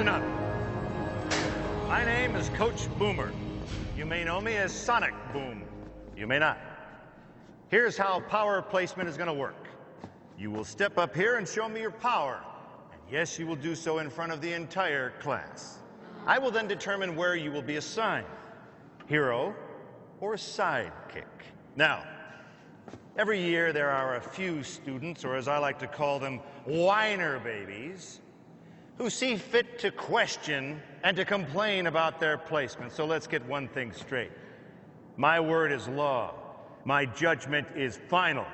listen 0.00 0.14
up. 0.14 1.86
My 1.86 2.02
name 2.06 2.34
is 2.34 2.48
Coach 2.50 2.88
Boomer. 2.98 3.34
You 3.94 4.06
may 4.06 4.24
know 4.24 4.40
me 4.40 4.56
as 4.56 4.72
Sonic 4.72 5.12
Boom. 5.30 5.62
You 6.16 6.26
may 6.26 6.38
not. 6.38 6.58
Here's 7.68 7.98
how 7.98 8.20
power 8.20 8.62
placement 8.62 9.10
is 9.10 9.18
going 9.18 9.26
to 9.26 9.34
work. 9.34 9.68
You 10.38 10.50
will 10.50 10.64
step 10.64 10.96
up 10.96 11.14
here 11.14 11.36
and 11.36 11.46
show 11.46 11.68
me 11.68 11.82
your 11.82 11.90
power. 11.90 12.42
And 12.92 13.12
yes, 13.12 13.38
you 13.38 13.46
will 13.46 13.56
do 13.56 13.74
so 13.74 13.98
in 13.98 14.08
front 14.08 14.32
of 14.32 14.40
the 14.40 14.50
entire 14.54 15.10
class. 15.20 15.80
I 16.26 16.38
will 16.38 16.50
then 16.50 16.66
determine 16.66 17.14
where 17.14 17.36
you 17.36 17.52
will 17.52 17.60
be 17.60 17.76
assigned 17.76 18.26
hero 19.06 19.54
or 20.22 20.36
sidekick. 20.36 21.26
Now, 21.76 22.04
every 23.18 23.42
year 23.42 23.74
there 23.74 23.90
are 23.90 24.16
a 24.16 24.22
few 24.22 24.62
students, 24.62 25.26
or 25.26 25.36
as 25.36 25.46
I 25.46 25.58
like 25.58 25.78
to 25.80 25.86
call 25.86 26.18
them, 26.18 26.38
whiner 26.64 27.38
babies, 27.40 28.20
who 29.00 29.08
see 29.08 29.34
fit 29.34 29.78
to 29.78 29.90
question 29.90 30.78
and 31.04 31.16
to 31.16 31.24
complain 31.24 31.86
about 31.86 32.20
their 32.20 32.36
placement. 32.36 32.92
So 32.92 33.06
let's 33.06 33.26
get 33.26 33.42
one 33.46 33.66
thing 33.66 33.92
straight. 33.94 34.30
My 35.16 35.40
word 35.40 35.72
is 35.72 35.88
law. 35.88 36.34
My 36.84 37.06
judgment 37.06 37.66
is 37.74 37.98
final. 38.10 38.44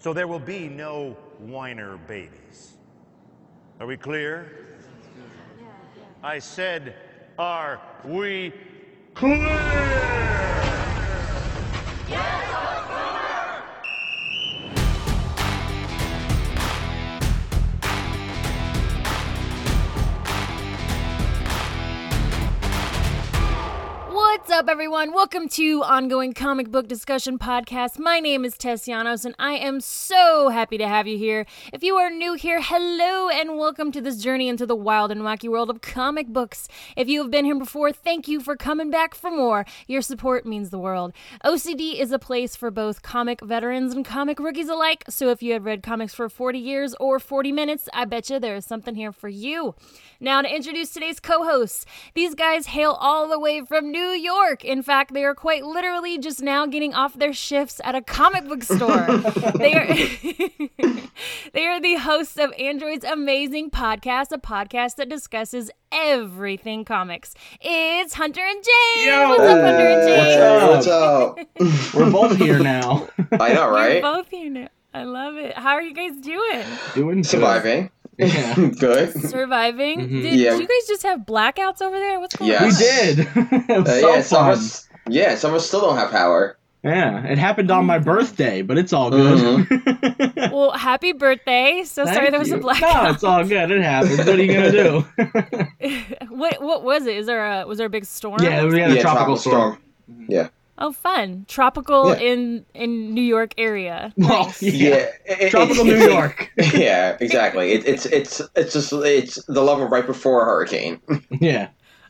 So 0.00 0.12
there 0.12 0.26
will 0.26 0.40
be 0.40 0.66
no 0.66 1.16
whiner 1.38 1.96
babies. 1.96 2.72
Are 3.78 3.86
we 3.86 3.96
clear? 3.96 4.50
I 6.24 6.40
said, 6.40 6.96
are 7.38 7.80
we 8.04 8.52
clear? 9.14 9.46
What's 12.08 12.61
up, 24.62 24.68
everyone? 24.68 25.12
Welcome 25.12 25.48
to 25.48 25.82
Ongoing 25.82 26.34
Comic 26.34 26.70
Book 26.70 26.86
Discussion 26.86 27.36
Podcast. 27.36 27.98
My 27.98 28.20
name 28.20 28.44
is 28.44 28.54
Tessianos, 28.54 29.24
and 29.24 29.34
I 29.36 29.54
am 29.54 29.80
so 29.80 30.50
happy 30.50 30.78
to 30.78 30.86
have 30.86 31.08
you 31.08 31.18
here. 31.18 31.46
If 31.72 31.82
you 31.82 31.96
are 31.96 32.10
new 32.10 32.34
here, 32.34 32.62
hello, 32.62 33.28
and 33.28 33.58
welcome 33.58 33.90
to 33.90 34.00
this 34.00 34.18
journey 34.18 34.48
into 34.48 34.64
the 34.64 34.76
wild 34.76 35.10
and 35.10 35.22
wacky 35.22 35.48
world 35.48 35.68
of 35.68 35.80
comic 35.80 36.28
books. 36.28 36.68
If 36.96 37.08
you 37.08 37.22
have 37.22 37.30
been 37.32 37.44
here 37.44 37.58
before, 37.58 37.90
thank 37.90 38.28
you 38.28 38.38
for 38.38 38.54
coming 38.54 38.88
back 38.88 39.16
for 39.16 39.32
more. 39.32 39.66
Your 39.88 40.00
support 40.00 40.46
means 40.46 40.70
the 40.70 40.78
world. 40.78 41.12
OCD 41.44 41.98
is 41.98 42.12
a 42.12 42.18
place 42.20 42.54
for 42.54 42.70
both 42.70 43.02
comic 43.02 43.40
veterans 43.40 43.92
and 43.92 44.04
comic 44.04 44.38
rookies 44.38 44.68
alike, 44.68 45.02
so 45.08 45.30
if 45.30 45.42
you 45.42 45.54
have 45.54 45.64
read 45.64 45.82
comics 45.82 46.14
for 46.14 46.28
40 46.28 46.60
years 46.60 46.94
or 47.00 47.18
40 47.18 47.50
minutes, 47.50 47.88
I 47.92 48.04
bet 48.04 48.30
you 48.30 48.38
there 48.38 48.54
is 48.54 48.64
something 48.64 48.94
here 48.94 49.10
for 49.10 49.28
you. 49.28 49.74
Now, 50.20 50.40
to 50.40 50.54
introduce 50.54 50.92
today's 50.92 51.18
co 51.18 51.42
hosts, 51.42 51.84
these 52.14 52.36
guys 52.36 52.66
hail 52.66 52.92
all 52.92 53.26
the 53.28 53.40
way 53.40 53.62
from 53.62 53.90
New 53.90 54.10
York. 54.10 54.51
In 54.60 54.82
fact, 54.82 55.14
they 55.14 55.24
are 55.24 55.34
quite 55.34 55.64
literally 55.64 56.18
just 56.18 56.42
now 56.42 56.66
getting 56.66 56.94
off 56.94 57.14
their 57.14 57.32
shifts 57.32 57.80
at 57.82 57.94
a 57.94 58.02
comic 58.02 58.46
book 58.46 58.62
store. 58.62 59.06
they 59.56 59.74
are 59.74 59.86
they 61.52 61.66
are 61.66 61.80
the 61.80 61.94
hosts 61.96 62.36
of 62.36 62.52
Android's 62.58 63.04
amazing 63.04 63.70
podcast, 63.70 64.32
a 64.32 64.38
podcast 64.38 64.96
that 64.96 65.08
discusses 65.08 65.70
everything 65.90 66.84
comics. 66.84 67.34
It's 67.60 68.14
Hunter 68.14 68.42
and 68.42 68.62
James. 68.62 69.06
Yo! 69.06 69.28
What's 69.30 69.42
up, 69.42 69.60
Hunter 69.60 69.88
and 69.88 70.08
James? 70.08 70.36
What's 70.76 70.86
up? 70.86 71.36
What's 71.36 71.64
up? 71.66 71.94
We're 71.94 72.10
both 72.10 72.36
here 72.36 72.58
now. 72.58 73.08
I 73.32 73.52
know, 73.54 73.62
You're 73.62 73.72
right? 73.72 74.02
both 74.02 74.28
here 74.28 74.50
now. 74.50 74.68
I 74.94 75.04
love 75.04 75.36
it. 75.36 75.56
How 75.56 75.70
are 75.70 75.82
you 75.82 75.94
guys 75.94 76.18
doing? 76.20 76.64
Doing 76.94 77.16
good. 77.22 77.26
Surviving. 77.26 77.90
Yeah. 78.28 78.54
Good. 78.78 79.12
Surviving? 79.28 80.00
Mhm. 80.00 80.22
Did, 80.22 80.34
Yeah. 80.34 80.50
did 80.52 80.60
you 80.60 80.68
guys 80.68 80.88
just 80.88 81.02
have 81.04 81.20
blackouts 81.20 81.80
over 81.82 81.98
there? 81.98 82.20
What's 82.20 82.36
going 82.36 82.50
Yeah. 82.50 82.62
on? 82.62 82.68
We 82.68 82.74
did. 82.74 83.18
it 83.68 83.78
was 83.80 83.88
Uh, 83.88 84.00
so 84.00 84.08
yeah, 84.14 84.20
some 84.22 84.38
fun. 84.44 84.50
of 84.52 84.58
us, 84.58 84.88
yeah, 85.08 85.34
some 85.36 85.50
of 85.50 85.56
us 85.56 85.66
still 85.66 85.80
don't 85.80 85.96
have 85.96 86.10
power. 86.10 86.56
Yeah, 86.84 87.24
it 87.24 87.38
happened 87.38 87.70
on 87.70 87.86
my 87.86 87.98
birthday, 88.00 88.60
but 88.62 88.76
it's 88.76 88.92
all 88.92 89.08
good. 89.10 89.68
Well, 90.52 90.72
happy 90.72 91.12
birthday. 91.12 91.84
So 91.86 92.04
sorry 92.04 92.30
there 92.30 92.40
was 92.40 92.50
a 92.50 92.58
blackout. 92.58 93.04
No, 93.04 93.10
it's 93.10 93.22
all 93.22 93.44
good. 93.44 93.70
It 93.70 93.82
happened. 93.82 94.18
What 94.18 94.28
are 94.28 94.42
you 94.42 94.52
gonna 94.52 94.72
do? 94.72 95.04
what 96.28 96.60
what 96.60 96.82
was 96.82 97.06
it? 97.06 97.16
Is 97.16 97.26
there 97.26 97.44
a 97.62 97.66
was 97.66 97.78
there 97.78 97.86
a 97.86 97.90
big 97.90 98.04
storm? 98.04 98.42
yeah, 98.42 98.64
we 98.64 98.80
had 98.80 98.90
a 98.90 98.94
yeah, 98.96 99.02
tropical 99.02 99.36
storm. 99.36 99.78
Yeah. 100.28 100.48
Oh, 100.78 100.90
fun. 100.92 101.44
Tropical 101.48 102.08
Yeah. 102.10 102.20
in 102.20 102.64
in 102.74 103.14
New 103.14 103.22
York 103.22 103.54
area. 103.58 104.12
Well, 104.18 104.52
Yeah. 104.60 104.72
yeah. 104.72 104.94
it- 105.26 105.40
it- 105.42 105.50
Tropical 105.50 105.86
it's- 105.86 106.06
New 106.08 106.12
York. 106.12 106.50
yeah, 106.74 107.16
exactly. 107.20 107.72
It, 107.72 107.86
it's 107.86 108.06
it's 108.06 108.40
it's 108.56 108.72
just 108.72 108.92
it's 108.92 109.44
the 109.46 109.62
level 109.62 109.86
right 109.88 110.06
before 110.06 110.42
a 110.42 110.44
hurricane. 110.46 111.00
Yeah. 111.40 111.68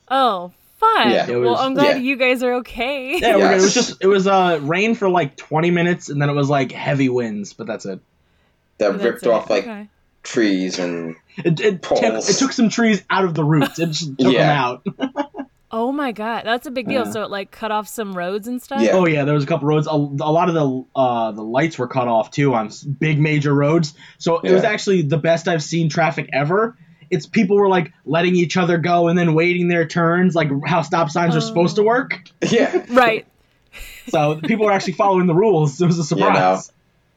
Oh, 0.08 0.52
fun. 0.78 1.10
Yeah, 1.10 1.28
it 1.28 1.36
well, 1.36 1.56
I'm 1.56 1.74
glad 1.74 1.96
yeah. 1.96 2.02
you 2.02 2.16
guys 2.16 2.42
are 2.42 2.54
okay. 2.54 3.18
Yeah, 3.18 3.36
we're 3.36 3.52
it 3.52 3.60
was 3.60 3.74
just 3.74 4.02
it 4.02 4.06
was 4.06 4.26
uh 4.26 4.58
rain 4.62 4.94
for 4.94 5.08
like 5.08 5.36
20 5.36 5.70
minutes 5.70 6.08
and 6.08 6.20
then 6.22 6.28
it 6.30 6.34
was 6.34 6.48
like 6.48 6.70
heavy 6.72 7.08
winds, 7.08 7.52
but 7.52 7.66
that's 7.66 7.84
it. 7.86 8.00
That 8.78 8.92
That's 8.92 9.04
ripped 9.04 9.22
it. 9.24 9.28
off 9.30 9.48
like 9.50 9.64
Okay. 9.64 9.88
trees 10.22 10.78
and 10.78 11.16
It 11.36 11.60
it 11.60 11.82
took, 11.82 12.00
Poles. 12.00 12.28
it 12.28 12.36
took 12.38 12.52
some 12.52 12.68
trees 12.68 13.02
out 13.10 13.24
of 13.24 13.34
the 13.34 13.44
roots. 13.44 13.78
It 13.78 13.86
just 13.90 14.18
took 14.18 14.32
Yeah. 14.32 14.76
them 14.86 15.10
out. 15.16 15.31
Oh 15.74 15.90
my 15.90 16.12
god, 16.12 16.42
that's 16.44 16.66
a 16.66 16.70
big 16.70 16.86
deal. 16.86 17.06
Yeah. 17.06 17.10
So 17.10 17.22
it 17.22 17.30
like 17.30 17.50
cut 17.50 17.72
off 17.72 17.88
some 17.88 18.12
roads 18.12 18.46
and 18.46 18.60
stuff. 18.60 18.82
Yeah. 18.82 18.92
Oh 18.92 19.06
yeah, 19.06 19.24
there 19.24 19.34
was 19.34 19.44
a 19.44 19.46
couple 19.46 19.66
roads. 19.68 19.86
A, 19.86 19.90
a 19.90 20.32
lot 20.32 20.48
of 20.48 20.54
the 20.54 20.84
uh, 20.94 21.32
the 21.32 21.42
lights 21.42 21.78
were 21.78 21.88
cut 21.88 22.08
off 22.08 22.30
too 22.30 22.52
on 22.54 22.70
big 22.98 23.18
major 23.18 23.54
roads. 23.54 23.94
So 24.18 24.40
it 24.40 24.52
was 24.52 24.64
actually 24.64 25.02
the 25.02 25.16
best 25.16 25.48
I've 25.48 25.62
seen 25.62 25.88
traffic 25.88 26.28
ever. 26.32 26.76
It's 27.10 27.26
people 27.26 27.56
were 27.56 27.68
like 27.68 27.92
letting 28.04 28.36
each 28.36 28.56
other 28.56 28.76
go 28.78 29.08
and 29.08 29.18
then 29.18 29.34
waiting 29.34 29.68
their 29.68 29.86
turns, 29.86 30.34
like 30.34 30.50
how 30.66 30.82
stop 30.82 31.10
signs 31.10 31.34
are 31.36 31.40
supposed 31.40 31.76
to 31.76 31.82
work. 31.82 32.20
yeah. 32.50 32.84
Right. 32.90 33.26
So 34.08 34.40
people 34.40 34.66
were 34.66 34.72
actually 34.72 34.94
following 34.94 35.26
the 35.26 35.34
rules. 35.34 35.80
It 35.80 35.86
was 35.86 36.12
a 36.12 36.14
You 36.14 36.20
know. 36.20 36.60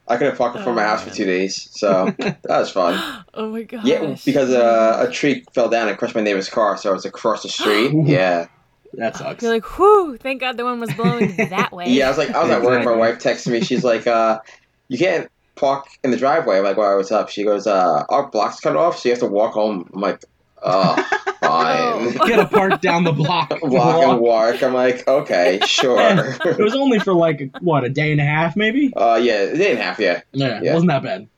Surprise. 0.06 0.16
I 0.16 0.18
couldn't 0.18 0.38
park 0.38 0.56
in 0.56 0.62
front 0.62 0.78
of 0.78 0.82
my 0.82 0.88
house 0.88 1.02
for 1.02 1.10
two 1.10 1.24
days, 1.24 1.68
so 1.72 2.14
that 2.18 2.42
was 2.44 2.70
fun. 2.70 3.24
Oh 3.34 3.50
my 3.50 3.62
god! 3.62 3.84
Yeah, 3.86 4.16
because 4.24 4.50
uh, 4.50 5.06
a 5.08 5.12
tree 5.12 5.44
fell 5.52 5.68
down 5.68 5.88
and 5.88 5.98
crushed 5.98 6.14
my 6.14 6.20
neighbor's 6.22 6.48
car, 6.48 6.76
so 6.76 6.90
I 6.90 6.92
was 6.92 7.04
across 7.04 7.42
the 7.42 7.48
street. 7.48 7.92
Yeah. 8.06 8.46
That 8.94 9.16
sucks. 9.16 9.42
You're 9.42 9.52
like, 9.52 9.64
whew, 9.76 10.16
thank 10.16 10.40
God 10.40 10.56
the 10.56 10.64
one 10.64 10.80
was 10.80 10.92
blowing 10.94 11.34
that 11.50 11.70
way. 11.72 11.90
Yeah, 11.90 12.06
I 12.06 12.08
was 12.08 12.18
like, 12.18 12.30
I 12.30 12.42
was 12.42 12.50
at 12.50 12.62
work. 12.62 12.84
My 12.84 12.94
wife 12.94 13.18
texted 13.18 13.52
me. 13.52 13.60
She's 13.60 13.84
like, 13.84 14.06
uh, 14.06 14.40
"You 14.88 14.96
can't 14.96 15.30
park 15.54 15.86
in 16.02 16.12
the 16.12 16.16
driveway." 16.16 16.58
I'm 16.58 16.64
like, 16.64 16.78
"Why? 16.78 16.94
What's 16.94 17.12
up?" 17.12 17.28
She 17.28 17.44
goes, 17.44 17.66
uh, 17.66 18.04
"Our 18.08 18.28
block's 18.30 18.60
cut 18.60 18.76
off, 18.76 18.98
so 18.98 19.08
you 19.08 19.12
have 19.12 19.20
to 19.20 19.26
walk 19.26 19.52
home." 19.52 19.90
I'm 19.92 20.00
like, 20.00 20.24
"Oh, 20.66 20.96
fine." 21.40 22.10
Get 22.12 22.18
gotta 22.18 22.46
park 22.46 22.80
down 22.80 23.04
the 23.04 23.12
block. 23.12 23.50
Walk 23.62 24.04
and 24.04 24.20
walk. 24.20 24.62
I'm 24.62 24.74
like, 24.74 25.06
okay, 25.08 25.60
sure. 25.66 26.36
It 26.44 26.58
was 26.58 26.74
only 26.74 26.98
for 26.98 27.14
like 27.14 27.50
what 27.60 27.84
a 27.84 27.88
day 27.88 28.12
and 28.12 28.20
a 28.20 28.24
half, 28.24 28.56
maybe. 28.56 28.92
uh, 28.94 29.14
yeah, 29.22 29.46
they 29.46 29.56
didn't 29.56 29.82
have 29.82 29.98
yeah. 30.00 30.20
Yeah, 30.32 30.60
Yeah. 30.62 30.70
it 30.70 30.74
wasn't 30.74 30.90
that 30.90 31.02
bad. 31.02 31.28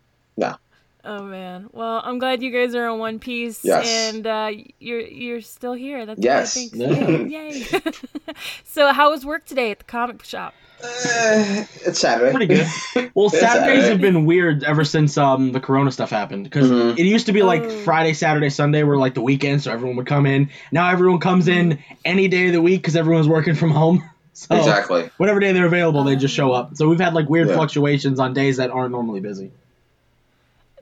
Oh 1.05 1.23
man. 1.25 1.69
Well, 1.73 2.01
I'm 2.05 2.19
glad 2.19 2.43
you 2.43 2.51
guys 2.51 2.75
are 2.75 2.89
in 2.89 2.99
one 2.99 3.19
piece 3.19 3.65
Yes. 3.65 3.89
and 4.15 4.27
uh, 4.27 4.51
you're 4.81 5.01
you're 5.01 5.41
still 5.41 5.73
here. 5.73 6.05
That's 6.07 6.21
Yes. 6.23 6.69
good. 6.71 6.81
Yeah. 7.31 7.43
Yay. 7.43 7.63
so 8.65 8.93
how 8.93 9.11
was 9.11 9.25
work 9.25 9.45
today 9.47 9.71
at 9.71 9.79
the 9.79 9.85
comic 9.85 10.25
shop? 10.25 10.55
Uh, 10.83 11.65
it's 11.87 11.99
Saturday. 11.99 12.31
Pretty 12.33 12.47
good. 12.55 13.11
Well, 13.15 13.31
Saturdays 13.31 13.79
alright. 13.85 13.91
have 13.91 14.01
been 14.01 14.27
weird 14.27 14.63
ever 14.65 14.85
since 14.85 15.17
um 15.19 15.53
the 15.53 15.61
Corona 15.61 15.91
stuff 15.91 16.11
happened 16.11 16.45
because 16.45 16.71
Mhm. 16.71 16.99
it 16.99 17.05
used 17.07 17.27
to 17.27 17.33
be 17.33 17.43
like 17.43 17.63
Oh. 17.63 17.71
Friday, 17.85 18.13
Saturday, 18.13 18.49
Sunday 18.51 18.83
were 18.83 18.97
like 18.99 19.15
the 19.15 19.23
weekend, 19.23 19.63
so 19.63 19.73
everyone 19.73 19.97
would 19.97 20.07
come 20.07 20.27
in. 20.27 20.51
Now 20.73 20.91
everyone 20.91 21.19
comes 21.21 21.49
in 21.49 21.79
any 22.05 22.29
day 22.29 22.47
of 22.49 22.53
the 22.53 22.63
week 22.63 22.83
because 22.83 22.97
everyone's 22.97 23.29
working 23.29 23.55
from 23.55 23.71
home. 23.71 24.05
So 24.35 24.55
Exactly. 24.57 25.11
whatever 25.17 25.41
day 25.41 25.51
they're 25.53 25.67
available, 25.67 26.05
they 26.05 26.15
just 26.15 26.33
show 26.35 26.53
up. 26.53 26.77
So 26.77 26.89
we've 26.89 27.01
had 27.01 27.13
like 27.15 27.29
weird 27.29 27.49
Yeah. 27.49 27.55
fluctuations 27.55 28.21
on 28.21 28.33
days 28.35 28.59
that 28.59 28.71
aren't 28.71 28.93
normally 28.93 29.21
busy. 29.21 29.51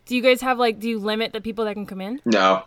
Do 0.06 0.16
you 0.16 0.22
guys 0.22 0.40
have 0.40 0.58
like 0.58 0.78
do 0.80 0.88
you 0.88 0.98
limit 0.98 1.32
the 1.32 1.40
people 1.40 1.64
that 1.66 1.74
can 1.74 1.86
come 1.86 2.00
in? 2.00 2.20
No. 2.24 2.62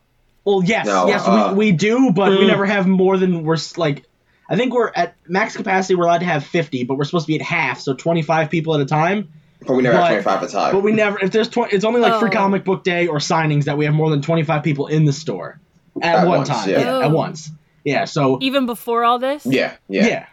Well, 0.45 0.63
yes, 0.63 0.85
No, 0.85 1.07
yes, 1.07 1.23
uh, 1.25 1.49
we, 1.51 1.67
we 1.67 1.71
do, 1.73 2.11
but 2.11 2.31
we 2.31 2.37
mm. 2.37 2.47
never 2.47 2.65
have 2.65 2.87
more 2.87 3.17
than 3.17 3.43
we're 3.43 3.57
like. 3.77 4.05
I 4.49 4.55
think 4.55 4.73
we're 4.73 4.91
at 4.95 5.15
max 5.27 5.55
capacity. 5.55 5.93
We're 5.95 6.05
allowed 6.05 6.19
to 6.19 6.25
have 6.25 6.43
fifty, 6.45 6.83
but 6.83 6.95
we're 6.97 7.03
supposed 7.03 7.25
to 7.25 7.31
be 7.31 7.35
at 7.35 7.41
half, 7.41 7.79
so 7.79 7.93
twenty-five 7.93 8.49
people 8.49 8.73
at 8.73 8.81
a 8.81 8.85
time. 8.85 9.29
But 9.67 9.73
we 9.73 9.83
never 9.83 9.97
But- 9.97 10.11
have 10.11 10.23
25 10.23 10.43
at 10.43 10.49
a 10.49 10.51
time. 10.53 10.73
But 10.73 10.83
we 10.83 10.91
never. 10.93 11.19
If 11.19 11.31
there's 11.31 11.49
twenty, 11.49 11.75
it's 11.75 11.83
only 11.85 11.99
like 11.99 12.19
free 12.19 12.29
Oh. 12.29 12.33
comic 12.33 12.63
book 12.63 12.83
day 12.83 13.07
or 13.07 13.17
signings 13.17 13.65
that 13.65 13.77
we 13.77 13.85
have 13.85 13.93
more 13.93 14.09
than 14.09 14.21
twenty-five 14.21 14.63
people 14.63 14.87
in 14.87 15.05
the 15.05 15.13
store 15.13 15.59
at, 16.01 16.19
At 16.19 16.27
one 16.27 16.37
once, 16.39 16.49
time. 16.49 16.69
yeah. 16.69 16.79
Yeah, 16.79 17.05
at 17.05 17.11
once. 17.11 17.51
Yeah. 17.83 18.05
So 18.05 18.39
Even 18.41 18.65
before 18.65 19.03
all 19.03 19.19
this? 19.19 19.45
yeah, 19.45 19.75
yeah. 19.89 20.07
yeah, 20.07 20.25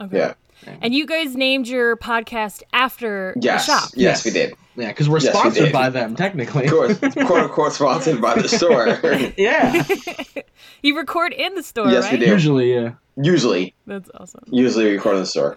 Okay. 0.00 0.16
yeah. 0.18 0.34
And 0.80 0.94
you 0.94 1.06
guys 1.06 1.34
named 1.36 1.66
your 1.68 1.96
podcast 1.96 2.62
after 2.72 3.34
Yes, 3.40 3.66
the 3.66 3.72
shop. 3.72 3.90
yes, 3.94 3.96
Yes. 3.96 4.24
we 4.24 4.30
did. 4.30 4.54
Yeah, 4.76 4.88
because 4.88 5.08
we're 5.08 5.20
Yes, 5.20 5.32
sponsored 5.36 5.64
did. 5.64 5.72
by 5.72 5.90
them 5.90 6.16
technically. 6.16 6.64
Of 6.64 6.70
course, 6.70 6.98
quote 7.14 7.30
unquote 7.30 7.72
sponsored 7.74 8.20
by 8.20 8.34
the 8.40 8.48
store. 8.48 8.98
yeah. 9.36 9.84
You 10.84 10.96
record 10.96 11.32
in 11.32 11.54
the 11.54 11.62
store, 11.62 11.88
Yes, 11.88 12.04
right? 12.04 12.18
we 12.18 12.24
do. 12.26 12.32
Usually, 12.32 12.74
yeah. 12.74 12.92
usually, 13.16 13.72
That's 13.86 14.10
awesome. 14.14 14.42
usually 14.46 14.86
we 14.86 14.90
record 14.94 15.14
in 15.14 15.20
the 15.20 15.26
store. 15.26 15.56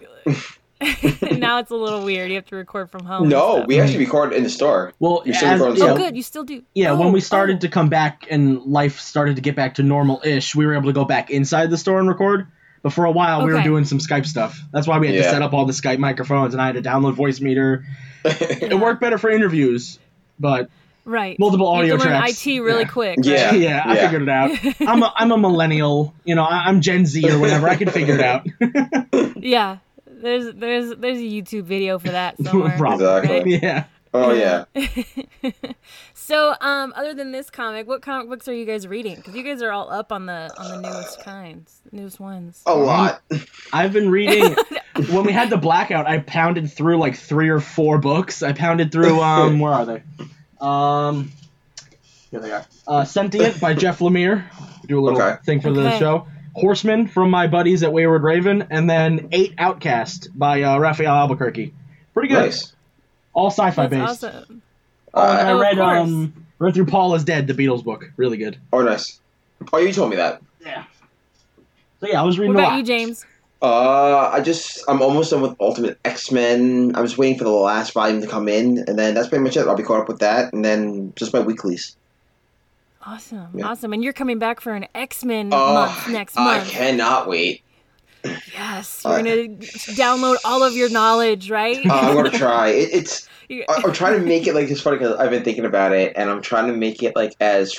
now 1.38 1.58
it's 1.58 1.70
a 1.70 1.74
little 1.74 2.04
weird. 2.04 2.28
You 2.28 2.36
have 2.36 2.44
to 2.46 2.56
record 2.56 2.90
from 2.90 3.04
home. 3.04 3.28
No, 3.28 3.64
we 3.66 3.80
actually 3.80 3.98
record 4.04 4.32
in 4.32 4.44
the 4.44 4.50
store. 4.50 4.92
Well, 5.00 5.22
You 5.24 5.34
still 5.34 5.48
as- 5.48 5.60
record 5.60 5.78
yeah, 5.78 5.84
Oh, 5.84 5.88
So- 5.88 5.96
good. 5.96 6.16
You 6.16 6.22
still 6.22 6.44
do. 6.44 6.62
Yeah, 6.74 6.92
Oh, 6.92 6.96
when 7.00 7.12
we 7.12 7.20
started 7.20 7.56
oh. 7.56 7.60
to 7.60 7.68
come 7.68 7.88
back 7.88 8.26
and 8.30 8.62
life 8.66 9.00
started 9.00 9.36
to 9.36 9.42
get 9.42 9.56
back 9.56 9.74
to 9.74 9.82
normal-ish, 9.82 10.54
we 10.54 10.64
were 10.66 10.74
able 10.74 10.86
to 10.86 10.92
go 10.92 11.04
back 11.04 11.30
inside 11.30 11.70
the 11.70 11.78
store 11.78 11.98
and 11.98 12.08
record. 12.08 12.46
But 12.86 12.92
for 12.92 13.04
a 13.04 13.10
while, 13.10 13.44
we 13.44 13.52
were 13.52 13.62
doing 13.62 13.84
some 13.84 13.98
Skype 13.98 14.26
stuff. 14.26 14.60
That's 14.72 14.86
why 14.86 15.00
we 15.00 15.08
had 15.08 15.16
to 15.16 15.24
set 15.28 15.42
up 15.42 15.52
all 15.52 15.66
the 15.66 15.72
Skype 15.72 15.98
microphones, 15.98 16.54
and 16.54 16.62
I 16.62 16.66
had 16.66 16.76
to 16.76 16.82
download 16.82 17.16
Voicemeeter. 17.16 17.82
It 18.24 18.78
worked 18.78 19.00
better 19.00 19.18
for 19.18 19.28
interviews, 19.28 19.98
but 20.38 20.70
Right. 21.04 21.36
multiple 21.40 21.66
You 21.66 21.72
have 21.72 21.80
audio 21.82 21.96
to 21.96 22.04
learn 22.04 22.20
tracks. 22.20 22.46
IT 22.46 22.60
really 22.60 22.82
Yeah. 22.82 22.88
quick. 22.88 23.18
Yeah. 23.22 23.50
right? 23.50 23.58
yeah, 23.60 23.82
I 23.84 23.96
figured 23.96 24.22
it 24.22 24.28
out. 24.28 24.52
I'm 24.88 25.02
a, 25.02 25.12
I'm 25.16 25.32
a 25.32 25.36
millennial. 25.38 26.14
You 26.24 26.36
know, 26.36 26.44
I, 26.44 26.66
I'm 26.66 26.80
Gen 26.80 27.06
Z 27.06 27.28
or 27.28 27.40
whatever. 27.40 27.68
I 27.68 27.74
can 27.74 27.90
figure 27.90 28.14
it 28.14 28.20
out. 28.20 28.46
Yeah. 29.42 29.78
There's 30.06 30.54
there's 30.54 30.94
there's 30.96 31.18
a 31.18 31.22
YouTube 31.22 31.64
video 31.64 31.98
for 31.98 32.10
that 32.10 32.36
somewhere. 32.40 32.76
Probably. 32.78 33.04
Exactly. 33.06 33.58
Yeah. 33.62 33.84
Oh 34.24 34.32
yeah. 34.32 34.64
so, 36.14 36.54
um, 36.60 36.92
other 36.96 37.14
than 37.14 37.32
this 37.32 37.50
comic, 37.50 37.86
what 37.86 38.02
comic 38.02 38.28
books 38.28 38.48
are 38.48 38.54
you 38.54 38.64
guys 38.64 38.86
reading? 38.86 39.16
Because 39.16 39.34
you 39.34 39.42
guys 39.42 39.62
are 39.62 39.70
all 39.70 39.90
up 39.90 40.12
on 40.12 40.26
the 40.26 40.50
on 40.58 40.82
the 40.82 40.88
newest 40.88 41.22
kinds, 41.22 41.80
newest 41.92 42.20
ones. 42.20 42.62
A 42.66 42.74
lot. 42.74 43.22
I've 43.72 43.92
been 43.92 44.10
reading. 44.10 44.56
when 45.10 45.24
we 45.24 45.32
had 45.32 45.50
the 45.50 45.56
blackout, 45.56 46.06
I 46.06 46.18
pounded 46.18 46.70
through 46.72 46.98
like 46.98 47.16
three 47.16 47.48
or 47.48 47.60
four 47.60 47.98
books. 47.98 48.42
I 48.42 48.52
pounded 48.52 48.92
through. 48.92 49.20
Um, 49.26 49.58
where 49.60 49.72
are 49.72 49.84
they? 49.86 50.02
Um, 50.60 51.32
here 52.30 52.40
they 52.40 52.52
are. 52.52 52.64
Uh, 52.86 53.04
Sentient 53.04 53.60
by 53.60 53.74
Jeff 53.74 53.98
Lemire. 53.98 54.44
Do 54.86 54.98
a 54.98 55.02
little 55.02 55.20
Okay. 55.20 55.36
thing 55.44 55.60
for 55.60 55.72
the 55.72 55.98
show. 55.98 56.26
Horseman 56.54 57.06
from 57.08 57.30
my 57.30 57.48
buddies 57.48 57.82
at 57.82 57.92
Wayward 57.92 58.22
Raven, 58.22 58.66
and 58.70 58.88
then 58.88 59.28
Eight 59.32 59.54
Outcast 59.58 60.30
by 60.38 60.62
uh, 60.62 60.78
Rafael 60.78 61.14
Albuquerque. 61.14 61.74
Pretty 62.14 62.28
good. 62.28 62.44
Nice. 62.46 62.72
All 63.36 63.50
sci-fi 63.50 63.86
That's 63.86 63.90
based. 63.90 64.24
awesome. 64.24 64.44
And 64.48 64.62
I 65.14 65.20
Uh, 65.20 65.46
Oh, 65.50 65.54
of 65.54 65.60
read 65.60 65.76
course. 65.76 65.98
um 66.00 66.34
read 66.58 66.74
through 66.74 66.86
Paul 66.86 67.14
is 67.14 67.22
Dead, 67.22 67.46
the 67.46 67.54
Beatles 67.54 67.84
book. 67.84 68.10
Really 68.16 68.36
good. 68.38 68.58
oh 68.72 68.82
nice. 68.82 69.20
Oh, 69.72 69.78
you 69.78 69.92
told 69.92 70.10
me 70.10 70.16
that. 70.16 70.42
Yeah. 70.64 70.84
So 72.00 72.08
yeah, 72.08 72.20
I 72.20 72.24
was 72.24 72.36
What 72.38 72.42
reading 72.42 72.56
a 72.56 72.58
about 72.58 72.72
lot. 72.72 72.78
you, 72.78 72.84
James? 72.84 73.24
Uh, 73.62 74.30
I 74.32 74.40
just 74.40 74.82
I'm 74.88 75.00
almost 75.02 75.30
done 75.30 75.40
with 75.42 75.54
Ultimate 75.60 75.98
X 76.04 76.30
Men. 76.32 76.92
I'm 76.94 77.04
just 77.04 77.16
waiting 77.18 77.38
for 77.38 77.44
the 77.44 77.50
last 77.50 77.92
volume 77.92 78.20
to 78.20 78.26
come 78.26 78.48
in, 78.48 78.84
and 78.86 78.98
then 78.98 79.14
that's 79.14 79.28
pretty 79.28 79.44
much 79.44 79.56
it. 79.56 79.66
I'll 79.66 79.76
be 79.76 79.82
caught 79.82 80.00
up 80.00 80.08
with 80.08 80.18
that, 80.20 80.52
and 80.52 80.64
then 80.64 81.12
just 81.16 81.32
my 81.32 81.40
weeklies. 81.40 81.96
Awesome, 83.04 83.48
Yeah. 83.54 83.68
awesome. 83.68 83.92
And 83.92 84.02
you're 84.02 84.12
coming 84.12 84.38
back 84.38 84.60
for 84.60 84.72
an 84.74 84.86
X 84.94 85.24
Men 85.24 85.50
Oh, 85.52 85.74
month 85.74 86.08
next 86.08 86.36
I 86.36 86.58
month. 86.58 86.68
cannot 86.68 87.28
wait. 87.28 87.62
Yes, 88.52 89.02
you're 89.04 89.16
gonna 89.16 89.48
download 89.96 90.36
all 90.44 90.62
of 90.62 90.74
your 90.74 90.88
knowledge, 90.88 91.50
right? 91.50 91.78
Uh, 91.86 91.92
I'm 91.92 92.14
gonna 92.16 92.30
try. 92.30 92.68
It, 92.68 92.90
it's 92.92 93.28
I- 93.50 93.64
I'm 93.84 93.92
trying 93.92 94.18
to 94.20 94.26
make 94.26 94.46
it 94.46 94.54
like 94.54 94.68
it's 94.70 94.80
funny 94.80 94.98
because 94.98 95.16
I've 95.16 95.30
been 95.30 95.44
thinking 95.44 95.64
about 95.64 95.92
it, 95.92 96.12
and 96.16 96.30
I'm 96.30 96.42
trying 96.42 96.66
to 96.68 96.76
make 96.76 97.02
it 97.02 97.14
like 97.16 97.34
as 97.40 97.74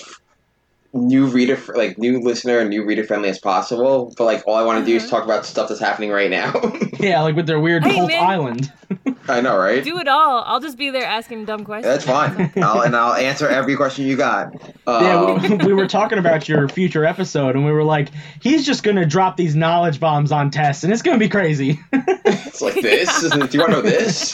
new 0.93 1.27
reader, 1.27 1.59
like 1.75 1.97
new 1.97 2.19
listener 2.21 2.59
and 2.59 2.69
new 2.69 2.83
reader 2.85 3.03
friendly 3.03 3.29
as 3.29 3.39
possible. 3.39 4.13
But 4.17 4.23
like 4.25 4.43
all 4.47 4.55
I 4.55 4.63
want 4.63 4.79
to 4.79 4.85
do 4.85 4.95
is 4.95 5.03
Uh-huh. 5.03 5.17
talk 5.17 5.25
about 5.25 5.45
stuff 5.45 5.67
that's 5.69 5.79
happening 5.81 6.09
right 6.11 6.29
now. 6.31 6.53
Yeah, 6.99 7.21
like 7.21 7.35
with 7.35 7.45
their 7.45 7.59
weird 7.59 7.83
Hey, 7.83 7.93
cult 7.93 8.07
man. 8.07 8.23
island. 8.25 8.73
I 9.29 9.39
know, 9.39 9.55
right? 9.55 9.83
Do 9.83 9.99
it 9.99 10.07
all. 10.07 10.43
I'll 10.47 10.59
just 10.59 10.79
be 10.79 10.89
there 10.89 11.05
asking 11.05 11.45
dumb 11.45 11.63
questions. 11.63 11.93
That's 11.93 12.05
fine. 12.05 12.51
I'll, 12.63 12.81
and 12.81 12.95
I'll 12.95 13.13
answer 13.13 13.47
every 13.47 13.75
question 13.75 14.07
you 14.07 14.17
got. 14.17 14.51
Yeah, 14.87 15.35
Um, 15.37 15.41
we, 15.59 15.65
we 15.67 15.73
were 15.73 15.85
talking 15.87 16.17
about 16.17 16.49
your 16.49 16.67
future 16.69 17.05
episode, 17.05 17.55
and 17.55 17.63
we 17.65 17.71
were 17.71 17.83
like, 17.83 18.09
he's 18.41 18.65
just 18.65 18.81
gonna 18.81 19.05
drop 19.05 19.37
these 19.37 19.55
knowledge 19.55 19.99
bombs 19.99 20.31
on 20.31 20.49
tests, 20.49 20.83
and 20.83 20.91
it's 20.91 21.03
gonna 21.03 21.19
be 21.19 21.29
crazy. 21.29 21.79
it's 21.93 22.61
like 22.63 22.73
this. 22.81 23.21
Do 23.29 23.37
you 23.51 23.59
want 23.59 23.73
to 23.73 23.77
know 23.77 23.81
this? 23.81 24.33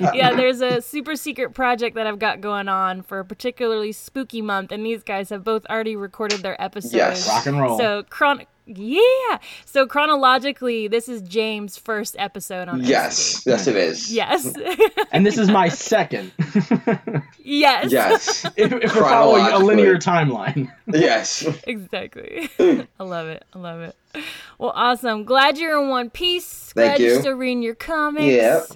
Yeah, 0.00 0.34
there's 0.34 0.60
a 0.60 0.80
super 0.80 1.16
secret 1.16 1.54
project 1.54 1.94
that 1.96 2.06
I've 2.06 2.18
got 2.18 2.40
going 2.40 2.68
on 2.68 3.02
for 3.02 3.20
a 3.20 3.24
particularly 3.24 3.92
spooky 3.92 4.42
month, 4.42 4.72
and 4.72 4.84
these 4.84 5.02
guys 5.02 5.30
have 5.30 5.44
both 5.44 5.64
already 5.66 5.96
recorded 5.96 6.40
their 6.40 6.60
episodes. 6.60 6.94
Yes. 6.94 7.28
Rock 7.28 7.46
and 7.46 7.60
roll. 7.60 7.78
So 7.78 8.02
chron, 8.04 8.46
yeah. 8.68 9.38
So 9.64 9.86
chronologically, 9.86 10.88
this 10.88 11.08
is 11.08 11.22
James' 11.22 11.76
first 11.76 12.16
episode 12.18 12.68
on. 12.68 12.84
Yes, 12.84 13.40
NXT. 13.40 13.46
yes, 13.46 13.66
it 13.66 13.76
is. 13.76 14.12
Yes. 14.12 14.54
and 15.12 15.24
this 15.24 15.38
is 15.38 15.48
my 15.48 15.68
second. 15.68 16.32
yes. 17.38 17.90
Yes, 17.90 18.44
if, 18.56 18.72
if 18.72 18.94
we're 18.94 19.02
following 19.02 19.46
a 19.46 19.58
linear 19.58 19.96
timeline. 19.96 20.70
yes. 20.86 21.46
Exactly. 21.66 22.50
I 22.58 23.04
love 23.04 23.28
it. 23.28 23.44
I 23.54 23.58
love 23.58 23.80
it. 23.80 23.96
Well, 24.58 24.72
awesome. 24.74 25.24
Glad 25.24 25.58
you're 25.58 25.80
in 25.80 25.88
one 25.88 26.10
piece. 26.10 26.72
Thank 26.72 26.96
glad 26.96 27.00
you're 27.00 27.14
you. 27.14 27.20
still 27.20 27.34
reading 27.34 27.62
your 27.62 27.74
comics. 27.74 28.24
Yep. 28.26 28.66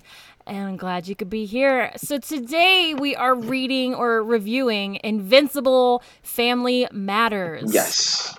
And 0.47 0.67
I'm 0.67 0.77
glad 0.77 1.07
you 1.07 1.15
could 1.15 1.31
be 1.31 1.45
here. 1.45 1.93
So 1.97 2.19
today 2.19 2.95
we 2.99 3.15
are 3.15 3.35
reading 3.35 3.95
or 3.95 4.23
reviewing 4.23 4.99
Invincible 5.05 6.03
Family 6.23 6.89
Matters. 6.93 7.73
Yes. 7.73 8.37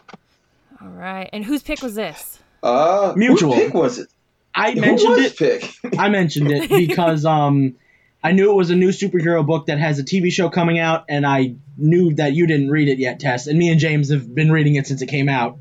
All 0.82 0.90
right. 0.90 1.30
And 1.32 1.46
whose 1.46 1.64
pick 1.64 1.82
was 1.82 1.96
this? 1.96 2.40
Uh, 2.62 3.14
Mutual. 3.16 3.54
Whose 3.54 3.64
pick 3.64 3.74
was 3.74 4.00
it? 4.00 4.10
I 4.54 4.72
Who 4.72 4.82
mentioned 4.82 5.10
was 5.12 5.26
it. 5.26 5.38
pick? 5.38 5.78
I 5.98 6.10
mentioned 6.10 6.52
it 6.52 6.70
because 6.88 7.26
um, 7.26 7.76
I 8.24 8.34
knew 8.34 8.52
it 8.52 8.56
was 8.56 8.70
a 8.70 8.76
new 8.76 8.90
superhero 8.90 9.46
book 9.46 9.68
that 9.68 9.80
has 9.80 10.00
a 10.00 10.04
TV 10.04 10.32
show 10.32 10.50
coming 10.50 10.80
out, 10.80 11.06
and 11.10 11.26
I 11.26 11.56
knew 11.78 12.14
that 12.16 12.34
you 12.34 12.48
didn't 12.48 12.70
read 12.70 12.88
it 12.88 13.00
yet, 13.00 13.20
Tess. 13.20 13.48
And 13.48 13.58
me 13.58 13.70
and 13.70 13.80
James 13.80 14.12
have 14.12 14.34
been 14.34 14.52
reading 14.52 14.76
it 14.76 14.88
since 14.88 15.02
it 15.02 15.08
came 15.08 15.30
out. 15.30 15.58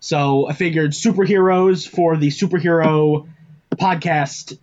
So 0.00 0.48
I 0.48 0.52
figured 0.52 0.92
superheroes 0.92 1.88
for 1.88 2.16
the 2.16 2.28
superhero 2.28 3.28
podcast 3.74 4.58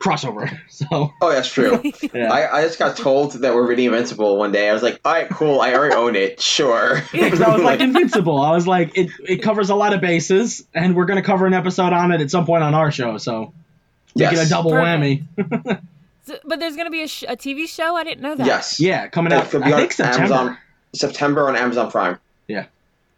crossover. 0.00 0.58
So 0.68 1.12
Oh, 1.20 1.30
that's 1.30 1.52
true. 1.52 1.80
yeah. 2.14 2.32
I, 2.32 2.58
I 2.58 2.62
just 2.64 2.78
got 2.78 2.96
told 2.96 3.32
that 3.34 3.54
we're 3.54 3.66
reading 3.68 3.86
Invincible 3.86 4.36
one 4.36 4.50
day. 4.52 4.68
I 4.68 4.72
was 4.72 4.82
like, 4.82 5.00
all 5.04 5.12
right, 5.12 5.28
cool. 5.28 5.60
I 5.60 5.74
already 5.74 5.94
own 5.94 6.16
it. 6.16 6.40
Sure. 6.40 7.02
Because 7.12 7.40
I 7.40 7.52
was 7.54 7.62
like 7.62 7.80
Invincible. 7.80 8.40
I 8.40 8.52
was 8.52 8.66
like, 8.66 8.96
it, 8.96 9.10
it 9.28 9.42
covers 9.42 9.70
a 9.70 9.74
lot 9.74 9.92
of 9.94 10.00
bases, 10.00 10.66
and 10.74 10.96
we're 10.96 11.04
gonna 11.06 11.22
cover 11.22 11.46
an 11.46 11.54
episode 11.54 11.92
on 11.92 12.12
it 12.12 12.20
at 12.20 12.30
some 12.30 12.46
point 12.46 12.62
on 12.64 12.74
our 12.74 12.90
show. 12.90 13.18
So 13.18 13.52
make 14.16 14.32
it 14.32 14.38
a 14.38 14.48
double 14.48 14.70
Perfect. 14.72 15.24
whammy. 15.36 15.80
So, 16.24 16.38
but 16.44 16.60
there's 16.60 16.74
going 16.76 16.86
to 16.86 16.90
be 16.90 17.02
a, 17.02 17.08
sh- 17.08 17.24
a 17.26 17.34
TV 17.34 17.66
show? 17.66 17.96
I 17.96 18.04
didn't 18.04 18.20
know 18.20 18.34
that. 18.36 18.46
Yes. 18.46 18.78
Yeah, 18.78 19.08
coming 19.08 19.32
out. 19.32 19.48
could 19.50 19.62
I 19.62 19.70
think 19.72 19.92
September. 19.92 20.34
Amazon. 20.34 20.58
September 20.94 21.48
on 21.48 21.56
Amazon 21.56 21.90
Prime. 21.90 22.18
Yeah. 22.46 22.66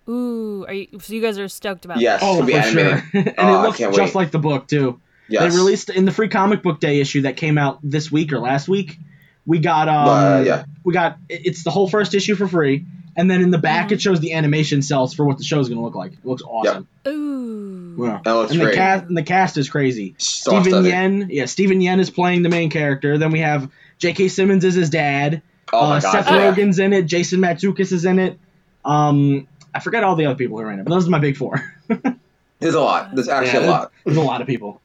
Ooh. 0.09 0.65
Are 0.67 0.73
you, 0.73 0.87
so 1.01 1.13
you 1.13 1.21
guys 1.21 1.37
are 1.39 1.49
stoked 1.49 1.85
about 1.85 1.99
Yes. 2.01 2.21
that? 2.21 2.27
Oh, 2.27 2.45
Could 2.47 2.55
for 2.55 2.63
sure. 2.63 3.03
and 3.13 3.35
Oh, 3.39 3.55
it 3.55 3.57
I 3.59 3.63
looks 3.63 3.79
can't 3.79 3.95
just 3.95 4.15
wait. 4.15 4.21
like 4.23 4.31
the 4.31 4.39
book 4.39 4.69
too. 4.69 5.01
Yes. 5.29 5.53
They 5.53 5.59
released 5.59 5.89
in 5.91 6.05
the 6.05 6.13
free 6.13 6.29
comic 6.29 6.63
book 6.63 6.81
day 6.81 7.01
issue 7.01 7.23
that 7.23 7.37
came 7.37 7.57
out 7.59 7.79
this 7.83 8.11
week 8.13 8.33
or 8.33 8.39
last 8.39 8.69
week. 8.69 8.99
We 9.47 9.59
got 9.59 9.89
um, 9.89 10.09
Uh, 10.09 10.43
yeah. 10.45 10.65
we 10.85 10.93
got 10.93 11.19
it's 11.29 11.65
the 11.65 11.71
whole 11.71 11.89
first 11.89 12.15
issue 12.15 12.35
for 12.35 12.47
free, 12.47 12.85
and 13.17 13.31
then 13.31 13.41
in 13.43 13.51
the 13.51 13.59
back 13.59 13.89
Mhm. 13.89 13.93
it 13.93 14.03
shows 14.03 14.21
the 14.21 14.35
animation 14.35 14.83
cells 14.83 15.15
for 15.15 15.25
what 15.25 15.39
the 15.39 15.45
show 15.45 15.59
is 15.61 15.69
gonna 15.69 15.83
look 15.83 15.95
like. 15.95 16.13
It 16.13 16.25
looks 16.25 16.43
awesome. 16.43 16.87
Ooh. 17.09 17.97
Yeah. 17.99 18.21
That 18.25 18.33
looks 18.33 18.53
and 18.53 18.61
the 18.61 18.65
great. 18.67 18.77
cast 18.77 19.05
and 19.07 19.17
the 19.17 19.23
cast 19.23 19.57
is 19.59 19.69
crazy. 19.69 20.15
Star 20.19 20.63
Steven. 20.63 20.85
Yeun, 20.85 21.27
yeah, 21.31 21.47
Steven 21.47 21.81
Yeun 21.81 21.99
is 22.01 22.11
playing 22.11 22.43
the 22.43 22.49
main 22.49 22.71
character. 22.71 23.19
Then 23.19 23.31
we 23.33 23.41
have 23.41 23.71
J.K. 23.99 24.29
Simmons 24.29 24.65
is 24.65 24.75
his 24.75 24.91
dad. 24.91 25.43
Oh 25.73 25.89
my 25.89 25.97
uh, 25.97 26.01
god. 26.01 26.11
Seth 26.13 26.27
yeah. 26.31 26.53
Rogen's 26.53 26.79
in 26.79 26.93
it. 26.93 27.07
Jason 27.07 27.41
Mantzoukas 27.41 27.93
is 27.93 28.05
in 28.05 28.19
it. 28.19 28.39
Um, 28.85 29.47
I 29.75 29.81
forget 29.81 30.05
all 30.05 30.17
the 30.17 30.27
other 30.27 30.35
people 30.37 30.59
who 30.59 30.65
are 30.65 30.71
in 30.73 30.79
it, 30.81 30.85
but 30.85 30.91
those 30.91 31.07
are 31.07 31.11
my 31.11 31.19
big 31.19 31.37
four. 31.39 31.63
There's 32.61 32.75
a 32.75 32.81
lot. 32.81 33.15
There's 33.15 33.29
actually 33.29 33.65
Yeah, 33.65 33.71
a 33.71 33.71
lot. 33.71 33.93
There's 34.05 34.17
a 34.19 34.23
lot 34.23 34.41
of 34.43 34.47
people. 34.47 34.81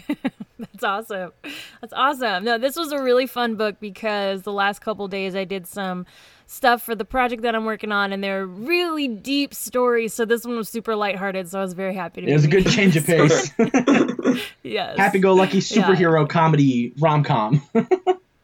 That's 0.58 0.84
awesome. 0.84 1.32
That's 1.80 1.92
awesome. 1.92 2.44
No, 2.44 2.58
this 2.58 2.76
was 2.76 2.92
a 2.92 3.02
really 3.02 3.26
fun 3.26 3.56
book 3.56 3.76
because 3.80 4.42
the 4.42 4.52
last 4.52 4.80
couple 4.80 5.08
days 5.08 5.34
I 5.34 5.44
did 5.44 5.66
some 5.66 6.06
stuff 6.46 6.82
for 6.82 6.94
the 6.94 7.04
project 7.04 7.42
that 7.42 7.54
I'm 7.54 7.64
working 7.64 7.92
on, 7.92 8.12
and 8.12 8.22
they're 8.22 8.46
really 8.46 9.08
deep 9.08 9.54
stories. 9.54 10.12
So 10.14 10.24
this 10.24 10.44
one 10.44 10.56
was 10.56 10.68
super 10.68 10.94
lighthearted. 10.94 11.48
So 11.50 11.58
I 11.58 11.62
was 11.62 11.72
very 11.72 11.94
happy 11.94 12.20
to. 12.22 12.28
It 12.28 12.32
was 12.32 12.44
a 12.44 12.48
good 12.48 12.66
change 12.66 12.96
of 12.96 13.06
pace. 13.06 13.50
Yes. 14.62 14.96
Happy-go-lucky 14.96 15.58
superhero 15.58 16.26
comedy 16.26 16.94
rom-com. 16.98 17.60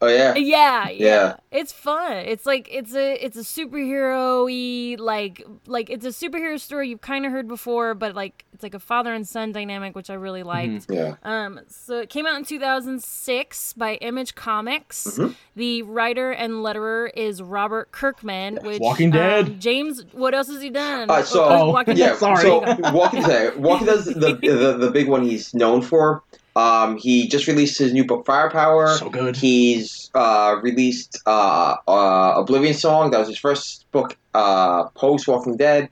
Oh 0.01 0.07
yeah. 0.07 0.33
Yeah, 0.35 0.89
yeah, 0.89 0.89
Yeah. 0.89 1.35
It's 1.51 1.73
fun. 1.73 2.13
It's 2.17 2.45
like 2.45 2.69
it's 2.71 2.95
a 2.95 3.13
it's 3.25 3.35
a 3.35 3.41
superhero 3.41 4.45
y 4.45 4.95
like 5.03 5.45
like 5.67 5.89
it's 5.89 6.05
a 6.05 6.09
superhero 6.09 6.57
story 6.59 6.89
you've 6.89 7.01
kind 7.01 7.25
of 7.25 7.31
heard 7.33 7.47
before, 7.49 7.95
but 7.95 8.15
like 8.15 8.45
it's 8.53 8.63
like 8.63 8.73
a 8.73 8.79
father 8.79 9.13
and 9.13 9.27
son 9.27 9.51
dynamic, 9.51 9.95
which 9.95 10.09
I 10.09 10.13
really 10.13 10.43
liked. 10.43 10.85
Yeah. 10.89 11.15
Um, 11.23 11.59
so 11.67 11.99
it 11.99 12.09
came 12.09 12.25
out 12.25 12.37
in 12.37 12.45
2006 12.45 13.73
by 13.73 13.95
Image 13.95 14.35
Comics. 14.35 15.05
Mm-hmm. 15.05 15.33
The 15.55 15.81
writer 15.83 16.31
and 16.31 16.53
letterer 16.53 17.09
is 17.15 17.41
Robert 17.41 17.91
Kirkman, 17.91 18.59
which 18.63 18.79
Walking 18.79 19.11
Dead. 19.11 19.45
Um, 19.47 19.59
James, 19.59 20.03
what 20.13 20.33
else 20.33 20.47
has 20.47 20.61
he 20.61 20.69
done? 20.69 21.09
Uh, 21.09 21.23
so 21.23 21.43
Oh, 21.45 21.71
Walking 21.71 21.97
yeah, 21.97 22.09
Dead. 22.09 22.17
sorry. 22.17 22.41
So 22.41 22.59
Walking 22.93 23.23
Dead, 23.23 23.57
Walking 23.57 23.87
Dead's 23.87 24.05
the, 24.05 24.37
the 24.41 24.77
the 24.79 24.91
big 24.91 25.07
one 25.09 25.23
he's 25.23 25.53
known 25.53 25.81
for. 25.81 26.23
Um, 26.59 26.97
he 26.97 27.27
just 27.27 27.47
released 27.47 27.77
his 27.79 27.93
new 27.93 28.05
book 28.05 28.25
Firepower. 28.25 28.97
So 28.97 29.09
good. 29.09 29.35
He's 29.37 30.09
uh, 30.13 30.57
released 30.61 31.11
uh, 31.25 31.75
uh, 31.87 32.33
Oblivion 32.41 32.73
Song. 32.73 33.11
That 33.11 33.19
was 33.19 33.29
his 33.29 33.37
first 33.39 33.89
book 33.91 34.17
uh, 34.33 34.85
post 34.89 35.27
Walking 35.27 35.55
Dead. 35.57 35.89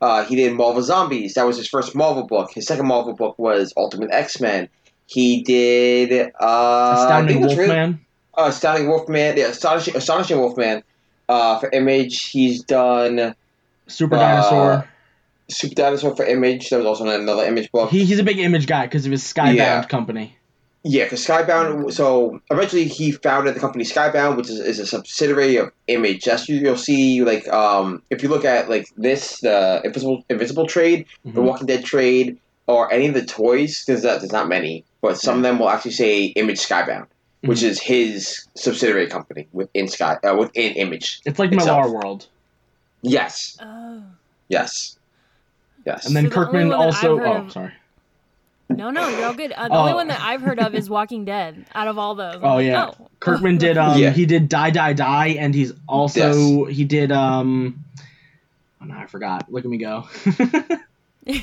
Uh, 0.00 0.24
he 0.24 0.34
did 0.36 0.54
Marvel 0.54 0.82
Zombies. 0.82 1.34
That 1.34 1.46
was 1.46 1.56
his 1.56 1.68
first 1.68 1.94
Marvel 1.94 2.24
book. 2.24 2.50
His 2.52 2.66
second 2.66 2.86
Marvel 2.86 3.14
book 3.14 3.38
was 3.38 3.72
Ultimate 3.76 4.10
X 4.12 4.40
Men. 4.40 4.68
He 5.06 5.42
did 5.42 6.32
uh, 6.40 6.94
Astounding 6.98 7.42
really- 7.42 7.56
Wolfman. 7.56 8.00
uh, 8.36 8.46
Astounding 8.48 8.88
Wolfman. 8.88 9.36
Yeah, 9.36 9.46
Astonishing, 9.48 9.96
Astonishing 9.96 10.38
Wolfman. 10.38 10.82
Uh, 11.28 11.58
for 11.60 11.68
Image, 11.72 12.30
he's 12.30 12.62
done 12.62 13.34
Super 13.86 14.16
Dinosaur. 14.16 14.88
Super 15.50 15.74
Dinosaur 15.74 16.14
for 16.16 16.24
Image. 16.24 16.70
There 16.70 16.78
was 16.78 16.86
also 16.86 17.06
another 17.08 17.44
Image 17.44 17.70
book. 17.72 17.90
He, 17.90 18.04
he's 18.04 18.18
a 18.18 18.22
big 18.24 18.38
image 18.38 18.66
guy 18.66 18.86
because 18.86 19.06
of 19.06 19.12
his 19.12 19.22
Skybound 19.22 19.56
Yeah. 19.56 19.82
company. 19.84 20.34
Yeah, 20.84 21.04
because 21.04 21.26
Skybound. 21.26 21.92
So 21.92 22.40
eventually, 22.50 22.84
he 22.84 23.12
founded 23.12 23.54
the 23.56 23.60
company 23.60 23.84
Skybound, 23.84 24.36
which 24.36 24.48
is, 24.48 24.60
is 24.60 24.78
a 24.78 24.86
subsidiary 24.86 25.56
of 25.56 25.72
Image. 25.88 26.24
That's 26.24 26.48
you, 26.48 26.56
you'll 26.56 26.76
see. 26.76 27.22
Like, 27.24 27.48
um, 27.48 28.02
if 28.10 28.22
you 28.22 28.28
look 28.28 28.44
at 28.44 28.68
like 28.70 28.86
this, 28.96 29.40
the 29.40 29.80
Invincible 29.84 30.22
Invincible 30.30 30.66
trade, 30.66 31.06
the 31.24 31.32
Mhm. 31.32 31.44
Walking 31.44 31.66
Dead 31.66 31.84
trade, 31.84 32.38
or 32.68 32.90
any 32.92 33.08
of 33.08 33.14
the 33.14 33.24
toys. 33.24 33.84
There's 33.86 34.04
not, 34.04 34.20
there's 34.20 34.32
not 34.32 34.48
many, 34.48 34.84
but 35.02 35.18
some 35.18 35.38
of 35.38 35.42
them 35.42 35.58
will 35.58 35.68
actually 35.68 35.92
say 35.92 36.24
Image 36.36 36.58
Skybound, 36.60 37.06
which 37.40 37.58
Mhm. 37.60 37.64
is 37.70 37.80
his 37.80 38.46
subsidiary 38.54 39.08
company 39.08 39.48
within 39.52 39.88
Sky 39.88 40.16
uh, 40.22 40.36
within 40.38 40.74
Image. 40.74 41.20
It's 41.24 41.38
like 41.40 41.52
Itself. 41.52 41.86
Millarworld. 41.86 42.26
Yes, 43.02 43.56
Oh. 43.60 44.02
yes, 44.48 44.96
yes. 45.88 46.06
And 46.06 46.14
then 46.16 46.24
So 46.24 46.28
the 46.28 46.34
Kirkman 46.34 46.68
one 46.68 46.78
that 46.78 46.84
also. 46.84 47.18
I've 47.18 47.26
Oh, 47.26 47.32
of- 47.46 47.52
sorry. 47.52 47.72
No, 48.70 48.90
no, 48.90 49.08
you're 49.08 49.24
all 49.24 49.32
good. 49.34 49.50
Uh, 49.52 49.68
the 49.68 49.74
Oh. 49.74 49.78
only 49.78 49.94
one 49.94 50.08
that 50.08 50.20
I've 50.20 50.42
heard 50.42 50.58
of 50.60 50.74
is 50.74 50.90
Walking 50.90 51.24
Dead. 51.24 51.64
Out 51.74 51.88
of 51.88 51.96
all 51.98 52.14
those, 52.14 52.34
I'm 52.36 52.44
Oh 52.44 52.54
like, 52.56 52.66
yeah, 52.66 52.90
oh. 53.00 53.08
Kirkman 53.18 53.56
did. 53.66 53.78
Um, 53.78 53.98
Yeah. 53.98 54.10
he 54.10 54.26
did 54.26 54.48
Die 54.50 54.70
Die 54.70 54.92
Die, 54.92 55.26
and 55.28 55.54
he's 55.54 55.72
also 55.88 56.66
he 56.66 56.84
did. 56.84 57.10
Um, 57.10 57.82
oh 58.82 58.84
no, 58.84 58.94
I 58.94 59.06
forgot. 59.06 59.50
Look 59.50 59.64
at 59.64 59.70
me 59.70 59.78
go. 59.78 60.04
Uh, 60.26 60.60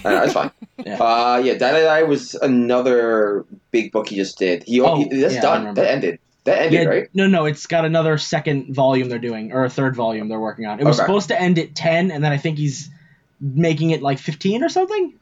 that's 0.03 0.33
fine. 0.33 0.51
Yeah. 0.85 0.97
Uh, 1.01 1.41
yeah, 1.43 1.53
Die 1.53 1.71
Die 1.71 1.81
Die 1.83 2.03
was 2.03 2.35
another 2.35 3.45
big 3.71 3.91
book 3.93 4.09
he 4.09 4.15
just 4.17 4.37
did. 4.37 4.63
He, 4.65 4.81
Oh, 4.81 4.97
he 4.97 5.21
that's 5.21 5.35
yeah, 5.35 5.41
done. 5.41 5.73
That 5.73 5.89
ended. 5.89 6.19
That 6.43 6.59
ended, 6.63 6.73
Yeah, 6.83 6.87
right? 6.89 7.09
No, 7.13 7.27
no, 7.27 7.45
it's 7.45 7.65
got 7.65 7.85
another 7.85 8.17
second 8.19 8.75
volume 8.75 9.07
they're 9.09 9.17
doing, 9.17 9.51
or 9.53 9.63
a 9.63 9.69
third 9.69 9.95
volume 9.95 10.27
they're 10.27 10.39
working 10.39 10.65
on. 10.67 10.79
It 10.79 10.85
was 10.85 10.99
Okay. 10.99 11.05
supposed 11.07 11.29
to 11.29 11.41
end 11.41 11.57
at 11.57 11.73
ten, 11.73 12.11
and 12.11 12.23
then 12.23 12.31
I 12.31 12.37
think 12.37 12.57
he's 12.59 12.89
making 13.53 13.91
it 13.91 14.01
like 14.01 14.19
fifteen 14.19 14.63
or 14.63 14.69
something. 14.69 15.13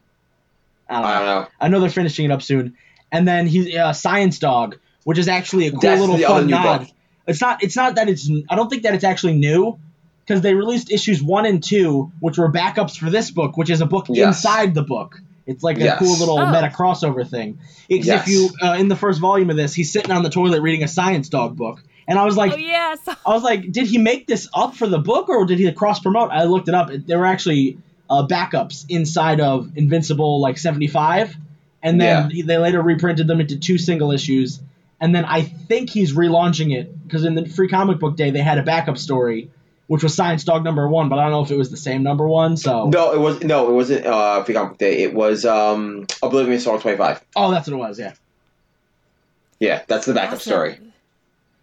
I 0.88 0.94
don't 0.94 1.02
know. 1.02 1.08
I 1.08 1.18
don't 1.18 1.26
know. 1.26 1.48
I 1.60 1.68
know 1.68 1.80
they're 1.80 1.90
finishing 1.90 2.24
it 2.26 2.30
up 2.30 2.42
soon. 2.42 2.76
And 3.12 3.26
then 3.28 3.46
he's 3.46 3.74
uh, 3.76 3.92
Science 3.92 4.38
Dog, 4.38 4.76
which 5.04 5.18
is 5.18 5.28
actually 5.28 5.66
a 5.68 5.70
cool 5.70 5.80
That's 5.80 6.00
little 6.00 6.16
the 6.16 6.24
fun 6.24 6.46
new 6.46 6.50
nod. 6.52 6.78
book. 6.80 6.88
It's 7.26 7.40
not. 7.40 7.62
It's 7.62 7.76
not 7.76 7.94
that 7.96 8.08
it's. 8.08 8.28
I 8.50 8.56
don't 8.56 8.68
think 8.68 8.82
that 8.82 8.94
it's 8.94 9.04
actually 9.04 9.34
new, 9.34 9.78
because 10.26 10.42
they 10.42 10.54
released 10.54 10.90
issues 10.90 11.22
one 11.22 11.46
and 11.46 11.62
two, 11.62 12.12
which 12.20 12.36
were 12.38 12.50
backups 12.50 12.98
for 12.98 13.08
this 13.10 13.30
book, 13.30 13.56
which 13.56 13.70
is 13.70 13.80
a 13.80 13.86
book 13.86 14.06
Yes. 14.08 14.36
inside 14.36 14.74
the 14.74 14.82
book. 14.82 15.20
It's 15.46 15.62
like 15.62 15.76
a 15.78 15.84
Yes. 15.84 15.98
cool 15.98 16.18
little 16.18 16.38
Oh. 16.38 16.46
meta 16.50 16.68
crossover 16.74 17.28
thing. 17.28 17.58
Because 17.88 18.06
Yes. 18.06 18.26
if 18.26 18.32
you 18.32 18.50
uh, 18.62 18.76
in 18.78 18.88
the 18.88 18.96
first 18.96 19.20
volume 19.20 19.50
of 19.50 19.56
this, 19.56 19.74
he's 19.74 19.92
sitting 19.92 20.10
on 20.10 20.22
the 20.22 20.30
toilet 20.30 20.60
reading 20.62 20.82
a 20.82 20.88
Science 20.88 21.28
Dog 21.28 21.56
book, 21.56 21.82
and 22.08 22.18
I 22.18 22.24
was 22.24 22.36
like, 22.36 22.52
oh 22.52 22.56
yes. 22.56 22.98
I 23.08 23.30
was 23.32 23.42
like, 23.42 23.70
did 23.70 23.86
he 23.86 23.98
make 23.98 24.26
this 24.26 24.48
up 24.54 24.74
for 24.74 24.86
the 24.86 24.98
book 24.98 25.28
or 25.28 25.44
did 25.46 25.58
he 25.58 25.70
cross 25.72 26.00
promote? 26.00 26.30
I 26.30 26.44
looked 26.44 26.68
it 26.68 26.74
up. 26.74 26.90
There 27.06 27.18
were 27.18 27.26
actually 27.26 27.78
uh, 28.10 28.26
backups 28.26 28.84
inside 28.88 29.40
of 29.40 29.70
Invincible 29.76 30.40
like 30.40 30.58
75, 30.58 31.36
and 31.82 32.00
then 32.00 32.24
Yeah. 32.24 32.28
he- 32.34 32.42
they 32.42 32.58
later 32.58 32.82
reprinted 32.82 33.26
them 33.26 33.40
into 33.40 33.56
two 33.58 33.78
single 33.78 34.10
issues. 34.12 34.60
And 35.00 35.14
then 35.14 35.24
I 35.24 35.42
think 35.42 35.90
he's 35.90 36.14
relaunching 36.14 36.74
it 36.74 37.02
because 37.04 37.24
in 37.24 37.34
the 37.34 37.46
Free 37.46 37.68
Comic 37.68 37.98
Book 37.98 38.16
Day 38.16 38.30
they 38.30 38.38
had 38.40 38.58
a 38.58 38.62
backup 38.62 38.96
story, 38.96 39.50
which 39.86 40.02
was 40.02 40.14
Science 40.14 40.44
Dog 40.44 40.64
number 40.64 40.88
one, 40.88 41.08
but 41.08 41.18
I 41.18 41.22
don't 41.24 41.32
know 41.32 41.42
if 41.42 41.50
it 41.50 41.58
was 41.58 41.70
the 41.70 41.76
same 41.76 42.02
number 42.02 42.26
one. 42.26 42.56
So 42.56 42.88
No, 42.88 43.12
it 43.12 43.20
was 43.20 43.42
no, 43.42 43.68
it 43.70 43.74
wasn't. 43.74 44.06
Uh, 44.06 44.42
Free 44.44 44.54
Comic 44.54 44.70
Book 44.72 44.78
Day. 44.78 45.02
It 45.02 45.12
was 45.14 45.44
um, 45.44 46.06
Oblivion 46.22 46.58
Song 46.60 46.80
Twenty 46.80 46.96
Five. 46.96 47.22
oh, 47.36 47.50
that's 47.50 47.68
what 47.68 47.74
it 47.74 47.78
was. 47.80 47.98
Yeah, 47.98 48.12
Yeah, 49.60 49.82
that's 49.86 50.06
the 50.06 50.14
backup 50.14 50.34
Awesome. 50.34 50.50
story. 50.52 50.78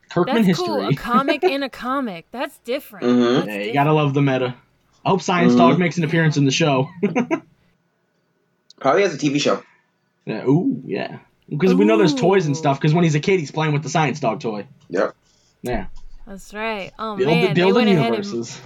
Kirkman 0.10 0.36
That's 0.38 0.48
history. 0.48 0.66
cool. 0.68 0.88
A 0.90 0.94
comic 0.94 1.44
in 1.44 1.64
a 1.64 1.70
comic. 1.88 2.26
That's 2.32 2.58
different. 2.60 3.06
Mhm. 3.06 3.20
That's 3.36 3.48
yeah, 3.48 3.54
you 3.54 3.58
different. 3.60 3.74
gotta 3.74 3.94
love 3.94 4.14
the 4.14 4.22
meta. 4.22 4.56
I 5.06 5.10
hope 5.10 5.22
Science 5.22 5.54
Mhm. 5.54 5.58
Dog 5.58 5.80
makes 5.80 5.98
an 5.98 6.04
appearance 6.04 6.38
in 6.38 6.46
the 6.46 6.52
show. 6.52 6.90
Probably 8.80 9.04
has 9.04 9.14
a 9.14 9.18
TV 9.18 9.40
show. 9.40 9.62
yeah, 10.26 10.44
ooh, 10.46 10.82
yeah. 10.86 11.20
Because 11.50 11.74
we 11.74 11.86
know 11.86 11.98
there's 11.98 12.16
toys 12.16 12.46
and 12.46 12.56
stuff. 12.56 12.80
Because 12.80 12.94
when 12.94 13.04
he's 13.04 13.16
a 13.16 13.20
kid, 13.20 13.40
he's 13.40 13.52
playing 13.52 13.74
with 13.74 13.84
the 13.84 13.90
Science 13.90 14.20
Dog 14.20 14.40
toy. 14.40 14.66
Yep. 14.90 15.14
Yeah. 15.64 15.88
That's 16.26 16.54
right. 16.54 16.92
Oh 16.98 17.18
Build, 17.18 17.28
man, 17.30 17.48
they 17.48 17.54
building 17.54 17.88
went 17.88 18.00
ahead 18.00 18.14
and 18.14 18.26
universes. 18.26 18.62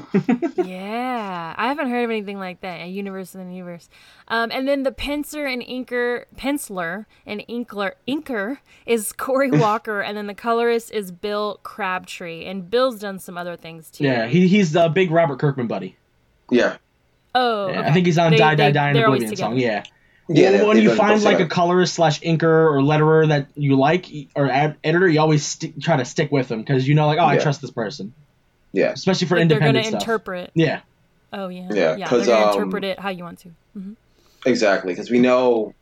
Yeah, 0.69 1.55
I 1.57 1.67
haven't 1.67 1.89
heard 1.89 2.03
of 2.03 2.11
anything 2.11 2.37
like 2.37 2.61
that. 2.61 2.81
A 2.81 2.87
universe 2.87 3.33
in 3.33 3.47
the 3.47 3.55
universe. 3.55 3.89
Um, 4.27 4.51
and 4.51 4.67
then 4.67 4.83
the 4.83 4.91
penciler 4.91 5.51
and 5.51 5.63
inker, 5.63 6.25
penciler 6.37 7.05
and 7.25 7.43
inkler, 7.49 7.93
inker 8.07 8.57
is 8.85 9.11
Cory 9.13 9.49
Walker, 9.51 10.01
and 10.01 10.15
then 10.17 10.27
the 10.27 10.33
colorist 10.35 10.91
is 10.91 11.11
Bill 11.11 11.59
Crabtree. 11.63 12.45
And 12.45 12.69
Bill's 12.69 12.99
done 12.99 13.19
some 13.19 13.37
other 13.37 13.55
things 13.55 13.89
too. 13.89 14.03
yeah, 14.03 14.21
right? 14.21 14.29
he, 14.29 14.47
he's 14.47 14.73
the 14.73 14.89
big 14.89 15.09
Robert 15.09 15.39
Kirkman 15.39 15.67
buddy. 15.67 15.95
Yeah. 16.49 16.77
oh, 17.33 17.67
Yeah, 17.67 17.79
okay. 17.79 17.89
I 17.89 17.93
think 17.93 18.05
he's 18.05 18.17
on 18.17 18.31
They- 18.31 18.37
Die 18.37 18.55
Die 18.55 18.65
they- 18.67 18.71
Die 18.71 18.87
and 18.87 18.95
they're 18.95 19.05
Oblivion 19.07 19.35
song. 19.35 19.57
Yeah. 19.57 19.83
Yeah. 20.27 20.49
Well, 20.51 20.57
they- 20.59 20.67
when 20.67 20.77
you 20.81 20.95
find 20.95 21.21
like 21.23 21.35
a 21.35 21.37
together. 21.39 21.49
colorist 21.49 21.93
slash 21.93 22.19
inker 22.21 22.43
or 22.43 22.79
letterer 22.81 23.27
that 23.29 23.47
you 23.55 23.75
like 23.77 24.07
or 24.35 24.49
ad- 24.49 24.75
editor, 24.83 25.07
you 25.07 25.19
always 25.19 25.45
st- 25.45 25.81
try 25.81 25.97
to 25.97 26.05
stick 26.05 26.31
with 26.31 26.47
them 26.47 26.59
because 26.61 26.87
you 26.87 26.95
know, 26.95 27.07
like, 27.07 27.19
oh, 27.19 27.25
I 27.25 27.35
Yeah. 27.35 27.41
trust 27.41 27.61
this 27.61 27.71
person, 27.71 28.13
Yeah. 28.73 28.91
especially 28.91 29.27
for 29.27 29.37
Like 29.37 29.49
they're 29.49 29.59
gonna 29.59 29.83
stuff. 29.83 30.01
interpret. 30.01 30.51
yeah. 30.55 30.79
Oh 31.33 31.49
yeah. 31.49 31.67
Yeah, 31.71 31.95
because 31.95 32.25
They're 32.27 32.35
gonna 32.37 32.51
um, 32.51 32.57
interpret 32.59 32.83
it 32.85 32.99
how 32.99 33.09
you 33.09 33.23
want 33.23 33.39
to. 33.39 33.49
Mm-hmm. 33.77 33.93
Exactly, 34.45 34.93
because 34.93 35.09
we 35.09 35.19
know 35.19 35.73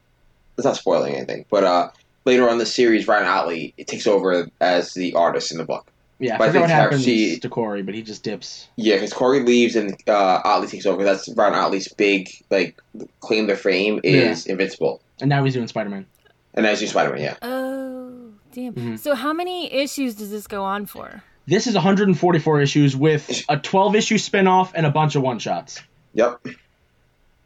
it's 0.58 0.65
not 0.65 0.75
spoiling 0.77 1.15
anything, 1.15 1.46
but 1.50 1.63
uh, 1.63 1.89
later 2.25 2.46
on 2.48 2.53
in 2.53 2.58
the 2.58 2.65
series, 2.65 3.08
Ryan 3.08 3.27
Ottley 3.27 3.74
it 3.77 3.88
takes 3.88 4.08
over 4.08 4.50
as 4.60 4.93
the 4.93 5.13
artist 5.13 5.51
in 5.51 5.58
the 5.58 5.63
book. 5.65 5.86
Yeah, 6.20 6.36
I 6.36 6.38
But 6.38 6.43
I 6.43 6.48
forget 6.48 6.62
what 6.62 6.70
happens 6.70 7.03
she- 7.03 7.39
to 7.39 7.50
Cory, 7.50 7.82
but 7.84 7.96
he 7.96 8.01
just 8.01 8.24
dips. 8.24 8.67
Yeah, 8.75 8.96
because 8.96 9.12
Cory 9.13 9.41
leaves 9.41 9.75
and 9.75 9.96
uh, 10.08 10.41
Ottley 10.46 10.67
takes 10.67 10.86
over. 10.86 11.03
That's 11.03 11.27
Ryan 11.29 11.53
Ottley's 11.55 11.88
big 11.91 12.29
like 12.50 12.79
claim 13.20 13.48
to 13.48 13.55
fame 13.55 14.00
is 14.03 14.46
Invincible, 14.46 15.01
And 15.20 15.29
now 15.29 15.43
he's 15.43 15.53
doing 15.53 15.67
Spider 15.67 15.89
Man. 15.89 16.05
and 16.53 16.65
as 16.65 16.82
you 16.82 16.88
Spider 16.88 17.12
Man, 17.13 17.22
yeah. 17.22 17.36
Oh 17.41 18.29
damn. 18.53 18.74
Mhm. 18.74 19.00
So 19.00 19.15
how 19.15 19.34
many 19.34 19.74
issues 19.74 20.15
does 20.15 20.29
this 20.32 20.48
go 20.48 20.63
on 20.63 20.86
for? 20.86 21.24
This 21.46 21.67
is 21.67 21.74
144 21.75 22.62
issues 22.62 22.96
with 22.96 23.43
a 23.50 23.58
12 23.58 23.96
issue 23.98 24.17
spin 24.17 24.48
off 24.48 24.72
and 24.75 24.86
a 24.86 24.91
bunch 24.91 25.15
of 25.15 25.24
one 25.24 25.39
shots. 25.39 25.82
Yep. 26.13 26.46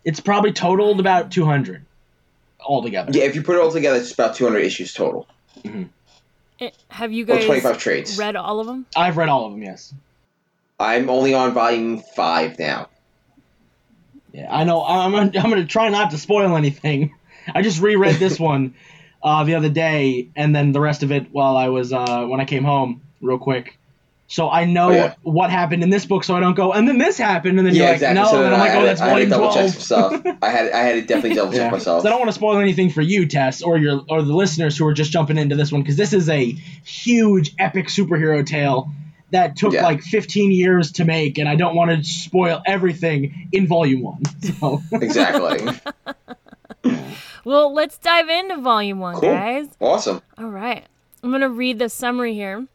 It's 0.05 0.19
probably 0.19 0.51
totaled 0.53 0.99
about 0.99 1.31
200 1.31 1.83
altogether. 2.59 3.11
Yeah, 3.17 3.23
if 3.23 3.35
you 3.35 3.41
put 3.41 3.55
it 3.55 3.61
all 3.61 3.71
together, 3.71 3.97
it's 3.97 4.11
about 4.11 4.35
200 4.35 4.59
issues 4.59 4.93
total, 4.93 5.27
It, 5.63 5.87
have 6.89 7.11
you 7.11 7.23
or 7.23 7.27
guys 7.27 7.45
25 7.45 7.77
trades. 7.77 8.17
read 8.17 8.35
all 8.35 8.59
of 8.59 8.67
them? 8.67 8.85
I've 8.95 9.17
read 9.17 9.29
all 9.29 9.45
of 9.45 9.51
them, 9.51 9.63
yes. 9.63 9.93
I'm 10.79 11.09
only 11.09 11.33
on 11.33 11.53
volume 11.53 12.01
five 12.15 12.59
now. 12.59 12.89
Yeah, 14.31 14.47
I 14.53 14.63
know. 14.63 14.83
I'm, 14.83 15.15
I'm 15.15 15.31
going 15.31 15.55
to 15.55 15.65
try 15.65 15.89
not 15.89 16.11
to 16.11 16.17
spoil 16.17 16.55
anything. 16.55 17.15
I 17.53 17.61
just 17.61 17.81
reread 17.81 18.17
this 18.17 18.39
one 18.51 18.75
uh, 19.23 19.43
the 19.43 19.55
other 19.55 19.69
day, 19.69 20.29
and 20.35 20.55
then 20.55 20.71
the 20.71 20.79
rest 20.79 21.03
of 21.03 21.11
it 21.11 21.31
while 21.31 21.57
I 21.57 21.69
was 21.69 21.91
uh, 21.91 22.25
when 22.25 22.39
I 22.39 22.45
came 22.45 22.63
home, 22.63 23.01
real 23.21 23.39
quick. 23.39 23.77
So 24.29 24.49
I 24.49 24.65
know 24.65 24.89
Oh, 24.89 24.91
yeah. 24.93 25.13
what 25.23 25.49
happened 25.49 25.83
in 25.83 25.89
this 25.89 26.05
book, 26.05 26.23
so 26.25 26.35
I 26.35 26.41
don't 26.41 26.53
go, 26.53 26.73
and 26.73 26.85
then 26.85 26.97
this 26.97 27.17
happened, 27.17 27.57
and 27.59 27.65
then 27.67 27.73
Yeah, 27.73 27.83
you're 27.85 27.93
exactly. 27.93 28.21
like, 28.21 28.25
no, 28.25 28.31
so 28.37 28.43
and 28.45 28.53
I'm 28.53 28.59
I 28.59 28.63
like, 28.63 28.71
had 28.71 28.77
oh, 28.77 28.81
to- 28.81 28.85
that's 28.87 29.01
I 29.01 29.05
had 29.05 29.09
to 29.09 29.13
volume 29.15 29.29
double 29.29 29.51
12. 29.53 29.55
check 29.55 29.81
some 29.81 29.81
stuff. 30.21 30.37
I 30.41 30.49
had 30.49 30.71
I 30.73 30.79
had 30.79 30.93
to 30.95 31.01
definitely 31.01 31.35
double 31.35 31.51
check 31.53 31.61
Yeah. 31.61 31.69
myself. 31.71 32.01
So 32.01 32.07
I 32.07 32.11
don't 32.11 32.19
want 32.19 32.29
to 32.29 32.35
spoil 32.35 32.57
anything 32.59 32.89
for 32.89 33.01
you, 33.01 33.25
Tess, 33.25 33.61
or 33.61 33.77
your 33.77 34.01
or 34.09 34.21
the 34.21 34.33
listeners 34.35 34.77
who 34.77 34.85
are 34.85 34.93
just 34.93 35.11
jumping 35.11 35.37
into 35.37 35.55
this 35.55 35.71
one 35.71 35.81
because 35.81 35.95
this 35.95 36.11
is 36.11 36.27
a 36.27 36.43
huge 36.83 37.53
epic 37.57 37.87
superhero 37.87 38.45
tale 38.45 38.89
that 39.31 39.55
took 39.55 39.71
Yeah. 39.73 39.83
like 39.83 40.01
15 40.01 40.51
years 40.51 40.91
to 40.93 41.05
make, 41.05 41.37
and 41.37 41.47
I 41.47 41.55
don't 41.55 41.75
want 41.75 41.91
to 41.91 42.03
spoil 42.03 42.61
everything 42.65 43.47
in 43.53 43.65
volume 43.67 44.01
one. 44.01 44.21
So 44.59 44.81
Exactly. 44.91 45.69
Well, 47.45 47.73
let's 47.73 47.97
dive 47.97 48.27
into 48.27 48.57
volume 48.57 48.99
one, 48.99 49.15
Cool. 49.15 49.31
guys. 49.31 49.67
awesome. 49.79 50.21
All 50.37 50.49
right. 50.49 50.85
I'm 51.23 51.29
going 51.29 51.41
to 51.41 51.49
read 51.49 51.79
the 51.79 51.87
summary 51.87 52.33
here. 52.33 52.67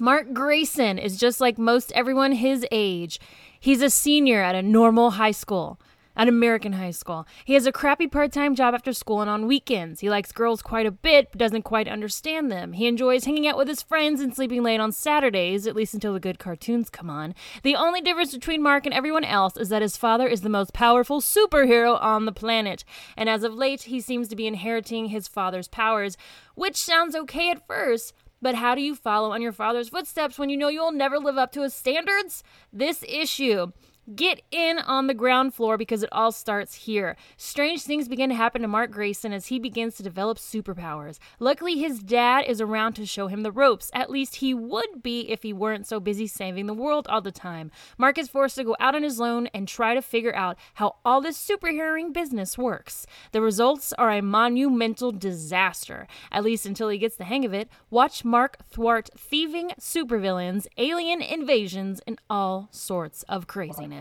Mark 0.00 0.32
Grayson 0.32 0.98
is 0.98 1.18
just 1.18 1.40
like 1.40 1.58
most 1.58 1.92
everyone 1.92 2.32
his 2.32 2.66
age. 2.70 3.20
He's 3.58 3.82
a 3.82 3.90
senior 3.90 4.40
at 4.40 4.54
a 4.54 4.62
normal 4.62 5.12
high 5.12 5.30
school, 5.30 5.78
an 6.16 6.26
American 6.26 6.72
high 6.72 6.92
school. 6.92 7.26
He 7.44 7.52
has 7.52 7.66
a 7.66 7.72
crappy 7.72 8.06
part 8.06 8.32
time 8.32 8.54
job 8.54 8.74
after 8.74 8.94
school 8.94 9.20
and 9.20 9.28
on 9.28 9.46
weekends. 9.46 10.00
He 10.00 10.08
likes 10.08 10.32
girls 10.32 10.62
quite 10.62 10.86
a 10.86 10.90
bit, 10.90 11.28
but 11.30 11.38
doesn't 11.38 11.62
quite 11.62 11.86
understand 11.86 12.50
them. 12.50 12.72
He 12.72 12.86
enjoys 12.86 13.26
hanging 13.26 13.46
out 13.46 13.58
with 13.58 13.68
his 13.68 13.82
friends 13.82 14.22
and 14.22 14.34
sleeping 14.34 14.62
late 14.62 14.80
on 14.80 14.92
Saturdays, 14.92 15.66
at 15.66 15.76
least 15.76 15.92
until 15.92 16.14
the 16.14 16.20
good 16.20 16.38
cartoons 16.38 16.88
come 16.88 17.10
on. 17.10 17.34
The 17.62 17.76
only 17.76 18.00
difference 18.00 18.32
between 18.32 18.62
Mark 18.62 18.86
and 18.86 18.94
everyone 18.94 19.24
else 19.24 19.58
is 19.58 19.68
that 19.68 19.82
his 19.82 19.98
father 19.98 20.26
is 20.26 20.40
the 20.40 20.48
most 20.48 20.72
powerful 20.72 21.20
superhero 21.20 22.00
on 22.00 22.24
the 22.24 22.32
planet. 22.32 22.84
And 23.18 23.28
as 23.28 23.44
of 23.44 23.54
late, 23.54 23.82
he 23.82 24.00
seems 24.00 24.28
to 24.28 24.36
be 24.36 24.46
inheriting 24.46 25.06
his 25.06 25.28
father's 25.28 25.68
powers, 25.68 26.16
which 26.54 26.76
sounds 26.76 27.14
okay 27.14 27.50
at 27.50 27.66
first. 27.66 28.14
But 28.42 28.54
how 28.54 28.74
do 28.74 28.80
you 28.80 28.94
follow 28.94 29.32
on 29.32 29.42
your 29.42 29.52
father's 29.52 29.90
footsteps 29.90 30.38
when 30.38 30.48
you 30.48 30.56
know 30.56 30.68
you'll 30.68 30.92
never 30.92 31.18
live 31.18 31.36
up 31.36 31.52
to 31.52 31.62
his 31.62 31.74
standards? 31.74 32.42
This 32.72 33.04
issue 33.06 33.72
Get 34.16 34.42
in 34.50 34.78
on 34.78 35.06
the 35.06 35.14
ground 35.14 35.54
floor 35.54 35.76
because 35.76 36.02
it 36.02 36.08
all 36.10 36.32
starts 36.32 36.74
here. 36.74 37.16
Strange 37.36 37.82
things 37.82 38.08
begin 38.08 38.30
to 38.30 38.34
happen 38.34 38.62
to 38.62 38.66
Mark 38.68 38.90
Grayson 38.90 39.32
as 39.32 39.46
he 39.46 39.60
begins 39.60 39.94
to 39.96 40.02
develop 40.02 40.38
superpowers. 40.38 41.18
Luckily, 41.38 41.78
his 41.78 42.00
dad 42.00 42.44
is 42.46 42.60
around 42.60 42.94
to 42.94 43.06
show 43.06 43.28
him 43.28 43.42
the 43.42 43.52
ropes. 43.52 43.88
At 43.94 44.10
least 44.10 44.36
he 44.36 44.52
would 44.52 45.02
be 45.02 45.30
if 45.30 45.44
he 45.44 45.52
weren't 45.52 45.86
so 45.86 46.00
busy 46.00 46.26
saving 46.26 46.66
the 46.66 46.74
world 46.74 47.06
all 47.06 47.20
the 47.20 47.30
time. 47.30 47.70
Mark 47.98 48.18
is 48.18 48.28
forced 48.28 48.56
to 48.56 48.64
go 48.64 48.74
out 48.80 48.96
on 48.96 49.04
his 49.04 49.20
own 49.20 49.46
and 49.48 49.68
try 49.68 49.94
to 49.94 50.02
figure 50.02 50.34
out 50.34 50.56
how 50.74 50.96
all 51.04 51.20
this 51.20 51.38
superheroing 51.38 52.12
business 52.12 52.58
works. 52.58 53.06
The 53.30 53.42
results 53.42 53.92
are 53.92 54.10
a 54.10 54.22
monumental 54.22 55.12
disaster, 55.12 56.08
at 56.32 56.42
least 56.42 56.66
until 56.66 56.88
he 56.88 56.98
gets 56.98 57.16
the 57.16 57.24
hang 57.24 57.44
of 57.44 57.54
it. 57.54 57.68
Watch 57.90 58.24
Mark 58.24 58.56
thwart 58.68 59.10
thieving 59.16 59.70
supervillains, 59.78 60.66
alien 60.78 61.22
invasions, 61.22 62.00
and 62.06 62.18
all 62.28 62.68
sorts 62.72 63.22
of 63.24 63.46
craziness. 63.46 63.99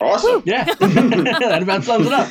Awesome. 0.00 0.42
Yeah, 0.44 0.64
that 0.74 1.60
about 1.62 1.84
sums 1.84 2.06
it 2.06 2.12
up. 2.12 2.28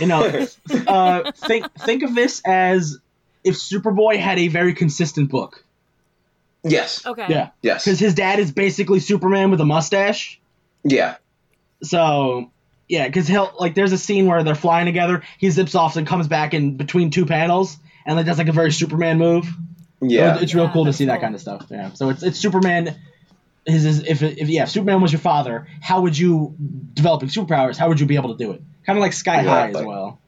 You 0.00 0.06
know, 0.06 0.46
uh, 0.86 1.32
think 1.32 1.72
think 1.74 2.02
of 2.02 2.14
this 2.14 2.40
as 2.44 2.98
if 3.44 3.54
Superboy 3.56 4.18
had 4.18 4.38
a 4.38 4.48
very 4.48 4.74
consistent 4.74 5.30
book. 5.30 5.64
Yes. 6.64 7.06
Okay. 7.06 7.26
Yeah, 7.28 7.50
Yes. 7.62 7.84
because 7.84 7.98
his 8.00 8.14
dad 8.14 8.38
is 8.40 8.50
basically 8.50 9.00
Superman 9.00 9.50
with 9.50 9.60
a 9.60 9.64
mustache. 9.64 10.40
Yeah. 10.82 11.16
So 11.82 12.50
yeah, 12.88 13.06
because 13.06 13.28
he'll 13.28 13.52
like 13.60 13.74
there's 13.74 13.92
a 13.92 13.98
scene 13.98 14.26
where 14.26 14.42
they're 14.42 14.54
flying 14.54 14.86
together. 14.86 15.22
He 15.38 15.50
zips 15.50 15.74
off 15.74 15.96
and 15.96 16.06
comes 16.06 16.26
back 16.26 16.54
in 16.54 16.76
between 16.76 17.10
two 17.10 17.26
panels, 17.26 17.76
and 18.06 18.16
like 18.16 18.26
does 18.26 18.38
like 18.38 18.48
a 18.48 18.52
very 18.52 18.72
Superman 18.72 19.18
move. 19.18 19.44
So 19.44 20.06
Yeah. 20.06 20.34
it's, 20.34 20.42
it's 20.44 20.54
real 20.54 20.68
cool 20.70 20.84
to 20.84 20.88
that's 20.88 20.98
see 20.98 21.04
that 21.06 21.20
kind 21.20 21.34
of 21.34 21.40
stuff. 21.40 21.66
Yeah. 21.70 21.92
So 21.92 22.08
it's 22.08 22.22
it's 22.22 22.38
Superman. 22.38 22.96
His, 23.68 23.82
his 23.84 24.00
if 24.04 24.22
if 24.22 24.48
yeah, 24.48 24.62
if 24.64 24.70
Superman 24.70 25.00
was 25.00 25.12
your 25.12 25.20
father, 25.20 25.66
how 25.80 26.00
would 26.00 26.16
you 26.18 26.54
developing 26.94 27.28
superpowers? 27.28 27.76
How 27.76 27.88
would 27.88 28.00
you 28.00 28.06
be 28.06 28.16
able 28.16 28.36
to 28.36 28.42
do 28.44 28.52
it? 28.52 28.62
Kind 28.86 28.98
of 28.98 29.02
like 29.02 29.12
Sky 29.12 29.42
High 29.42 29.68
as 29.70 29.74
well. 29.84 30.18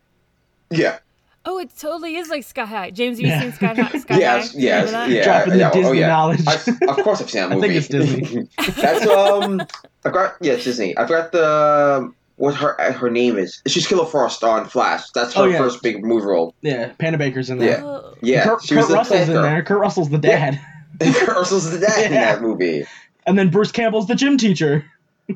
Yeah. 0.70 0.98
Oh, 1.46 1.58
it 1.58 1.70
totally 1.78 2.16
is 2.16 2.28
like 2.28 2.44
Sky 2.44 2.66
High. 2.66 2.90
James, 2.90 3.16
have 3.16 3.22
you 3.24 3.28
Yeah. 3.32 3.40
seen 3.40 3.52
Sky 3.52 3.74
High? 3.74 3.98
Sky 3.98 4.18
Yes, 4.18 4.52
High? 4.52 4.58
yes, 4.60 4.86
Remember 4.92 5.14
yeah. 5.14 5.24
Dropping 5.24 5.52
the 5.54 5.58
yeah, 5.58 5.70
oh, 5.74 5.92
yeah. 5.92 6.06
knowledge. 6.08 6.40
I, 6.46 6.54
of 6.88 6.96
course, 7.02 7.22
I've 7.22 7.30
seen 7.30 7.40
that 7.40 7.52
I 7.52 7.54
movie. 7.54 7.68
think 7.68 7.78
it's 7.78 7.88
Disney. 7.88 8.48
That's 8.82 9.06
um, 9.06 9.60
I 9.62 9.66
forgot. 10.02 10.36
Yeah, 10.42 10.52
it's 10.52 10.64
Disney. 10.64 10.96
I 10.98 11.06
forgot 11.06 11.32
the 11.32 12.12
what 12.36 12.54
her 12.56 12.92
her 12.92 13.10
name 13.10 13.38
is. 13.38 13.62
She's 13.66 13.86
Killer 13.86 14.04
Frost 14.04 14.44
on 14.44 14.66
Flash. 14.68 15.08
That's 15.14 15.32
her 15.34 15.42
Oh, 15.42 15.44
yeah. 15.46 15.56
first 15.58 15.82
big 15.82 16.04
movie 16.04 16.26
role. 16.26 16.54
Yeah, 16.60 16.92
Panabaker's 17.00 17.48
in 17.48 17.56
there. 17.58 17.78
Yeah. 17.78 17.84
Oh. 17.84 18.14
Yeah, 18.20 18.44
Kurt, 18.44 18.62
she 18.62 18.74
Kurt 18.74 18.88
the 18.88 18.94
Russell's 18.94 19.16
plant 19.24 19.30
in 19.30 19.42
there. 19.42 19.62
Kurt 19.62 19.78
Russell's 19.80 20.10
the 20.10 20.18
dad, 20.18 20.60
Ursula's 21.00 21.70
the 21.70 21.78
dad 21.78 22.04
in 22.06 22.12
that 22.12 22.42
movie. 22.42 22.86
And 23.26 23.38
then 23.38 23.50
Bruce 23.50 23.72
Campbell's 23.72 24.06
the 24.06 24.14
gym 24.14 24.36
teacher. 24.38 24.84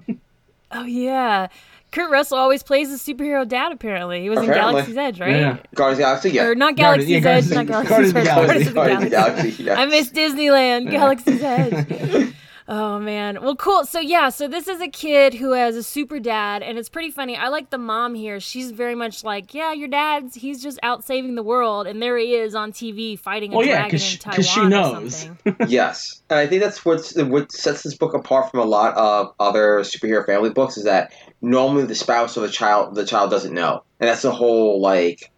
Oh 0.76 0.84
yeah, 0.86 1.46
Kurt 1.92 2.10
Russell 2.10 2.36
always 2.36 2.64
plays 2.64 2.90
the 2.90 2.96
superhero 3.14 3.46
dad. 3.46 3.70
Apparently, 3.70 4.22
he 4.22 4.28
was 4.28 4.40
in 4.40 4.46
Galaxy's 4.46 4.96
Edge, 4.96 5.20
right? 5.20 5.36
Yeah. 5.36 5.58
Guardians 5.72 5.92
of 5.92 5.96
the 5.98 6.02
Galaxy. 6.02 6.30
Yeah. 6.30 6.44
Or 6.46 6.54
not 6.56 6.74
Galaxy's 6.74 7.10
yeah, 7.10 7.16
Edge, 7.18 7.22
Guardians- 7.22 7.50
not 7.52 7.66
Galaxy's 7.66 7.90
Guardians 7.90 8.08
of 8.08 8.14
the 8.14 8.20
Edge, 8.20 8.24
Galaxy. 8.24 8.48
Guardians 8.48 8.66
of 8.68 8.74
Guardians 8.74 8.98
of 8.98 9.04
the 9.04 9.10
Galaxy. 9.10 9.40
Galaxy. 9.50 9.62
yes. 9.62 9.78
I 9.78 9.86
miss 9.86 10.10
Disneyland, 10.10 10.84
Yeah. 10.86 10.90
Galaxy's 10.98 11.42
Edge. 11.42 12.34
Oh 12.66 12.98
man. 12.98 13.42
Well, 13.42 13.56
cool. 13.56 13.84
So 13.84 14.00
yeah, 14.00 14.30
so 14.30 14.48
this 14.48 14.68
is 14.68 14.80
a 14.80 14.88
kid 14.88 15.34
who 15.34 15.52
has 15.52 15.76
a 15.76 15.82
super 15.82 16.18
dad, 16.18 16.62
and 16.62 16.78
it's 16.78 16.88
pretty 16.88 17.10
funny. 17.10 17.36
I 17.36 17.48
like 17.48 17.68
the 17.68 17.76
mom 17.76 18.14
here. 18.14 18.40
She's 18.40 18.70
very 18.70 18.94
much 18.94 19.22
like, 19.22 19.52
yeah, 19.52 19.74
your 19.74 19.88
dad's 19.88 20.34
he's 20.34 20.62
just 20.62 20.78
out 20.82 21.04
saving 21.04 21.34
the 21.34 21.42
world, 21.42 21.86
and 21.86 22.00
there 22.00 22.16
he 22.16 22.34
is 22.34 22.54
on 22.54 22.72
TV 22.72 23.18
fighting 23.18 23.52
a 23.52 23.56
Well, 23.58 23.66
yeah, 23.66 23.74
dragon 23.86 23.90
'cause 23.90 24.00
in 24.02 24.08
she- 24.08 24.16
Taiwan 24.18 24.36
'cause 24.36 24.48
she 24.48 24.60
or 24.60 24.68
knows. 24.70 25.14
something. 25.16 25.56
yes, 25.68 26.22
and 26.30 26.38
I 26.38 26.46
think 26.46 26.62
that's 26.62 26.86
what's 26.86 27.14
what 27.14 27.52
sets 27.52 27.82
this 27.82 27.96
book 27.98 28.14
apart 28.14 28.50
from 28.50 28.60
a 28.60 28.64
lot 28.64 28.94
of 28.96 29.34
other 29.38 29.80
superhero 29.80 30.24
family 30.24 30.48
books 30.50 30.78
is 30.78 30.84
that 30.84 31.12
normally 31.42 31.84
the 31.84 31.94
spouse 31.94 32.34
or 32.38 32.40
the 32.40 32.48
child 32.48 32.94
the 32.94 33.04
child 33.04 33.30
doesn't 33.30 33.52
know, 33.52 33.82
and 34.00 34.08
that's 34.08 34.22
the 34.22 34.32
whole 34.32 34.80
like 34.80 35.30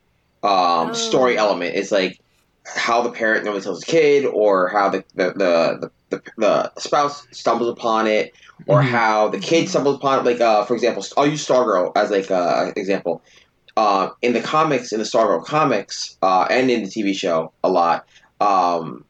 um, 0.44 0.90
Oh. 0.90 0.92
story 0.92 1.36
element. 1.36 1.74
It's 1.74 1.90
like 1.90 2.20
how 2.64 3.02
the 3.02 3.10
parent 3.10 3.44
normally 3.44 3.62
tells 3.64 3.80
the 3.80 3.86
kid, 3.86 4.26
or 4.26 4.68
how 4.68 4.90
the 4.90 5.02
the 5.16 5.24
the, 5.32 5.78
the, 5.80 5.90
the, 6.10 6.22
the 6.36 6.72
spouse 6.78 7.26
stumbles 7.32 7.70
upon 7.70 8.06
it, 8.06 8.32
or 8.66 8.82
Mhm. 8.82 8.88
how 8.90 9.28
the 9.28 9.38
kid 9.38 9.68
stumbles 9.68 9.96
upon 9.96 10.20
it. 10.20 10.24
Like 10.30 10.40
uh, 10.40 10.64
for 10.64 10.74
example, 10.74 11.04
I'll 11.16 11.26
use 11.26 11.46
Stargirl 11.46 11.92
as 11.96 12.10
like 12.10 12.30
uh, 12.30 12.72
example. 12.76 13.22
Uh, 13.76 14.08
in 14.22 14.32
the 14.32 14.40
comics, 14.40 14.90
in 14.92 14.98
the 14.98 15.04
Stargirl 15.04 15.44
comics, 15.44 16.16
uh, 16.22 16.46
and 16.48 16.70
in 16.70 16.82
the 16.82 16.88
TV 16.88 17.14
show, 17.14 17.52
a 17.62 17.68
lot. 17.68 18.06
Um, 18.40 19.04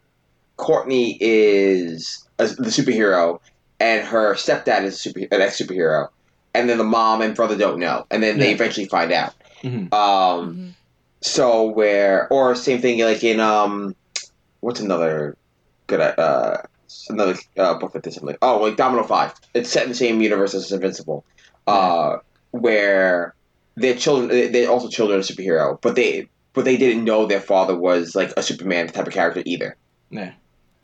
Courtney 0.56 1.16
is 1.20 2.26
a, 2.38 2.46
the 2.46 2.70
superhero, 2.70 3.38
and 3.78 4.04
her 4.06 4.34
stepdad 4.34 4.82
is 4.82 4.94
a 4.94 4.98
super, 4.98 5.20
an 5.30 5.40
ex 5.42 5.60
superhero, 5.60 6.08
and 6.54 6.68
then 6.68 6.78
the 6.78 6.84
mom 6.84 7.20
and 7.22 7.34
brother 7.36 7.56
don't 7.56 7.78
know, 7.78 8.06
and 8.10 8.22
then 8.22 8.38
they 8.38 8.52
eventually 8.52 8.86
find 8.88 9.12
out. 9.12 9.34
Mhm. 9.62 9.92
Um, 9.94 10.56
Mhm. 10.56 10.74
so 11.22 11.64
where 11.70 12.26
or 12.32 12.54
same 12.54 12.80
thing 12.80 13.00
like 13.00 13.22
in 13.22 13.38
um, 13.38 13.94
what's 14.60 14.80
another 14.80 15.36
good 15.86 16.00
uh 16.00 16.56
another 17.10 17.34
uh, 17.58 17.74
book 17.78 17.92
that 17.92 18.02
did 18.02 18.12
something? 18.12 18.36
Oh, 18.42 18.58
like 18.62 18.76
Domino 18.76 19.02
Five. 19.04 19.34
It's 19.54 19.70
set 19.70 19.84
in 19.84 19.88
the 19.90 19.94
same 19.94 20.20
universe 20.20 20.54
as 20.54 20.70
Invincible, 20.72 21.24
uh, 21.66 22.16
where 22.50 23.34
their 23.76 23.94
children 23.94 24.28
they- 24.28 24.48
they're 24.48 24.70
also 24.70 24.88
children 24.88 25.18
of 25.20 25.28
a 25.28 25.32
superhero, 25.32 25.78
but 25.80 25.94
they 25.96 26.28
but 26.54 26.64
they 26.64 26.76
didn't 26.78 27.04
know 27.04 27.26
their 27.26 27.40
father 27.40 27.76
was 27.76 28.14
like 28.14 28.32
a 28.36 28.42
Superman 28.42 28.86
type 28.88 29.06
of 29.06 29.12
character 29.12 29.42
either. 29.44 29.76
Yeah. 30.10 30.32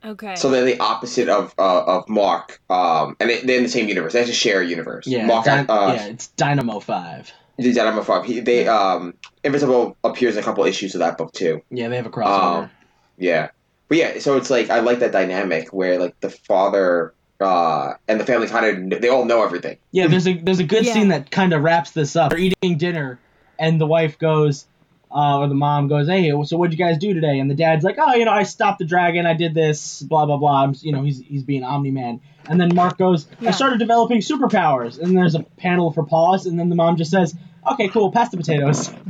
Okay. 0.05 0.35
So 0.37 0.51
they're 0.51 0.65
the 0.65 0.79
opposite 0.81 1.29
of 1.29 1.55
uh, 1.59 1.85
of 1.85 2.09
Mark, 2.09 2.61
um, 2.69 3.17
and 3.21 3.31
they, 3.31 3.41
they're 3.41 3.57
in 3.59 3.63
the 3.63 3.69
same 3.69 3.89
universe. 3.89 4.13
They 4.13 4.19
actually 4.21 4.35
share 4.35 4.61
a 4.61 4.67
universe. 4.67 5.07
Yeah, 5.07 5.27
Mark, 5.27 5.45
Dy- 5.45 5.51
uh, 5.69 5.95
yeah, 5.95 6.07
it's 6.07 6.27
Dynamo 6.29 6.81
Five. 6.81 7.33
the 7.57 7.73
Dynamo 7.73 8.03
Five. 8.03 8.25
He, 8.27 8.41
they 8.41 8.67
um, 8.67 9.15
Invincible 9.45 9.97
appears 10.03 10.35
in 10.37 10.43
a 10.43 10.45
couple 10.45 10.65
issues 10.65 10.95
of 10.97 10.99
that 10.99 11.17
book 11.19 11.33
too. 11.33 11.63
Yeah, 11.71 11.89
they 11.89 11.97
have 11.97 12.07
a 12.07 12.11
crossover. 12.11 12.65
Um, 12.65 12.71
Yeah, 13.17 13.51
but 13.93 13.99
yeah, 13.99 14.19
so 14.21 14.39
it's 14.39 14.49
like 14.49 14.71
I 14.71 14.81
like 14.81 15.01
that 15.01 15.13
dynamic 15.13 15.69
where 15.71 15.99
like 15.99 16.19
the 16.21 16.31
father 16.31 17.13
uh, 17.41 17.93
and 18.09 18.19
the 18.19 18.25
family 18.25 18.47
kind 18.47 18.91
of 18.95 19.03
they 19.03 19.09
all 19.11 19.27
know 19.27 19.43
everything. 19.45 19.77
yeah, 19.91 20.07
there's 20.07 20.27
a 20.27 20.33
there's 20.39 20.61
a 20.61 20.65
good 20.65 20.87
Yeah. 20.87 20.95
scene 20.95 21.09
that 21.09 21.31
kind 21.31 21.53
of 21.53 21.63
wraps 21.63 21.91
this 21.91 22.17
up. 22.17 22.31
They're 22.31 22.39
eating 22.39 22.79
dinner, 22.79 23.19
and 23.59 23.79
the 23.79 23.87
wife 23.87 24.19
goes, 24.19 24.67
uh, 25.15 25.41
or 25.41 25.49
the 25.49 25.55
mom 25.55 25.89
goes, 25.89 26.09
"Hey, 26.09 26.31
so 26.45 26.57
what'd 26.57 26.73
you 26.73 26.83
guys 26.83 26.97
do 26.97 27.13
today?" 27.13 27.39
And 27.39 27.51
the 27.51 27.55
dad's 27.55 27.85
like, 27.85 27.97
"Oh, 27.99 28.15
you 28.15 28.25
know, 28.25 28.31
I 28.33 28.45
stopped 28.45 28.79
the 28.79 28.87
dragon. 28.87 29.27
I 29.27 29.35
did 29.35 29.53
this. 29.53 30.01
Blah 30.01 30.25
blah 30.25 30.39
blah. 30.39 30.63
I'm, 30.65 30.75
you 30.81 30.93
know, 30.93 31.03
he's 31.03 31.19
he's 31.21 31.43
being 31.43 31.63
Omni 31.65 31.91
Man." 31.91 32.21
And 32.49 32.59
then 32.59 32.75
Mark 32.75 32.97
goes, 32.97 33.27
Yeah. 33.41 33.51
"I 33.51 33.53
started 33.53 33.79
developing 33.79 34.21
superpowers." 34.21 34.99
And 34.99 35.15
there's 35.15 35.35
a 35.35 35.43
panel 35.59 35.93
for 35.93 36.03
pause, 36.05 36.47
and 36.47 36.59
then 36.59 36.71
the 36.71 36.77
mom 36.77 36.97
just 36.97 37.11
says, 37.11 37.35
"Okay, 37.73 37.89
cool, 37.89 38.11
pass 38.13 38.31
the 38.31 38.37
potatoes." 38.37 38.91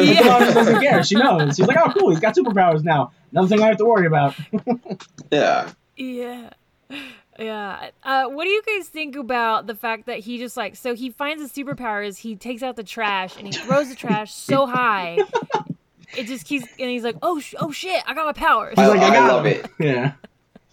But 0.00 0.06
Yeah. 0.06 0.20
mom 0.22 0.40
just 0.42 0.54
doesn't 0.54 0.80
care. 0.80 1.02
She 1.04 1.14
knows. 1.16 1.56
She's 1.56 1.66
like, 1.66 1.76
"Oh, 1.78 1.92
cool, 1.98 2.10
he's 2.10 2.20
got 2.20 2.34
superpowers 2.34 2.82
now. 2.84 3.12
Another 3.32 3.48
thing 3.48 3.62
I 3.62 3.66
have 3.68 3.76
to 3.78 3.84
worry 3.84 4.06
about." 4.06 4.34
Yeah, 5.30 5.70
Yeah. 5.96 6.50
Yeah. 7.38 7.90
Uh, 8.02 8.24
what 8.26 8.44
do 8.44 8.50
you 8.50 8.62
guys 8.66 8.88
think 8.88 9.16
about 9.16 9.66
the 9.66 9.74
fact 9.74 10.06
that 10.06 10.18
he 10.20 10.38
just 10.38 10.56
like 10.56 10.76
so 10.76 10.94
he 10.94 11.10
finds 11.10 11.40
his 11.42 11.52
superpowers, 11.52 12.18
he 12.18 12.36
takes 12.36 12.62
out 12.62 12.76
the 12.76 12.82
trash 12.82 13.36
and 13.36 13.46
he 13.46 13.52
throws 13.52 13.88
the 13.88 13.94
trash 13.94 14.32
so 14.34 14.66
high, 14.66 15.18
it 16.16 16.26
just 16.26 16.46
keeps 16.46 16.66
and 16.78 16.90
he's 16.90 17.04
like, 17.04 17.16
oh 17.22 17.38
sh- 17.40 17.54
oh 17.58 17.70
shit, 17.72 18.02
I 18.06 18.14
got 18.14 18.26
my 18.26 18.32
powers. 18.32 18.74
I, 18.76 18.82
He's 18.82 18.90
like, 18.90 19.00
I 19.00 19.08
I 19.08 19.14
got 19.14 19.32
love 19.32 19.46
him. 19.46 19.52
it. 19.64 19.70
Yeah, 19.78 20.12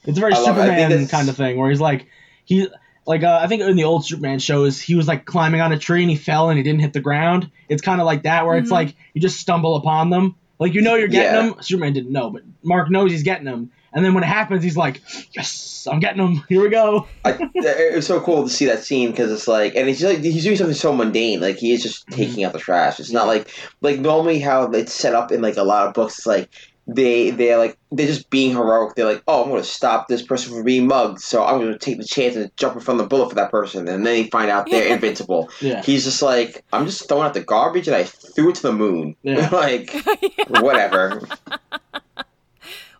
it's 0.05 0.17
a 0.17 0.21
very 0.21 0.33
I 0.33 0.39
love 0.39 0.57
it. 0.57 0.61
Superman 0.61 1.07
kind 1.07 1.29
of 1.29 1.37
thing 1.37 1.57
where 1.57 1.69
he's 1.69 1.79
like 1.81 2.07
he 2.45 2.67
like 3.07 3.23
uh, 3.23 3.39
I 3.41 3.47
think 3.47 3.61
in 3.63 3.75
the 3.75 3.85
old 3.85 4.05
Superman 4.05 4.37
shows 4.39 4.79
he 4.79 4.93
was 4.95 5.07
like 5.07 5.25
climbing 5.25 5.61
on 5.61 5.71
a 5.71 5.79
tree 5.79 6.01
and 6.01 6.09
he 6.11 6.15
fell 6.17 6.49
and 6.49 6.57
he 6.57 6.63
didn't 6.63 6.81
hit 6.81 6.93
the 6.93 6.99
ground. 6.99 7.49
It's 7.69 7.81
kind 7.81 7.99
of 8.01 8.05
like 8.05 8.23
that 8.23 8.45
where 8.45 8.57
it's 8.57 8.69
Mhm. 8.69 8.73
like 8.73 8.95
you 9.13 9.21
just 9.21 9.39
stumble 9.39 9.75
upon 9.75 10.09
them. 10.11 10.35
Like 10.59 10.73
you 10.73 10.81
know 10.81 10.95
you're 10.95 11.07
getting 11.07 11.33
Yeah. 11.33 11.47
them. 11.49 11.55
Superman 11.61 11.93
didn't 11.93 12.11
know, 12.11 12.29
but 12.29 12.41
Mark 12.63 12.89
knows 12.91 13.11
he's 13.11 13.23
getting 13.23 13.45
them. 13.45 13.71
And 13.93 14.03
then 14.05 14.13
when 14.13 14.23
it 14.23 14.27
happens, 14.27 14.63
he's 14.63 14.75
like, 14.77 15.01
"Yes, 15.31 15.87
I'm 15.89 15.99
getting 15.99 16.17
them. 16.17 16.43
Here 16.49 16.61
we 16.61 16.69
go." 16.69 17.07
I, 17.25 17.37
it 17.55 17.95
was 17.95 18.05
so 18.05 18.19
cool 18.19 18.43
to 18.43 18.49
see 18.49 18.65
that 18.65 18.83
scene 18.83 19.09
because 19.11 19.31
it's 19.31 19.47
like, 19.47 19.75
and 19.75 19.87
he's 19.87 20.03
like 20.03 20.19
he's 20.19 20.43
doing 20.43 20.57
something 20.57 20.75
so 20.75 20.93
mundane. 20.93 21.39
Like 21.39 21.55
he 21.57 21.71
is 21.71 21.81
just 21.81 22.05
Mm-hmm. 22.09 22.19
taking 22.21 22.43
out 22.43 22.53
the 22.53 22.59
trash. 22.59 22.99
It's 22.99 23.11
not 23.11 23.25
like 23.27 23.49
like 23.81 23.99
normally 23.99 24.39
how 24.39 24.69
it's 24.71 24.93
set 24.93 25.15
up 25.15 25.31
in 25.31 25.41
like 25.41 25.57
a 25.57 25.63
lot 25.63 25.87
of 25.87 25.93
books. 25.93 26.17
It's 26.19 26.27
like 26.27 26.49
they 26.87 27.31
they're 27.31 27.57
like 27.57 27.77
they're 27.91 28.07
just 28.07 28.29
being 28.29 28.51
heroic. 28.51 28.95
They're 28.95 29.05
like, 29.05 29.23
oh, 29.27 29.43
I'm 29.43 29.49
going 29.49 29.61
to 29.61 29.67
stop 29.67 30.07
this 30.07 30.21
person 30.21 30.53
from 30.53 30.63
being 30.63 30.87
mugged, 30.87 31.19
so 31.19 31.43
I'm 31.45 31.59
going 31.59 31.73
to 31.73 31.77
take 31.79 31.97
the 31.97 32.05
chance 32.05 32.35
and 32.35 32.55
jump 32.55 32.75
in 32.75 32.81
front 32.81 32.99
of 32.99 33.05
the 33.05 33.09
bullet 33.09 33.29
for 33.29 33.35
that 33.35 33.51
person, 33.51 33.79
and 33.79 33.87
then 33.87 34.03
they 34.03 34.25
find 34.25 34.49
out 34.49 34.69
they're 34.69 34.87
invincible. 34.93 35.49
Yeah, 35.59 35.83
He's 35.83 36.05
just 36.05 36.21
like, 36.21 36.63
I'm 36.71 36.85
just 36.85 37.07
throwing 37.07 37.25
out 37.25 37.33
the 37.33 37.43
garbage 37.43 37.87
and 37.87 37.95
I 37.95 38.03
threw 38.03 38.49
it 38.49 38.55
to 38.55 38.61
the 38.63 38.73
moon. 38.73 39.15
Yeah. 39.23 39.49
like 39.51 39.91
whatever. 40.47 41.27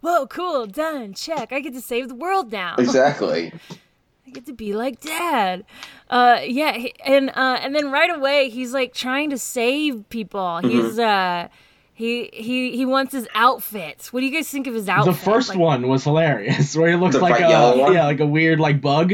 Whoa, 0.02 0.28
cool, 0.28 0.68
done, 0.68 1.14
check. 1.14 1.52
I 1.52 1.60
get 1.62 1.74
to 1.74 1.82
save 1.82 2.10
the 2.10 2.16
world 2.16 2.52
now. 2.52 2.76
exactly. 2.78 3.54
I 4.26 4.30
get 4.32 4.46
to 4.48 4.54
be 4.54 4.74
like 4.74 5.00
dad. 5.00 5.64
Uh, 6.10 6.42
yeah, 6.44 6.88
and 7.06 7.30
uh, 7.30 7.60
and 7.62 7.74
then 7.74 7.92
right 7.92 8.14
away 8.14 8.50
he's 8.50 8.74
like 8.74 8.94
trying 8.94 9.30
to 9.30 9.38
save 9.38 10.08
people. 10.10 10.42
Mm-hmm. 10.42 10.70
He's 10.70 11.00
uh, 11.00 11.48
he 11.98 12.30
he 12.32 12.78
he 12.78 12.86
wants 12.86 13.12
his 13.12 13.28
outfits. 13.34 14.14
What 14.14 14.20
do 14.20 14.28
you 14.28 14.32
guys 14.32 14.48
think 14.48 14.68
of 14.68 14.74
his 14.76 14.88
outfit? 14.88 15.14
the 15.16 15.20
first 15.20 15.50
Like, 15.50 15.58
one 15.58 15.88
was 15.88 16.04
hilarious, 16.04 16.76
where 16.78 16.90
he 16.92 16.96
looks 16.96 17.16
like 17.16 17.42
a 17.42 17.76
one? 17.76 17.92
yeah, 17.94 18.06
like 18.06 18.20
a 18.20 18.26
weird 18.28 18.60
like 18.60 18.80
bug. 18.82 19.14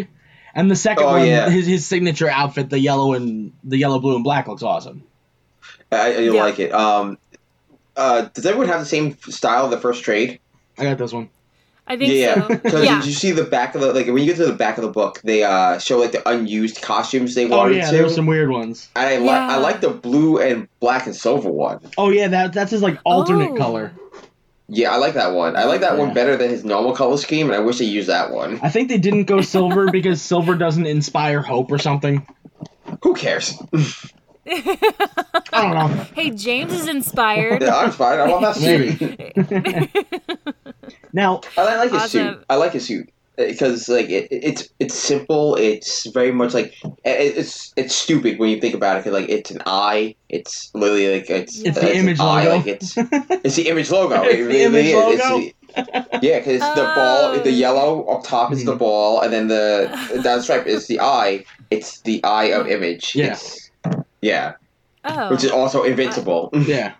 And 0.54 0.70
the 0.70 0.76
second 0.76 1.06
Oh, 1.06 1.14
one, 1.14 1.26
yeah. 1.26 1.50
his 1.50 1.66
his 1.66 1.88
signature 1.88 2.30
outfit, 2.30 2.70
the 2.70 2.78
yellow 2.78 3.14
and 3.14 3.54
the 3.64 3.78
yellow, 3.78 4.00
blue, 4.00 4.16
and 4.16 4.24
black, 4.24 4.48
looks 4.50 4.64
awesome. 4.64 5.04
I, 5.92 6.14
I 6.14 6.18
Yeah. 6.20 6.44
like 6.44 6.60
it. 6.60 6.74
Um, 6.74 7.18
uh, 7.96 8.24
does 8.34 8.46
everyone 8.46 8.68
have 8.68 8.82
the 8.82 8.86
same 8.86 9.18
style 9.30 9.66
of 9.66 9.72
the 9.72 9.80
first 9.80 10.04
trade? 10.04 10.40
I 10.78 10.84
got 10.84 10.98
this 10.98 11.14
one. 11.14 11.30
I 11.86 11.98
think 11.98 12.14
yeah. 12.14 12.48
so. 12.48 12.48
Because 12.48 12.86
yeah. 12.86 12.96
did 13.00 13.06
you 13.06 13.12
see 13.12 13.32
the 13.32 13.44
back 13.44 13.76
of 13.76 13.82
the 13.82 13.92
like 13.94 14.06
when 14.08 14.18
you 14.20 14.26
get 14.26 14.38
to 14.38 14.46
the 14.46 14.54
back 14.54 14.78
of 14.78 14.84
the 14.84 14.90
book, 14.92 15.20
they 15.24 15.44
uh 15.44 15.78
show 15.80 15.98
like 16.00 16.14
the 16.14 16.28
unused 16.30 16.82
costumes 16.82 17.36
they 17.36 17.46
wanted 17.46 17.54
Oh 17.56 17.58
wanted 17.64 17.76
yeah, 17.78 17.92
to. 17.92 17.98
there's 17.98 18.16
some 18.16 18.26
weird 18.26 18.50
ones. 18.50 18.90
And 18.96 19.06
I 19.08 19.18
like 19.18 19.26
Yeah. 19.26 19.48
I 19.56 19.58
like 19.58 19.82
the 19.82 19.90
blue 19.90 20.40
and 20.40 20.68
black 20.80 21.06
and 21.08 21.16
silver 21.16 21.52
one. 21.52 21.80
Oh 21.98 22.10
yeah, 22.10 22.28
that 22.30 22.54
that's 22.54 22.72
his 22.72 22.82
like 22.82 22.98
alternate 23.04 23.52
Oh. 23.52 23.56
color. 23.58 23.92
Yeah, 24.70 24.94
I 24.94 24.96
like 24.96 25.14
that 25.16 25.34
one. 25.34 25.58
I 25.58 25.66
like 25.66 25.82
that 25.82 25.94
Yeah. 25.98 26.00
one 26.06 26.14
better 26.14 26.38
than 26.38 26.50
his 26.50 26.64
normal 26.64 26.94
color 26.96 27.18
scheme, 27.18 27.48
and 27.48 27.56
I 27.56 27.60
wish 27.60 27.80
they 27.80 27.86
used 27.86 28.08
that 28.08 28.32
one. 28.32 28.60
I 28.64 28.70
think 28.70 28.88
they 28.88 28.98
didn't 28.98 29.26
go 29.26 29.42
silver 29.42 29.92
because 29.92 30.22
silver 30.22 30.56
doesn't 30.56 30.88
inspire 30.88 31.42
hope 31.42 31.70
or 31.70 31.78
something. 31.78 32.26
Who 33.04 33.14
cares? 33.14 33.62
I 34.46 35.44
don't 35.52 35.74
know. 35.74 35.88
Hey, 36.16 36.30
James 36.32 36.74
is 36.74 36.88
inspired. 36.88 37.62
yeah, 37.62 37.76
I'm 37.76 37.86
inspired. 37.88 38.22
I 38.22 38.28
want 38.30 38.42
that 38.42 38.62
Maybe. 38.62 38.98
suit. 38.98 40.56
Now, 41.14 41.42
I 41.58 41.76
like 41.78 41.92
his 41.92 42.02
Awesome. 42.04 42.34
suit. 42.36 42.46
I 42.50 42.56
like 42.56 42.72
his 42.74 42.86
suit 42.86 43.10
because 43.38 43.90
like 43.90 44.06
uh, 44.08 44.10
it, 44.14 44.28
it's 44.32 44.70
it's 44.80 44.96
simple. 44.96 45.56
It's 45.56 46.08
very 46.12 46.32
much 46.32 46.54
like 46.54 46.74
it, 46.84 47.38
it's 47.38 47.74
it's 47.76 47.96
stupid 47.96 48.40
when 48.40 48.50
you 48.50 48.60
think 48.60 48.74
about 48.76 48.98
it. 48.98 49.04
Cause 49.04 49.14
like 49.14 49.30
it's 49.30 49.52
an 49.52 49.62
eye. 49.66 50.16
It's 50.30 50.72
literally 50.74 51.14
like 51.20 51.30
it's 51.30 51.60
It's 51.62 51.78
uh, 51.78 51.82
the 51.82 51.92
an 51.92 51.98
image 51.98 52.20
eye, 52.20 52.44
logo. 52.46 52.58
Like 52.58 52.68
it's 52.68 52.98
it's 52.98 53.56
the 53.56 53.68
image 53.70 53.90
logo. 53.92 54.22
It's 54.24 54.34
it 54.34 54.38
the 54.38 54.44
really 54.46 54.64
image 54.66 54.86
is. 54.86 55.20
It's 55.20 55.30
logo. 55.30 55.40
the- 55.46 55.54
yeah, 56.22 56.38
because 56.38 56.60
the 56.60 56.92
ball, 56.96 57.34
Oh. 57.34 57.40
the 57.44 57.52
yellow 57.52 58.06
up 58.06 58.24
top 58.24 58.52
is 58.54 58.64
the 58.64 58.76
mm. 58.76 58.78
ball, 58.78 59.22
and 59.22 59.34
then 59.34 59.48
the 59.48 59.90
down 60.24 60.42
stripe 60.44 60.68
is 60.68 60.86
the 60.86 61.00
eye. 61.00 61.46
It's 61.72 62.02
the 62.02 62.24
eye 62.24 62.52
of 62.52 62.68
image. 62.68 63.16
Yeah. 63.16 63.26
It's- 63.34 63.72
yeah, 64.22 64.54
Oh. 65.04 65.32
which 65.32 65.44
is 65.44 65.50
also 65.52 65.82
invincible. 65.84 66.50
yeah. 66.54 66.94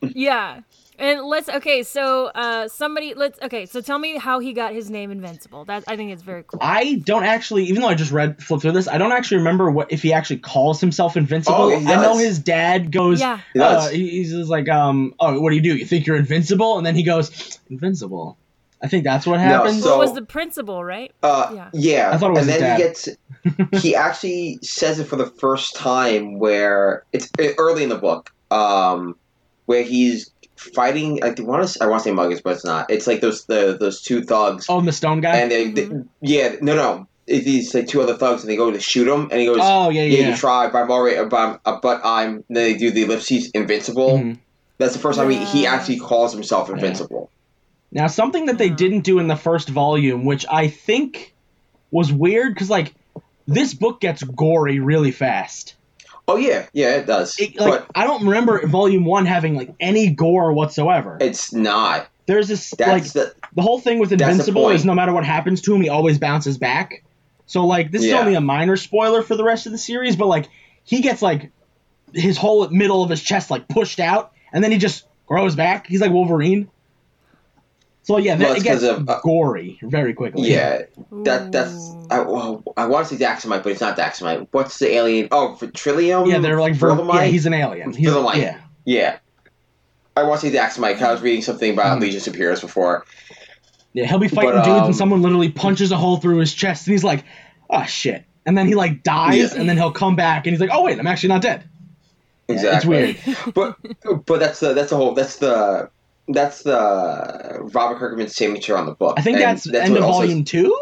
Yeah. 0.00 0.60
And 0.98 1.22
let's 1.22 1.48
okay, 1.48 1.82
so 1.82 2.26
uh 2.26 2.68
somebody 2.68 3.14
let's 3.14 3.38
okay, 3.42 3.66
so 3.66 3.80
tell 3.80 3.98
me 3.98 4.16
how 4.16 4.38
he 4.38 4.52
got 4.52 4.72
his 4.72 4.90
name 4.90 5.10
Invincible. 5.10 5.64
That 5.64 5.84
I 5.88 5.96
think 5.96 6.12
it's 6.12 6.22
very 6.22 6.44
cool. 6.44 6.60
I 6.62 7.02
don't 7.04 7.24
actually, 7.24 7.64
even 7.64 7.82
though 7.82 7.88
I 7.88 7.94
just 7.94 8.12
read 8.12 8.42
flip 8.42 8.60
through 8.60 8.72
this, 8.72 8.86
I 8.88 8.98
don't 8.98 9.12
actually 9.12 9.38
remember 9.38 9.70
what 9.70 9.90
if 9.92 10.02
he 10.02 10.12
actually 10.12 10.38
calls 10.38 10.80
himself 10.80 11.16
invincible. 11.16 11.56
Oh, 11.56 11.68
he 11.78 11.86
I 11.86 12.00
know 12.00 12.16
his 12.16 12.38
dad 12.38 12.92
goes, 12.92 13.20
Yeah. 13.20 13.40
He 13.52 13.60
uh, 13.60 13.88
he's 13.88 14.30
just 14.32 14.50
like, 14.50 14.68
um, 14.68 15.14
oh, 15.18 15.40
what 15.40 15.50
do 15.50 15.56
you 15.56 15.62
do? 15.62 15.76
You 15.76 15.84
think 15.86 16.06
you're 16.06 16.16
invincible? 16.16 16.76
And 16.78 16.86
then 16.86 16.94
he 16.94 17.02
goes, 17.02 17.58
invincible. 17.70 18.36
I 18.82 18.86
think 18.86 19.04
that's 19.04 19.26
what 19.26 19.40
happened. 19.40 19.82
so- 19.82 19.96
what 19.96 19.98
was 19.98 20.12
the 20.14 20.22
principal, 20.22 20.84
right? 20.84 21.10
Uh, 21.22 21.50
Yeah. 21.54 21.70
yeah. 21.72 22.10
I 22.12 22.18
thought 22.18 22.30
it 22.30 22.34
was 22.34 22.48
and 22.48 22.48
then 22.50 22.60
dad. 22.60 22.76
he 22.76 22.82
gets. 22.82 23.08
he 23.82 23.96
actually 23.96 24.58
says 24.62 24.98
it 24.98 25.04
for 25.04 25.16
the 25.16 25.26
first 25.26 25.74
time 25.74 26.38
where 26.38 27.04
it's 27.12 27.30
uh, 27.40 27.48
early 27.58 27.82
in 27.82 27.88
the 27.88 27.96
book, 27.96 28.30
um, 28.50 29.16
where 29.66 29.82
he's 29.82 30.30
fighting. 30.56 31.22
I 31.22 31.34
want 31.40 31.68
to. 31.68 31.82
I 31.84 31.86
want 31.86 32.02
to 32.02 32.08
say 32.08 32.14
muggers, 32.14 32.40
but 32.42 32.54
it's 32.54 32.64
not. 32.64 32.90
It's 32.90 33.06
like 33.06 33.20
those 33.20 33.44
the 33.46 33.76
those 33.78 34.02
two 34.02 34.22
thugs, 34.22 34.66
oh, 34.68 34.80
the 34.80 34.92
stone 34.92 35.20
guy. 35.20 35.36
and 35.36 35.50
they, 35.50 35.70
they 35.70 35.90
yeah 36.20 36.56
no 36.60 36.74
no. 36.74 37.06
It's 37.26 37.44
these 37.46 37.74
like 37.74 37.86
two 37.86 38.02
other 38.02 38.16
thugs, 38.16 38.42
and 38.42 38.50
they 38.50 38.56
go 38.56 38.70
to 38.70 38.78
shoot 38.80 39.08
him, 39.08 39.28
and 39.30 39.40
he 39.40 39.46
goes, 39.46 39.58
oh 39.62 39.88
yeah, 39.90 40.02
"Yeah, 40.02 40.18
yeah. 40.20 40.28
you 40.30 40.36
try, 40.36 40.68
but 40.68 40.82
I'm 40.82 40.90
already, 40.90 41.26
but 41.28 41.36
I'm, 41.36 41.58
uh, 41.64 41.78
but 41.80 42.00
I'm." 42.04 42.44
Then 42.50 42.64
they 42.64 42.74
do 42.74 42.90
the 42.90 43.04
ellipses 43.04 43.50
invincible. 43.54 44.18
Mhm. 44.18 44.38
That's 44.76 44.92
the 44.92 44.98
first 44.98 45.18
time 45.18 45.30
he, 45.30 45.38
he 45.44 45.66
actually 45.66 46.00
calls 46.00 46.32
himself 46.34 46.68
invincible. 46.68 47.30
Now, 47.92 48.08
something 48.08 48.46
that 48.46 48.58
they 48.58 48.66
Uh-huh. 48.66 48.76
didn't 48.76 49.00
do 49.04 49.20
in 49.20 49.28
the 49.28 49.36
first 49.36 49.68
volume, 49.68 50.24
which 50.24 50.44
I 50.50 50.68
think 50.68 51.32
was 51.90 52.12
weird, 52.12 52.52
because 52.52 52.68
like 52.68 52.92
this 53.46 53.72
book 53.72 54.00
gets 54.00 54.22
gory 54.22 54.80
really 54.80 55.12
fast. 55.12 55.76
Oh 56.26 56.36
yeah, 56.36 56.66
yeah, 56.72 56.96
it 56.96 57.06
does. 57.06 57.38
It, 57.38 57.56
like 57.56 57.82
but 57.82 57.90
I 57.94 58.04
don't 58.04 58.24
remember 58.24 58.66
volume 58.66 59.04
one 59.04 59.26
having 59.26 59.54
like 59.56 59.74
any 59.78 60.10
gore 60.10 60.52
whatsoever. 60.52 61.18
it's 61.20 61.52
not. 61.52 62.08
There's 62.26 62.48
this 62.48 62.72
like 62.78 63.02
That's 63.02 63.12
the 63.12 63.34
the 63.54 63.60
whole 63.62 63.78
thing 63.78 63.98
with 63.98 64.08
the 64.08 64.14
Invincible 64.14 64.62
point. 64.62 64.76
is 64.76 64.84
no 64.86 64.94
matter 64.94 65.12
what 65.12 65.24
happens 65.26 65.60
to 65.62 65.74
him, 65.74 65.82
he 65.82 65.90
always 65.90 66.18
bounces 66.18 66.56
back. 66.56 67.04
So 67.46 67.66
like 67.66 67.90
this 67.90 68.02
is 68.02 68.08
Yeah. 68.08 68.20
only 68.20 68.34
a 68.34 68.40
minor 68.40 68.76
spoiler 68.76 69.22
for 69.22 69.36
the 69.36 69.44
rest 69.44 69.66
of 69.66 69.72
the 69.72 69.78
series, 69.78 70.16
but 70.16 70.26
like 70.26 70.48
he 70.84 71.02
gets 71.02 71.20
like 71.20 71.52
his 72.14 72.38
whole 72.38 72.66
middle 72.70 73.02
of 73.02 73.10
his 73.10 73.22
chest 73.22 73.50
like 73.50 73.68
pushed 73.68 74.00
out, 74.00 74.32
and 74.52 74.64
then 74.64 74.72
he 74.72 74.78
just 74.78 75.04
grows 75.26 75.54
back. 75.54 75.86
He's 75.86 76.00
like 76.00 76.12
Wolverine. 76.12 76.70
So 78.04 78.18
yeah, 78.18 78.36
that, 78.36 78.44
Well, 78.44 78.52
it 78.52 78.56
it's 78.56 78.64
gets 78.64 78.80
'cause 78.82 78.98
of, 79.00 79.08
uh, 79.08 79.18
gory 79.22 79.78
very 79.82 80.12
quickly. 80.14 80.50
yeah. 80.52 80.82
That 81.24 81.50
that's 81.52 81.90
I, 82.10 82.20
well, 82.20 82.62
I 82.76 82.86
want 82.86 83.08
to 83.08 83.16
say 83.16 83.24
Daxamite, 83.24 83.62
but 83.62 83.72
it's 83.72 83.80
not 83.80 83.96
Daxamite. 83.96 84.46
What's 84.50 84.78
the 84.78 84.92
alien? 84.92 85.28
Oh, 85.32 85.54
for 85.54 85.66
Trillium. 85.68 86.26
yeah, 86.28 86.38
they're 86.38 86.60
like 86.60 86.74
ver- 86.74 86.90
Viltrumite? 86.90 87.14
yeah, 87.14 87.24
he's 87.24 87.46
an 87.46 87.54
alien. 87.54 87.92
He's, 87.94 88.08
Viltrumite. 88.08 88.36
yeah, 88.36 88.58
yeah. 88.84 89.16
I 90.16 90.22
want 90.24 90.40
to 90.42 90.50
say 90.50 90.56
Daxamite. 90.56 90.94
'cause 90.94 91.02
I 91.02 91.12
was 91.12 91.22
reading 91.22 91.42
something 91.42 91.72
about 91.72 91.98
Mhm. 91.98 92.02
Legion 92.02 92.20
Superiors 92.20 92.60
before. 92.60 93.04
yeah, 93.94 94.04
he'll 94.06 94.18
be 94.18 94.28
fighting 94.28 94.52
But, 94.52 94.64
dudes, 94.64 94.78
um, 94.80 94.84
and 94.86 94.96
someone 94.96 95.22
literally 95.22 95.48
punches 95.50 95.90
a 95.90 95.96
hole 95.96 96.18
through 96.18 96.38
his 96.38 96.52
chest, 96.52 96.86
and 96.86 96.92
he's 96.92 97.04
like, 97.04 97.24
"Oh 97.70 97.84
shit!" 97.84 98.24
And 98.44 98.56
then 98.58 98.66
he 98.68 98.74
like 98.74 99.02
dies, 99.02 99.54
Yeah. 99.54 99.60
and 99.60 99.66
then 99.68 99.78
he'll 99.78 99.90
come 99.92 100.14
back, 100.14 100.46
and 100.46 100.52
he's 100.52 100.60
like, 100.60 100.70
"Oh 100.72 100.82
wait, 100.82 100.98
I'm 100.98 101.06
actually 101.06 101.30
not 101.30 101.40
dead." 101.40 101.64
Yeah, 102.48 102.54
Exactly. 102.56 103.18
it's 103.24 103.46
weird. 103.46 103.54
but 103.54 103.76
but 104.26 104.40
that's 104.40 104.60
the 104.60 104.74
that's 104.74 104.90
the 104.90 104.96
whole 104.96 105.14
that's 105.14 105.36
the 105.36 105.88
that's 106.28 106.62
the 106.62 107.58
Robert 107.72 107.98
Kirkman's 107.98 108.34
signature 108.34 108.76
on 108.76 108.86
the 108.86 108.94
book. 108.94 109.14
I 109.18 109.22
think 109.22 109.36
And 109.36 109.44
that's, 109.44 109.66
end 109.66 109.92
what 109.92 110.02
of 110.02 110.08
volume 110.08 110.44
two. 110.44 110.76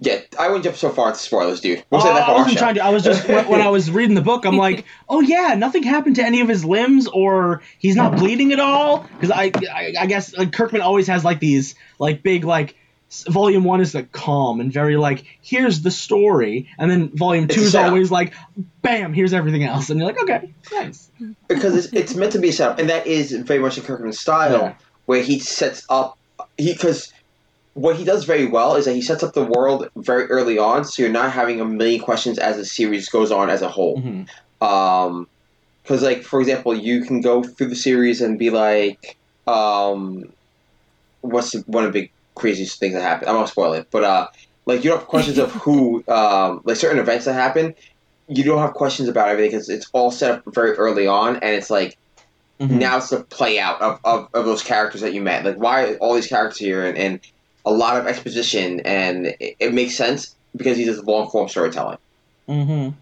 Yeah, 0.00 0.20
I 0.38 0.48
wouldn't 0.48 0.64
jump 0.64 0.76
so 0.76 0.90
far 0.90 1.08
into 1.08 1.20
spoilers, 1.20 1.60
dude. 1.60 1.84
We'll 1.88 2.00
oh, 2.00 2.04
say 2.04 2.12
that 2.12 2.28
I 2.28 2.32
wasn't 2.32 2.54
show. 2.54 2.58
trying 2.58 2.74
to. 2.74 2.84
I 2.84 2.90
was 2.90 3.04
just 3.04 3.26
when, 3.28 3.48
when 3.48 3.60
I 3.60 3.68
was 3.68 3.90
reading 3.90 4.14
the 4.14 4.22
book, 4.22 4.44
I'm 4.44 4.56
like, 4.56 4.84
oh 5.08 5.20
yeah, 5.20 5.54
nothing 5.54 5.82
happened 5.82 6.16
to 6.16 6.24
any 6.24 6.40
of 6.40 6.48
his 6.48 6.64
limbs, 6.64 7.06
or 7.06 7.62
he's 7.78 7.96
not 7.96 8.16
bleeding 8.16 8.52
at 8.52 8.60
all. 8.60 9.06
Because 9.14 9.30
I, 9.30 9.52
I, 9.72 9.94
I 10.00 10.06
guess 10.06 10.36
like 10.36 10.52
Kirkman 10.52 10.82
always 10.82 11.06
has 11.06 11.24
like 11.24 11.40
these 11.40 11.74
like 11.98 12.22
big 12.22 12.44
like. 12.44 12.76
Volume 13.22 13.64
one 13.64 13.80
is 13.80 13.94
like 13.94 14.12
calm 14.12 14.60
and 14.60 14.72
very 14.72 14.96
like 14.96 15.24
here's 15.40 15.82
the 15.82 15.90
story, 15.90 16.68
and 16.78 16.90
then 16.90 17.08
volume 17.10 17.46
two 17.48 17.60
is 17.62 17.74
always 17.74 18.10
like, 18.10 18.34
bam, 18.82 19.12
here's 19.14 19.32
everything 19.32 19.62
else, 19.64 19.88
and 19.90 20.00
you're 20.00 20.08
like, 20.08 20.20
okay, 20.22 20.52
nice. 20.72 21.10
because 21.48 21.76
it's, 21.76 21.92
it's 21.92 22.14
meant 22.14 22.32
to 22.32 22.38
be 22.38 22.48
a 22.48 22.52
setup, 22.52 22.78
and 22.78 22.90
that 22.90 23.06
is 23.06 23.32
very 23.32 23.60
much 23.60 23.78
in 23.78 23.84
Kirkman's 23.84 24.18
style, 24.18 24.52
Yeah. 24.52 24.74
where 25.06 25.22
he 25.22 25.38
sets 25.38 25.86
up 25.88 26.18
he 26.58 26.72
because 26.72 27.12
what 27.74 27.96
he 27.96 28.04
does 28.04 28.24
very 28.24 28.46
well 28.46 28.76
is 28.76 28.84
that 28.84 28.94
he 28.94 29.02
sets 29.02 29.22
up 29.22 29.34
the 29.34 29.44
world 29.44 29.88
very 29.96 30.26
early 30.26 30.58
on, 30.58 30.84
so 30.84 31.02
you're 31.02 31.10
not 31.12 31.32
having 31.32 31.60
a 31.60 31.64
million 31.64 32.00
questions 32.00 32.38
as 32.38 32.56
the 32.56 32.64
series 32.64 33.08
goes 33.08 33.30
on 33.32 33.50
as 33.50 33.62
a 33.62 33.68
whole. 33.68 34.00
Mhm. 34.00 34.28
Um, 34.62 35.26
because 35.82 36.02
like 36.02 36.22
for 36.22 36.40
example, 36.40 36.74
you 36.74 37.04
can 37.04 37.20
go 37.20 37.42
through 37.42 37.68
the 37.68 37.76
series 37.76 38.20
and 38.20 38.38
be 38.38 38.50
like, 38.50 39.16
um, 39.46 40.32
what's 41.20 41.50
the, 41.52 41.60
one 41.66 41.84
of 41.84 41.92
the 41.92 42.00
big 42.00 42.10
craziest 42.34 42.78
things 42.78 42.94
that 42.94 43.02
happen. 43.02 43.28
I 43.28 43.32
won't 43.32 43.48
spoil 43.48 43.72
it, 43.74 43.88
but 43.90 44.04
uh, 44.04 44.28
like 44.66 44.82
you 44.84 44.90
don't 44.90 45.00
have 45.00 45.08
questions 45.08 45.38
of 45.38 45.52
who, 45.52 46.02
um, 46.08 46.60
like 46.64 46.76
certain 46.76 46.98
events 46.98 47.24
that 47.26 47.34
happen. 47.34 47.74
You 48.28 48.42
don't 48.44 48.58
have 48.58 48.72
questions 48.74 49.08
about 49.08 49.28
everything 49.28 49.50
because 49.50 49.68
it's 49.68 49.88
all 49.92 50.10
set 50.10 50.30
up 50.30 50.42
very 50.46 50.72
early 50.72 51.06
on, 51.06 51.36
and 51.36 51.54
it's 51.54 51.70
like 51.70 51.96
Mhm. 52.60 52.70
now 52.78 52.98
it's 52.98 53.10
the 53.10 53.24
play 53.24 53.58
out 53.58 53.82
of, 53.82 53.98
of, 54.04 54.28
of 54.32 54.44
those 54.44 54.62
characters 54.62 55.00
that 55.00 55.12
you 55.12 55.20
met. 55.20 55.44
Like 55.44 55.56
why 55.56 55.84
are 55.90 55.96
all 55.96 56.14
these 56.14 56.28
characters 56.28 56.58
here, 56.58 56.86
and, 56.86 56.96
and 56.96 57.20
a 57.66 57.72
lot 57.72 57.96
of 57.98 58.06
exposition, 58.06 58.78
and 58.80 59.26
it, 59.40 59.56
it 59.58 59.74
makes 59.74 59.96
sense 59.96 60.36
because 60.54 60.76
he 60.76 60.84
does 60.84 61.02
long 61.02 61.28
form 61.30 61.48
storytelling. 61.48 61.98
Mhm. 62.48 62.94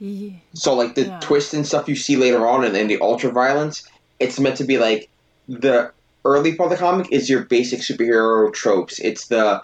Yeah. 0.00 0.32
So 0.52 0.74
like 0.74 0.94
the 0.96 1.06
Yeah. 1.06 1.18
twists 1.20 1.54
and 1.54 1.66
stuff 1.66 1.88
you 1.88 1.96
see 1.96 2.16
later 2.16 2.46
on, 2.46 2.62
and, 2.64 2.76
and 2.76 2.90
the 2.90 3.00
ultra 3.00 3.30
violence, 3.32 3.82
it's 4.18 4.38
meant 4.38 4.56
to 4.58 4.64
be 4.64 4.76
like 4.76 5.08
the 5.48 5.90
early 6.24 6.54
part 6.54 6.72
of 6.72 6.78
the 6.78 6.82
comic 6.84 7.10
is 7.10 7.28
your 7.30 7.44
basic 7.44 7.80
superhero 7.80 8.52
tropes. 8.52 8.98
It's 8.98 9.28
the 9.28 9.62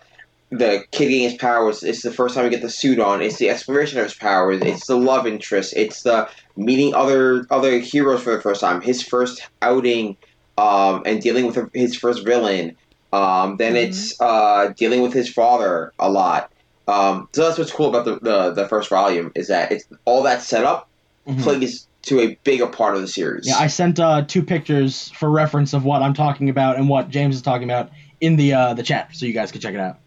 the 0.50 0.84
kid 0.92 1.08
getting 1.08 1.22
his 1.22 1.34
powers. 1.34 1.82
It's 1.82 2.02
the 2.02 2.12
first 2.12 2.34
time 2.34 2.44
you 2.44 2.50
get 2.50 2.62
the 2.62 2.70
suit 2.70 3.00
on. 3.00 3.20
It's 3.20 3.38
the 3.38 3.50
exploration 3.50 3.98
of 3.98 4.04
his 4.04 4.14
powers. 4.14 4.60
It's 4.62 4.86
the 4.86 4.96
love 4.96 5.26
interest. 5.26 5.74
It's 5.76 6.02
the 6.02 6.28
meeting 6.56 6.94
other 6.94 7.46
other 7.50 7.78
heroes 7.78 8.22
for 8.22 8.36
the 8.36 8.40
first 8.42 8.60
time. 8.60 8.80
His 8.80 9.02
first 9.02 9.42
outing, 9.62 10.16
um, 10.56 11.02
and 11.04 11.20
dealing 11.20 11.46
with 11.46 11.58
his 11.74 11.96
first 11.96 12.24
villain. 12.24 12.76
Um, 13.12 13.56
then 13.56 13.74
Mhm. 13.74 13.88
it's 13.88 14.20
uh, 14.20 14.72
dealing 14.76 15.00
with 15.02 15.12
his 15.12 15.32
father 15.32 15.92
a 15.98 16.10
lot. 16.10 16.50
Um, 16.88 17.28
so 17.34 17.42
that's 17.44 17.58
what's 17.58 17.72
cool 17.72 17.88
about 17.88 18.04
the, 18.04 18.18
the, 18.20 18.52
the 18.52 18.68
first 18.68 18.88
volume 18.90 19.32
is 19.34 19.48
that 19.48 19.72
it's 19.72 19.84
all 20.04 20.22
that 20.22 20.42
setup 20.42 20.88
Mhm. 21.28 21.42
plays 21.42 21.85
to 22.06 22.20
a 22.20 22.34
bigger 22.44 22.66
part 22.66 22.96
of 22.96 23.02
the 23.02 23.08
series. 23.08 23.46
Yeah, 23.46 23.58
I 23.58 23.66
sent 23.66 24.00
uh, 24.00 24.22
two 24.22 24.42
pictures 24.42 25.10
for 25.10 25.30
reference 25.30 25.72
of 25.74 25.84
what 25.84 26.02
I'm 26.02 26.14
talking 26.14 26.48
about 26.48 26.76
and 26.76 26.88
what 26.88 27.10
James 27.10 27.36
is 27.36 27.42
talking 27.42 27.64
about 27.64 27.90
in 28.20 28.36
the 28.36 28.54
uh, 28.54 28.74
the 28.74 28.82
chat, 28.82 29.10
so 29.14 29.26
you 29.26 29.32
guys 29.32 29.52
can 29.52 29.60
check 29.60 29.74
it 29.74 29.80
out. 29.80 29.98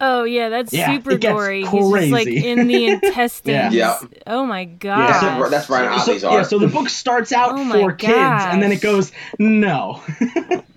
Oh 0.00 0.22
yeah, 0.24 0.48
that's 0.48 0.72
Yeah, 0.72 0.94
super 0.94 1.12
it 1.12 1.20
gets 1.20 1.32
gory. 1.32 1.64
He's 1.64 1.90
just 1.92 2.12
like 2.12 2.28
in 2.28 2.68
the 2.68 2.86
intestines. 2.88 3.74
Yeah. 3.74 3.98
Oh 4.26 4.46
my 4.46 4.66
that's, 4.66 4.78
god. 4.78 5.40
what- 5.40 5.50
that's 5.50 5.66
Brian 5.66 5.98
so, 6.00 6.12
Ottley's 6.12 6.22
yeah, 6.22 6.42
so 6.42 6.58
the 6.58 6.68
book 6.68 6.88
starts 6.88 7.32
out 7.32 7.52
Oh 7.52 7.64
my 7.64 7.80
for 7.80 7.92
kids, 7.92 8.12
and 8.12 8.62
then 8.62 8.70
it 8.70 8.80
goes 8.80 9.10
no. 9.38 10.02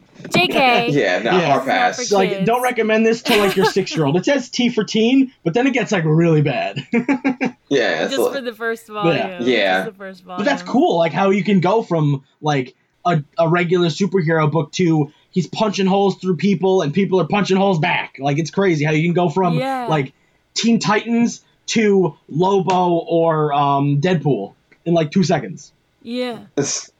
JK. 0.49 0.91
Yeah, 0.93 1.19
no, 1.19 1.31
Yeah. 1.31 1.45
hard 1.53 1.65
pass. 1.65 2.07
So, 2.07 2.17
like, 2.17 2.45
don't 2.45 2.61
recommend 2.63 3.05
this 3.05 3.21
to 3.23 3.37
like 3.37 3.55
your 3.55 3.65
six 3.77 3.95
year 3.95 4.05
old. 4.05 4.15
It 4.17 4.25
says 4.25 4.49
T 4.49 4.69
for 4.69 4.83
teen, 4.83 5.33
but 5.43 5.53
then 5.53 5.67
it 5.67 5.73
gets 5.73 5.91
like 5.91 6.03
really 6.05 6.41
bad. 6.41 6.85
Yeah, 7.69 8.03
it's 8.03 8.11
Just 8.13 8.21
like- 8.21 8.33
for 8.35 8.41
the 8.41 8.53
first 8.53 8.87
volume. 8.87 9.43
Yeah. 9.47 9.85
Just 9.85 9.91
the 9.91 9.97
first 9.97 10.25
but 10.25 10.43
that's 10.43 10.61
cool. 10.61 10.97
Like 10.97 11.13
how 11.13 11.29
you 11.29 11.41
can 11.41 11.61
go 11.61 11.83
from 11.83 12.25
like 12.41 12.75
a, 13.05 13.23
a 13.37 13.47
regular 13.47 13.87
superhero 13.87 14.51
book 14.51 14.73
to 14.73 15.13
he's 15.29 15.47
punching 15.47 15.85
holes 15.85 16.17
through 16.17 16.35
people 16.35 16.81
and 16.81 16.93
people 16.93 17.21
are 17.21 17.27
punching 17.27 17.55
holes 17.55 17.79
back. 17.79 18.17
Like 18.19 18.39
it's 18.39 18.51
crazy 18.51 18.83
how 18.83 18.91
you 18.91 19.03
can 19.03 19.13
go 19.13 19.29
from 19.29 19.57
Yeah. 19.57 19.87
like 19.87 20.11
Teen 20.53 20.79
Titans 20.79 21.45
to 21.67 22.17
Lobo 22.27 22.89
or 23.07 23.53
um, 23.53 24.01
Deadpool 24.01 24.53
in 24.83 24.93
like 24.93 25.11
two 25.11 25.23
seconds. 25.23 25.71
Yeah. 26.03 26.39
it's- 26.57 26.91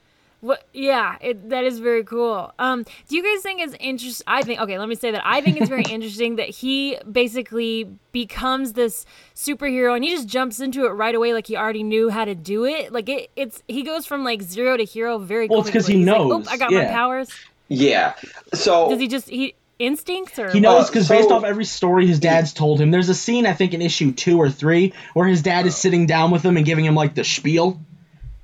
What? 0.42 0.64
Yeah, 0.74 1.18
it, 1.22 1.50
that 1.52 1.64
is 1.66 1.78
very 1.80 2.04
cool. 2.04 2.52
Um, 2.58 2.84
do 3.08 3.16
you 3.16 3.22
guys 3.24 3.44
think 3.44 3.62
it's 3.62 3.76
interesting? 3.80 4.24
I 4.28 4.42
think 4.42 4.60
okay. 4.60 4.80
Let 4.80 4.90
me 4.90 4.96
say 4.96 5.12
that 5.12 5.22
I 5.24 5.40
think 5.42 5.58
it's 5.62 5.70
very 5.70 5.84
interesting 5.90 6.38
that 6.38 6.50
he 6.50 6.98
basically 7.10 7.88
becomes 8.12 8.74
this 8.74 9.06
superhero 9.36 9.96
and 9.96 10.04
he 10.04 10.10
just 10.10 10.28
jumps 10.28 10.60
into 10.60 10.86
it 10.86 10.90
right 10.90 11.14
away, 11.14 11.34
like 11.34 11.46
he 11.48 11.56
already 11.56 11.84
knew 11.84 12.10
how 12.10 12.26
to 12.26 12.34
do 12.36 12.66
it. 12.66 12.92
Like 12.92 13.08
it, 13.08 13.30
it's 13.36 13.62
he 13.68 13.84
goes 13.84 14.06
from 14.08 14.24
like 14.24 14.42
zero 14.42 14.78
to 14.78 14.84
hero 14.84 15.20
very. 15.20 15.48
Well, 15.48 15.60
it's 15.60 15.70
because 15.70 15.86
he 15.86 15.98
He's 15.98 16.06
knows, 16.08 16.48
oh, 16.48 16.52
I 16.52 16.58
got 16.58 16.72
my 16.72 16.86
powers. 16.86 17.30
yeah. 17.68 18.16
So 18.54 18.90
Does 18.90 19.00
he 19.00 19.08
just 19.08 19.30
he 19.30 19.54
instincts 19.78 20.38
or 20.40 20.52
He 20.52 20.60
knows 20.60 20.86
Uh, 20.86 20.88
because 20.88 21.08
so- 21.08 21.18
based 21.18 21.30
off 21.32 21.44
every 21.44 21.66
story 21.66 22.08
his 22.08 22.20
dad's 22.20 22.54
told 22.54 22.82
him, 22.82 22.90
there's 22.92 23.10
a 23.10 23.16
scene 23.16 23.46
I 23.46 23.54
think 23.54 23.74
in 23.76 23.82
issue 23.82 24.12
two 24.12 24.38
or 24.40 24.50
three 24.50 24.94
where 25.14 25.28
his 25.28 25.42
dad 25.44 25.66
is 25.68 25.76
sitting 25.76 26.06
down 26.08 26.32
with 26.32 26.44
him 26.44 26.58
and 26.58 26.66
giving 26.66 26.86
him 26.86 26.96
like 26.96 27.14
the 27.16 27.24
spiel, 27.24 27.80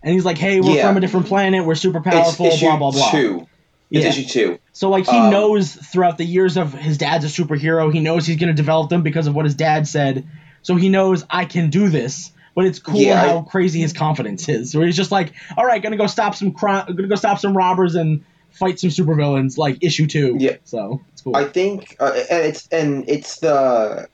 and 0.03 0.13
he's 0.13 0.25
like, 0.25 0.37
"Hey, 0.37 0.61
we're 0.61 0.75
Yeah. 0.75 0.87
from 0.87 0.97
a 0.97 0.99
different 0.99 1.25
planet. 1.27 1.65
We're 1.65 1.75
super 1.75 1.99
it's 1.99 2.07
powerful. 2.07 2.45
issue 2.47 2.65
blah 2.65 2.77
blah 2.77 2.91
blah." 2.91 3.11
two. 3.11 3.47
It's 3.89 4.03
Yeah. 4.03 4.09
issue 4.09 4.25
two. 4.25 4.59
So 4.73 4.89
like 4.89 5.07
he 5.07 5.17
Um, 5.17 5.29
knows 5.29 5.71
throughout 5.71 6.17
the 6.17 6.25
years 6.25 6.57
of 6.57 6.73
his 6.73 6.97
dad's 6.97 7.23
a 7.25 7.27
superhero, 7.29 7.91
he 7.93 7.99
knows 7.99 8.25
he's 8.27 8.37
gonna 8.37 8.53
develop 8.53 8.89
them 8.89 9.01
because 9.01 9.27
of 9.27 9.35
what 9.35 9.45
his 9.45 9.55
dad 9.55 9.87
said. 9.87 10.25
So 10.61 10.75
he 10.75 10.89
knows 10.89 11.23
I 11.29 11.45
can 11.45 11.69
do 11.69 11.89
this. 11.89 12.31
But 12.55 12.65
it's 12.65 12.79
cool 12.79 12.99
Yeah, 12.99 13.21
I- 13.21 13.27
how 13.27 13.41
crazy 13.43 13.81
his 13.81 13.93
confidence 13.93 14.49
is. 14.49 14.75
Where 14.75 14.83
he's 14.85 14.97
just 14.97 15.11
like, 15.11 15.31
all 15.55 15.63
right, 15.65 15.81
gonna 15.81 15.95
go 15.95 16.07
stop 16.07 16.33
some 16.33 16.51
crime, 16.51 16.85
gonna 16.87 17.07
go 17.07 17.13
stop 17.15 17.37
some 17.39 17.55
robbers 17.55 17.93
and 17.93 18.21
fight 18.49 18.79
some 18.79 18.89
supervillains, 18.89 19.57
like 19.59 19.77
issue 19.81 20.07
two. 20.07 20.35
Yeah. 20.39 20.55
So 20.63 20.99
it's 21.13 21.21
cool. 21.21 21.35
I 21.37 21.43
think, 21.43 21.95
uh, 21.99 22.13
and 22.31 22.43
it's 22.45 22.67
and 22.71 23.05
it's 23.07 23.37
the 23.39 24.07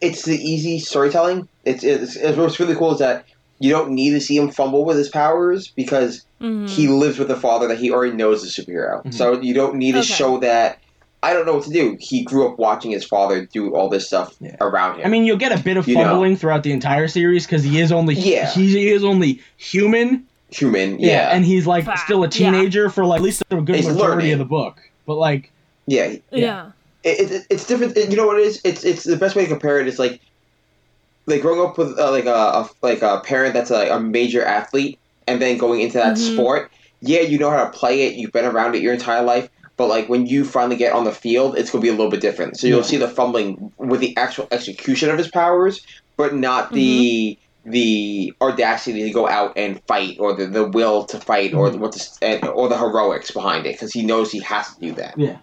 it's 0.00 0.22
the 0.24 0.34
easy 0.36 0.80
storytelling. 0.80 1.48
It's, 1.64 1.84
it's 1.84 2.16
it's 2.16 2.36
what's 2.36 2.58
really 2.58 2.74
cool 2.74 2.92
is 2.92 2.98
that 2.98 3.24
you 3.60 3.70
don't 3.70 3.90
need 3.90 4.10
to 4.10 4.20
see 4.20 4.36
him 4.36 4.50
fumble 4.50 4.84
with 4.84 4.96
his 4.96 5.08
powers 5.08 5.68
because 5.68 6.24
Mhm. 6.40 6.68
he 6.68 6.86
lives 6.88 7.18
with 7.18 7.30
a 7.30 7.36
father 7.36 7.66
that 7.68 7.78
he 7.78 7.90
already 7.90 8.12
knows 8.16 8.44
is 8.44 8.56
a 8.58 8.62
superhero. 8.62 9.04
Mhm. 9.04 9.12
So 9.14 9.40
you 9.40 9.54
don't 9.54 9.74
need 9.76 9.92
to 9.92 9.98
Okay. 9.98 10.06
show 10.06 10.38
that. 10.38 10.78
I 11.20 11.32
don't 11.32 11.44
know 11.46 11.54
what 11.54 11.64
to 11.64 11.70
do. 11.70 11.96
He 11.98 12.22
grew 12.22 12.46
up 12.46 12.58
watching 12.60 12.92
his 12.92 13.04
father 13.04 13.44
do 13.52 13.74
all 13.74 13.88
this 13.88 14.06
stuff 14.06 14.34
Yeah. 14.40 14.54
around 14.60 15.00
him. 15.00 15.06
I 15.06 15.08
mean, 15.08 15.24
you'll 15.24 15.36
get 15.36 15.50
a 15.50 15.60
bit 15.60 15.76
of 15.76 15.88
You 15.88 15.96
know. 15.96 16.04
fumbling 16.04 16.36
throughout 16.36 16.62
the 16.62 16.70
entire 16.70 17.08
series 17.08 17.44
because 17.44 17.64
he 17.64 17.80
is 17.80 17.90
only 17.90 18.14
Yeah. 18.14 18.48
he, 18.50 18.66
he 18.68 18.90
is 18.90 19.02
only 19.04 19.40
human. 19.56 20.24
human, 20.50 20.98
yeah, 20.98 21.28
and 21.34 21.44
he's 21.44 21.66
like 21.66 21.84
Bah, 21.84 21.96
still 21.96 22.20
a 22.22 22.26
yeah. 22.26 22.30
teenager 22.30 22.88
for 22.88 23.04
like 23.04 23.18
at 23.18 23.22
least 23.24 23.42
a 23.50 23.56
good 23.60 23.76
He's 23.76 23.86
majority 23.86 24.14
learning. 24.16 24.32
of 24.32 24.38
the 24.38 24.44
book. 24.46 24.80
But 25.06 25.16
like, 25.16 25.50
yeah. 25.86 26.12
yeah. 26.32 26.66
it, 27.04 27.30
it, 27.30 27.46
it's 27.50 27.66
different. 27.66 27.94
You 27.96 28.16
know 28.16 28.26
what 28.28 28.38
it 28.38 28.46
is? 28.46 28.60
It's 28.64 28.82
it's 28.84 29.04
the 29.04 29.16
best 29.16 29.36
way 29.36 29.42
to 29.42 29.48
compare 29.48 29.78
it 29.80 29.86
is 29.88 29.98
like 29.98 30.20
like 31.28 31.42
growing 31.42 31.60
up 31.60 31.78
with 31.78 31.98
uh, 31.98 32.10
like 32.10 32.26
a, 32.26 32.30
a 32.34 32.68
like 32.82 33.02
a 33.02 33.20
parent 33.20 33.54
that's 33.54 33.70
a, 33.70 33.88
a 33.90 34.00
major 34.00 34.44
athlete 34.44 34.98
and 35.26 35.40
then 35.40 35.58
going 35.58 35.80
into 35.80 35.98
that 35.98 36.16
Mhm. 36.16 36.32
sport. 36.34 36.70
Yeah, 37.00 37.20
you 37.20 37.38
know 37.38 37.50
how 37.50 37.64
to 37.64 37.70
play 37.70 38.02
it. 38.06 38.14
You've 38.14 38.32
been 38.32 38.44
around 38.44 38.74
it 38.74 38.82
your 38.82 38.92
entire 38.94 39.22
life. 39.22 39.48
But 39.76 39.86
like 39.88 40.08
when 40.08 40.26
you 40.26 40.44
finally 40.44 40.74
get 40.76 40.92
on 40.92 41.04
the 41.04 41.12
field, 41.12 41.56
it's 41.56 41.70
gonna 41.70 41.82
be 41.82 41.88
a 41.88 41.92
little 41.92 42.10
bit 42.10 42.20
different. 42.20 42.58
So 42.58 42.66
you'll 42.66 42.78
Yeah. 42.78 42.84
see 42.84 42.96
the 42.96 43.08
fumbling 43.08 43.70
with 43.78 44.00
the 44.00 44.16
actual 44.16 44.48
execution 44.50 45.08
of 45.10 45.18
his 45.18 45.28
powers, 45.30 45.80
but 46.16 46.34
not 46.34 46.72
the 46.72 47.38
the 47.64 48.32
audacity 48.40 49.02
to 49.02 49.10
go 49.10 49.28
out 49.28 49.52
and 49.56 49.80
fight 49.86 50.16
or 50.18 50.32
the, 50.32 50.46
the 50.46 50.66
will 50.68 51.04
to 51.04 51.20
fight 51.20 51.52
or 51.52 51.68
Mhm. 51.68 51.78
what 51.80 51.92
the, 51.92 52.48
or 52.50 52.68
the 52.68 52.78
heroics 52.78 53.30
behind 53.30 53.66
it 53.66 53.74
because 53.74 53.92
he 53.92 54.02
knows 54.02 54.32
he 54.32 54.38
has 54.40 54.74
to 54.74 54.80
do 54.80 54.92
that. 54.92 55.14
yeah, 55.18 55.36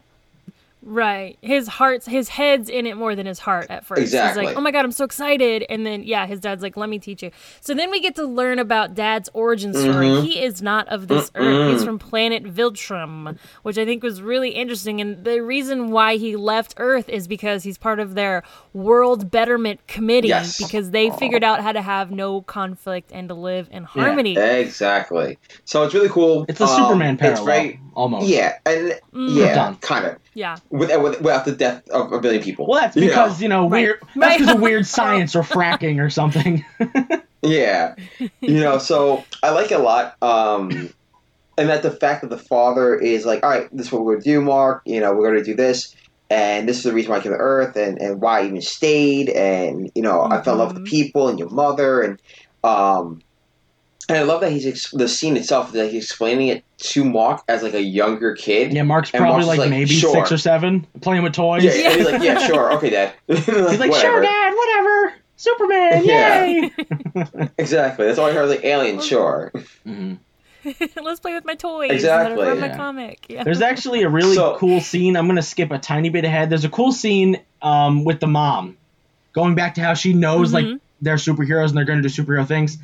Right. 0.88 1.36
His 1.42 1.68
heart's 1.68 2.06
his 2.06 2.30
head's 2.30 2.70
in 2.70 2.86
it 2.86 2.96
more 2.96 3.16
than 3.16 3.26
his 3.26 3.40
heart 3.40 3.66
at 3.72 3.86
first. 3.88 4.04
Exactly. 4.04 4.44
He's 4.44 4.50
like, 4.52 4.58
"Oh 4.58 4.62
my 4.62 4.70
god, 4.70 4.86
I'm 4.86 4.92
so 4.92 5.04
excited." 5.04 5.66
And 5.68 5.84
then 5.84 6.04
yeah, 6.04 6.28
his 6.28 6.40
dad's 6.40 6.62
like, 6.62 6.78
"Let 6.78 6.90
me 6.90 7.00
teach 7.00 7.24
you." 7.24 7.32
So 7.60 7.74
then 7.74 7.90
we 7.90 8.00
get 8.00 8.14
to 8.18 8.24
learn 8.26 8.60
about 8.60 8.94
dad's 8.94 9.28
origin 9.34 9.74
story. 9.74 10.08
Mhm. 10.10 10.24
He 10.24 10.44
is 10.44 10.62
not 10.62 10.88
of 10.90 11.08
this 11.08 11.32
Mm-mm. 11.32 11.42
earth. 11.42 11.74
He's 11.74 11.84
from 11.84 11.98
planet 11.98 12.44
Viltrum, 12.44 13.36
which 13.64 13.80
I 13.80 13.86
think 13.86 14.04
was 14.04 14.22
really 14.22 14.52
interesting 14.52 15.02
and 15.02 15.26
the 15.26 15.42
reason 15.42 15.90
why 15.90 16.18
he 16.18 16.36
left 16.36 16.76
Earth 16.78 17.10
is 17.10 17.28
because 17.28 17.64
he's 17.64 17.80
part 17.80 18.00
of 18.00 18.14
their 18.14 18.44
world 18.74 19.32
betterment 19.32 19.86
committee 19.88 20.28
Yes. 20.28 20.58
because 20.58 20.92
they 20.92 21.10
figured 21.10 21.44
out 21.44 21.62
how 21.62 21.72
to 21.72 21.82
have 21.82 22.12
no 22.12 22.42
conflict 22.42 23.10
and 23.12 23.28
to 23.30 23.34
live 23.34 23.68
in 23.72 23.86
harmony. 23.86 24.38
Exactly. 24.38 25.40
So 25.64 25.84
it's 25.84 25.94
really 25.96 26.10
cool. 26.10 26.46
it's 26.48 26.60
a 26.62 26.66
Um, 26.66 26.70
Superman 26.70 27.18
parallel 27.18 27.38
It's 27.40 27.46
very, 27.46 27.80
almost. 27.96 28.28
yeah, 28.28 28.54
and 28.66 29.00
Mm. 29.16 29.36
yeah, 29.36 29.74
kind 29.82 30.06
of. 30.06 30.18
Yeah. 30.36 30.58
With, 30.70 30.90
with, 31.02 31.22
without 31.22 31.46
the 31.46 31.54
death 31.54 31.90
of 31.90 32.12
a 32.12 32.20
billion 32.20 32.44
people. 32.44 32.68
Well, 32.68 32.82
that's 32.82 32.96
You 32.96 33.04
know? 33.04 33.08
because 33.08 33.42
you 33.42 33.48
know 33.50 33.64
Right. 33.70 33.82
weird. 33.82 34.00
That's 34.16 34.38
because 34.38 34.56
of 34.56 34.62
weird 34.62 34.86
science 34.86 35.36
or 35.36 35.42
fracking 35.42 36.00
or 36.00 36.10
something. 36.12 36.64
Yeah, 37.42 37.94
you 38.42 38.60
know. 38.60 38.80
So 38.80 39.24
I 39.44 39.52
like 39.52 39.72
it 39.72 39.80
a 39.80 39.84
lot. 39.84 40.16
Um, 40.22 40.90
and 41.60 41.70
that 41.70 41.84
the 41.84 41.92
fact 41.92 42.22
that 42.22 42.30
the 42.32 42.40
father 42.40 42.96
is 42.96 43.24
like, 43.24 43.44
all 43.44 43.50
right, 43.52 43.70
this 43.72 43.86
is 43.88 43.92
what 43.92 44.04
we're 44.04 44.14
gonna 44.16 44.24
do, 44.24 44.42
Mark. 44.42 44.82
You 44.86 45.00
know, 45.00 45.14
we're 45.14 45.30
gonna 45.30 45.44
do 45.44 45.54
this, 45.54 45.96
and 46.32 46.68
this 46.68 46.78
is 46.78 46.84
the 46.84 46.92
reason 46.94 47.12
why 47.12 47.18
I 47.18 47.22
came 47.22 47.34
to 47.34 47.38
Earth, 47.38 47.76
and 47.76 48.02
and 48.02 48.20
why 48.20 48.40
I 48.40 48.46
even 48.46 48.62
stayed, 48.62 49.30
and 49.30 49.92
you 49.94 50.02
know, 50.02 50.24
I 50.24 50.42
fell 50.42 50.54
in 50.54 50.60
love 50.60 50.74
with 50.74 50.84
the 50.84 50.90
people 50.90 51.28
and 51.30 51.38
your 51.38 51.50
mother, 51.50 52.02
and 52.02 52.20
um. 52.64 53.22
And 54.08 54.18
I 54.18 54.24
love 54.24 54.42
that 54.42 54.52
he's 54.52 54.66
ex- 54.68 54.92
the 54.92 55.08
scene 55.08 55.36
itself 55.38 55.72
that 55.72 55.92
he's 55.92 56.04
explaining 56.06 56.50
it 56.50 56.64
to 56.78 57.04
Mark 57.04 57.42
as 57.48 57.64
like 57.64 57.74
a 57.74 57.82
younger 57.82 58.36
kid. 58.36 58.72
yeah, 58.74 58.84
Mark's 58.84 59.12
And 59.12 59.22
probably 59.22 59.46
Mark's 59.46 59.48
like, 59.48 59.60
like, 59.60 59.70
maybe 59.70 59.90
sure. 59.96 60.14
six 60.14 60.32
or 60.32 60.38
seven, 60.38 60.86
playing 61.02 61.24
with 61.24 61.34
toys. 61.34 61.64
Yeah, 61.64 61.72
and 61.72 61.96
he's 61.96 62.06
like, 62.12 62.22
yeah, 62.22 62.38
sure, 62.48 62.72
okay, 62.74 62.90
Dad. 62.90 63.14
He's 63.28 63.48
like, 63.48 63.94
sure, 63.94 64.22
Dad, 64.22 64.54
whatever. 64.56 65.14
Superman, 65.38 66.06
Yeah. 66.06 66.46
yay! 66.46 66.72
Exactly. 67.58 68.06
That's 68.06 68.18
all 68.20 68.28
I 68.28 68.34
heard. 68.34 68.48
Like 68.50 68.64
alien, 68.64 69.02
sure. 69.02 69.52
Mhm. 69.86 70.18
Let's 71.02 71.20
play 71.20 71.34
with 71.34 71.46
my 71.46 71.56
toys. 71.56 71.92
Exactly. 71.92 72.44
From 72.46 72.60
my 72.60 72.70
comic. 72.70 73.26
Yeah. 73.30 73.44
There's 73.44 73.62
actually 73.62 74.02
a 74.04 74.10
really 74.10 74.36
So- 74.36 74.56
cool 74.58 74.80
scene. 74.82 75.16
I'm 75.16 75.28
gonna 75.28 75.42
skip 75.44 75.72
a 75.72 75.78
tiny 75.78 76.10
bit 76.10 76.26
ahead. 76.26 76.50
There's 76.50 76.66
a 76.66 76.70
cool 76.70 76.92
scene 76.92 77.40
um, 77.62 78.04
with 78.04 78.20
the 78.20 78.28
mom, 78.28 78.78
going 79.34 79.56
back 79.56 79.76
to 79.76 79.82
how 79.82 79.94
she 79.94 80.14
knows 80.14 80.54
like 80.54 80.66
Mhm. 80.66 80.80
they're 81.02 81.16
superheroes 81.16 81.70
and 81.70 81.78
they're 81.78 81.86
gonna 81.86 82.02
do 82.02 82.08
superhero 82.10 82.48
things. 82.48 82.78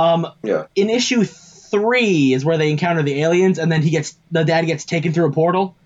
Um, 0.00 0.26
Yeah. 0.42 0.64
in 0.74 0.90
issue 0.90 1.24
three 1.24 2.32
is 2.32 2.44
where 2.44 2.58
they 2.58 2.70
encounter 2.70 3.02
the 3.02 3.20
aliens, 3.22 3.58
and 3.58 3.70
then 3.70 3.82
he 3.82 3.90
gets 3.90 4.16
the 4.30 4.44
dad 4.44 4.66
gets 4.66 4.84
taken 4.84 5.12
through 5.12 5.26
a 5.26 5.32
portal, 5.32 5.76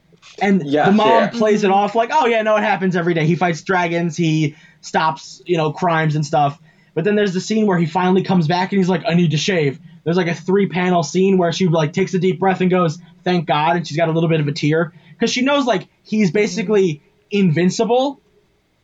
and 0.41 0.63
Yeah, 0.65 0.87
the 0.87 0.93
mom 0.93 1.09
yeah. 1.25 1.29
plays 1.29 1.65
it 1.65 1.71
off 1.71 1.95
like, 1.95 2.11
oh 2.13 2.27
yeah, 2.27 2.43
no, 2.43 2.57
it 2.57 2.63
happens 2.63 2.97
every 2.97 3.15
day. 3.15 3.27
He 3.27 3.37
fights 3.37 3.63
dragons, 3.63 4.17
he 4.17 4.57
stops 4.81 5.43
you 5.47 5.57
know 5.57 5.73
crimes 5.73 6.15
and 6.17 6.25
stuff. 6.25 6.59
But 6.95 7.05
then 7.05 7.17
there's 7.17 7.35
the 7.35 7.41
scene 7.41 7.67
where 7.67 7.77
he 7.79 7.87
finally 7.87 8.23
comes 8.23 8.47
back 8.47 8.71
and 8.73 8.79
he's 8.79 8.89
like, 8.89 9.03
I 9.07 9.15
need 9.15 9.33
to 9.33 9.37
shave. 9.37 9.81
There's 10.05 10.17
like 10.17 10.29
a 10.29 10.35
three 10.35 10.69
panel 10.69 11.03
scene 11.03 11.39
where 11.39 11.51
she 11.51 11.67
like 11.67 11.93
takes 11.93 12.15
a 12.15 12.19
deep 12.21 12.39
breath 12.39 12.61
and 12.61 12.71
goes, 12.71 12.99
thank 13.25 13.47
God, 13.47 13.77
and 13.77 13.87
she's 13.87 13.97
got 13.97 14.09
a 14.09 14.13
little 14.13 14.29
bit 14.29 14.41
of 14.41 14.47
a 14.47 14.53
tear 14.53 14.93
because 15.13 15.31
she 15.31 15.43
knows 15.43 15.67
like 15.67 15.89
he's 16.03 16.31
basically 16.31 17.03
invincible, 17.31 18.21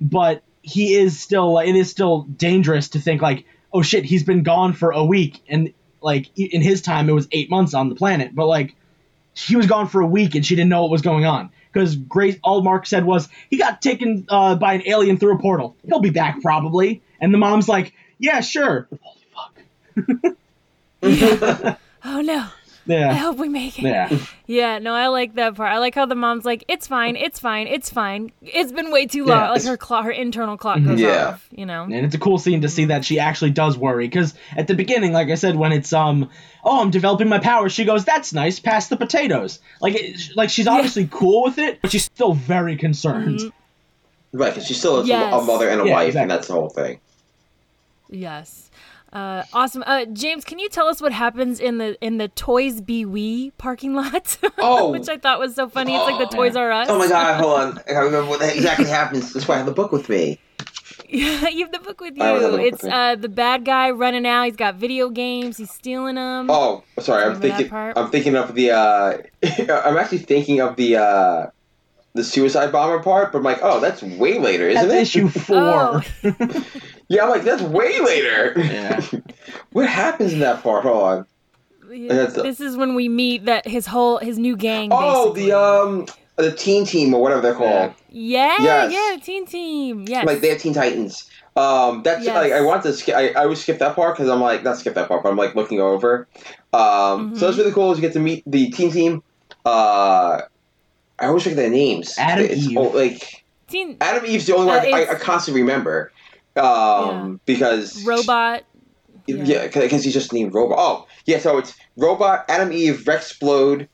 but 0.01 0.43
he 0.63 0.95
is 0.95 1.19
still 1.21 1.59
it 1.59 1.75
is 1.75 1.91
still 1.91 2.23
dangerous 2.23 2.91
to 2.91 3.01
think 3.01 3.23
like, 3.23 3.45
oh 3.73 3.83
shit, 3.83 4.05
he's 4.05 4.25
been 4.25 4.43
gone 4.43 4.73
for 4.73 4.91
a 4.91 5.05
week 5.05 5.41
and 5.49 5.73
like 6.01 6.31
in 6.37 6.63
his 6.63 6.83
time 6.83 7.09
it 7.09 7.13
was 7.13 7.29
eight 7.33 7.51
months 7.51 7.75
on 7.75 7.89
the 7.89 7.95
planet, 7.95 8.35
but 8.35 8.47
like 8.47 8.75
he 9.35 9.57
was 9.57 9.67
gone 9.67 9.89
for 9.89 10.01
a 10.01 10.07
week 10.07 10.35
and 10.35 10.45
she 10.45 10.57
didn't 10.57 10.71
know 10.71 10.83
what 10.83 10.91
was 10.91 11.03
going 11.03 11.25
on 11.25 11.51
because 11.73 11.97
Grace 11.97 12.37
all 12.43 12.63
Mark 12.63 12.87
said 12.87 13.05
was 13.05 13.29
he 13.49 13.59
got 13.59 13.81
taken 13.81 14.27
uh, 14.29 14.55
by 14.57 14.75
an 14.75 14.83
alien 14.87 15.19
through 15.19 15.37
a 15.37 15.39
portal. 15.39 15.77
He'll 15.87 16.01
be 16.01 16.11
back 16.11 16.41
probably, 16.43 17.03
and 17.21 17.33
the 17.33 17.39
mom's 17.39 17.69
like, 17.69 17.93
yeah, 18.19 18.41
sure. 18.41 18.89
Holy 19.03 20.37
fuck. 21.03 21.77
Oh 22.03 22.23
no. 22.23 22.47
I 22.89 23.15
hope 23.15 23.37
we 23.39 23.49
make 23.49 23.79
it. 23.79 23.83
Yeah. 23.85 24.17
Yeah, 24.47 24.81
no, 24.81 24.93
I 24.95 25.07
like 25.07 25.37
that 25.37 25.55
part. 25.55 25.71
I 25.73 25.79
like 25.79 25.95
how 25.95 26.07
the 26.07 26.17
mom's 26.17 26.45
like, 26.45 26.65
"It's 26.67 26.89
fine, 26.89 27.15
it's 27.15 27.39
fine, 27.39 27.69
it's 27.69 27.89
fine. 27.89 28.33
It's 28.43 28.73
been 28.73 28.91
way 28.91 29.07
too 29.07 29.25
long." 29.25 29.39
Yeah. 29.39 29.51
Like 29.53 29.63
her 29.63 29.77
clock, 29.77 30.05
her 30.07 30.11
internal 30.11 30.57
clock 30.57 30.83
goes 30.83 30.99
Yeah. 30.99 31.29
off. 31.29 31.47
You 31.53 31.67
know. 31.67 31.85
And 31.85 31.95
it's 31.95 32.17
a 32.17 32.19
cool 32.19 32.37
scene 32.37 32.63
to 32.63 32.69
see 32.69 32.87
that 32.87 33.05
she 33.05 33.21
actually 33.21 33.51
does 33.53 33.79
worry 33.79 34.09
because 34.09 34.35
at 34.57 34.67
the 34.67 34.75
beginning, 34.75 35.13
like 35.13 35.29
I 35.29 35.37
said, 35.37 35.55
when 35.55 35.71
it's 35.71 35.93
um, 35.93 36.29
oh, 36.65 36.83
I'm 36.83 36.91
developing 36.91 37.29
my 37.29 37.39
powers, 37.39 37.71
she 37.73 37.85
goes, 37.85 38.05
"That's 38.05 38.33
nice, 38.33 38.59
pass 38.59 38.89
the 38.89 38.97
potatoes." 38.97 39.61
Like, 39.81 39.95
it, 39.95 40.21
like 40.35 40.51
she's 40.51 40.67
obviously 40.67 41.07
cool 41.09 41.45
with 41.45 41.59
it, 41.59 41.81
but 41.81 41.93
she's 41.93 42.05
still 42.07 42.33
very 42.35 42.77
concerned. 42.77 43.39
Mhm. 43.39 43.53
Right, 44.33 44.53
because 44.53 44.67
she's 44.67 44.79
still 44.79 44.99
a, 45.01 45.05
Yes. 45.05 45.33
a 45.33 45.45
mother 45.45 45.69
and 45.69 45.81
a 45.81 45.87
Yeah, 45.87 45.93
wife, 45.93 46.07
exactly. 46.09 46.23
and 46.23 46.31
that's 46.33 46.49
the 46.49 46.55
whole 46.55 46.71
thing. 46.71 46.99
Yes. 48.09 48.70
Uh, 49.13 49.43
awesome. 49.53 49.83
Uh, 49.87 50.05
James, 50.07 50.45
can 50.45 50.59
you 50.61 50.69
tell 50.69 50.87
us 50.87 51.03
what 51.03 51.13
happens 51.13 51.59
in 51.59 51.79
the 51.79 51.97
in 52.05 52.19
the 52.19 52.29
Toys 52.29 52.81
Be 52.81 53.05
We 53.05 53.51
parking 53.59 53.95
lot? 53.95 54.39
Oh. 54.59 54.93
which 54.93 55.09
I 55.09 55.17
thought 55.17 55.39
was 55.41 55.55
so 55.55 55.69
funny. 55.69 55.95
It's 55.97 56.05
like 56.11 56.31
the 56.31 56.37
Toys 56.37 56.55
R 56.55 56.71
Us. 56.71 56.89
Oh 56.91 56.99
my 56.99 57.09
god, 57.09 57.41
hold 57.41 57.61
on. 57.61 57.79
I 57.79 57.83
can't 57.83 58.05
remember 58.05 58.29
what 58.31 58.43
exactly 58.43 58.87
happens. 59.01 59.33
That's 59.33 59.49
why 59.49 59.55
I 59.55 59.59
have 59.59 59.67
the 59.67 59.73
book 59.73 59.91
with 59.91 60.09
me. 60.09 60.39
Yeah, 61.09 61.49
you 61.49 61.65
have 61.65 61.73
the 61.73 61.81
book 61.81 62.01
with 62.01 62.17
you. 62.17 62.23
Book 62.23 62.61
It's 62.61 62.83
with 62.85 62.93
uh, 62.93 63.17
the 63.17 63.29
bad 63.29 63.65
guy 63.65 63.91
running 63.91 64.27
out. 64.27 64.45
He's 64.45 64.55
got 64.57 64.77
video 64.77 65.09
games. 65.09 65.57
He's 65.57 65.71
stealing 65.71 66.15
them. 66.15 66.49
Oh, 66.51 66.85
sorry. 67.01 67.25
I'm 67.25 67.41
thinking. 67.41 67.73
I'm 67.73 68.11
thinking 68.11 68.37
of 68.37 68.55
the. 68.55 68.71
uh 68.71 69.19
I'm 69.43 69.97
actually 69.97 70.19
thinking 70.19 70.61
of 70.61 70.77
the. 70.77 70.97
uh 70.97 71.47
the 72.13 72.25
suicide 72.25 72.73
bomber 72.73 73.01
part, 73.01 73.31
but 73.31 73.39
I'm 73.39 73.45
like, 73.45 73.61
oh, 73.63 73.79
that's 73.79 74.03
way 74.03 74.41
later, 74.41 74.69
isn't 74.69 74.89
That's 74.89 75.15
it? 75.15 75.19
issue 75.21 75.29
four. 75.29 75.57
Oh. 75.57 76.03
Yeah, 77.11 77.25
I'm 77.25 77.31
like, 77.31 77.43
that's 77.43 77.61
way 77.61 77.99
later. 78.01 78.55
Yeah. 78.57 79.01
what 79.73 79.89
happens 79.89 80.33
in 80.33 80.39
that 80.39 80.63
part? 80.63 80.85
Hold 80.85 81.03
on. 81.03 81.27
Yeah, 81.93 82.15
That's 82.15 82.35
this 82.35 82.61
is 82.61 82.77
when 82.77 82.95
we 82.95 83.09
meet 83.09 83.47
that 83.47 83.67
his 83.67 83.85
whole 83.85 84.19
his 84.19 84.39
new 84.39 84.57
gang. 84.57 84.91
Oh, 84.93 85.33
basically. 85.33 85.51
the 85.51 85.59
um, 85.59 86.07
the 86.37 86.53
teen 86.53 86.87
team 86.87 87.13
or 87.13 87.21
whatever 87.21 87.41
they're 87.41 87.55
called. 87.55 87.93
yeah, 88.11 88.55
Yes. 88.61 88.93
yeah, 88.93 89.17
the 89.17 89.21
Teen 89.25 89.45
Team. 89.45 90.05
Yes, 90.07 90.25
Like 90.25 90.41
they 90.41 90.51
have 90.51 90.59
Teen 90.61 90.73
Titans. 90.73 91.29
Um, 91.57 92.03
that's 92.05 92.25
Yes. 92.25 92.37
like 92.37 92.53
I 92.53 92.61
want 92.61 92.85
to 92.85 92.93
skip. 92.93 93.17
I, 93.17 93.31
I 93.31 93.43
always 93.43 93.61
skip 93.61 93.81
that 93.81 93.97
part 93.97 94.15
because 94.17 94.31
I'm 94.31 94.41
like 94.41 94.63
not 94.63 94.79
skip 94.79 94.95
that 94.95 95.09
part, 95.09 95.25
but 95.25 95.31
I'm 95.31 95.37
like 95.37 95.57
looking 95.57 95.81
over. 95.81 96.29
Um, 96.73 97.35
so 97.37 97.47
that's 97.47 97.57
Mhm. 97.57 97.59
really 97.59 97.73
cool. 97.73 97.91
Is 97.91 97.99
you 97.99 98.03
get 98.03 98.13
to 98.13 98.21
meet 98.21 98.45
the 98.47 98.71
Teen 98.71 98.93
Team. 98.93 99.23
Uh, 99.67 100.43
I 101.19 101.27
always 101.27 101.43
forget 101.43 101.57
their 101.57 101.71
names. 101.71 102.15
Atom 102.19 102.45
it's, 102.45 102.69
Eve. 102.69 102.79
oh, 102.79 102.83
like 102.91 103.45
Teen 103.67 103.97
Atom 104.01 104.27
Eve's 104.27 104.47
the 104.47 104.55
only 104.55 104.71
Uh, 104.71 104.79
one 104.79 104.95
I, 104.95 105.03
I, 105.07 105.11
I 105.11 105.15
constantly 105.17 105.63
remember. 105.63 106.13
Um, 106.61 107.41
because 107.47 108.05
Robot. 108.05 108.65
Yeah, 109.27 109.67
because 109.69 110.03
he's 110.05 110.13
just 110.15 110.33
named 110.33 110.55
Robot. 110.55 110.77
Oh, 110.81 111.07
yeah. 111.25 111.39
So 111.39 111.59
it's 111.59 111.75
Robot, 111.97 112.47
Atom 112.49 112.73
Eve, 112.73 113.07
Rex 113.07 113.33
Splode, 113.39 113.87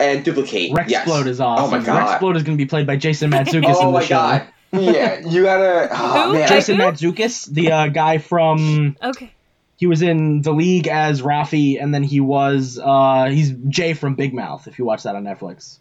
and 0.00 0.24
Duplicate. 0.24 0.70
yes. 0.88 1.06
Rex 1.06 1.10
Splode 1.10 1.26
is 1.26 1.40
awesome. 1.40 1.64
Oh 1.66 1.70
my 1.70 1.84
god. 1.84 1.98
Rex 2.10 2.22
Splode 2.22 2.36
is 2.36 2.42
going 2.42 2.56
to 2.58 2.62
be 2.64 2.66
played 2.68 2.86
by 2.86 2.96
Jason 2.96 3.30
Mantzoukas 3.32 3.74
Oh 3.76 3.80
in 3.80 3.86
the 3.88 3.92
my 3.92 4.04
show. 4.04 4.14
god. 4.16 4.46
Yeah, 4.72 5.20
you 5.28 5.42
gotta. 5.44 5.88
Oh, 5.92 6.26
Who? 6.28 6.32
man. 6.34 6.48
Jason 6.48 6.76
Who? 6.76 6.82
Mantzoukas, 6.82 7.46
the 7.46 7.72
uh, 7.72 7.88
guy 7.88 8.18
from 8.18 8.96
Okay. 9.02 9.32
he 9.76 9.86
was 9.86 10.00
in 10.02 10.42
the 10.42 10.52
league 10.52 10.88
as 10.88 11.22
Rafi, 11.22 11.80
and 11.80 11.92
then 11.94 12.02
he 12.02 12.20
was 12.20 12.78
uh, 12.82 13.26
he's 13.30 13.50
Jay 13.68 13.94
from 13.94 14.14
Big 14.14 14.32
Mouth. 14.34 14.66
If 14.66 14.78
you 14.78 14.84
watch 14.84 15.02
that 15.04 15.14
on 15.16 15.24
Netflix, 15.24 15.78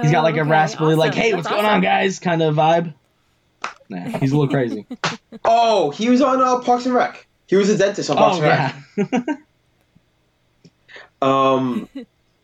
he's 0.00 0.10
got 0.12 0.20
Oh, 0.20 0.22
like 0.22 0.36
a 0.36 0.40
okay, 0.42 0.50
raspberry, 0.50 0.94
like 0.94 1.14
"Hey, 1.14 1.32
That's 1.32 1.44
what's 1.44 1.48
going 1.48 1.64
on, 1.66 1.80
guys?" 1.80 2.18
kind 2.18 2.42
of 2.42 2.54
vibe. 2.54 2.94
Nah, 3.88 4.18
he's 4.18 4.32
a 4.32 4.36
little 4.36 4.52
crazy. 4.52 4.86
Oh, 5.44 5.90
he 5.90 6.08
was 6.08 6.20
on 6.20 6.40
uh, 6.40 6.58
Parks 6.60 6.86
and 6.86 6.94
Rec. 6.94 7.26
He 7.46 7.56
was 7.56 7.68
a 7.70 7.78
dentist 7.78 8.10
on 8.10 8.16
Parks 8.16 8.38
oh 8.38 8.42
and 8.42 9.06
Rec. 9.08 9.26
yeah, 9.28 9.34
Um, 11.22 11.88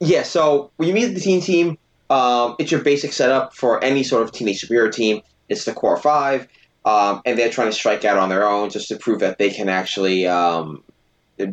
yeah. 0.01 0.23
So 0.23 0.71
when 0.77 0.89
you 0.89 0.95
meet 0.95 1.07
the 1.15 1.21
teen 1.21 1.41
team, 1.41 1.79
um, 2.11 2.57
it's 2.59 2.71
your 2.71 2.83
basic 2.83 3.13
setup 3.13 3.55
for 3.55 3.83
any 3.85 4.03
sort 4.03 4.23
of 4.23 4.33
teenage 4.33 4.61
superhero 4.63 4.93
team. 4.93 5.21
It's 5.49 5.65
the 5.65 5.73
core 5.75 5.97
five, 5.99 6.49
um, 6.85 7.21
and 7.27 7.39
they're 7.39 7.51
trying 7.51 7.69
to 7.69 7.73
strike 7.75 8.05
out 8.05 8.17
on 8.17 8.29
their 8.29 8.49
own 8.49 8.71
just 8.71 8.89
to 8.89 8.97
prove 8.97 9.21
that 9.21 9.39
they 9.39 9.51
can 9.51 9.69
actually 9.69 10.27
um, 10.27 10.83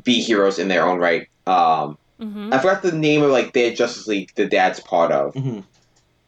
be 0.03 0.21
heroes 0.21 0.59
in 0.59 0.67
their 0.69 0.85
own 0.87 0.99
right. 0.99 1.27
Um, 1.47 1.97
Mhm. 2.19 2.53
I 2.53 2.57
forgot 2.59 2.81
the 2.81 2.91
name 2.91 3.23
of 3.23 3.31
like 3.31 3.53
their 3.53 3.73
Justice 3.73 4.05
League. 4.05 4.33
The 4.35 4.45
dad's 4.45 4.81
part 4.81 5.13
of. 5.13 5.33
Mhm. 5.35 5.63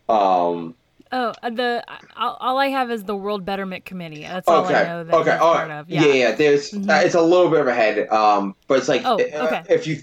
Um, 0.08 0.74
Oh, 1.13 1.34
uh, 1.43 1.50
the 1.50 1.84
all, 2.15 2.38
all 2.39 2.58
I 2.58 2.67
have 2.67 2.89
is 2.89 3.04
the 3.04 3.15
World 3.15 3.43
Betterment 3.45 3.84
Committee. 3.86 4.21
That's 4.21 4.47
all 4.47 4.65
okay. 4.65 4.76
I 4.76 4.84
know 4.88 5.04
that 5.04 5.13
okay. 5.15 5.32
he's 5.34 5.39
Oh, 5.41 5.54
yeah. 5.54 5.84
Yeah. 5.88 6.06
yeah. 6.13 6.32
There's. 6.36 6.71
Mhm. 6.71 6.89
Uh, 6.89 7.06
it's 7.06 7.15
a 7.15 7.21
little 7.21 7.50
bit 7.50 7.60
of 7.60 7.67
a 7.67 7.74
head. 7.74 8.08
Um, 8.10 8.56
but 8.67 8.78
it's 8.78 8.88
like 8.88 9.02
Oh, 9.06 9.15
uh, 9.15 9.45
okay. 9.47 9.63
if 9.69 9.88
you. 9.88 10.02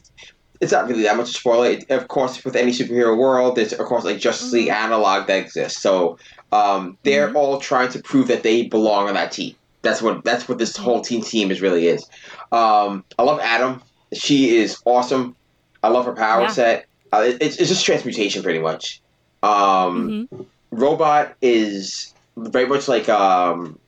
It's 0.60 0.72
not 0.72 0.88
really 0.88 1.04
that 1.04 1.16
much 1.16 1.30
a 1.30 1.32
spoiler. 1.34 1.66
It, 1.70 1.88
of 1.90 2.08
course, 2.08 2.44
with 2.44 2.56
any 2.56 2.72
superhero 2.72 3.16
world, 3.16 3.54
there's 3.56 3.72
of 3.72 3.86
course 3.86 4.04
like 4.04 4.18
Justice 4.18 4.52
League 4.52 4.68
Mm-hmm. 4.68 4.84
analog 4.84 5.26
that 5.28 5.38
exists. 5.40 5.80
So 5.80 6.18
um, 6.50 6.98
they're 7.04 7.28
Mhm. 7.28 7.36
all 7.36 7.60
trying 7.60 7.90
to 7.90 8.02
prove 8.02 8.26
that 8.28 8.42
they 8.42 8.64
belong 8.64 9.06
on 9.08 9.14
that 9.14 9.30
team. 9.32 9.54
That's 9.82 10.02
what 10.02 10.24
that's 10.24 10.48
what 10.48 10.58
this 10.58 10.76
whole 10.76 11.00
team 11.00 11.22
team 11.22 11.50
is 11.52 11.62
really 11.62 11.86
is. 11.86 12.04
Um, 12.50 13.04
I 13.18 13.22
love 13.22 13.38
Atom. 13.40 13.82
She 14.12 14.56
is 14.56 14.78
awesome. 14.84 15.36
I 15.82 15.88
love 15.88 16.06
her 16.06 16.12
power 16.14 16.42
Yeah. 16.42 16.48
set. 16.48 16.86
Uh, 17.12 17.18
it, 17.26 17.38
it's, 17.40 17.56
it's 17.56 17.68
just 17.68 17.86
transmutation 17.86 18.42
pretty 18.42 18.58
much. 18.58 19.00
Um, 19.44 20.28
Mhm. 20.32 20.46
Robot 20.70 21.34
is 21.40 22.12
very 22.36 22.66
much 22.66 22.88
like 22.88 23.08
um, 23.08 23.78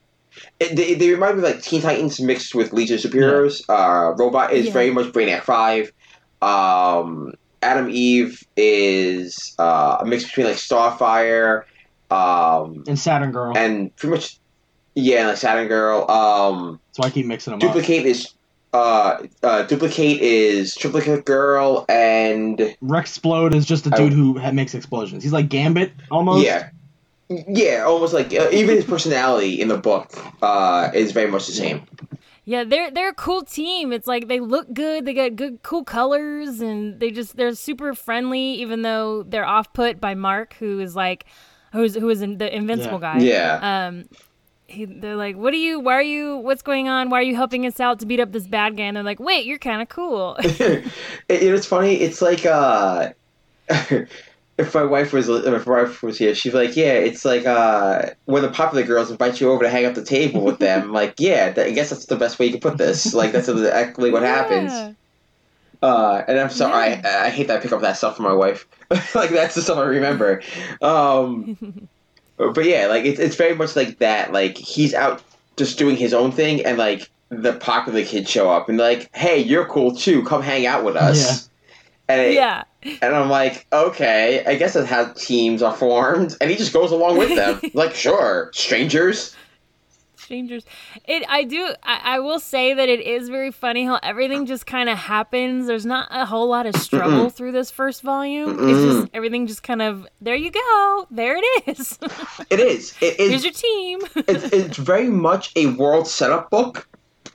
it, 0.59 0.75
they, 0.75 0.93
they 0.95 1.09
remind 1.09 1.37
me 1.37 1.43
of 1.47 1.53
like 1.53 1.61
Teen 1.63 1.81
Titans 1.81 2.19
mixed 2.19 2.55
with 2.55 2.73
Legion 2.73 2.95
of 2.95 3.01
Superheroes. 3.03 3.61
Uh, 3.69 4.13
Robot 4.17 4.53
is 4.53 4.67
Yeah. 4.67 4.73
very 4.73 4.91
much 4.91 5.07
Brainiac 5.07 5.43
Five. 5.43 5.91
Um, 6.41 7.33
Atom 7.61 7.89
Eve 7.91 8.39
is 8.57 9.53
uh, 9.59 9.97
a 9.99 10.05
mix 10.05 10.23
between 10.25 10.47
like 10.47 10.55
Starfire, 10.57 11.63
um, 12.09 12.83
and 12.87 12.97
Saturn 12.99 13.31
Girl. 13.31 13.55
and 13.55 13.95
pretty 13.95 14.15
much 14.15 14.39
yeah, 14.95 15.27
like 15.27 15.37
Saturn 15.37 15.67
Girl. 15.67 16.09
Um, 16.09 16.79
so 16.93 17.03
I 17.03 17.09
keep 17.11 17.25
mixing 17.27 17.51
them 17.51 17.61
up. 17.69 17.73
Duplicate 17.75 18.05
is 18.05 18.27
uh, 18.73 19.25
uh, 19.43 19.63
Duplicate 19.63 20.21
is 20.21 20.75
Triplicate 20.75 21.25
Girl, 21.25 21.85
and 21.89 22.75
Rex 22.81 23.17
Splode 23.17 23.53
is 23.53 23.65
just 23.65 23.87
a 23.87 23.89
dude 23.91 24.13
who 24.13 24.39
ha- 24.39 24.51
makes 24.51 24.73
explosions. 24.73 25.23
He's 25.23 25.33
like 25.33 25.49
Gambit 25.49 25.91
almost. 26.09 26.45
yeah. 26.45 26.69
Yeah, 27.47 27.83
almost 27.87 28.13
like 28.13 28.33
uh, 28.33 28.49
even 28.51 28.75
his 28.75 28.83
personality 28.83 29.61
in 29.61 29.69
the 29.69 29.77
book 29.77 30.11
uh, 30.41 30.91
is 30.93 31.13
very 31.13 31.31
much 31.31 31.47
the 31.47 31.53
same. 31.53 31.83
Yeah, 32.43 32.65
they're 32.65 32.91
they're 32.91 33.09
a 33.09 33.13
cool 33.13 33.43
team. 33.43 33.93
It's 33.93 34.05
like 34.07 34.27
they 34.27 34.41
look 34.41 34.73
good. 34.73 35.05
They 35.05 35.13
got 35.13 35.37
good, 35.37 35.63
cool 35.63 35.85
colors, 35.85 36.59
and 36.59 36.99
they 36.99 37.09
just 37.09 37.37
they're 37.37 37.55
super 37.55 37.93
friendly. 37.93 38.55
Even 38.55 38.81
though 38.81 39.23
they're 39.23 39.45
off 39.45 39.71
put 39.71 40.01
by 40.01 40.13
Mark, 40.13 40.55
who 40.55 40.81
is 40.81 40.93
like, 40.93 41.25
who's 41.71 41.95
who 41.95 42.09
is 42.09 42.21
in 42.21 42.37
the 42.37 42.53
invincible 42.53 42.99
guy. 42.99 43.19
Yeah. 43.19 43.87
Um, 43.87 44.09
he, 44.71 44.85
they're 44.85 45.15
like, 45.15 45.35
"What 45.35 45.53
are 45.53 45.57
you? 45.57 45.79
Why 45.79 45.93
are 45.93 46.01
you? 46.01 46.37
What's 46.37 46.61
going 46.61 46.87
on? 46.87 47.09
Why 47.09 47.19
are 47.19 47.23
you 47.23 47.35
helping 47.35 47.65
us 47.65 47.79
out 47.79 47.99
to 47.99 48.05
beat 48.05 48.19
up 48.19 48.31
this 48.31 48.47
bad 48.47 48.77
guy?" 48.77 48.83
And 48.83 48.97
they're 48.97 49.03
like, 49.03 49.19
"Wait, 49.19 49.45
you're 49.45 49.59
kind 49.59 49.81
of 49.81 49.89
cool." 49.89 50.37
it, 50.39 50.91
it's 51.27 51.65
funny. 51.65 51.95
It's 51.95 52.21
like 52.21 52.45
uh, 52.45 53.09
if 54.61 54.75
my 54.75 54.83
wife 54.83 55.13
was 55.13 55.27
if 55.29 55.67
my 55.67 55.83
wife 55.83 56.03
was 56.03 56.17
here, 56.17 56.35
she's 56.35 56.53
like, 56.53 56.75
yeah, 56.75 56.93
it's 56.93 57.25
like 57.25 57.45
uh, 57.45 58.11
when 58.25 58.41
the 58.41 58.49
popular 58.49 58.83
girls 58.83 59.11
invite 59.11 59.41
you 59.41 59.51
over 59.51 59.63
to 59.63 59.69
hang 59.69 59.85
up 59.85 59.95
the 59.95 60.03
table 60.03 60.41
with 60.41 60.59
them. 60.59 60.91
Like, 61.01 61.15
yeah, 61.19 61.53
I 61.57 61.71
guess 61.71 61.89
that's 61.89 62.05
the 62.05 62.15
best 62.15 62.37
way 62.37 62.45
you 62.47 62.51
can 62.51 62.61
put 62.61 62.77
this. 62.77 63.13
Like 63.13 63.31
that's 63.31 63.47
exactly 63.47 64.11
what 64.11 64.23
happens. 64.23 64.95
Uh, 65.81 66.23
and 66.27 66.39
I'm 66.39 66.49
sorry, 66.49 66.93
I, 66.93 67.25
I 67.25 67.29
hate 67.29 67.47
that 67.47 67.57
I 67.57 67.59
pick 67.61 67.71
up 67.71 67.81
that 67.81 67.97
stuff 67.97 68.17
for 68.17 68.23
my 68.23 68.33
wife. 68.33 68.67
like 69.15 69.31
that's 69.31 69.55
the 69.55 69.61
stuff 69.61 69.77
I 69.77 69.85
remember. 69.85 70.43
Um, 70.81 71.87
but 72.49 72.65
yeah, 72.65 72.87
like 72.87 73.05
it's 73.05 73.19
it's 73.19 73.35
very 73.35 73.53
much 73.55 73.75
like 73.75 73.99
that. 73.99 74.33
Like 74.33 74.57
he's 74.57 74.93
out 74.95 75.21
just 75.57 75.77
doing 75.77 75.95
his 75.95 76.13
own 76.13 76.31
thing, 76.31 76.65
and 76.65 76.77
like 76.79 77.09
the 77.29 77.53
popular 77.53 78.03
kids 78.03 78.29
show 78.29 78.49
up 78.49 78.67
and 78.67 78.77
like, 78.77 79.09
hey, 79.15 79.37
you're 79.37 79.65
cool 79.65 79.95
too. 79.95 80.23
Come 80.25 80.41
hang 80.41 80.65
out 80.65 80.83
with 80.83 80.95
us. 80.95 81.49
And 82.09 82.19
it- 82.19 82.33
Yeah. 82.33 82.63
and 82.83 83.15
I'm 83.15 83.29
like, 83.29 83.65
okay, 83.71 84.43
I 84.45 84.55
guess 84.55 84.73
that's 84.73 84.89
how 84.89 85.13
teams 85.13 85.61
are 85.61 85.73
formed. 85.75 86.35
And 86.41 86.49
he 86.49 86.57
just 86.57 86.73
goes 86.73 86.91
along 86.91 87.17
with 87.17 87.35
them. 87.35 87.61
like, 87.73 87.93
sure, 87.95 88.49
strangers. 88.53 89.33
Strangers 90.21 90.63
it 91.05 91.23
i 91.27 91.43
do 91.43 91.73
I, 91.83 92.15
I 92.15 92.19
will 92.19 92.39
say 92.39 92.73
that 92.73 92.87
it 92.89 93.01
is 93.01 93.29
very 93.29 93.51
funny 93.51 93.85
how 93.85 93.99
everything 94.03 94.45
just 94.45 94.65
kind 94.65 94.87
of 94.89 94.97
happens 94.97 95.67
there's 95.67 95.85
not 95.85 96.07
a 96.11 96.25
whole 96.25 96.47
lot 96.47 96.65
of 96.65 96.75
struggle 96.75 97.29
through 97.29 97.51
this 97.53 97.71
first 97.71 98.01
volume 98.01 98.69
it's 98.69 98.81
just 98.83 99.09
everything 99.13 99.47
just 99.47 99.63
kind 99.63 99.81
of 99.81 100.07
there 100.21 100.35
you 100.35 100.51
go 100.51 101.07
there 101.11 101.37
it 101.37 101.67
is. 101.67 101.97
it 102.49 102.59
is. 102.59 102.93
It 103.01 103.19
is. 103.19 103.29
here's 103.29 103.43
your 103.43 103.53
team 103.53 103.99
it's, 104.27 104.43
it's 104.53 104.77
very 104.77 105.09
much 105.09 105.51
a 105.55 105.65
world 105.67 106.07
setup 106.07 106.49
book, 106.49 106.87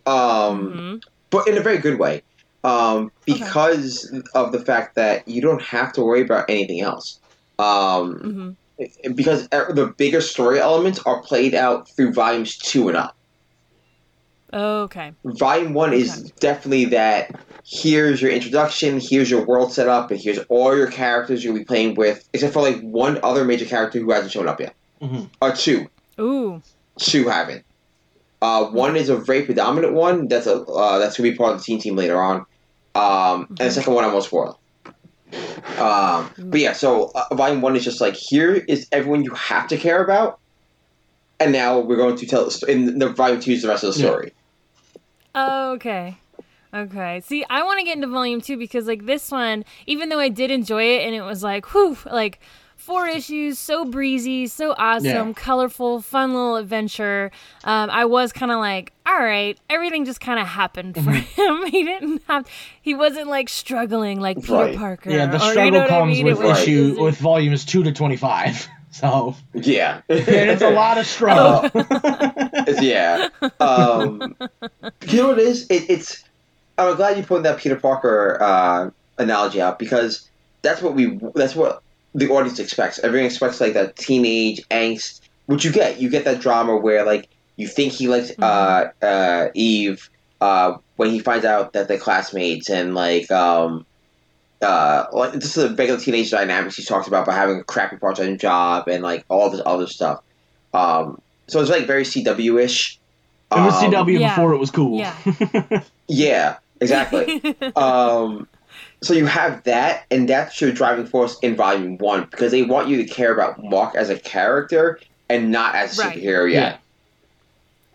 um, 0.07 0.73
Mhm. 0.73 1.03
but 1.31 1.49
in 1.49 1.57
a 1.59 1.61
very 1.61 1.79
good 1.79 1.99
way. 1.99 2.23
Um, 2.65 3.11
Okay. 3.29 3.39
because 3.39 4.13
of 4.35 4.53
the 4.53 4.61
fact 4.61 4.95
that 4.97 5.27
you 5.29 5.41
don't 5.43 5.63
have 5.63 5.93
to 5.95 6.03
worry 6.03 6.23
about 6.23 6.49
anything 6.49 6.81
else. 6.81 7.21
Um, 7.59 8.15
Mhm. 8.25 8.57
Because 9.15 9.49
uh, 9.53 9.73
the 9.73 9.87
bigger 9.97 10.21
story 10.21 10.59
elements 10.59 10.99
are 11.07 11.23
played 11.23 11.55
out 11.55 11.89
through 11.91 12.13
volumes 12.13 12.57
two 12.57 12.89
and 12.89 12.97
up. 12.97 13.17
okay 14.53 15.13
Volume 15.25 15.73
one 15.75 15.93
is 15.93 16.31
definitely 16.33 16.87
that. 16.87 17.35
Here's 17.69 18.23
your 18.23 18.31
introduction. 18.31 19.01
Here's 19.01 19.29
your 19.29 19.45
world 19.45 19.73
setup, 19.73 20.11
and 20.13 20.21
here's 20.21 20.39
all 20.49 20.77
your 20.77 20.89
characters 20.91 21.43
you'll 21.43 21.57
be 21.57 21.65
playing 21.65 21.97
with, 21.97 22.29
except 22.33 22.53
for 22.53 22.63
like 22.63 22.81
one 22.81 23.19
other 23.25 23.45
major 23.45 23.65
character 23.65 23.99
who 23.99 24.13
hasn't 24.13 24.31
shown 24.31 24.47
up 24.47 24.61
yet, 24.61 24.75
Mhm. 25.03 25.29
or 25.43 25.53
two. 25.53 25.89
ooh 26.21 26.63
Two 26.99 27.29
haven't. 27.29 27.65
Uh, 28.41 28.67
one 28.67 28.95
is 28.97 29.09
a 29.09 29.17
very 29.17 29.43
predominant 29.43 29.95
one. 29.95 30.29
That's 30.29 30.47
a 30.47 30.63
uh, 30.63 30.99
that's 30.99 31.17
gonna 31.17 31.31
be 31.31 31.37
part 31.37 31.53
of 31.55 31.59
the 31.59 31.65
team 31.65 31.81
team 31.81 31.97
later 31.97 32.23
on. 32.23 32.47
Um, 32.95 33.47
and 33.49 33.59
the 33.59 33.71
second 33.71 33.93
one 33.95 34.05
I 34.05 34.13
won't 34.13 34.25
spoil. 34.25 34.59
Um, 35.79 36.31
but 36.39 36.61
yeah, 36.61 36.73
so 36.73 37.13
uh, 37.15 37.35
volume 37.35 37.61
one 37.61 37.77
is 37.77 37.85
just 37.85 38.01
like 38.01 38.15
here 38.15 38.55
is 38.55 38.89
everyone 38.93 39.25
you 39.25 39.35
have 39.35 39.69
to 39.69 39.77
care 39.77 40.03
about, 40.03 40.39
and 41.39 41.53
now 41.53 41.79
we're 41.79 41.97
going 41.97 42.17
to 42.17 42.27
tell 42.27 42.45
the 42.45 42.51
sto- 42.51 42.67
in 42.67 42.99
the 42.99 43.11
volume 43.11 43.41
two 43.41 43.53
is 43.53 43.63
the 43.63 43.69
rest 43.69 43.85
of 43.85 43.95
the 43.95 43.99
story. 43.99 44.33
Oh, 45.35 45.73
okay. 45.73 46.17
Okay. 46.73 47.21
See, 47.21 47.45
I 47.49 47.63
want 47.63 47.79
to 47.79 47.85
get 47.85 47.97
into 47.97 48.09
volume 48.09 48.41
two 48.41 48.57
because, 48.57 48.87
like, 48.87 49.07
this 49.07 49.31
one, 49.31 49.65
even 49.87 50.09
though 50.09 50.19
I 50.19 50.29
did 50.29 50.51
enjoy 50.51 50.83
it 50.83 51.03
and 51.03 51.15
it 51.15 51.23
was 51.23 51.43
like, 51.43 51.73
whew, 51.73 51.97
like, 52.07 52.41
four 52.87 53.07
issues, 53.09 53.59
so 53.59 53.85
breezy, 53.85 54.47
so 54.47 54.75
awesome, 54.79 55.05
Yeah. 55.07 55.33
colorful, 55.35 56.01
fun 56.01 56.33
little 56.33 56.57
adventure. 56.57 57.33
Um, 57.65 57.91
I 57.91 58.05
was 58.05 58.33
kind 58.33 58.53
of 58.53 58.59
like, 58.59 58.93
all 59.05 59.19
right, 59.19 59.59
everything 59.69 60.05
just 60.05 60.21
kind 60.21 60.39
of 60.39 60.47
happened 60.47 60.95
for 60.95 61.01
Mm-hmm. 61.01 61.63
him. 61.65 61.67
he 61.73 61.83
didn't 61.85 62.23
have, 62.29 62.47
he 62.81 62.95
wasn't 62.95 63.27
like 63.29 63.49
struggling 63.49 64.21
like 64.21 64.41
Peter 64.41 64.53
Right. 64.55 64.77
Parker. 64.79 65.11
Yeah, 65.11 65.27
the 65.27 65.39
or, 65.43 65.45
you 65.47 65.51
struggle 65.51 65.71
know 65.73 65.79
what 65.81 65.91
I 65.91 65.99
comes 66.01 66.17
mean? 66.17 66.25
With 66.27 66.39
was- 66.39 66.63
issue 66.63 66.97
with 66.99 67.19
volumes 67.19 67.65
two 67.65 67.83
to 67.83 67.93
twenty 67.93 68.17
five. 68.17 68.67
So 68.93 69.37
Yeah. 69.53 70.01
and 70.09 70.21
it's 70.27 70.63
a 70.63 70.71
lot 70.71 70.97
of 70.97 71.07
struggle. 71.07 71.69
It's- 71.75 72.81
yeah. 72.81 73.29
Um, 73.61 74.35
you 75.07 75.19
know 75.19 75.29
what 75.29 75.39
it 75.39 75.47
is? 75.47 75.67
It, 75.69 75.91
it's. 75.91 76.25
I'm 76.79 76.97
glad 76.97 77.19
you 77.19 77.23
pointed 77.23 77.45
that 77.45 77.59
Peter 77.59 77.77
Parker 77.77 78.39
uh, 78.41 78.91
analogy 79.19 79.61
out 79.61 79.79
because 79.79 80.31
that's 80.63 80.81
what 80.81 80.95
we. 80.95 81.21
That's 81.35 81.55
what 81.55 81.83
the 82.17 82.29
audience 82.31 82.59
expects. 82.59 82.99
Everyone 83.01 83.27
expects 83.27 83.61
like 83.61 83.75
that 83.75 83.95
teenage 83.97 84.61
angst, 84.71 85.21
which 85.47 85.65
you 85.65 85.71
get. 85.71 86.01
You 86.01 86.09
get 86.11 86.25
that 86.25 86.41
drama 86.41 86.77
where 86.77 87.05
like 87.05 87.29
you 87.57 87.69
think 87.69 87.93
he 87.93 88.09
likes 88.09 88.33
uh, 88.39 88.89
uh, 89.03 89.49
Eve 89.55 90.09
uh, 90.41 90.77
when 90.97 91.11
he 91.11 91.21
finds 91.21 91.45
out 91.45 91.73
that 91.75 91.87
they're 91.89 91.99
classmates 91.99 92.69
and 92.71 92.95
like. 92.95 93.31
Um, 93.31 93.87
uh, 94.63 95.05
like 95.13 95.35
just 95.35 95.55
the 95.55 95.69
regular 95.75 96.01
teenage 96.01 96.31
dynamics 96.31 96.77
he 96.77 96.83
talks 96.83 97.07
about, 97.07 97.25
about 97.25 97.35
having 97.37 97.61
a 97.61 97.65
crappy 97.65 97.99
part-time 97.99 98.39
job 98.39 98.89
and 98.89 99.03
like 99.03 99.23
all 99.29 99.51
this 99.51 99.61
other 99.67 99.87
stuff. 99.87 100.23
Um, 100.73 101.21
so 101.47 101.61
it's 101.61 101.69
like 101.71 101.87
very 101.87 102.05
CW 102.05 102.63
ish. 102.65 102.99
it 103.53 103.55
was 103.55 103.75
Um, 103.83 103.93
CW 103.93 104.19
Yeah. 104.19 104.35
before 104.35 104.55
it 104.55 104.59
was 104.59 104.71
cool. 104.71 104.99
Yeah. 104.99 105.83
Yeah, 106.09 106.57
exactly. 106.81 107.43
um, 107.77 108.49
so 109.07 109.15
you 109.15 109.27
have 109.27 109.63
that, 109.65 110.05
and 110.11 110.29
that's 110.29 110.61
your 110.61 110.73
driving 110.73 111.07
force 111.07 111.39
in 111.41 111.57
Volume 111.57 111.97
One 111.99 112.25
because 112.31 112.51
they 112.53 112.63
want 112.63 112.89
you 112.89 112.97
to 112.99 113.05
care 113.05 113.33
about 113.33 113.63
Mark 113.63 113.95
as 113.95 114.11
a 114.11 114.19
character 114.19 114.99
and 115.29 115.51
not 115.51 115.75
as 115.75 115.99
a 115.99 116.03
Right. 116.03 116.17
superhero 116.17 116.51
yet. 116.51 116.81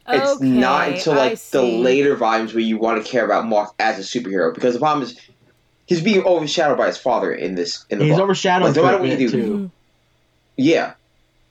It's 0.07 0.31
Okay, 0.37 0.47
not 0.47 0.89
until 0.89 1.13
like 1.13 1.39
the 1.51 1.61
later 1.61 2.15
volumes 2.15 2.53
where 2.53 2.63
you 2.63 2.77
want 2.77 3.03
to 3.03 3.09
care 3.09 3.23
about 3.23 3.45
Mark 3.45 3.73
as 3.79 3.99
a 3.99 4.01
superhero 4.01 4.53
because 4.53 4.73
the 4.73 4.79
problem 4.79 5.03
is 5.03 5.17
he's 5.85 6.01
being 6.01 6.23
overshadowed 6.23 6.77
by 6.77 6.87
his 6.87 6.97
father 6.97 7.31
in 7.31 7.55
this 7.55 7.85
in 7.89 7.99
the 7.99 8.05
He's 8.05 8.15
book. 8.15 8.23
overshadowed 8.23 8.67
Like, 8.69 8.75
no 8.75 8.83
matter 8.83 8.97
what 8.97 9.09
you 9.09 9.17
bit 9.17 9.31
do. 9.31 9.31
too. 9.31 9.71
Yeah. 10.57 10.93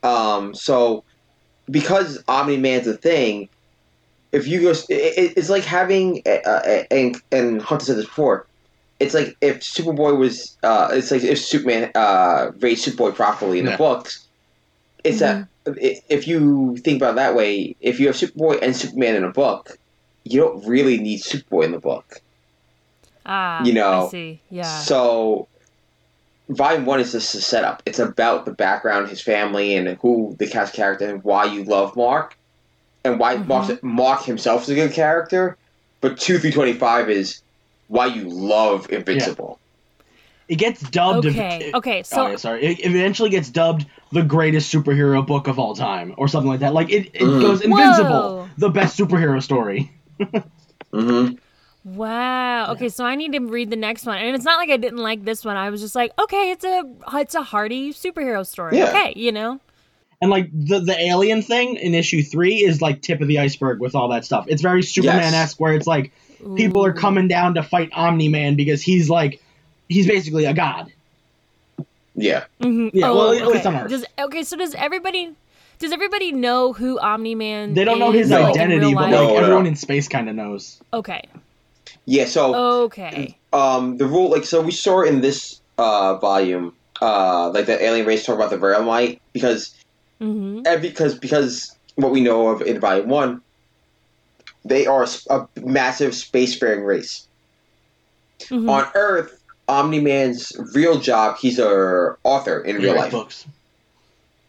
Um, 0.02 0.54
so 0.54 1.04
because 1.70 2.22
Omni 2.28 2.56
Man's 2.56 2.86
a 2.86 2.96
thing, 2.96 3.48
if 4.32 4.46
you 4.46 4.62
go, 4.62 4.70
it, 4.70 4.84
it- 4.90 5.32
it's 5.36 5.48
like 5.48 5.64
having 5.64 6.22
uh, 6.26 6.82
and 6.90 7.16
and 7.32 7.62
Hunter 7.62 7.84
said 7.86 7.96
this 7.96 8.06
before. 8.06 8.46
It's 9.00 9.14
like 9.14 9.34
if 9.40 9.60
Superboy 9.60 10.18
was, 10.18 10.56
uh, 10.62 10.90
it's 10.92 11.10
like 11.10 11.24
if 11.24 11.38
Superman 11.38 11.90
uh, 11.94 12.50
raised 12.60 12.86
Superboy 12.86 13.14
properly 13.14 13.58
in 13.58 13.64
Yeah. 13.64 13.72
the 13.72 13.78
books. 13.78 14.26
It's 15.02 15.20
that 15.20 15.48
if 15.64 16.28
you 16.28 16.76
think 16.84 16.98
about 17.00 17.12
it 17.12 17.16
that 17.16 17.34
way, 17.34 17.74
if 17.80 17.98
you 17.98 18.06
have 18.08 18.16
Superboy 18.16 18.58
and 18.62 18.76
Superman 18.76 19.16
in 19.16 19.24
a 19.24 19.32
book, 19.32 19.70
you 20.24 20.40
don't 20.40 20.66
really 20.66 20.98
need 20.98 21.20
Superboy 21.22 21.64
in 21.64 21.72
the 21.72 21.80
book. 21.80 22.04
ah, 23.24 23.64
you 23.64 23.72
know, 23.72 24.06
I 24.06 24.10
see. 24.10 24.42
Yeah. 24.50 24.62
So, 24.62 25.48
volume 26.50 26.84
one 26.84 27.00
is 27.00 27.12
just 27.12 27.34
a 27.34 27.40
setup. 27.40 27.82
It's 27.86 27.98
about 27.98 28.44
the 28.44 28.52
background, 28.52 29.08
his 29.08 29.22
family, 29.22 29.74
and 29.76 29.96
who 30.02 30.36
the 30.38 30.46
cast 30.46 30.74
character 30.74 31.08
and 31.08 31.22
why 31.24 31.44
you 31.44 31.64
love 31.64 31.96
Mark, 31.96 32.34
and 33.04 33.18
why 33.18 33.36
Mhm. 33.36 33.46
Mark, 33.46 33.82
Mark 33.82 34.22
himself 34.24 34.62
is 34.64 34.70
a 34.70 34.74
good 34.74 34.92
character. 34.92 35.56
But 36.02 36.18
two 36.18 36.38
through 36.38 36.52
twenty 36.52 36.72
five 36.74 37.08
is 37.10 37.42
why 37.90 38.06
you 38.06 38.28
love 38.28 38.90
Invincible. 38.90 39.58
It 40.48 40.56
gets 40.56 40.80
dubbed. 40.90 41.26
Okay, 41.26 41.66
it- 41.68 41.74
okay, 41.74 42.02
so- 42.02 42.26
oh, 42.26 42.30
yeah, 42.30 42.36
sorry. 42.36 42.64
It 42.64 42.84
eventually 42.84 43.30
gets 43.30 43.50
dubbed 43.50 43.86
the 44.10 44.22
greatest 44.22 44.72
superhero 44.72 45.24
book 45.24 45.46
of 45.46 45.58
all 45.58 45.74
time, 45.76 46.14
or 46.16 46.26
something 46.26 46.48
like 46.50 46.60
that. 46.60 46.72
Like 46.74 46.90
it, 46.90 47.06
it 47.14 47.20
Mm. 47.22 47.40
goes 47.40 47.60
Invincible, 47.60 48.08
Whoa. 48.10 48.48
the 48.58 48.68
best 48.70 48.98
superhero 48.98 49.42
story. 49.42 49.90
Mm-hmm. 50.92 51.34
Wow. 51.84 52.72
Okay, 52.72 52.88
so 52.88 53.04
I 53.04 53.14
need 53.14 53.32
to 53.32 53.38
read 53.40 53.70
the 53.70 53.76
next 53.76 54.04
one, 54.06 54.18
and 54.18 54.34
it's 54.34 54.44
not 54.44 54.58
like 54.58 54.70
I 54.70 54.76
didn't 54.76 54.98
like 54.98 55.24
this 55.24 55.44
one. 55.44 55.56
I 55.56 55.70
was 55.70 55.80
just 55.80 55.94
like, 55.94 56.12
okay, 56.18 56.50
it's 56.50 56.64
a 56.64 56.82
it's 57.14 57.34
a 57.34 57.42
hearty 57.42 57.92
superhero 57.92 58.46
story. 58.46 58.76
Yeah. 58.78 58.88
Okay, 58.90 59.12
you 59.16 59.32
know. 59.32 59.60
And 60.20 60.30
like 60.30 60.50
the 60.52 60.80
the 60.80 60.98
alien 61.00 61.42
thing 61.42 61.76
in 61.76 61.94
issue 61.94 62.22
three 62.22 62.56
is 62.56 62.82
like 62.82 63.00
tip 63.00 63.20
of 63.22 63.28
the 63.28 63.38
iceberg 63.38 63.80
with 63.80 63.94
all 63.94 64.08
that 64.08 64.24
stuff. 64.24 64.44
It's 64.48 64.60
very 64.62 64.82
Superman 64.82 65.32
esque, 65.32 65.58
where 65.58 65.72
it's 65.74 65.86
like 65.86 66.12
people 66.56 66.84
are 66.84 66.92
coming 66.92 67.28
down 67.28 67.54
to 67.54 67.62
fight 67.62 67.90
Omni 67.92 68.28
Man 68.28 68.54
because 68.56 68.82
he's 68.82 69.08
like 69.10 69.40
he's 69.88 70.06
basically 70.06 70.44
a 70.44 70.54
god. 70.54 70.92
Yeah. 72.14 72.44
Mhm. 72.60 72.90
Yeah, 72.92 73.10
Oh, 73.10 73.16
well, 73.16 73.32
at 73.32 73.42
okay. 73.42 73.52
least 73.52 73.66
on 73.66 73.76
Earth. 73.76 73.90
Does 73.90 74.04
okay? 74.18 74.42
So 74.42 74.56
does 74.56 74.74
everybody? 74.74 75.32
Does 75.78 75.92
everybody 75.92 76.32
know 76.32 76.72
who 76.74 76.98
Omni 76.98 77.34
Man? 77.34 77.72
They 77.74 77.84
don't 77.84 77.98
know 77.98 78.10
his 78.10 78.26
is, 78.26 78.32
like, 78.32 78.54
in 78.56 78.60
identity, 78.62 78.92
but 78.94 79.02
life? 79.10 79.12
like 79.12 79.20
No, 79.28 79.28
no. 79.28 79.36
everyone 79.36 79.66
in 79.66 79.76
space 79.76 80.08
kind 80.08 80.28
of 80.28 80.34
knows. 80.36 80.78
okay, 80.92 81.22
Yeah. 82.04 82.26
So, 82.26 82.54
okay. 82.84 83.36
um, 83.54 83.96
the 83.96 84.04
rule, 84.06 84.30
like, 84.30 84.44
so 84.44 84.60
we 84.60 84.72
saw 84.72 85.02
in 85.02 85.22
this 85.22 85.60
uh 85.78 86.16
volume, 86.18 86.74
uh, 87.00 87.50
like 87.54 87.64
the 87.66 87.82
alien 87.82 88.04
race 88.06 88.26
talk 88.26 88.34
about 88.36 88.50
the 88.50 88.58
Viltrum 88.58 89.18
because 89.32 89.74
Mm-hmm. 90.20 90.66
and 90.66 90.82
because 90.82 91.14
because 91.18 91.74
what 91.94 92.10
we 92.12 92.20
know 92.20 92.48
of 92.48 92.60
in 92.60 92.78
volume 92.78 93.08
one, 93.08 93.40
they 94.64 94.86
are 94.86 95.06
a 95.30 95.48
massive 95.62 96.12
spacefaring 96.12 96.84
race. 96.86 97.26
Mm-hmm. 98.40 98.68
On 98.68 98.86
Earth, 98.94 99.40
Omni 99.68 100.00
Man's 100.00 100.52
real 100.74 100.98
job, 100.98 101.36
he's 101.38 101.58
a 101.58 102.16
author 102.24 102.60
in 102.60 102.78
He 102.78 102.84
real 102.84 102.96
life. 102.96 103.12
books. 103.12 103.46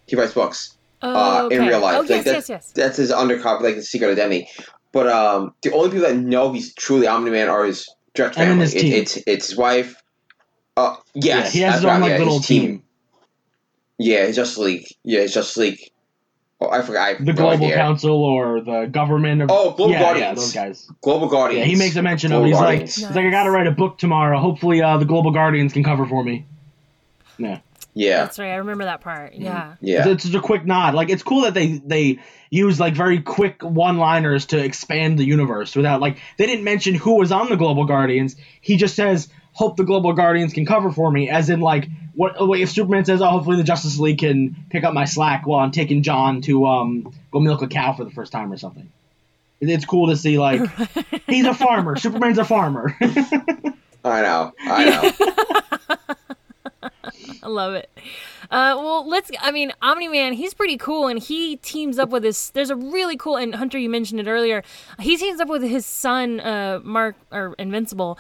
He 0.08 0.16
writes 0.16 0.34
books. 0.34 0.76
Oh, 1.04 1.10
uh, 1.14 1.48
in 1.48 1.60
okay. 1.62 1.68
real 1.70 1.80
life. 1.80 1.96
Oh, 1.96 2.00
Like, 2.02 2.10
yes, 2.10 2.24
that- 2.26 2.34
yes, 2.36 2.50
yes. 2.50 2.72
That's 2.74 2.98
his 2.98 3.12
undercover, 3.12 3.64
like 3.64 3.76
the 3.76 3.84
secret 3.84 4.12
identity. 4.12 4.48
But 4.92 5.08
um, 5.08 5.54
the 5.62 5.72
only 5.74 5.90
people 5.90 6.08
that 6.08 6.18
know 6.18 6.52
he's 6.52 6.74
truly 6.76 7.08
Omni 7.08 7.32
Man 7.32 7.48
are 7.50 7.66
his 7.66 7.90
direct 8.14 8.38
And 8.38 8.60
then 8.60 8.68
family. 8.68 8.74
his 8.74 8.76
It- 8.76 8.98
it's 9.18 9.18
it's 9.28 9.50
his 9.50 9.58
wife. 9.58 9.96
Uh, 10.78 10.96
yes, 11.14 11.24
yeah, 11.46 11.50
he 11.52 11.60
has 11.62 11.76
his 11.76 11.86
own 11.86 11.92
right, 11.92 12.02
like 12.02 12.10
yeah, 12.12 12.18
little 12.20 12.38
his 12.38 12.48
team. 12.48 12.84
Yeah, 13.98 14.26
his 14.26 14.36
just 14.36 14.58
League. 14.58 14.86
Yeah, 15.04 15.22
his 15.22 15.34
just 15.34 15.56
League. 15.58 15.91
Oh, 16.64 16.70
I 16.70 16.84
forgot. 16.84 17.02
I 17.10 17.14
The 17.16 17.24
no 17.26 17.34
Global 17.34 17.66
idea. 17.66 17.76
Council 17.76 18.24
or 18.24 18.62
the 18.62 18.86
government 18.86 19.42
of 19.42 19.50
Oh, 19.52 19.72
Global 19.72 19.94
yeah, 19.94 20.00
Guardians. 20.00 20.28
yeah, 20.30 20.34
those 20.36 20.54
guys. 20.54 20.92
Global 21.02 21.28
Guardians. 21.28 21.66
Yeah, 21.66 21.72
he 21.74 21.76
makes 21.76 21.96
a 21.96 22.04
mention 22.04 22.32
of. 22.32 22.42
Global 22.44 22.48
He's 22.50 22.56
like, 22.56 22.66
Guardians. 22.80 22.96
he's 22.96 23.04
like, 23.16 23.26
I 23.26 23.30
gotta 23.32 23.50
write 23.52 23.68
a 23.68 23.72
book 23.72 23.98
tomorrow. 23.98 24.38
Hopefully, 24.40 24.82
uh, 24.82 24.98
the 24.98 25.06
Global 25.06 25.32
Guardians 25.32 25.74
can 25.74 25.84
cover 25.84 26.06
for 26.06 26.24
me. 26.24 26.46
Yeah, 27.40 27.60
Yeah, 27.96 28.18
That's 28.26 28.38
right. 28.38 28.52
I 28.52 28.56
remember 28.58 28.84
that 28.84 29.02
part. 29.02 29.34
Yeah. 29.34 29.74
yeah. 29.82 30.08
it's 30.08 30.24
just 30.24 30.36
a 30.36 30.42
quick 30.42 30.64
nod. 30.64 30.94
Like, 30.94 31.10
it's 31.10 31.24
cool 31.24 31.42
that 31.42 31.56
they 31.56 31.82
they 31.84 32.20
use 32.52 32.80
like 32.80 32.94
very 32.94 33.22
quick 33.22 33.64
one-liners 33.64 34.48
to 34.48 34.64
expand 34.64 35.18
the 35.18 35.24
universe 35.24 35.76
without 35.76 36.02
like 36.02 36.20
they 36.38 36.46
didn't 36.46 36.64
mention 36.66 36.94
who 36.94 37.16
was 37.16 37.32
on 37.32 37.50
the 37.50 37.56
Global 37.56 37.86
Guardians. 37.86 38.36
He 38.60 38.78
just 38.78 38.96
says, 38.96 39.30
"Hope 39.54 39.78
the 39.78 39.84
Global 39.84 40.14
Guardians 40.14 40.54
can 40.54 40.66
cover 40.66 40.92
for 40.92 41.12
me," 41.12 41.30
as 41.30 41.50
in 41.50 41.60
like 41.60 41.88
what? 42.14 42.36
Wait, 42.48 42.62
if 42.62 42.72
Superman 42.72 43.06
says, 43.06 43.22
"Oh, 43.22 43.28
hopefully 43.28 43.58
the 43.58 43.64
Justice 43.64 44.00
League 44.00 44.20
can 44.20 44.56
pick 44.70 44.84
up 44.84 44.94
my 44.94 45.06
slack 45.06 45.46
while 45.48 45.60
I'm 45.60 45.72
taking 45.72 46.04
John 46.04 46.42
to 46.42 46.66
um 46.66 47.14
go 47.32 47.40
milk 47.40 47.62
a 47.62 47.68
cow 47.68 47.94
for 47.94 48.04
the 48.04 48.12
first 48.12 48.32
time 48.32 48.52
or 48.52 48.58
something." 48.58 48.90
It's 49.62 49.86
cool 49.86 50.08
to 50.08 50.18
see 50.18 50.40
like 50.40 50.62
he's 51.28 51.46
a 51.46 51.54
farmer. 51.54 51.96
Superman's 51.96 52.40
a 52.40 52.46
farmer. 52.46 52.96
I 54.04 54.22
know. 54.22 54.54
I 54.60 54.86
know. 54.86 55.12
I 57.44 57.48
love 57.48 57.74
it. 57.74 57.90
Uh, 58.50 58.76
well, 58.78 59.08
let's. 59.08 59.32
I 59.40 59.52
mean, 59.52 59.72
Omni 59.82 60.08
Man, 60.08 60.34
he's 60.34 60.54
pretty 60.54 60.78
cool, 60.78 61.08
and 61.08 61.20
he 61.20 61.58
teams 61.58 61.98
up 62.00 62.10
with 62.10 62.24
his. 62.24 62.50
There's 62.50 62.70
a 62.70 62.76
really 62.76 63.16
cool, 63.16 63.38
and 63.38 63.56
Hunter, 63.56 63.78
you 63.78 63.90
mentioned 63.90 64.20
it 64.20 64.28
earlier. 64.28 64.64
He 65.00 65.16
teams 65.16 65.40
up 65.40 65.48
with 65.48 65.64
his 65.64 65.86
son, 65.86 66.40
uh, 66.40 66.82
Mark 66.84 67.16
or 67.32 67.56
Invincible, 67.58 68.18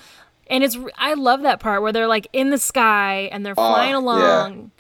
and 0.52 0.64
it's. 0.64 0.78
I 0.97 1.16
love 1.16 1.41
that 1.43 1.60
part 1.60 1.82
where 1.82 1.91
they're 1.91 2.08
like 2.08 2.28
in 2.34 2.49
the 2.52 2.58
sky 2.58 3.30
and 3.32 3.45
they're 3.45 3.56
flying 3.56 3.95
oh, 3.95 3.99
yeah. 3.99 4.47
along. 4.47 4.72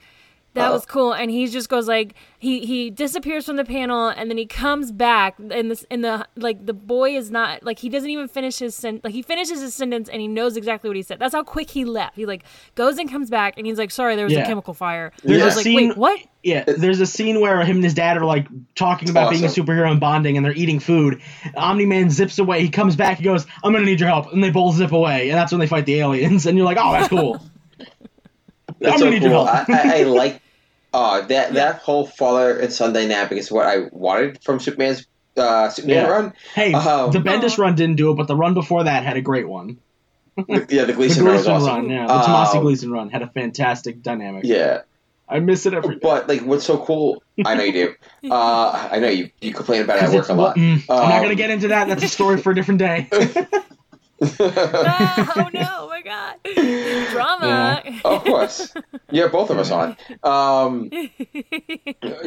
That 0.53 0.67
Uh. 0.69 0.73
was 0.73 0.85
cool, 0.85 1.13
and 1.13 1.31
he 1.31 1.47
just 1.47 1.69
goes 1.69 1.87
like 1.87 2.13
he 2.37 2.65
he 2.65 2.89
disappears 2.89 3.45
from 3.45 3.55
the 3.55 3.63
panel, 3.63 4.09
and 4.09 4.29
then 4.29 4.37
he 4.37 4.45
comes 4.45 4.91
back, 4.91 5.35
and 5.39 5.71
this 5.71 5.85
in 5.89 6.01
the 6.01 6.27
like 6.35 6.65
the 6.65 6.73
boy 6.73 7.15
is 7.15 7.31
not 7.31 7.63
like 7.63 7.79
he 7.79 7.87
doesn't 7.87 8.09
even 8.09 8.27
finish 8.27 8.59
his 8.59 8.75
sen- 8.75 8.99
like 9.01 9.13
he 9.13 9.21
finishes 9.21 9.61
his 9.61 9.73
sentence, 9.73 10.09
and 10.09 10.19
he 10.21 10.27
knows 10.27 10.57
exactly 10.57 10.89
what 10.89 10.97
he 10.97 11.03
said. 11.03 11.19
That's 11.19 11.33
how 11.33 11.43
quick 11.43 11.69
he 11.69 11.85
left. 11.85 12.17
He 12.17 12.25
like 12.25 12.43
goes 12.75 12.97
and 12.97 13.09
comes 13.09 13.29
back, 13.29 13.53
and 13.57 13.65
he's 13.65 13.77
like, 13.77 13.91
"Sorry, 13.91 14.17
there 14.17 14.25
was 14.25 14.33
a 14.33 14.43
chemical 14.43 14.73
fire." 14.73 15.13
There's 15.23 15.39
I 15.39 15.43
a 15.43 15.45
was 15.45 15.55
like, 15.55 15.63
scene- 15.63 15.87
"Wait, 15.89 15.97
what?" 15.97 16.19
Yeah, 16.43 16.63
there's 16.67 16.99
a 16.99 17.05
scene 17.05 17.39
where 17.39 17.63
him 17.63 17.77
and 17.77 17.83
his 17.85 17.93
dad 17.93 18.17
are 18.17 18.25
like 18.25 18.47
talking 18.75 19.09
about 19.09 19.29
being 19.29 19.45
a 19.45 19.47
superhero 19.47 19.89
and 19.89 20.01
bonding, 20.01 20.35
and 20.35 20.45
they're 20.45 20.51
eating 20.53 20.79
food. 20.81 21.21
Omni 21.55 21.85
Man 21.85 22.09
zips 22.09 22.39
away. 22.39 22.61
He 22.61 22.69
comes 22.69 22.97
back. 22.97 23.19
He 23.19 23.23
goes, 23.23 23.45
"I'm 23.63 23.71
gonna 23.71 23.85
need 23.85 24.01
your 24.01 24.09
help," 24.09 24.33
and 24.33 24.43
they 24.43 24.49
both 24.49 24.75
zip 24.75 24.91
away, 24.91 25.29
and 25.29 25.37
that's 25.37 25.53
when 25.53 25.59
they 25.59 25.67
fight 25.67 25.85
the 25.85 25.99
aliens. 26.01 26.45
And 26.45 26.57
you're 26.57 26.65
like, 26.65 26.77
"Oh, 26.77 26.91
that's 26.91 27.07
cool." 27.07 27.39
I'm 28.69 28.75
That's 28.79 28.99
gonna 28.99 28.99
so 28.99 29.09
need 29.11 29.21
your 29.21 29.31
cool. 29.33 29.45
help. 29.45 29.69
I, 29.69 29.97
I, 29.97 29.99
I 29.99 30.03
like 30.03 30.40
uh, 30.93 31.21
that 31.21 31.53
that 31.53 31.77
whole 31.79 32.05
father 32.05 32.59
and 32.59 32.71
son 32.73 32.93
dynamic 32.93 33.33
is 33.33 33.51
what 33.51 33.65
I 33.65 33.87
wanted 33.91 34.43
from 34.43 34.59
Superman's 34.59 35.05
uh, 35.37 35.69
Superman 35.69 35.95
Yeah. 35.97 36.07
run. 36.09 36.33
Hey, 36.53 36.73
Um, 36.73 37.11
the 37.11 37.19
Bendis 37.19 37.57
run 37.57 37.75
didn't 37.75 37.95
do 37.95 38.11
it, 38.11 38.15
but 38.15 38.27
the 38.27 38.35
run 38.35 38.53
before 38.53 38.83
that 38.83 39.03
had 39.03 39.15
a 39.17 39.21
great 39.21 39.47
one. 39.47 39.77
The- 40.35 40.43
yeah, 40.69 40.81
the 40.81 40.87
The 40.87 40.93
Gleason 40.93 41.25
run 41.25 41.35
was 41.35 41.47
awesome. 41.47 41.67
run, 41.67 41.89
yeah, 41.89 42.07
the 42.07 42.13
Tomasi 42.13 42.55
Um, 42.55 42.61
Gleason 42.63 42.91
run 42.91 43.09
had 43.09 43.21
a 43.21 43.27
fantastic 43.27 44.01
dynamic. 44.01 44.43
Yeah, 44.45 44.81
I 45.29 45.39
miss 45.39 45.65
it 45.65 45.73
every 45.73 45.95
day. 45.95 45.99
but 46.03 46.27
like, 46.27 46.41
what's 46.41 46.65
so 46.65 46.77
cool? 46.77 47.23
I 47.45 47.55
know 47.55 47.63
you 47.63 47.71
do. 47.73 47.95
Uh, 48.31 48.89
I 48.91 48.99
know 48.99 49.07
you. 49.09 49.29
You 49.41 49.53
complain 49.53 49.81
about 49.81 49.97
it 49.97 50.03
at 50.03 50.05
'Cause 50.07 50.15
work 50.15 50.29
a 50.29 50.33
lot. 50.33 50.37
what- 50.49 50.57
mm, 50.57 50.83
I'm 50.89 51.09
not 51.09 51.17
Um, 51.17 51.21
gonna 51.23 51.35
get 51.35 51.49
into 51.49 51.69
that. 51.69 51.87
That's 51.87 52.03
a 52.03 52.07
story 52.07 52.37
for 52.37 52.51
a 52.51 52.55
different 52.55 52.79
day. 52.79 53.09
Oh 54.39 55.49
no! 55.53 55.67
Oh 55.79 55.87
my 55.89 56.01
god! 56.03 56.35
Drama. 57.11 57.81
of 58.05 58.23
course. 58.23 58.73
Yeah, 59.11 59.27
both 59.27 59.49
of 59.49 59.57
us 59.57 59.71
on. 59.71 59.97
Um, 60.23 60.89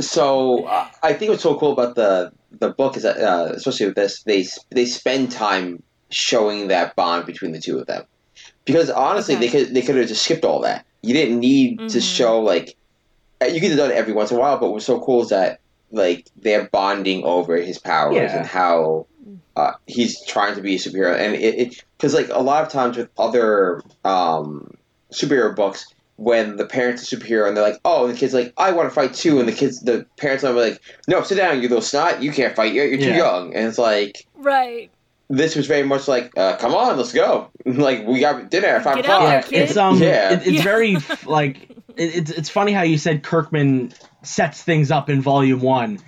so 0.00 0.64
uh, 0.66 0.88
I 1.02 1.14
think 1.14 1.30
what's 1.30 1.42
so 1.42 1.56
cool 1.58 1.72
about 1.72 1.94
the 1.94 2.30
the 2.58 2.70
book 2.70 2.96
is 2.96 3.04
that, 3.04 3.16
uh, 3.18 3.52
especially 3.54 3.86
with 3.86 3.94
this, 3.94 4.22
they 4.24 4.44
they 4.70 4.84
spend 4.84 5.30
time 5.32 5.82
showing 6.10 6.68
that 6.68 6.94
bond 6.96 7.24
between 7.26 7.52
the 7.52 7.60
two 7.60 7.78
of 7.78 7.86
them. 7.86 8.04
Because 8.64 8.90
honestly, 8.90 9.36
Okay. 9.36 9.46
they 9.46 9.50
could 9.64 9.74
they 9.74 9.82
could 9.82 9.96
have 9.96 10.08
just 10.08 10.24
skipped 10.24 10.44
all 10.44 10.60
that. 10.60 10.84
You 11.02 11.14
didn't 11.14 11.38
need 11.40 11.78
to 11.90 11.98
Mhm. 11.98 12.16
show 12.16 12.40
like 12.40 12.76
uh, 13.42 13.46
you 13.46 13.60
could 13.60 13.70
have 13.70 13.78
done 13.78 13.90
it 13.90 13.96
every 13.96 14.12
once 14.12 14.30
in 14.30 14.36
a 14.36 14.40
while. 14.40 14.58
But 14.58 14.70
what's 14.72 14.84
so 14.86 15.00
cool 15.00 15.22
is 15.22 15.28
that 15.30 15.60
like 15.90 16.26
they're 16.36 16.68
bonding 16.70 17.24
over 17.24 17.56
his 17.56 17.78
powers 17.78 18.16
Yeah. 18.16 18.38
and 18.38 18.46
how 18.46 19.06
uh, 19.56 19.72
he's 19.86 20.24
trying 20.26 20.54
to 20.56 20.60
be 20.62 20.74
a 20.74 20.78
superhero, 20.78 21.18
and 21.18 21.34
it 21.34 21.74
because 21.96 22.14
like 22.14 22.28
a 22.30 22.40
lot 22.42 22.62
of 22.64 22.70
times 22.70 22.96
with 22.96 23.08
other 23.18 23.80
um, 24.04 24.70
superhero 25.12 25.54
books, 25.54 25.86
when 26.16 26.56
the 26.56 26.66
parents 26.66 27.12
are 27.12 27.16
superhero 27.16 27.48
and 27.48 27.56
they're 27.56 27.68
like, 27.68 27.80
oh, 27.84 28.06
and 28.06 28.14
the 28.14 28.18
kid's 28.18 28.34
like, 28.34 28.52
I 28.56 28.72
want 28.72 28.88
to 28.88 28.94
fight 28.94 29.14
too, 29.14 29.38
and 29.40 29.48
the 29.48 29.52
kids, 29.52 29.80
the 29.80 30.06
parents 30.18 30.44
are 30.44 30.52
like, 30.52 30.80
no, 31.08 31.22
sit 31.22 31.36
down, 31.36 31.56
you 31.62 31.68
little 31.68 31.82
snot, 31.82 32.22
you 32.22 32.32
can't 32.32 32.54
fight, 32.54 32.72
you're, 32.72 32.86
you're 32.86 32.98
too 32.98 33.10
Yeah. 33.10 33.16
young, 33.16 33.54
and 33.54 33.66
it's 33.68 33.78
like 33.78 34.24
right. 34.36 34.90
this 35.30 35.56
was 35.56 35.66
very 35.66 35.82
much 35.84 36.06
like, 36.08 36.36
uh, 36.36 36.56
come 36.56 36.74
on, 36.74 36.96
let's 36.96 37.12
go, 37.12 37.50
like 37.66 38.06
we 38.06 38.20
got 38.20 38.50
dinner 38.50 38.68
at 38.68 38.84
five 38.84 38.98
o'clock. 38.98 39.50
yeah, 39.50 39.60
it's 39.60 39.76
um, 39.76 40.00
Yeah. 40.00 40.32
it, 40.34 40.40
it's 40.46 40.50
Yeah. 40.56 40.62
very 40.62 40.96
like 41.26 41.68
it, 41.96 42.16
it's 42.16 42.30
it's 42.30 42.48
funny 42.50 42.72
how 42.72 42.82
you 42.82 42.98
said 42.98 43.22
Kirkman 43.22 43.92
sets 44.22 44.62
things 44.62 44.90
up 44.90 45.08
in 45.10 45.20
Volume 45.22 45.60
One. 45.60 45.98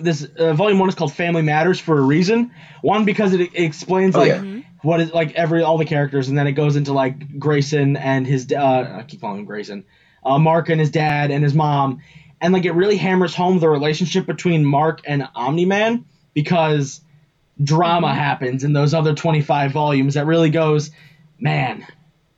This 0.00 0.24
uh, 0.24 0.54
Volume 0.54 0.78
One 0.78 0.88
is 0.88 0.94
called 0.94 1.12
Family 1.12 1.42
Matters 1.42 1.78
for 1.80 1.98
a 1.98 2.02
reason. 2.02 2.52
One 2.82 3.04
because 3.04 3.32
it, 3.32 3.40
it 3.40 3.54
explains 3.54 4.14
Oh, 4.16 4.20
like 4.20 4.28
yeah. 4.28 4.60
what 4.82 5.00
is 5.00 5.12
like 5.12 5.34
every 5.34 5.62
all 5.62 5.78
the 5.78 5.84
characters, 5.84 6.28
and 6.28 6.36
then 6.38 6.46
it 6.46 6.52
goes 6.52 6.76
into 6.76 6.92
like 6.92 7.38
Grayson 7.38 7.96
and 7.96 8.26
his 8.26 8.50
uh, 8.52 8.96
I 8.98 9.02
keep 9.04 9.20
calling 9.20 9.40
him 9.40 9.44
Grayson, 9.44 9.84
uh, 10.24 10.38
Mark 10.38 10.68
and 10.68 10.80
his 10.80 10.90
dad 10.90 11.30
and 11.30 11.42
his 11.44 11.54
mom, 11.54 12.00
and 12.40 12.52
like 12.52 12.64
it 12.64 12.72
really 12.72 12.96
hammers 12.96 13.34
home 13.34 13.58
the 13.58 13.68
relationship 13.68 14.26
between 14.26 14.64
Mark 14.64 15.00
and 15.06 15.26
Omni 15.34 15.64
Man 15.66 16.04
because 16.34 17.00
drama 17.62 18.12
happens 18.14 18.64
in 18.64 18.72
those 18.72 18.94
other 18.94 19.14
25 19.14 19.72
volumes 19.72 20.14
that 20.14 20.26
really 20.26 20.50
goes, 20.50 20.90
man, 21.38 21.86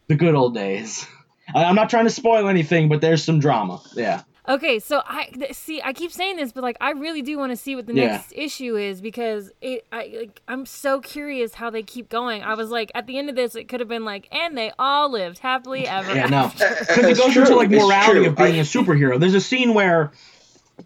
the 0.09 0.15
good 0.17 0.35
old 0.35 0.55
days. 0.55 1.07
I- 1.55 1.65
I'm 1.65 1.77
not 1.77 1.89
trying 1.91 2.05
to 2.05 2.11
spoil 2.11 2.49
anything, 2.49 2.89
but 2.89 3.01
there's 3.01 3.23
some 3.23 3.39
drama. 3.39 3.81
Yeah. 3.95 4.23
Okay, 4.47 4.79
so 4.79 5.01
I 5.07 5.31
see. 5.53 5.81
I 5.83 5.95
keep 5.95 6.13
saying 6.13 6.37
this, 6.37 6.53
but 6.53 6.63
like, 6.63 6.77
I 6.79 6.91
really 6.91 7.23
do 7.23 7.39
want 7.39 7.53
to 7.53 7.57
see 7.57 7.75
what 7.77 7.87
the 7.87 7.95
Yeah. 7.95 8.09
next 8.09 8.33
issue 8.37 8.77
is 8.77 9.01
because 9.01 9.51
it. 9.63 9.87
I 9.91 10.13
like. 10.19 10.43
I'm 10.47 10.67
so 10.67 11.01
curious 11.01 11.55
how 11.55 11.71
they 11.71 11.83
keep 11.83 12.11
going. 12.11 12.43
I 12.43 12.53
was 12.55 12.69
like, 12.69 12.93
at 12.95 13.07
the 13.07 13.17
end 13.17 13.31
of 13.31 13.37
this, 13.37 13.55
it 13.55 13.69
could 13.69 13.81
have 13.81 13.89
been 13.89 14.05
like, 14.05 14.29
and 14.31 14.57
they 14.57 14.71
all 14.79 15.11
lived 15.11 15.39
happily 15.39 15.89
ever. 15.89 16.15
Yeah, 16.15 16.27
no. 16.27 16.37
after." 16.37 16.69
Because 16.81 17.05
it 17.07 17.17
goes 17.17 17.33
true, 17.33 17.43
into 17.43 17.57
like 17.57 17.71
morality 17.71 18.21
true. 18.21 18.29
of 18.29 18.37
being 18.37 18.57
I- 18.57 18.59
a 18.59 18.65
superhero. 18.65 19.19
There's 19.19 19.35
a 19.35 19.41
scene 19.41 19.73
where, 19.73 20.13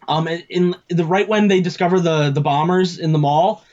um, 0.07 0.29
in 0.49 0.77
the 0.89 1.05
right 1.05 1.27
when 1.29 1.49
they 1.49 1.61
discover 1.61 1.99
the 1.99 2.31
the 2.31 2.41
bombers 2.41 2.99
in 3.01 3.13
the 3.13 3.19
mall, 3.19 3.65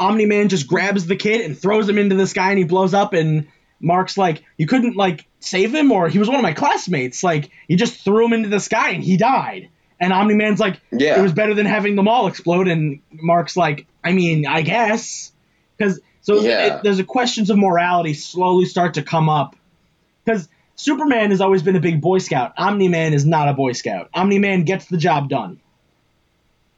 Omni 0.00 0.24
Man 0.24 0.48
just 0.48 0.66
grabs 0.66 1.04
the 1.06 1.16
kid 1.16 1.42
and 1.42 1.58
throws 1.58 1.86
him 1.86 1.98
into 1.98 2.14
the 2.14 2.26
sky, 2.26 2.48
and 2.48 2.58
he 2.58 2.64
blows 2.64 2.94
up. 2.94 3.12
And 3.12 3.46
Mark's 3.78 4.16
like, 4.16 4.42
"You 4.56 4.66
couldn't 4.66 4.96
like 4.96 5.26
save 5.44 5.74
him, 5.74 5.92
or 5.92 6.08
he 6.08 6.18
was 6.18 6.28
one 6.28 6.36
of 6.36 6.42
my 6.42 6.52
classmates. 6.52 7.22
Like, 7.22 7.50
you 7.68 7.76
just 7.76 8.02
threw 8.04 8.24
him 8.26 8.32
into 8.32 8.48
the 8.48 8.60
sky, 8.60 8.90
and 8.90 9.02
he 9.04 9.16
died." 9.16 9.68
And 10.00 10.12
Omni 10.12 10.34
Man's 10.34 10.58
like, 10.60 10.80
Yeah. 10.92 11.18
it 11.18 11.22
was 11.22 11.32
better 11.32 11.54
than 11.54 11.66
having 11.66 11.94
the 11.94 12.02
mall 12.02 12.26
explode. 12.26 12.66
And 12.68 13.00
Mark's 13.12 13.56
like, 13.56 13.86
I 14.02 14.12
mean, 14.12 14.44
I 14.46 14.62
guess, 14.62 15.30
because 15.78 16.00
so 16.22 16.40
Yeah. 16.40 16.76
it, 16.78 16.82
there's 16.82 16.98
a 16.98 17.04
questions 17.04 17.48
of 17.48 17.56
morality 17.58 18.12
slowly 18.14 18.64
start 18.66 18.94
to 18.94 19.02
come 19.02 19.28
up 19.28 19.54
because 20.24 20.48
Superman 20.74 21.30
has 21.30 21.40
always 21.40 21.62
been 21.62 21.76
a 21.76 21.80
big 21.80 22.00
Boy 22.00 22.18
Scout. 22.18 22.52
Omni 22.58 22.88
Man 22.88 23.14
is 23.14 23.24
not 23.24 23.48
a 23.48 23.54
Boy 23.54 23.72
Scout. 23.72 24.10
Omni 24.12 24.40
Man 24.40 24.64
gets 24.64 24.86
the 24.86 24.96
job 24.96 25.28
done, 25.28 25.60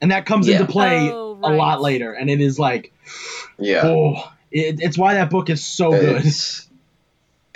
and 0.02 0.10
that 0.12 0.26
comes 0.26 0.46
Yeah. 0.46 0.60
into 0.60 0.70
play 0.70 1.10
Oh, 1.10 1.38
a 1.42 1.52
lot 1.56 1.80
later. 1.80 2.12
And 2.12 2.28
it 2.28 2.42
is 2.42 2.58
like, 2.58 2.92
Yeah. 3.58 3.80
oh, 3.84 4.30
it, 4.52 4.78
it's 4.80 4.98
why 4.98 5.14
that 5.14 5.30
book 5.30 5.48
is 5.48 5.64
so 5.64 5.90
good. 5.90 6.22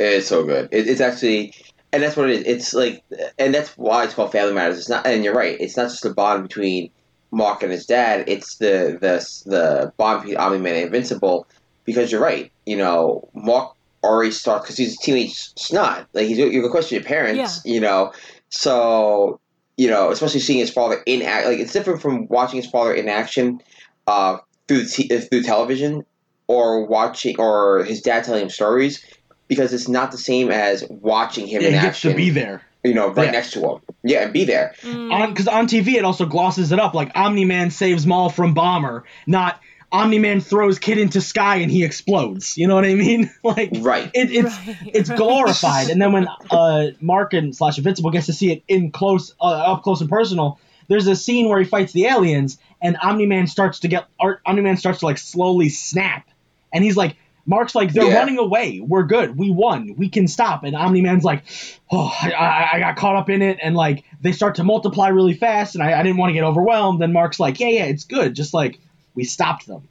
It's, 0.00 0.28
so 0.28 0.44
good. 0.44 0.68
It, 0.72 0.88
it's 0.88 1.00
actually, 1.00 1.54
and 1.92 2.02
that's 2.02 2.16
what 2.16 2.30
it 2.30 2.40
is. 2.40 2.46
It's 2.46 2.74
like, 2.74 3.04
and 3.38 3.54
that's 3.54 3.76
why 3.76 4.04
it's 4.04 4.14
called 4.14 4.32
Family 4.32 4.54
Matters. 4.54 4.78
It's 4.78 4.88
not, 4.88 5.06
and 5.06 5.24
you're 5.24 5.34
right. 5.34 5.56
It's 5.60 5.76
not 5.76 5.90
just 5.90 6.02
the 6.02 6.14
bond 6.14 6.42
between 6.42 6.90
Mark 7.30 7.62
and 7.62 7.70
his 7.70 7.86
dad. 7.86 8.24
It's 8.26 8.56
the 8.56 8.98
the 9.00 9.50
the 9.50 9.92
bond 9.96 10.22
between 10.22 10.38
Omni 10.38 10.58
Man 10.58 10.74
and 10.74 10.86
Invincible. 10.86 11.46
Because 11.84 12.12
you're 12.12 12.20
right. 12.20 12.52
You 12.66 12.76
know, 12.76 13.28
Mark 13.34 13.74
already 14.04 14.30
starts 14.30 14.64
because 14.64 14.76
he's 14.76 14.94
a 14.94 14.98
teenage 14.98 15.34
snot. 15.56 16.06
Like 16.12 16.26
he's 16.26 16.38
you're 16.38 16.50
gonna 16.50 16.70
question 16.70 16.96
your 16.96 17.04
parents. 17.04 17.60
Yeah. 17.64 17.72
You 17.72 17.80
know, 17.80 18.12
so 18.48 19.40
you 19.76 19.88
know, 19.88 20.10
especially 20.10 20.40
seeing 20.40 20.58
his 20.58 20.70
father 20.70 21.02
in 21.06 21.22
act. 21.22 21.46
Like 21.46 21.58
it's 21.58 21.72
different 21.72 22.02
from 22.02 22.28
watching 22.28 22.60
his 22.60 22.70
father 22.70 22.94
in 22.94 23.08
action 23.08 23.60
uh, 24.06 24.38
through 24.68 24.84
the 24.84 24.88
t- 24.88 25.18
through 25.20 25.42
television 25.42 26.04
or 26.48 26.84
watching 26.86 27.36
or 27.38 27.84
his 27.84 28.02
dad 28.02 28.24
telling 28.24 28.42
him 28.42 28.50
stories 28.50 29.04
because 29.50 29.74
it's 29.74 29.88
not 29.88 30.10
the 30.12 30.16
same 30.18 30.50
as 30.50 30.82
watching 30.88 31.46
him 31.46 31.60
he 31.60 31.66
in 31.66 31.72
gets 31.74 31.84
action. 31.86 32.12
to 32.12 32.16
be 32.16 32.30
there. 32.30 32.62
you 32.82 32.94
know, 32.94 33.08
right 33.10 33.26
Yeah. 33.26 33.30
next 33.32 33.50
to 33.52 33.60
him. 33.60 33.80
Yeah, 34.02 34.22
and 34.22 34.32
be 34.32 34.44
there. 34.44 34.74
Mm. 34.80 35.12
on 35.12 35.28
because 35.30 35.46
on 35.48 35.66
TV 35.66 35.96
it 35.96 36.04
also 36.06 36.24
glosses 36.24 36.72
it 36.72 36.78
up 36.80 36.94
like 36.94 37.10
Omni 37.14 37.44
Man 37.44 37.70
saves 37.70 38.06
mall 38.06 38.30
from 38.30 38.54
bomber, 38.54 39.04
not 39.26 39.60
Omni 39.92 40.18
Man 40.20 40.40
throws 40.40 40.78
kid 40.78 40.96
into 40.98 41.20
sky 41.20 41.56
and 41.56 41.70
he 41.70 41.84
explodes. 41.84 42.56
You 42.56 42.68
know 42.68 42.76
what 42.76 42.84
I 42.86 42.94
mean? 42.94 43.28
like 43.42 43.70
Right. 43.80 44.10
it, 44.14 44.30
it's 44.30 44.56
Right, 44.66 44.76
it's 44.94 45.10
right. 45.10 45.18
glorified. 45.18 45.90
And 45.90 46.00
then 46.00 46.12
when 46.12 46.28
uh, 46.50 46.86
Mark 47.00 47.34
and 47.34 47.54
slash 47.54 47.76
Invincible 47.76 48.10
gets 48.12 48.26
to 48.26 48.32
see 48.32 48.52
it 48.52 48.62
in 48.68 48.92
close, 48.92 49.34
uh, 49.40 49.44
up 49.46 49.82
close 49.82 50.00
and 50.00 50.08
personal, 50.08 50.58
there's 50.88 51.06
a 51.08 51.16
scene 51.16 51.48
where 51.48 51.58
he 51.58 51.64
fights 51.66 51.92
the 51.92 52.06
aliens, 52.06 52.56
and 52.80 52.96
Omni 53.02 53.26
Man 53.26 53.46
starts 53.48 53.80
to 53.80 53.88
get 53.88 54.06
Omni 54.46 54.62
Man 54.62 54.76
starts 54.76 55.00
to 55.00 55.06
like 55.06 55.18
slowly 55.18 55.68
snap, 55.70 56.26
and 56.72 56.82
he's 56.84 56.96
like. 56.96 57.16
Mark's 57.46 57.74
like, 57.74 57.92
they're 57.92 58.08
Yeah. 58.08 58.18
running 58.18 58.38
away. 58.38 58.80
We're 58.80 59.04
good. 59.04 59.36
We 59.36 59.50
won. 59.50 59.94
We 59.96 60.08
can 60.08 60.28
stop. 60.28 60.64
And 60.64 60.76
Omni 60.76 61.00
Man's 61.02 61.24
like, 61.24 61.44
oh, 61.90 62.12
I, 62.22 62.70
I, 62.74 62.78
got 62.80 62.96
caught 62.96 63.16
up 63.16 63.30
in 63.30 63.42
it. 63.42 63.58
And 63.62 63.74
like, 63.74 64.04
they 64.20 64.32
start 64.32 64.56
to 64.56 64.64
multiply 64.64 65.08
really 65.08 65.34
fast. 65.34 65.74
And 65.74 65.82
I, 65.82 65.98
I 65.98 66.02
didn't 66.02 66.18
want 66.18 66.30
to 66.30 66.34
get 66.34 66.44
overwhelmed. 66.44 67.02
And 67.02 67.12
Mark's 67.12 67.40
like, 67.40 67.58
yeah, 67.60 67.68
yeah, 67.68 67.84
it's 67.84 68.04
good. 68.04 68.34
Just 68.34 68.54
like, 68.54 68.78
we 69.14 69.24
stopped 69.24 69.66
them. 69.66 69.88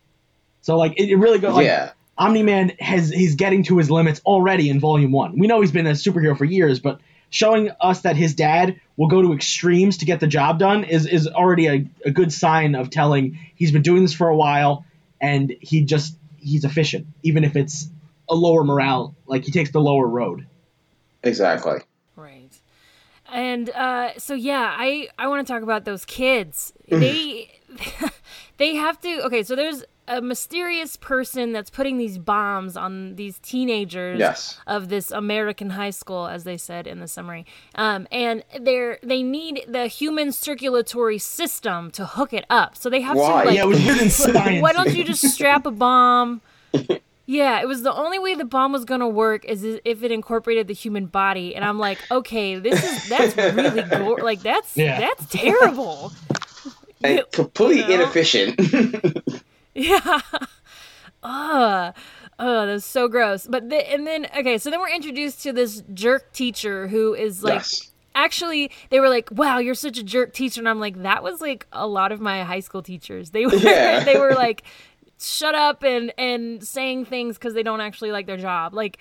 So 0.61 0.77
like, 0.77 0.93
it, 0.99 1.09
it 1.09 1.15
really 1.15 1.39
goes. 1.39 1.55
Like, 1.55 1.65
yeah. 1.65 1.91
Omni 2.17 2.43
Man 2.43 2.73
has 2.79 3.09
he's 3.09 3.35
getting 3.35 3.63
to 3.63 3.77
his 3.77 3.89
limits 3.89 4.21
already 4.25 4.69
in 4.69 4.79
Volume 4.79 5.11
One. 5.11 5.39
We 5.39 5.47
know 5.47 5.61
he's 5.61 5.71
been 5.71 5.87
a 5.87 5.91
superhero 5.91 6.37
for 6.37 6.43
years, 6.43 6.79
but 6.79 6.99
showing 7.29 7.69
us 7.79 8.01
that 8.01 8.17
his 8.17 8.35
dad 8.35 8.79
will 8.97 9.07
go 9.07 9.21
to 9.21 9.33
extremes 9.33 9.97
to 9.99 10.05
get 10.05 10.19
the 10.19 10.27
job 10.27 10.59
done 10.59 10.83
is 10.83 11.05
is 11.05 11.27
already 11.27 11.67
a, 11.67 11.85
a 12.05 12.11
good 12.11 12.33
sign 12.33 12.75
of 12.75 12.89
telling 12.89 13.39
he's 13.55 13.71
been 13.71 13.83
doing 13.83 14.01
this 14.01 14.13
for 14.13 14.27
a 14.27 14.35
while 14.35 14.85
and 15.21 15.55
he 15.61 15.85
just 15.85 16.15
he's 16.41 16.63
efficient, 16.63 17.07
even 17.23 17.43
if 17.43 17.55
it's 17.55 17.89
a 18.27 18.35
lower 18.35 18.63
morale. 18.63 19.15
Like 19.25 19.43
he 19.43 19.51
takes 19.51 19.71
the 19.71 19.81
lower 19.81 20.07
road. 20.07 20.45
Exactly. 21.23 21.79
Right. 22.15 22.51
And 23.31 23.69
uh, 23.69 24.17
so 24.17 24.33
yeah, 24.33 24.75
I 24.77 25.09
I 25.17 25.27
want 25.27 25.45
to 25.45 25.53
talk 25.53 25.61
about 25.61 25.85
those 25.85 26.05
kids. 26.05 26.73
They 26.87 27.59
they 28.57 28.75
have 28.75 28.99
to. 29.01 29.25
Okay, 29.25 29.43
so 29.43 29.55
there's 29.55 29.83
a 30.09 30.21
mysterious 30.21 30.97
person 30.97 31.53
that's 31.53 31.69
putting 31.69 31.97
these 31.97 32.17
bombs 32.17 32.75
on 32.75 33.15
these 33.15 33.39
teenagers 33.39 34.19
Yes. 34.19 34.57
of 34.67 34.89
this 34.89 35.11
American 35.11 35.69
high 35.69 35.91
school, 35.91 36.27
as 36.27 36.43
they 36.43 36.57
said 36.57 36.87
in 36.87 36.99
the 36.99 37.07
summary. 37.07 37.45
Um, 37.75 38.07
and 38.11 38.43
they're 38.59 38.97
they 39.03 39.23
need 39.23 39.63
the 39.67 39.87
human 39.87 40.31
circulatory 40.31 41.19
system 41.19 41.91
to 41.91 42.05
hook 42.05 42.33
it 42.33 42.45
up. 42.49 42.75
So 42.75 42.89
they 42.89 43.01
have 43.01 43.15
Why? 43.15 43.43
to 43.43 43.47
like 43.49 43.55
yeah, 43.55 43.63
it 43.63 43.67
was 43.67 44.01
in 44.01 44.09
science. 44.33 44.61
why 44.61 44.73
don't 44.73 44.93
you 44.93 45.03
just 45.03 45.23
strap 45.29 45.65
a 45.65 45.71
bomb? 45.71 46.41
Yeah, 47.31 47.61
it 47.61 47.67
was 47.67 47.83
the 47.83 47.93
only 47.93 48.17
way 48.17 48.33
the 48.33 48.43
bomb 48.43 48.71
was 48.71 48.85
gonna 48.85 49.07
work 49.07 49.45
is 49.45 49.63
if 49.63 50.01
it 50.01 50.11
incorporated 50.11 50.65
the 50.67 50.73
human 50.73 51.05
body, 51.05 51.55
and 51.55 51.63
I'm 51.63 51.77
like, 51.77 51.99
okay, 52.09 52.57
this 52.57 52.83
is 52.83 53.07
that's 53.07 53.37
really 53.37 53.83
gore. 53.83 54.17
Like 54.23 54.41
that's 54.41 54.75
Yeah. 54.75 54.99
that's 54.99 55.27
terrible. 55.31 56.11
And 57.03 57.21
completely 57.31 57.83
know? 57.95 58.01
inefficient. 58.01 58.59
Yeah. 59.79 60.19
Ugh. 61.23 61.95
Oh, 62.41 62.65
that's 62.65 62.85
so 62.85 63.07
gross. 63.07 63.45
But 63.47 63.69
the, 63.69 63.91
and 63.91 64.07
then 64.07 64.27
okay, 64.37 64.57
so 64.57 64.69
then 64.69 64.79
we're 64.79 64.89
introduced 64.89 65.43
to 65.43 65.51
this 65.51 65.83
jerk 65.93 66.31
teacher 66.31 66.87
who 66.87 67.13
is 67.13 67.43
like 67.43 67.55
yes. 67.55 67.91
actually 68.15 68.71
they 68.89 68.99
were 68.99 69.09
like, 69.09 69.29
"Wow, 69.31 69.57
you're 69.57 69.75
such 69.75 69.97
a 69.97 70.03
jerk 70.03 70.33
teacher," 70.33 70.61
and 70.61 70.69
I'm 70.69 70.79
like, 70.79 71.01
that 71.03 71.21
was 71.23 71.41
like 71.41 71.67
a 71.73 71.85
lot 71.85 72.11
of 72.13 72.21
my 72.21 72.43
high 72.43 72.61
school 72.61 72.81
teachers. 72.81 73.31
They 73.31 73.45
were 73.47 73.55
Yeah. 73.55 74.03
they 74.05 74.17
were 74.17 74.33
like, 74.33 74.63
shut 75.19 75.55
up 75.55 75.83
and 75.83 76.13
and 76.17 76.63
saying 76.65 77.05
things 77.05 77.37
because 77.37 77.53
they 77.53 77.63
don't 77.63 77.81
actually 77.81 78.11
like 78.11 78.25
their 78.25 78.37
job. 78.37 78.73
Like, 78.73 78.99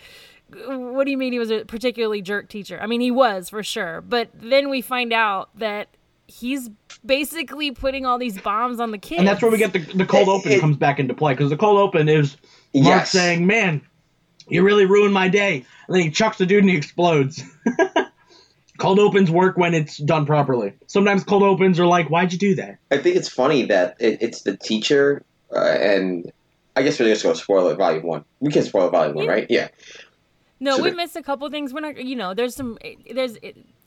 what 0.67 1.05
do 1.05 1.11
you 1.13 1.19
mean 1.19 1.33
he 1.33 1.39
was 1.39 1.53
a 1.53 1.65
particularly 1.65 2.23
jerk 2.23 2.49
teacher? 2.49 2.79
I 2.81 2.87
mean, 2.87 3.01
he 3.01 3.13
was 3.13 3.51
for 3.51 3.63
sure, 3.63 4.01
but 4.01 4.31
then 4.35 4.69
we 4.69 4.81
find 4.81 5.13
out 5.13 5.51
that 5.59 5.89
he's 6.29 6.71
basically 7.05 7.73
putting 7.73 8.07
all 8.07 8.19
these 8.19 8.41
bombs 8.41 8.79
on 8.79 8.91
the 8.93 8.99
kids, 8.99 9.19
And 9.19 9.27
that's 9.27 9.43
where 9.43 9.51
we 9.51 9.59
get 9.59 9.73
the, 9.73 9.81
the 9.81 10.07
cold 10.07 10.29
It- 10.29 10.31
open 10.31 10.53
it- 10.53 10.61
comes 10.61 10.77
back 10.77 11.01
into 11.01 11.15
play 11.15 11.33
because 11.33 11.51
the 11.51 11.57
cold 11.57 11.79
open 11.79 12.09
is 12.09 12.37
Mark 12.75 12.85
Yes. 13.01 13.11
saying, 13.11 13.47
"Man, 13.47 13.81
you 14.49 14.63
really 14.63 14.85
ruined 14.85 15.15
my 15.15 15.29
day," 15.29 15.65
and 15.89 15.97
then 15.97 16.03
he 16.03 16.11
chucks 16.11 16.39
the 16.39 16.47
dude 16.47 16.63
and 16.63 16.71
he 16.71 16.77
explodes. 16.77 17.43
cold 18.79 18.99
opens 18.99 19.31
work 19.31 19.57
when 19.57 19.75
it's 19.75 19.97
done 19.99 20.25
properly. 20.27 20.73
Sometimes 20.87 21.25
cold 21.25 21.43
opens 21.43 21.81
are 21.81 21.87
like, 21.87 22.09
"Why'd 22.11 22.33
you 22.33 22.39
do 22.39 22.55
that?" 22.57 22.79
I 22.91 22.99
think 22.99 23.17
it's 23.17 23.29
funny 23.29 23.65
that 23.65 23.97
it, 23.99 24.19
it's 24.23 24.43
the 24.43 24.57
teacher, 24.57 25.25
uh, 25.55 25.59
and 25.61 26.31
I 26.77 26.83
guess 26.83 27.01
we're 27.01 27.09
just 27.09 27.23
going 27.23 27.35
to 27.35 27.41
spoil 27.41 27.69
it, 27.69 27.77
volume 27.77 28.05
one. 28.05 28.25
We 28.41 28.53
can 28.53 28.63
spoil 28.63 28.89
volume 28.91 29.17
one, 29.17 29.27
right? 29.27 29.47
Yeah. 29.51 29.69
No, 30.61 30.77
So 30.77 30.83
we 30.85 30.91
the- 30.91 30.97
missed 30.97 31.17
a 31.17 31.23
couple 31.23 31.49
things. 31.51 31.73
We're 31.73 31.81
not, 31.81 31.97
you 32.05 32.17
know, 32.17 32.35
there's 32.35 32.55
some, 32.55 32.79
there's, 33.13 33.37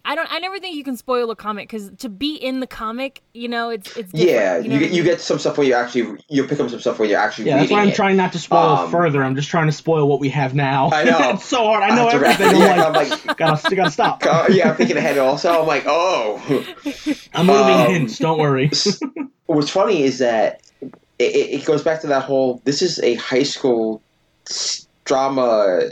I 0.04 0.16
don't, 0.16 0.32
I 0.32 0.40
never 0.40 0.60
think 0.60 0.76
you 0.76 0.84
can 0.84 0.98
spoil 0.98 1.30
a 1.30 1.36
comic 1.36 1.70
because 1.70 1.92
to 2.00 2.10
be 2.10 2.36
in 2.36 2.60
the 2.60 2.68
comic, 2.68 3.22
you 3.34 3.48
know, 3.48 3.70
it's, 3.70 3.96
it's 3.96 4.12
different, 4.12 4.30
Yeah, 4.30 4.58
you, 4.58 4.64
you, 4.64 4.70
know 4.70 4.80
get 4.80 4.92
you 4.92 5.04
get 5.04 5.22
some 5.22 5.38
stuff 5.38 5.58
where 5.58 5.68
you 5.68 5.74
actually 5.76 6.20
you 6.28 6.44
pick 6.48 6.60
up 6.60 6.70
some 6.70 6.80
stuff 6.80 6.98
where 6.98 7.08
you're 7.08 7.20
actually 7.20 7.46
Yeah, 7.48 7.58
that's 7.60 7.72
why 7.72 7.82
I'm 7.82 7.90
it. 7.90 7.96
trying 7.96 8.18
not 8.18 8.32
to 8.34 8.40
spoil 8.40 8.58
Um, 8.78 8.92
further. 8.92 9.24
I'm 9.24 9.36
just 9.36 9.50
trying 9.50 9.68
to 9.68 9.72
spoil 9.72 10.08
what 10.08 10.20
we 10.20 10.30
have 10.30 10.56
now. 10.56 10.90
I 10.92 11.04
know. 11.04 11.20
it's 11.34 11.46
so 11.46 11.64
hard. 11.66 11.84
I 11.84 11.96
know 11.96 12.10
have 12.10 12.20
to 12.22 12.28
everything. 12.28 12.60
yeah, 12.62 12.84
I'm 12.86 12.94
like, 12.94 13.12
I'm 13.12 13.28
like, 13.28 13.38
gotta, 13.38 13.76
gotta 13.76 13.92
stop. 13.92 14.24
uh, 14.26 14.48
yeah, 14.50 14.70
I'm 14.72 14.76
thinking 14.76 14.98
ahead 14.98 15.18
also. 15.20 15.62
I'm 15.62 15.68
like, 15.68 15.84
oh. 15.86 16.42
I'm 17.34 17.46
moving 17.46 17.76
um, 17.76 17.92
hints. 17.92 18.18
Don't 18.18 18.40
worry. 18.40 18.72
What's 19.46 19.70
funny 19.70 20.04
is 20.04 20.18
that 20.20 20.62
it, 21.20 21.36
it 21.36 21.60
it 21.62 21.66
goes 21.66 21.84
back 21.84 22.02
to 22.02 22.08
that 22.08 22.24
whole. 22.24 22.62
This 22.64 22.82
is 22.82 23.00
a 23.00 23.16
high 23.16 23.44
school 23.44 24.02
drama 25.06 25.92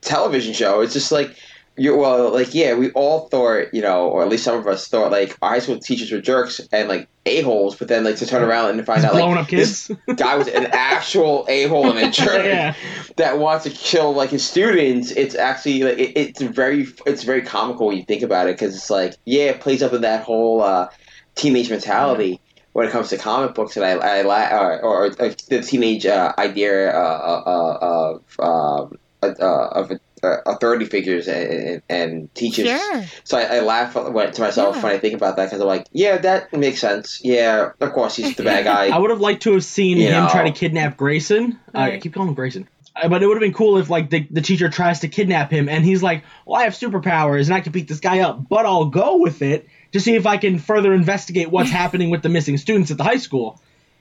television 0.00 0.52
show. 0.52 0.80
It's 0.80 0.92
just 0.92 1.12
like 1.12 1.36
you 1.78 1.96
well, 1.96 2.32
like 2.32 2.54
yeah, 2.54 2.74
we 2.74 2.90
all 2.90 3.28
thought 3.28 3.72
you 3.72 3.80
know, 3.80 4.08
or 4.08 4.22
at 4.22 4.28
least 4.28 4.44
some 4.44 4.58
of 4.58 4.66
us 4.66 4.88
thought 4.88 5.12
like 5.12 5.36
our 5.40 5.50
high 5.50 5.58
school 5.60 5.78
teachers 5.78 6.10
were 6.10 6.20
jerks 6.20 6.60
and 6.72 6.88
like 6.88 7.08
a 7.24 7.40
holes, 7.42 7.76
but 7.76 7.88
then 7.88 8.04
like 8.04 8.16
to 8.16 8.26
turn 8.26 8.42
around 8.42 8.70
and 8.70 8.84
find 8.84 9.04
out 9.04 9.14
like 9.14 9.36
up 9.36 9.48
kids. 9.48 9.88
this 9.88 9.98
guy 10.16 10.36
was 10.36 10.48
an 10.48 10.66
actual 10.72 11.46
a 11.48 11.66
hole 11.68 11.90
and 11.90 11.98
a 11.98 12.10
jerk 12.10 12.28
yeah. 12.44 12.74
that 13.16 13.38
wants 13.38 13.64
to 13.64 13.70
kill 13.70 14.12
like 14.12 14.30
his 14.30 14.44
students. 14.44 15.12
It's 15.12 15.34
actually 15.34 15.84
like 15.84 15.98
it, 15.98 16.16
it's 16.16 16.42
very 16.42 16.88
it's 17.06 17.22
very 17.22 17.42
comical 17.42 17.86
when 17.86 17.96
you 17.96 18.04
think 18.04 18.22
about 18.22 18.48
it 18.48 18.56
because 18.56 18.74
it's 18.74 18.90
like 18.90 19.14
yeah, 19.24 19.44
it 19.44 19.60
plays 19.60 19.82
up 19.82 19.92
in 19.92 20.02
that 20.02 20.24
whole 20.24 20.62
uh, 20.62 20.88
teenage 21.34 21.70
mentality. 21.70 22.40
When 22.72 22.86
it 22.86 22.92
comes 22.92 23.08
to 23.08 23.18
comic 23.18 23.54
books, 23.54 23.76
and 23.76 23.84
I, 23.84 23.92
I 23.92 24.52
or, 24.52 24.80
or, 24.82 25.06
or 25.06 25.10
the 25.10 25.62
teenage 25.66 26.06
uh, 26.06 26.32
idea 26.38 26.90
uh, 26.90 27.42
uh, 27.46 27.50
uh, 27.50 27.78
of 27.80 28.40
um, 28.40 28.98
uh, 29.22 29.68
of 29.72 29.90
uh, 29.90 29.96
authority 30.22 30.84
figures 30.84 31.28
and, 31.28 31.82
and 31.88 32.34
teachers. 32.34 32.66
Sure. 32.68 33.04
So 33.24 33.38
I, 33.38 33.56
I 33.56 33.60
laugh 33.60 33.94
when, 33.94 34.32
to 34.32 34.40
myself 34.40 34.76
Yeah. 34.76 34.82
when 34.82 34.92
I 34.92 34.98
think 34.98 35.14
about 35.14 35.36
that 35.36 35.46
because 35.46 35.60
I'm 35.60 35.66
like, 35.66 35.86
yeah, 35.92 36.18
that 36.18 36.52
makes 36.52 36.80
sense. 36.80 37.20
Yeah, 37.24 37.70
of 37.80 37.92
course 37.92 38.16
he's 38.16 38.36
the 38.36 38.44
bad 38.44 38.64
guy. 38.64 38.88
I 38.94 38.98
would 38.98 39.10
have 39.10 39.20
liked 39.20 39.42
to 39.44 39.52
have 39.52 39.64
seen 39.64 39.96
You 39.98 40.08
him 40.08 40.24
know. 40.24 40.28
try 40.30 40.44
to 40.44 40.52
kidnap 40.52 40.96
Grayson. 40.96 41.58
Uh, 41.74 41.78
I 41.78 41.98
keep 41.98 42.14
calling 42.14 42.28
him 42.30 42.34
Grayson. 42.34 42.68
Uh, 42.96 43.08
But 43.08 43.22
it 43.22 43.26
would 43.26 43.34
have 43.36 43.42
been 43.42 43.52
cool 43.54 43.78
if 43.78 43.88
like 43.90 44.10
the, 44.10 44.26
the 44.30 44.40
teacher 44.42 44.68
tries 44.68 45.00
to 45.00 45.08
kidnap 45.08 45.50
him 45.50 45.68
and 45.68 45.84
he's 45.84 46.02
like, 46.02 46.24
"Well, 46.46 46.60
I 46.60 46.64
have 46.64 46.72
superpowers 46.74 47.44
and 47.46 47.54
I 47.54 47.60
can 47.60 47.72
beat 47.72 47.86
this 47.88 48.00
guy 48.00 48.20
up, 48.20 48.48
but 48.48 48.66
I'll 48.66 48.86
go 48.86 49.18
with 49.18 49.42
it 49.42 49.68
to 49.92 50.00
see 50.00 50.14
if 50.16 50.26
I 50.26 50.36
can 50.36 50.58
further 50.58 50.92
investigate 50.92 51.50
what's 51.50 51.70
happening 51.82 52.10
with 52.10 52.22
the 52.22 52.28
missing 52.28 52.56
students 52.58 52.90
at 52.90 52.98
the 52.98 53.04
high 53.04 53.18
school." 53.18 53.60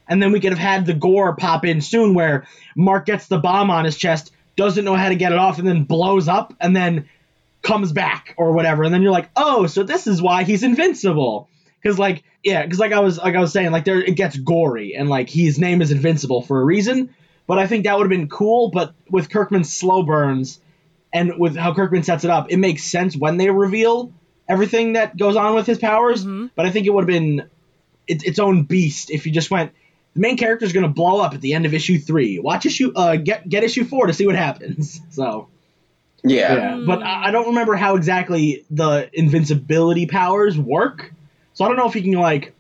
And 0.09 0.24
then 0.24 0.32
we 0.32 0.39
could 0.39 0.51
have 0.53 0.57
had 0.57 0.86
the 0.86 0.93
gore 0.93 1.36
pop 1.36 1.65
in 1.65 1.82
soon 1.82 2.13
where 2.13 2.47
Mark 2.78 3.05
gets 3.05 3.28
the 3.28 3.39
bomb 3.39 3.70
on 3.70 3.84
his 3.84 3.97
chest, 3.97 4.32
doesn't 4.58 4.84
know 4.84 4.95
how 4.95 5.08
to 5.08 5.16
get 5.16 5.32
it 5.32 5.38
off, 5.38 5.60
and 5.60 5.68
then 5.68 5.86
blows 5.86 6.28
up 6.28 6.53
and 6.60 6.76
then 6.76 7.08
comes 7.62 7.93
back 7.93 8.36
or 8.38 8.51
whatever. 8.51 8.84
And 8.84 8.93
then 8.93 9.01
you're 9.01 9.12
like, 9.12 9.30
"Oh, 9.36 9.68
so 9.68 9.84
this 9.84 10.08
is 10.08 10.22
why 10.22 10.43
he's 10.43 10.64
invincible." 10.64 11.47
Cuz 11.84 11.97
like 11.97 12.24
yeah, 12.43 12.64
because 12.64 12.80
like 12.80 12.91
I 12.91 12.99
was 12.99 13.18
like 13.18 13.36
I 13.36 13.39
was 13.39 13.53
saying, 13.53 13.72
like 13.72 13.86
there 13.86 14.01
it 14.01 14.16
gets 14.16 14.36
gory 14.38 14.95
and 14.95 15.10
like 15.10 15.30
his 15.30 15.60
name 15.60 15.82
is 15.82 15.91
invincible 15.91 16.41
for 16.41 16.60
a 16.62 16.66
reason. 16.66 17.14
But 17.45 17.60
I 17.60 17.68
think 17.68 17.86
that 17.86 17.97
would 17.97 18.03
have 18.03 18.20
been 18.20 18.30
cool. 18.30 18.70
But 18.72 18.93
with 19.10 19.30
Kirkman's 19.30 19.74
slow 19.74 20.03
burns 20.03 20.60
and 21.14 21.39
with 21.39 21.55
how 21.55 21.74
Kirkman 21.74 22.03
sets 22.03 22.26
it 22.26 22.30
up, 22.30 22.47
it 22.49 22.58
makes 22.58 22.84
sense 22.84 23.16
when 23.16 23.38
they 23.38 23.49
reveal 23.49 24.12
everything 24.49 24.93
that 24.93 25.18
goes 25.18 25.36
on 25.36 25.55
with 25.55 25.66
his 25.66 25.78
powers. 25.78 26.26
Mm-hmm. 26.26 26.47
But 26.55 26.66
I 26.66 26.72
think 26.72 26.88
it 26.88 26.91
would 26.91 27.03
have 27.03 27.08
been 27.08 27.49
its, 28.08 28.24
its 28.24 28.39
own 28.39 28.64
beast 28.64 29.12
if 29.12 29.26
you 29.26 29.32
just 29.32 29.51
went. 29.51 29.72
The 30.18 30.22
main 30.22 30.36
character 30.36 30.65
is 30.65 30.74
going 30.74 30.82
to 30.82 30.91
blow 30.91 31.22
up 31.22 31.36
at 31.36 31.41
the 31.41 31.53
end 31.53 31.68
of 31.68 31.76
issue 31.76 31.99
three. 31.99 32.39
Watch 32.39 32.65
issue, 32.65 32.91
uh, 32.95 33.18
get 33.18 33.47
get 33.47 33.63
issue 33.63 33.86
four 33.86 34.07
to 34.07 34.13
see 34.13 34.26
what 34.26 34.36
happens. 34.36 34.99
So 35.11 35.47
yeah. 36.24 36.55
yeah, 36.55 36.84
but 36.86 37.03
I, 37.03 37.26
I 37.26 37.32
don't 37.32 37.47
remember 37.47 37.76
how 37.76 37.95
exactly 37.95 38.65
the 38.72 39.09
invincibility 39.13 40.07
powers 40.07 40.57
work. 40.57 41.13
So 41.53 41.65
I 41.65 41.68
don't 41.68 41.78
know 41.78 41.88
if 41.88 41.93
he 41.93 42.01
can 42.01 42.13
like 42.13 42.55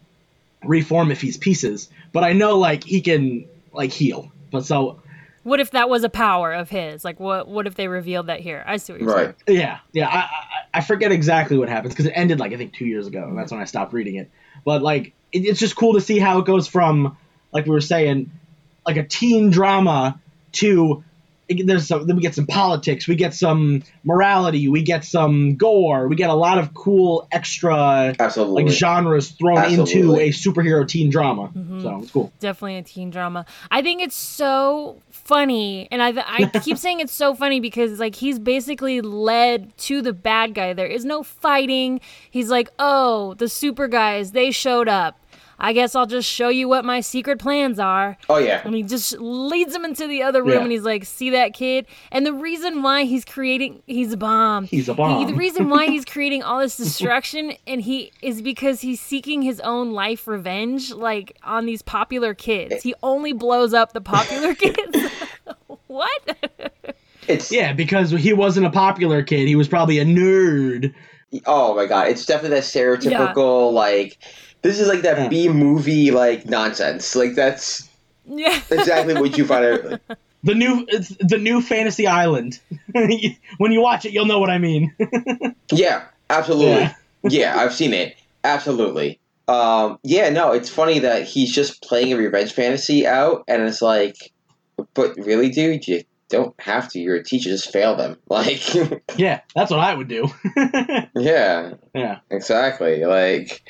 reform 0.63 1.09
if 1.09 1.19
he's 1.19 1.35
pieces, 1.37 1.89
but 2.11 2.23
I 2.23 2.33
know 2.33 2.57
like 2.59 2.83
he 2.83 3.01
can 3.01 3.45
like 3.73 3.91
heal. 3.91 4.31
But 4.51 4.65
so 4.65 5.01
What 5.41 5.59
if 5.59 5.71
that 5.71 5.89
was 5.89 6.03
a 6.03 6.09
power 6.09 6.53
of 6.53 6.69
his? 6.69 7.03
Like, 7.03 7.19
what, 7.19 7.47
what 7.47 7.65
if 7.65 7.73
they 7.73 7.87
revealed 7.87 8.27
that 8.27 8.39
here? 8.39 8.63
I 8.67 8.77
see 8.77 8.93
what 8.93 9.01
you're 9.01 9.13
right. 9.13 9.35
saying. 9.47 9.59
yeah, 9.59 9.79
yeah, 9.93 10.07
I 10.07 10.17
I, 10.17 10.29
I 10.75 10.81
forget 10.81 11.11
exactly 11.11 11.57
what 11.57 11.69
happens 11.69 11.93
because 11.93 12.05
it 12.05 12.13
ended 12.13 12.39
like 12.39 12.53
I 12.53 12.57
think 12.57 12.73
two 12.73 12.85
years 12.85 13.07
ago, 13.07 13.23
and 13.23 13.35
that's 13.35 13.51
when 13.51 13.61
I 13.61 13.65
stopped 13.65 13.93
reading 13.93 14.15
it. 14.15 14.29
But 14.63 14.83
like 14.83 15.13
it, 15.31 15.39
it's 15.39 15.59
just 15.59 15.75
cool 15.75 15.93
to 15.93 16.01
see 16.01 16.19
how 16.19 16.39
it 16.39 16.45
goes 16.45 16.67
from 16.67 17.17
like 17.57 17.65
we 17.65 17.71
were 17.71 17.81
saying, 17.81 18.29
like 18.85 18.97
a 18.97 19.03
teen 19.03 19.49
drama 19.49 20.19
to 20.53 21.03
there's 21.49 21.87
some 21.87 22.05
then 22.05 22.15
we 22.15 22.21
get 22.21 22.35
some 22.35 22.45
politics, 22.45 23.07
we 23.07 23.15
get 23.15 23.33
some 23.33 23.83
morality, 24.03 24.67
we 24.67 24.83
get 24.83 25.05
some 25.05 25.55
gore, 25.55 26.07
we 26.07 26.15
get 26.15 26.29
a 26.29 26.35
lot 26.35 26.57
of 26.57 26.73
cool 26.73 27.27
extra 27.31 28.13
Absolutely. 28.19 28.65
like 28.65 28.73
genres 28.73 29.31
thrown 29.31 29.63
into 29.71 30.15
a 30.17 30.29
superhero 30.29 30.87
teen 30.87 31.09
drama. 31.09 31.49
Mm-hmm. 31.55 31.81
So 31.81 31.99
it's 32.01 32.11
cool. 32.11 32.31
Definitely 32.39 32.77
a 32.77 32.83
teen 32.83 33.09
drama. 33.09 33.45
I 33.71 33.81
think 33.81 34.01
it's 34.01 34.15
so 34.15 35.01
funny, 35.09 35.87
and 35.89 36.03
I 36.03 36.13
I 36.17 36.59
keep 36.63 36.77
saying 36.77 36.99
it's 36.99 37.13
so 37.13 37.33
funny 37.33 37.59
because 37.59 37.99
like 37.99 38.15
he's 38.15 38.39
basically 38.39 39.01
led 39.01 39.75
to 39.79 40.01
the 40.01 40.13
bad 40.13 40.53
guy. 40.53 40.73
There 40.73 40.85
is 40.85 41.05
no 41.05 41.23
fighting. 41.23 42.01
He's 42.29 42.49
like, 42.49 42.69
oh, 42.77 43.33
the 43.35 43.47
super 43.47 43.87
guys 43.87 44.31
they 44.33 44.51
showed 44.51 44.87
up. 44.87 45.17
I 45.59 45.73
guess 45.73 45.95
I'll 45.95 46.05
just 46.05 46.29
show 46.29 46.49
you 46.49 46.67
what 46.69 46.85
my 46.85 46.99
secret 47.01 47.39
plans 47.39 47.79
are. 47.79 48.17
oh 48.29 48.37
yeah. 48.37 48.61
And 48.63 48.75
he 48.75 48.83
just 48.83 49.13
leads 49.19 49.75
him 49.75 49.85
into 49.85 50.07
the 50.07 50.21
other 50.21 50.43
room 50.43 50.53
Yeah. 50.53 50.61
and 50.63 50.71
he's 50.71 50.83
like, 50.83 51.03
see 51.05 51.31
that 51.31 51.53
kid? 51.53 51.87
And 52.11 52.25
the 52.25 52.33
reason 52.33 52.83
why 52.83 53.05
he's 53.05 53.25
creating, 53.25 53.81
he's 53.87 54.13
a 54.13 54.17
bomb. 54.17 54.65
He's 54.65 54.87
a 54.87 54.93
He- 54.93 54.97
bomb. 54.97 55.25
the 55.27 55.33
reason 55.33 55.69
why 55.69 55.87
he's 55.87 56.05
creating 56.13 56.43
all 56.43 56.59
this 56.59 56.77
destruction 56.77 57.53
and 57.65 57.81
he 57.81 58.11
is 58.21 58.41
because 58.43 58.81
he's 58.81 59.01
seeking 59.01 59.41
his 59.41 59.59
own 59.61 59.93
life 59.93 60.27
revenge, 60.27 60.91
like 60.93 61.35
on 61.43 61.65
these 61.65 61.81
popular 61.81 62.33
kids. 62.35 62.83
He 62.83 62.93
only 63.01 63.33
blows 63.33 63.73
up 63.73 63.93
the 63.93 64.01
popular 64.01 64.53
kids. 64.55 65.11
what? 65.87 66.37
It's 67.27 67.51
Yeah, 67.51 67.73
because 67.73 68.11
he 68.11 68.31
wasn't 68.33 68.67
a 68.67 68.71
popular 68.71 69.23
kid. 69.23 69.47
He 69.47 69.55
was 69.55 69.67
probably 69.67 69.97
a 69.99 70.05
nerd. 70.05 70.93
oh 71.45 71.75
my 71.75 71.85
god. 71.87 72.07
It's 72.09 72.25
definitely 72.25 72.57
that 72.57 72.63
stereotypical 72.63 73.73
like. 73.73 74.17
This 74.61 74.79
is 74.79 74.87
like 74.87 75.01
that 75.01 75.17
Yeah. 75.17 75.27
B 75.27 75.49
movie 75.49 76.11
like 76.11 76.45
nonsense. 76.45 77.15
Like 77.15 77.35
that's 77.35 77.87
yeah. 78.25 78.59
exactly 78.69 79.13
what 79.13 79.37
you 79.37 79.45
find 79.45 79.65
out. 79.65 80.01
The 80.43 80.53
new 80.53 80.85
it's 80.87 81.09
the 81.19 81.37
new 81.37 81.61
Fantasy 81.61 82.05
Island. 82.05 82.59
when 83.57 83.71
you 83.71 83.81
watch 83.81 84.05
it, 84.05 84.13
you'll 84.13 84.27
know 84.27 84.39
what 84.39 84.49
I 84.49 84.59
mean. 84.59 84.95
Yeah, 85.71 86.05
absolutely. 86.29 86.83
Yeah. 86.83 86.93
Yeah, 87.23 87.59
I've 87.59 87.73
seen 87.73 87.93
it. 87.93 88.15
Absolutely. 88.43 89.19
Um, 89.49 89.99
yeah, 90.03 90.29
no, 90.29 90.53
it's 90.53 90.69
funny 90.69 90.99
that 90.99 91.23
he's 91.23 91.51
just 91.51 91.81
playing 91.81 92.13
a 92.13 92.15
revenge 92.15 92.53
fantasy 92.53 93.05
out, 93.05 93.43
and 93.49 93.63
it's 93.63 93.81
like, 93.81 94.15
but 94.93 95.17
really, 95.17 95.49
dude, 95.49 95.85
you 95.87 96.03
don't 96.29 96.55
have 96.59 96.89
to. 96.89 96.99
You're 96.99 97.15
a 97.15 97.23
teacher. 97.23 97.49
Just 97.49 97.73
fail 97.73 97.95
them. 97.95 98.17
Like, 98.29 98.73
yeah, 99.17 99.41
that's 99.55 99.71
what 99.71 99.79
I 99.81 99.93
would 99.93 100.07
do. 100.07 100.29
yeah, 101.15 101.73
yeah. 101.93 102.19
exactly. 102.29 103.03
Like, 103.03 103.63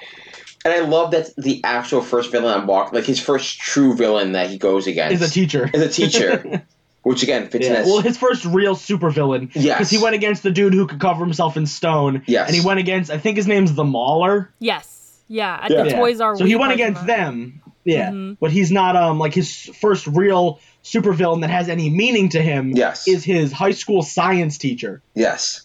and 0.68 0.74
I 0.86 0.88
love 0.88 1.12
that 1.12 1.30
the 1.38 1.62
actual 1.64 2.02
first 2.02 2.32
villain 2.32 2.54
on 2.60 2.68
Walk, 2.68 2.92
like 2.94 3.06
his 3.06 3.20
first 3.20 3.60
true 3.60 3.96
villain 3.96 4.34
that 4.34 4.50
he 4.50 4.58
goes 4.58 4.86
against, 4.88 5.22
Is 5.22 5.30
a 5.30 5.34
teacher. 5.34 5.70
is 5.74 5.82
a 5.82 5.90
teacher, 5.90 6.64
which 7.04 7.24
again 7.24 7.48
fits 7.50 7.66
in 7.68 7.74
Yeah. 7.74 7.80
as 7.80 7.86
Well, 7.88 8.02
his 8.02 8.18
first 8.18 8.44
real 8.46 8.76
supervillain. 8.76 9.50
Yes. 9.54 9.78
Because 9.78 9.90
he 9.90 9.98
went 9.98 10.16
against 10.16 10.44
the 10.44 10.52
dude 10.52 10.74
who 10.74 10.86
could 10.88 11.00
cover 11.00 11.24
himself 11.24 11.56
in 11.58 11.66
stone. 11.66 12.24
Yes. 12.28 12.48
And 12.50 12.56
he 12.56 12.66
went 12.66 12.80
against, 12.80 13.10
I 13.12 13.18
think 13.18 13.38
his 13.38 13.48
name's 13.48 13.74
the 13.74 13.84
Mauler. 13.86 14.52
Yes. 14.60 15.18
Yeah. 15.28 15.60
At 15.64 15.72
Yeah. 15.72 15.84
the 15.84 15.90
Yeah. 15.92 15.96
Toys 16.00 16.20
R 16.22 16.36
So 16.36 16.44
Us 16.44 16.48
he 16.50 16.56
went 16.56 16.74
against 16.74 17.02
lot. 17.02 17.08
them. 17.08 17.62
Yeah. 17.86 18.10
Mhm. 18.12 18.38
But 18.40 18.52
he's 18.52 18.72
not, 18.72 18.96
um, 18.98 19.18
like, 19.20 19.34
his 19.34 19.54
first 19.80 20.06
real 20.08 20.60
supervillain 20.84 21.42
that 21.42 21.50
has 21.50 21.70
any 21.70 21.90
meaning 21.90 22.30
to 22.30 22.42
him 22.42 22.74
Yes. 22.76 23.08
is 23.08 23.24
his 23.24 23.52
high 23.52 23.72
school 23.72 24.02
science 24.04 24.58
teacher. 24.58 25.02
yes, 25.16 25.62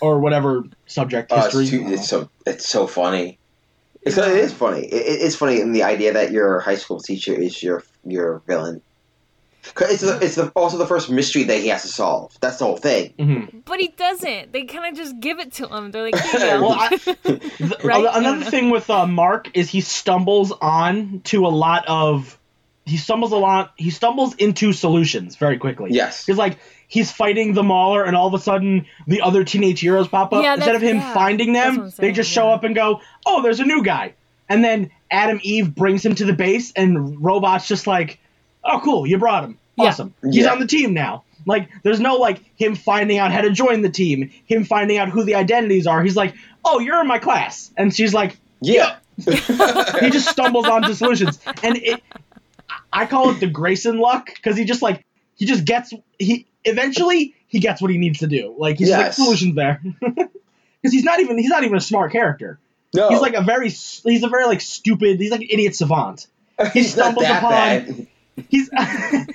or 0.00 0.18
whatever 0.20 0.64
subject 0.86 1.32
Oh, 1.32 1.40
history. 1.40 1.62
it's, 1.62 1.70
too, 1.70 1.92
it's 1.92 2.08
so 2.08 2.28
it's 2.44 2.68
so 2.68 2.86
funny. 2.86 3.38
It's, 4.06 4.16
it 4.18 4.36
is 4.36 4.52
funny. 4.52 4.84
It, 4.86 4.94
it- 4.94 5.22
it's 5.26 5.36
funny 5.36 5.60
in 5.60 5.72
the 5.72 5.82
idea 5.82 6.12
that 6.14 6.30
your 6.32 6.60
high 6.60 6.76
school 6.76 7.00
teacher 7.00 7.34
is 7.34 7.62
your 7.62 7.82
your 8.04 8.42
villain. 8.46 8.80
'Cause 9.74 9.90
it's 9.90 10.02
the, 10.02 10.18
it's 10.24 10.34
the, 10.36 10.52
also 10.54 10.78
the 10.78 10.86
first 10.86 11.10
mystery 11.10 11.42
that 11.42 11.58
he 11.58 11.66
has 11.68 11.82
to 11.82 11.88
solve. 11.88 12.32
That's 12.40 12.58
the 12.58 12.66
whole 12.66 12.76
thing. 12.76 13.14
Mhm. 13.18 13.64
But 13.64 13.80
he 13.80 13.88
doesn't. 13.88 14.52
They 14.52 14.62
kind 14.62 14.86
of 14.92 14.96
just 14.96 15.18
give 15.18 15.40
it 15.40 15.54
to 15.54 15.66
him. 15.66 15.90
They're 15.90 16.04
like, 16.04 16.16
here 16.16 16.40
you 16.40 16.46
go. 16.60 16.60
Well, 16.62 16.76
I- 16.78 16.88
The- 17.58 17.80
Right? 17.82 18.06
Another 18.12 18.44
thing 18.44 18.70
with 18.70 18.88
uh, 18.90 19.08
Mark 19.08 19.50
is 19.56 19.68
he 19.68 19.80
stumbles 19.80 20.52
on 20.52 21.20
to 21.24 21.46
a 21.46 21.48
lot 21.48 21.84
of 21.88 22.38
he 22.84 22.96
stumbles 22.96 23.32
a 23.32 23.36
lot 23.36 23.72
he 23.76 23.90
stumbles 23.90 24.34
into 24.36 24.72
solutions 24.72 25.34
very 25.34 25.58
quickly. 25.58 25.90
Yes. 25.90 26.24
he's 26.26 26.36
like 26.36 26.58
he's 26.88 27.10
fighting 27.10 27.54
the 27.54 27.62
mauler 27.62 28.04
and 28.04 28.16
all 28.16 28.26
of 28.26 28.34
a 28.34 28.38
sudden 28.38 28.86
the 29.06 29.22
other 29.22 29.44
teenage 29.44 29.80
heroes 29.80 30.08
pop 30.08 30.32
up. 30.32 30.42
Yeah, 30.42 30.54
Instead 30.54 30.76
of 30.76 30.82
him 30.82 30.96
yeah, 30.96 31.14
finding 31.14 31.52
them, 31.52 31.78
I'm 31.80 31.84
they 31.86 31.90
saying, 31.90 32.14
just 32.14 32.30
show 32.30 32.48
yeah. 32.48 32.54
up 32.54 32.64
and 32.64 32.74
go, 32.74 33.00
"Oh, 33.24 33.42
there's 33.42 33.60
a 33.60 33.64
new 33.64 33.82
guy." 33.82 34.14
And 34.48 34.62
then 34.64 34.90
Atom 35.10 35.40
Eve 35.42 35.74
brings 35.74 36.04
him 36.04 36.14
to 36.16 36.24
the 36.24 36.32
base 36.32 36.72
and 36.76 37.22
Robot's 37.22 37.66
just 37.68 37.86
like, 37.86 38.18
"Oh, 38.64 38.80
cool, 38.82 39.06
you 39.06 39.18
brought 39.18 39.44
him. 39.44 39.58
Yeah. 39.76 39.86
Awesome. 39.86 40.14
He's 40.22 40.44
Yeah. 40.44 40.52
on 40.52 40.60
the 40.60 40.66
team 40.66 40.94
now." 40.94 41.24
Like 41.44 41.68
there's 41.84 42.00
no 42.00 42.14
like 42.16 42.40
him 42.56 42.74
finding 42.74 43.18
out 43.18 43.30
how 43.30 43.40
to 43.42 43.50
join 43.50 43.82
the 43.82 43.90
team, 43.90 44.30
him 44.46 44.64
finding 44.64 44.98
out 44.98 45.08
who 45.10 45.22
the 45.24 45.36
identities 45.36 45.86
are. 45.86 46.02
He's 46.02 46.16
like, 46.16 46.34
"Oh, 46.64 46.80
you're 46.80 47.00
in 47.00 47.06
my 47.06 47.18
class." 47.18 47.70
And 47.76 47.94
she's 47.94 48.12
like, 48.14 48.36
Yeah. 48.60 48.96
he 49.24 50.10
just 50.10 50.28
stumbles 50.28 50.66
onto 50.66 50.92
solutions 50.92 51.38
and 51.62 51.78
it 51.78 52.02
i 52.92 53.06
call 53.06 53.30
it 53.30 53.40
the 53.40 53.46
grayson 53.46 53.98
luck 53.98 54.26
because 54.26 54.58
he 54.58 54.64
just 54.66 54.82
like 54.82 55.06
he 55.36 55.46
just 55.46 55.64
gets 55.64 55.90
he 56.18 56.46
eventually 56.66 57.34
he 57.48 57.60
gets 57.60 57.80
what 57.80 57.90
he 57.90 57.98
needs 57.98 58.18
to 58.18 58.26
do. 58.26 58.54
Like 58.58 58.78
he's 58.78 58.88
just 58.88 58.98
like 59.00 59.12
solutions 59.12 59.54
there. 59.54 59.82
Because 60.82 60.92
he's 60.92 61.04
not 61.04 61.18
even 61.18 61.36
he's 61.38 61.48
not 61.48 61.64
even 61.64 61.76
a 61.76 61.80
smart 61.80 62.12
character. 62.12 62.60
No, 62.94 63.08
he's 63.08 63.20
like 63.20 63.34
a 63.34 63.42
very 63.42 63.70
he's 63.70 64.22
a 64.22 64.28
very 64.28 64.44
like 64.46 64.60
stupid 64.60 65.18
he's 65.18 65.32
like 65.32 65.40
an 65.40 65.48
idiot 65.50 65.74
savant. 65.74 66.28
Not 66.58 66.72
stumbles 66.76 67.26
upon- 67.26 67.50
bad. 67.50 68.06
he's 68.48 68.70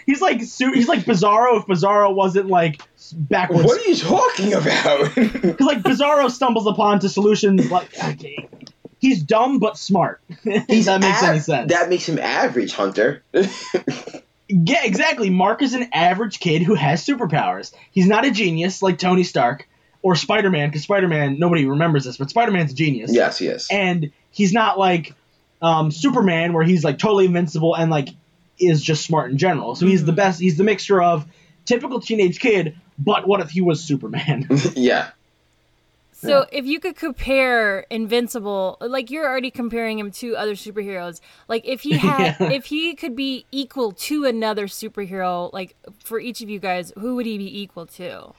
he's 0.06 0.22
like 0.22 0.38
he's 0.38 0.88
like 0.88 1.00
bizarro 1.02 1.60
if 1.60 1.66
bizarro 1.66 2.14
wasn't 2.16 2.48
like 2.48 2.82
backwards. 3.14 3.66
What 3.66 3.82
are 3.82 3.90
you 3.90 3.96
talking 3.98 4.54
about? 4.54 5.14
because 5.16 5.68
like 5.68 5.80
bizarro 5.82 6.32
stumbles 6.32 6.68
upon 6.68 7.00
to 7.00 7.10
solutions 7.10 7.70
like 7.70 7.90
okay, 8.02 8.48
he's 9.00 9.22
dumb 9.22 9.60
but 9.60 9.78
smart. 9.78 10.22
That 10.46 10.70
makes 10.70 10.88
av- 10.88 11.04
any 11.04 11.40
sense. 11.40 11.72
That 11.72 11.90
makes 11.90 12.08
him 12.08 12.18
average, 12.20 12.74
Hunter. 12.74 13.24
Yeah, 14.52 14.84
exactly. 14.84 15.30
Mark 15.30 15.62
is 15.62 15.74
an 15.74 15.90
average 15.94 16.40
kid 16.40 16.62
who 16.62 16.76
has 16.76 17.06
superpowers. 17.06 17.74
He's 17.92 18.08
not 18.08 18.26
a 18.26 18.32
genius 18.32 18.82
like 18.82 18.98
Tony 18.98 19.24
Stark 19.24 19.68
or 20.02 20.16
Spider 20.16 20.50
Man, 20.50 20.70
because 20.70 20.84
Spider 20.84 21.08
Man, 21.08 21.40
nobody 21.40 21.66
remembers 21.66 22.06
this, 22.06 22.18
but 22.18 22.30
Spider 22.30 22.52
Man's 22.52 22.72
a 22.72 22.76
genius. 22.76 23.14
yes, 23.14 23.40
yes. 23.40 23.68
And 23.72 24.12
he's 24.32 24.52
not 24.52 24.78
like 24.78 25.14
um, 25.62 25.92
Superman, 25.92 26.54
where 26.54 26.64
he's 26.64 26.84
like 26.84 26.98
totally 26.98 27.26
invincible 27.26 27.76
and 27.76 27.90
like 27.92 28.10
is 28.60 28.82
just 28.82 29.06
smart 29.06 29.32
in 29.32 29.38
general. 29.38 29.76
So 29.76 29.88
he's 29.88 30.04
the 30.04 30.14
best, 30.14 30.40
he's 30.40 30.58
the 30.58 30.64
mixture 30.64 31.02
of 31.02 31.26
typical 31.66 32.00
teenage 32.00 32.40
kid, 32.40 32.78
but 32.98 33.28
what 33.28 33.42
if 33.42 33.50
he 33.50 33.62
was 33.62 33.84
Superman? 33.84 34.48
yeah. 34.76 35.12
So 36.22 36.46
if 36.52 36.66
you 36.66 36.80
could 36.80 36.96
compare 36.96 37.82
Invincible, 37.90 38.78
like 38.80 39.10
you're 39.10 39.28
already 39.28 39.52
comparing 39.52 39.98
him 40.00 40.12
to 40.12 40.36
other 40.36 40.54
superheroes, 40.54 41.20
like 41.48 41.66
if 41.68 41.82
he 41.82 41.92
had, 41.98 42.36
Yeah. 42.40 42.52
if 42.52 42.66
he 42.66 42.96
could 42.96 43.16
be 43.16 43.46
equal 43.52 43.92
to 43.94 44.26
another 44.26 44.68
superhero, 44.68 45.52
like 45.54 45.76
for 46.04 46.20
each 46.20 46.42
of 46.42 46.50
you 46.50 46.60
guys, 46.60 46.94
who 47.00 47.16
would 47.16 47.26
he 47.26 47.38
be 47.38 47.62
equal 47.62 47.86
to? 47.88 48.12
Oh, 48.30 48.34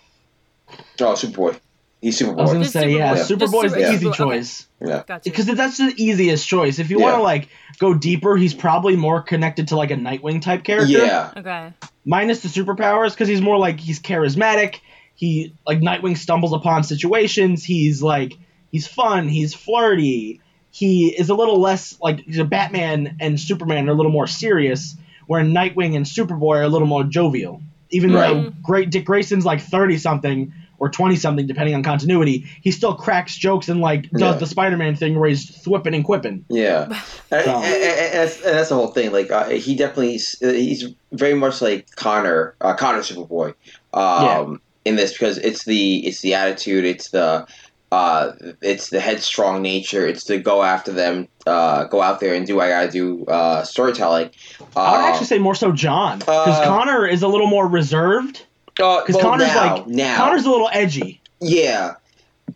Superboy. 1.00 1.58
He's 2.00 2.18
Superboy. 2.18 2.38
I 2.38 2.42
was 2.42 2.50
gonna 2.52 2.64
Just 2.64 2.72
say, 2.72 2.90
yeah, 2.90 3.14
Superboy. 3.14 3.16
Just 3.16 3.30
Superboy's 3.30 3.70
Super- 3.72 3.80
the 3.82 3.92
easy 3.92 4.06
Superboy, 4.06 4.08
okay. 4.08 4.16
choice. 4.16 4.68
yeah. 4.80 5.02
Gotcha. 5.06 5.20
Because 5.24 5.46
that's 5.46 5.76
the 5.78 5.94
easiest 5.96 6.48
choice. 6.48 6.78
If 6.78 6.90
you 6.90 6.98
Yeah. 6.98 7.04
want 7.04 7.16
to 7.16 7.22
like 7.22 7.48
go 7.78 7.94
deeper, 7.94 8.36
he's 8.36 8.54
probably 8.54 8.96
more 8.96 9.22
connected 9.22 9.68
to 9.68 9.76
like 9.76 9.90
a 9.90 9.96
Nightwing 9.96 10.42
type 10.42 10.64
character. 10.64 10.90
Yeah. 10.98 11.30
okay. 11.36 11.72
minus 12.04 12.40
the 12.40 12.48
superpowers 12.48 13.10
because 13.10 13.28
he's 13.28 13.40
more 13.40 13.56
like 13.58 13.78
he's 13.78 14.00
charismatic. 14.00 14.80
He 15.22 15.54
like 15.64 15.78
Nightwing 15.78 16.16
stumbles 16.18 16.52
upon 16.52 16.82
situations. 16.82 17.62
He's 17.62 18.02
like 18.02 18.36
he's 18.72 18.88
fun. 18.88 19.28
He's 19.28 19.54
flirty. 19.54 20.40
He 20.72 21.10
is 21.16 21.30
a 21.30 21.34
little 21.36 21.60
less 21.60 21.96
like 22.02 22.18
he's 22.24 22.38
a 22.38 22.44
Batman 22.44 23.18
and 23.20 23.38
Superman 23.38 23.88
are 23.88 23.92
a 23.92 23.94
little 23.94 24.10
more 24.10 24.26
serious, 24.26 24.96
where 25.28 25.44
Nightwing 25.44 25.94
and 25.94 26.04
Superboy 26.04 26.56
are 26.56 26.62
a 26.62 26.68
little 26.68 26.88
more 26.88 27.04
jovial. 27.04 27.62
Even 27.90 28.10
though 28.12 28.50
great 28.64 28.90
Dick 28.90 29.04
Grayson's 29.04 29.44
like 29.46 29.60
thirty 29.60 29.96
something 29.96 30.52
or 30.80 30.88
twenty 30.88 31.14
something 31.14 31.46
depending 31.46 31.76
on 31.76 31.84
continuity, 31.84 32.44
he 32.60 32.72
still 32.72 32.94
cracks 32.96 33.36
jokes 33.36 33.68
and 33.68 33.80
like 33.80 34.10
does 34.10 34.20
Yeah. 34.20 34.32
the 34.32 34.46
Spider-Man 34.48 34.96
thing 34.96 35.16
where 35.20 35.28
he's 35.28 35.48
thwipping 35.62 35.94
and 35.94 36.02
quipping. 36.04 36.44
Yeah, 36.48 36.88
So- 37.30 37.36
and- 37.36 37.46
and 37.46 38.12
that's, 38.14 38.36
and 38.42 38.56
that's 38.58 38.70
the 38.70 38.74
whole 38.74 38.88
thing. 38.88 39.12
Like 39.12 39.30
uh, 39.30 39.50
he 39.50 39.76
definitely 39.76 40.18
he's 40.40 40.92
very 41.12 41.34
much 41.34 41.62
like 41.62 41.94
Conner, 41.94 42.56
uh, 42.60 42.74
Conner 42.74 43.02
Superboy, 43.02 43.54
um, 43.94 44.60
in 44.84 44.96
this 44.96 45.12
because 45.12 45.38
it's 45.38 45.64
the 45.64 46.06
it's 46.06 46.20
the 46.20 46.34
attitude, 46.34 46.84
it's 46.84 47.10
the 47.10 47.46
uh, 47.90 48.32
it's 48.62 48.88
the 48.90 49.00
headstrong 49.00 49.60
nature, 49.60 50.06
it's 50.06 50.24
to 50.24 50.38
go 50.38 50.62
after 50.62 50.90
them, 50.92 51.28
uh, 51.46 51.84
go 51.84 52.00
out 52.00 52.20
there 52.20 52.34
and 52.34 52.46
do 52.46 52.56
what 52.56 52.66
I 52.66 52.70
gotta 52.70 52.90
do 52.90 53.24
uh, 53.26 53.64
storytelling. 53.64 54.30
Uh, 54.74 54.80
I 54.80 54.96
would 55.02 55.10
actually 55.10 55.26
say 55.26 55.38
more 55.38 55.54
so 55.54 55.72
John 55.72 56.18
because 56.20 56.58
Uh, 56.58 56.64
Conner 56.64 57.06
is 57.06 57.22
a 57.22 57.28
little 57.28 57.48
more 57.48 57.66
reserved. 57.68 58.44
uh, 58.82 59.00
Because 59.00 59.16
well, 59.16 59.24
Conner's 59.32 59.48
now, 59.48 59.74
like 59.76 59.86
now, 59.88 60.16
Conner's 60.16 60.46
a 60.46 60.50
little 60.50 60.70
edgy. 60.72 61.20
yeah. 61.40 61.94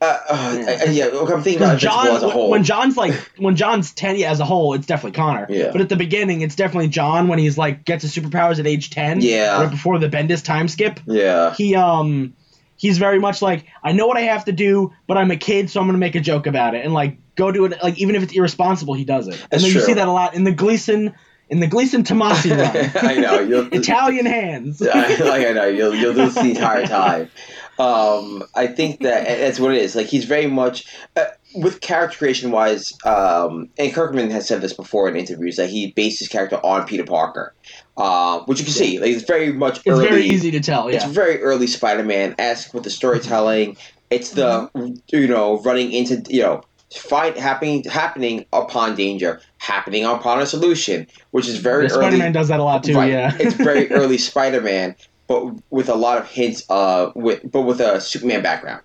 Uh, 0.01 0.19
uh, 0.29 0.57
Yeah. 0.67 0.85
yeah, 0.91 1.07
I'm 1.21 1.43
thinking 1.43 1.63
about 1.63 1.79
John, 1.79 2.09
as 2.09 2.23
a 2.23 2.31
whole. 2.31 2.51
when 2.51 2.65
John's 2.65 2.97
like 2.97 3.15
when 3.39 3.57
John's 3.57 3.93
ten 3.93 4.17
as 4.23 4.41
a 4.41 4.45
whole, 4.45 4.75
it's 4.75 4.87
definitely 4.87 5.17
Conner. 5.17 5.47
Yeah. 5.49 5.71
But 5.73 5.81
at 5.81 5.89
the 5.89 5.97
beginning, 5.97 6.41
it's 6.43 6.55
definitely 6.57 6.89
John 6.89 7.29
when 7.29 7.39
he's 7.39 7.57
like 7.59 7.85
gets 7.85 8.03
his 8.03 8.15
superpowers 8.15 8.59
at 8.59 8.67
age 8.67 8.91
ten. 8.91 9.21
Yeah. 9.21 9.63
Right 9.63 9.71
before 9.71 9.99
the 9.99 10.09
Bendis 10.09 10.45
time 10.45 10.69
skip, 10.69 11.01
yeah, 11.07 11.55
he 11.55 11.75
um 11.77 12.35
he's 12.77 12.99
very 12.99 13.19
much 13.19 13.41
like 13.43 13.67
I 13.83 13.93
know 13.93 14.07
what 14.07 14.17
I 14.17 14.23
have 14.23 14.45
to 14.47 14.53
do, 14.53 14.93
but 15.07 15.17
I'm 15.17 15.31
a 15.31 15.37
kid, 15.37 15.71
so 15.71 15.81
I'm 15.81 15.87
gonna 15.87 15.99
make 15.99 16.15
a 16.15 16.21
joke 16.21 16.47
about 16.47 16.75
it 16.75 16.85
and 16.85 16.93
like 16.95 17.19
go 17.35 17.53
do 17.53 17.65
it. 17.67 17.83
Like 17.83 17.99
even 17.99 18.17
if 18.17 18.23
it's 18.23 18.33
irresponsible, 18.35 18.95
he 18.95 19.05
does 19.05 19.29
it. 19.29 19.35
And 19.41 19.49
That's 19.51 19.63
then 19.65 19.73
you 19.73 19.81
see 19.81 19.93
that 19.95 20.09
a 20.09 20.13
lot 20.13 20.35
in 20.35 20.45
the 20.45 20.53
Gleason 20.53 21.15
in 21.49 21.61
the 21.61 21.67
Gleason 21.69 22.03
Tomasi 22.03 22.51
run. 23.05 23.07
I 23.09 23.15
know. 23.19 23.39
You'll, 23.41 23.69
Italian 23.73 24.27
hands. 24.27 24.83
I- 24.87 25.15
like 25.17 25.47
I 25.47 25.53
know 25.53 25.67
you'll 25.67 25.95
you'll 25.95 26.13
do 26.15 26.25
this 26.27 26.35
the 26.35 26.51
entire 26.51 26.87
time. 26.87 27.31
Um, 27.79 28.43
I 28.55 28.67
think 28.69 29.01
that 29.01 29.25
that's 29.27 29.61
what 29.61 29.75
it 29.75 29.83
is. 29.83 29.95
Like 29.95 30.07
he's 30.07 30.25
very 30.25 30.47
much 30.47 30.87
uh, 31.17 31.25
with 31.55 31.81
character 31.81 32.17
creation 32.19 32.51
wise. 32.51 32.93
Um, 33.05 33.69
and 33.79 33.93
Kirkman 33.93 34.31
has 34.31 34.49
said 34.49 34.61
this 34.63 34.73
before 34.73 35.09
in 35.09 35.17
interviews 35.17 35.57
that 35.57 35.69
he 35.69 35.93
based 35.93 36.19
his 36.21 36.29
character 36.29 36.57
on 36.65 36.87
Peter 36.87 37.05
Parker, 37.05 37.55
uh, 37.97 38.41
which 38.41 38.59
you 38.59 38.65
can 38.65 38.73
see. 38.75 38.99
Like 38.99 39.11
it's 39.11 39.25
very 39.25 39.53
much 39.53 39.79
It's 39.79 39.89
early. 39.89 40.09
very 40.09 40.23
easy 40.25 40.51
to 40.53 40.61
tell. 40.61 40.89
It's 40.89 41.05
very 41.05 41.41
early 41.43 41.67
Spider-Man 41.67 42.35
esque 42.39 42.73
with 42.73 42.85
the 42.85 42.91
storytelling. 42.91 43.77
It's 44.11 44.31
the 44.31 44.71
you 45.13 45.27
know 45.29 45.61
running 45.63 45.93
into 45.93 46.23
you 46.33 46.43
know 46.43 46.63
fight 46.95 47.37
happening 47.37 47.83
happening 47.85 48.47
upon 48.53 48.95
danger, 48.95 49.41
happening 49.59 50.05
upon 50.05 50.41
a 50.41 50.47
solution, 50.47 51.07
which 51.33 51.49
is 51.49 51.59
very 51.59 51.85
Yeah, 51.87 51.91
early. 51.93 52.03
Spider-Man 52.07 52.33
does 52.33 52.49
that 52.49 52.61
a 52.61 52.63
lot 52.65 52.85
too. 52.85 52.95
Right. 52.95 53.11
Yeah. 53.11 53.37
it's 53.39 53.55
very 53.57 53.91
early 53.91 54.17
Spider-Man, 54.19 54.95
but 55.27 55.45
with 55.71 55.89
a 55.89 55.95
lot 55.95 56.19
of 56.19 56.29
hints 56.29 56.65
of 56.69 57.15
with 57.15 57.41
but 57.51 57.63
with 57.63 57.81
a 57.81 58.01
Superman 58.01 58.43
background. 58.43 58.83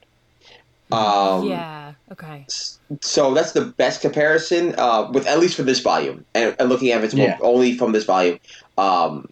Um, 0.91 1.47
yeah. 1.47 1.93
Okay. 2.11 2.45
So 3.01 3.33
that's 3.33 3.53
the 3.53 3.65
best 3.65 4.01
comparison, 4.01 4.75
uh, 4.77 5.09
with 5.11 5.25
at 5.25 5.39
least 5.39 5.55
for 5.55 5.63
this 5.63 5.79
volume, 5.79 6.25
and, 6.35 6.55
and 6.59 6.67
looking 6.67 6.91
at 6.91 7.03
it 7.03 7.13
Yeah. 7.13 7.37
only 7.41 7.77
from 7.77 7.93
this 7.93 8.03
volume, 8.03 8.39
um, 8.77 9.29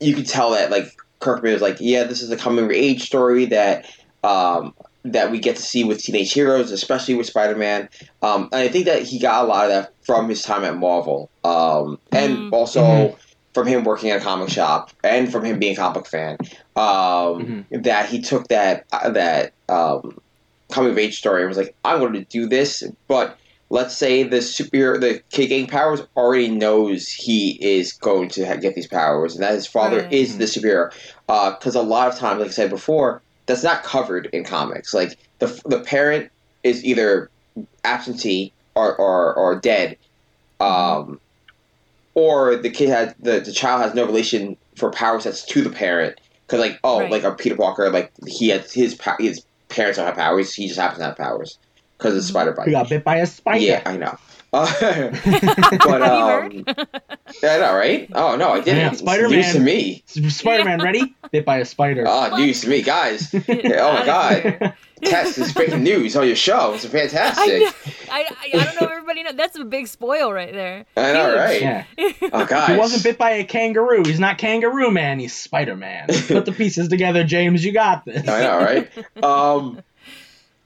you 0.00 0.14
can 0.14 0.24
tell 0.24 0.50
that 0.50 0.70
like 0.70 0.84
Kirkman 1.20 1.54
was 1.54 1.62
like, 1.62 1.78
yeah, 1.80 2.04
this 2.04 2.20
is 2.20 2.30
a 2.30 2.36
coming 2.36 2.66
of 2.66 2.70
age 2.70 3.02
story 3.02 3.46
that 3.46 3.86
um, 4.22 4.74
that 5.04 5.30
we 5.30 5.38
get 5.38 5.56
to 5.56 5.62
see 5.62 5.84
with 5.84 6.02
teenage 6.02 6.32
heroes, 6.32 6.70
especially 6.72 7.14
with 7.14 7.26
Spider-Man. 7.26 7.88
Um, 8.20 8.48
and 8.52 8.62
I 8.62 8.68
think 8.68 8.84
that 8.84 9.02
he 9.02 9.18
got 9.18 9.44
a 9.44 9.48
lot 9.48 9.64
of 9.64 9.70
that 9.70 9.92
from 10.04 10.28
his 10.28 10.42
time 10.42 10.64
at 10.64 10.76
Marvel, 10.76 11.30
um, 11.44 11.98
and 12.12 12.36
Mhm. 12.36 12.52
also 12.52 12.82
Mhm. 12.82 13.16
From 13.54 13.66
him 13.66 13.84
working 13.84 14.10
at 14.10 14.20
a 14.20 14.24
comic 14.24 14.48
shop 14.50 14.90
and 15.02 15.30
from 15.32 15.44
him 15.44 15.58
being 15.58 15.72
a 15.74 15.76
comic 15.76 16.06
fan. 16.06 16.36
Um, 16.76 17.66
That 17.70 18.08
he 18.08 18.20
took 18.20 18.48
that 18.48 18.84
uh, 18.92 19.10
that 19.10 19.52
um, 19.68 20.18
coming 20.72 20.92
of 20.92 20.98
age 20.98 21.16
story 21.18 21.42
and 21.42 21.48
was 21.48 21.58
like, 21.58 21.74
I'm 21.84 21.98
going 21.98 22.12
to 22.14 22.24
do 22.24 22.46
this, 22.46 22.82
but 23.08 23.38
let's 23.70 23.96
say 23.96 24.22
the 24.22 24.38
superhero, 24.38 24.98
the 25.00 25.22
kid 25.30 25.48
getting 25.48 25.66
powers, 25.66 26.00
already 26.16 26.48
knows 26.48 27.08
he 27.08 27.58
is 27.60 27.92
going 27.92 28.28
to 28.30 28.40
get 28.60 28.74
these 28.74 28.86
powers, 28.88 29.34
and 29.34 29.42
that 29.42 29.54
his 29.54 29.66
father 29.66 30.02
Right. 30.02 30.12
is 30.12 30.38
the 30.38 30.44
superhero. 30.44 30.90
Because 31.26 31.74
a 31.74 31.82
lot 31.82 32.08
of 32.08 32.16
times, 32.18 32.40
like 32.40 32.48
I 32.48 32.52
said 32.52 32.70
before, 32.70 33.22
that's 33.46 33.62
not 33.62 33.82
covered 33.82 34.28
in 34.32 34.44
comics. 34.44 34.94
Like 34.94 35.18
the 35.40 35.60
the 35.66 35.80
parent 35.80 36.30
is 36.62 36.84
either 36.84 37.30
absentee 37.84 38.54
or 38.74 38.96
or, 38.96 39.34
or 39.34 39.60
dead, 39.60 39.96
um, 40.60 41.20
or 42.18 42.56
the 42.56 42.70
kid 42.70 42.88
has 42.88 43.14
the, 43.20 43.38
the 43.40 43.52
child 43.52 43.82
has 43.82 43.94
no 43.94 44.04
relation 44.04 44.56
for 44.76 44.90
power 44.90 45.20
sets 45.20 45.44
to 45.44 45.62
the 45.62 45.70
parent. 45.70 46.18
Because 46.46 46.60
like 46.60 46.80
oh 46.82 47.00
Right. 47.00 47.10
like 47.10 47.22
a 47.22 47.32
Peter 47.32 47.56
Parker 47.56 47.90
like 47.90 48.10
he 48.26 48.48
has 48.48 48.72
his 48.72 48.98
his 49.20 49.44
parents 49.68 49.98
don't 49.98 50.06
have 50.06 50.16
powers. 50.16 50.52
He 50.54 50.66
just 50.66 50.80
happens 50.80 50.98
to 50.98 51.04
have 51.04 51.16
powers 51.16 51.58
because 51.96 52.14
of 52.14 52.22
mm-hmm. 52.22 52.28
spider 52.30 52.52
bite. 52.52 52.66
He 52.66 52.72
got 52.72 52.88
bit 52.88 53.04
by 53.04 53.16
a 53.16 53.26
spider. 53.26 53.58
Yeah, 53.58 53.82
I 53.86 53.96
know. 53.96 54.16
Uh, 54.50 54.66
but 55.84 56.02
um, 56.02 56.64
yeah, 57.42 57.54
I 57.54 57.58
know, 57.58 57.74
right? 57.74 58.08
Oh 58.14 58.36
no, 58.36 58.52
I 58.52 58.60
didn't. 58.60 58.78
Yeah, 58.78 58.92
Spider-Man. 58.92 59.30
News 59.30 59.52
to 59.52 59.60
me. 59.60 60.02
Spider-Man 60.06 60.80
ready? 60.80 61.14
Bit 61.30 61.44
by 61.44 61.58
a 61.58 61.64
spider. 61.66 62.04
Oh, 62.06 62.34
news 62.36 62.62
to 62.62 62.68
me, 62.68 62.82
guys. 62.82 63.32
Yeah, 63.48 63.80
oh 63.82 63.92
my 63.92 64.06
god, 64.06 64.74
Tess 65.04 65.38
is 65.38 65.52
breaking 65.52 65.82
news 65.82 66.16
on 66.16 66.26
your 66.26 66.36
show. 66.36 66.74
It's 66.74 66.84
I, 66.84 66.88
fantastic. 66.88 67.60
know, 67.60 67.70
I, 68.10 68.20
I, 68.20 68.58
I 68.58 68.64
don't 68.64 68.80
know 68.80 68.86
if 68.86 68.90
everybody 68.90 69.22
knows. 69.22 69.34
That's 69.36 69.58
a 69.58 69.64
big 69.64 69.86
spoil 69.86 70.32
right 70.32 70.52
there. 70.52 70.86
I 70.96 71.12
know, 71.12 71.28
Huge. 71.28 71.38
right? 71.38 71.60
yeah. 71.60 71.84
Oh, 72.32 72.46
guys. 72.46 72.68
He 72.72 72.76
wasn't 72.76 73.02
bit 73.04 73.18
by 73.18 73.30
a 73.32 73.44
kangaroo. 73.44 74.02
He's 74.04 74.20
not 74.20 74.38
Kangaroo 74.38 74.90
Man. 74.90 75.18
He's 75.18 75.34
Spider 75.34 75.76
Man. 75.76 76.08
Put 76.08 76.44
the 76.44 76.52
pieces 76.52 76.88
together, 76.88 77.24
James. 77.24 77.64
You 77.64 77.72
got 77.72 78.04
this. 78.04 78.26
I 78.28 78.40
know, 78.42 78.58
right? 78.58 78.90
Um, 79.22 79.82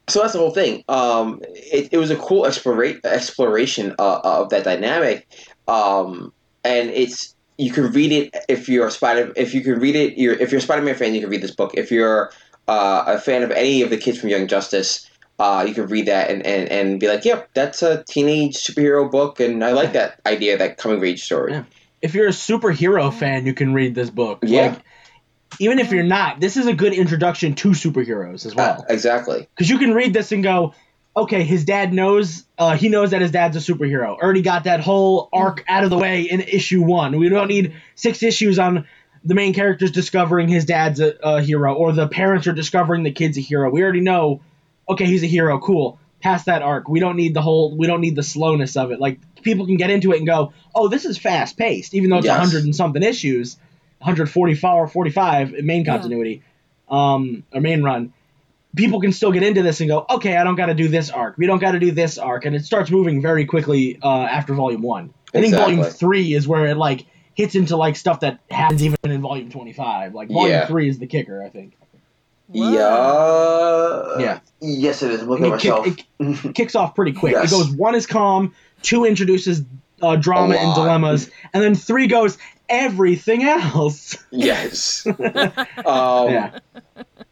so 0.08 0.20
that's 0.20 0.32
the 0.32 0.38
whole 0.38 0.50
thing. 0.50 0.84
Um, 0.88 1.40
it, 1.42 1.88
it 1.92 1.98
was 1.98 2.10
a 2.10 2.16
cool 2.16 2.42
explora- 2.42 3.04
exploration 3.04 3.94
uh, 3.98 4.20
of 4.24 4.50
that 4.50 4.64
dynamic, 4.64 5.26
um, 5.68 6.32
and 6.64 6.90
it's 6.90 7.34
you 7.58 7.70
can 7.70 7.92
read 7.92 8.12
it 8.12 8.36
if 8.48 8.68
you're 8.68 8.86
a 8.86 8.90
Spider. 8.90 9.32
If 9.36 9.54
you 9.54 9.60
can 9.60 9.78
read 9.78 9.94
it, 9.94 10.18
you're, 10.18 10.34
if 10.34 10.50
you're 10.50 10.58
a 10.58 10.62
Spider-Man 10.62 10.94
fan, 10.94 11.14
you 11.14 11.20
can 11.20 11.30
read 11.30 11.42
this 11.42 11.54
book. 11.54 11.72
If 11.74 11.90
you're 11.90 12.32
uh, 12.66 13.04
a 13.06 13.20
fan 13.20 13.42
of 13.42 13.50
any 13.50 13.82
of 13.82 13.90
the 13.90 13.96
kids 13.96 14.18
from 14.18 14.30
Young 14.30 14.48
Justice, 14.48 15.08
uh, 15.38 15.64
you 15.66 15.74
can 15.74 15.86
read 15.86 16.06
that 16.06 16.30
and, 16.30 16.44
and, 16.46 16.68
and 16.70 17.00
be 17.00 17.08
like, 17.08 17.24
yep, 17.24 17.50
that's 17.54 17.82
a 17.82 18.04
teenage 18.08 18.56
superhero 18.56 19.10
book, 19.10 19.40
and 19.40 19.62
I 19.62 19.72
like 19.72 19.92
that 19.92 20.20
idea, 20.26 20.58
that 20.58 20.78
coming 20.78 20.98
of 20.98 21.04
age 21.04 21.22
story. 21.22 21.52
Yeah. 21.52 21.64
If 22.00 22.14
you're 22.14 22.26
a 22.26 22.30
superhero 22.30 23.12
fan, 23.12 23.46
you 23.46 23.54
can 23.54 23.74
read 23.74 23.94
this 23.94 24.10
book. 24.10 24.40
Yeah. 24.42 24.68
Like, 24.68 24.80
even 25.58 25.78
if 25.78 25.90
you're 25.92 26.02
not, 26.04 26.40
this 26.40 26.56
is 26.56 26.66
a 26.66 26.72
good 26.74 26.92
introduction 26.94 27.54
to 27.56 27.70
superheroes 27.70 28.46
as 28.46 28.52
Uh, 28.52 28.56
well. 28.56 28.86
exactly. 28.88 29.46
Because 29.54 29.68
you 29.70 29.78
can 29.78 29.92
read 29.94 30.12
this 30.14 30.32
and 30.32 30.42
go, 30.42 30.74
okay, 31.16 31.42
his 31.44 31.64
dad 31.64 31.92
knows. 31.92 32.44
Uh, 32.58 32.76
he 32.76 32.88
knows 32.88 33.10
that 33.10 33.20
his 33.20 33.30
dad's 33.30 33.56
a 33.56 33.60
superhero. 33.72 34.16
Already 34.16 34.42
got 34.42 34.64
that 34.64 34.80
whole 34.80 35.28
arc 35.32 35.64
out 35.68 35.84
of 35.84 35.90
the 35.90 35.98
way 35.98 36.22
in 36.22 36.40
issue 36.40 36.82
one. 36.82 37.18
We 37.18 37.28
don't 37.28 37.48
need 37.48 37.74
six 37.94 38.22
issues 38.22 38.58
on 38.58 38.86
the 39.24 39.34
main 39.34 39.54
characters 39.54 39.90
discovering 39.92 40.48
his 40.48 40.64
dad's 40.64 40.98
a, 41.00 41.14
a 41.22 41.42
hero 41.42 41.74
or 41.74 41.92
the 41.92 42.08
parents 42.08 42.46
are 42.46 42.52
discovering 42.52 43.02
the 43.04 43.12
kid's 43.12 43.36
a 43.38 43.40
hero. 43.40 43.70
We 43.70 43.82
already 43.82 44.00
know. 44.00 44.40
Okay, 44.88 45.04
he's 45.06 45.22
a 45.22 45.26
hero. 45.28 45.58
Cool. 45.60 45.98
Past 46.20 46.46
that 46.46 46.62
arc, 46.62 46.88
we 46.88 46.98
don't 47.00 47.16
need 47.16 47.34
the 47.34 47.42
whole. 47.42 47.76
We 47.76 47.86
don't 47.86 48.00
need 48.00 48.16
the 48.16 48.22
slowness 48.22 48.76
of 48.76 48.90
it. 48.90 49.00
Like 49.00 49.18
people 49.42 49.66
can 49.66 49.76
get 49.76 49.90
into 49.90 50.12
it 50.12 50.18
and 50.18 50.26
go, 50.26 50.52
oh, 50.74 50.88
this 50.88 51.04
is 51.04 51.18
fast 51.18 51.56
paced, 51.56 51.94
even 51.94 52.10
though 52.10 52.18
it's 52.18 52.26
a 52.26 52.30
Yes. 52.30 52.38
hundred 52.38 52.64
and 52.64 52.74
something 52.74 53.02
issues, 53.02 53.56
144 54.02 54.70
or 54.70 54.86
45 54.88 55.54
in 55.54 55.66
main 55.66 55.84
Yeah. 55.84 55.92
continuity, 55.92 56.42
um, 56.90 57.42
or 57.52 57.60
main 57.60 57.82
run 57.82 58.12
people 58.74 59.02
can 59.02 59.12
still 59.12 59.30
get 59.30 59.42
into 59.42 59.62
this 59.62 59.80
and 59.82 59.90
go, 59.90 60.06
okay, 60.08 60.38
I 60.38 60.44
don't 60.44 60.54
got 60.54 60.64
to 60.66 60.74
do 60.74 60.88
this 60.88 61.10
arc. 61.10 61.36
We 61.36 61.46
don't 61.46 61.58
got 61.58 61.72
to 61.72 61.78
do 61.78 61.90
this 61.90 62.16
arc, 62.16 62.46
and 62.46 62.56
it 62.56 62.64
starts 62.64 62.90
moving 62.90 63.20
very 63.20 63.44
quickly 63.44 63.98
uh, 64.02 64.22
after 64.22 64.54
volume 64.54 64.80
one. 64.80 65.12
I 65.34 65.42
think 65.42 65.54
volume 65.54 65.84
three 65.84 66.32
is 66.32 66.48
where 66.48 66.64
it 66.66 66.78
like 66.78 67.04
hits 67.34 67.54
into 67.54 67.76
like 67.76 67.96
stuff 67.96 68.20
that 68.20 68.38
happens 68.50 68.82
even 68.82 68.96
in 69.04 69.20
volume 69.20 69.50
twenty 69.50 69.74
five. 69.74 70.14
Like 70.14 70.28
volume 70.30 70.52
Yeah. 70.52 70.66
three 70.66 70.88
is 70.88 70.98
the 70.98 71.06
kicker, 71.06 71.42
I 71.44 71.50
think. 71.50 71.74
Yeah. 72.50 74.14
Yeah. 74.18 74.38
Yes, 74.60 75.02
it 75.02 75.10
is. 75.10 75.22
I'm 75.22 75.28
looking 75.28 75.44
And 75.46 75.54
at 75.54 75.64
it, 75.64 75.68
myself. 75.68 75.84
kick, 75.84 76.06
it 76.48 76.54
kicks 76.54 76.74
off 76.74 76.94
pretty 76.94 77.12
quick. 77.12 77.32
Yes. 77.32 77.52
It 77.52 77.54
goes 77.54 77.70
one 77.72 77.94
is 77.94 78.06
calm, 78.06 78.54
two 78.82 79.04
introduces 79.04 79.62
uh, 80.02 80.16
drama 80.16 80.54
and 80.56 80.74
dilemmas, 80.74 81.30
and 81.54 81.62
then 81.62 81.74
three 81.74 82.06
goes 82.06 82.36
everything 82.68 83.44
else. 83.44 84.16
yes. 84.30 85.06
um, 85.86 86.28
yeah, 86.30 86.50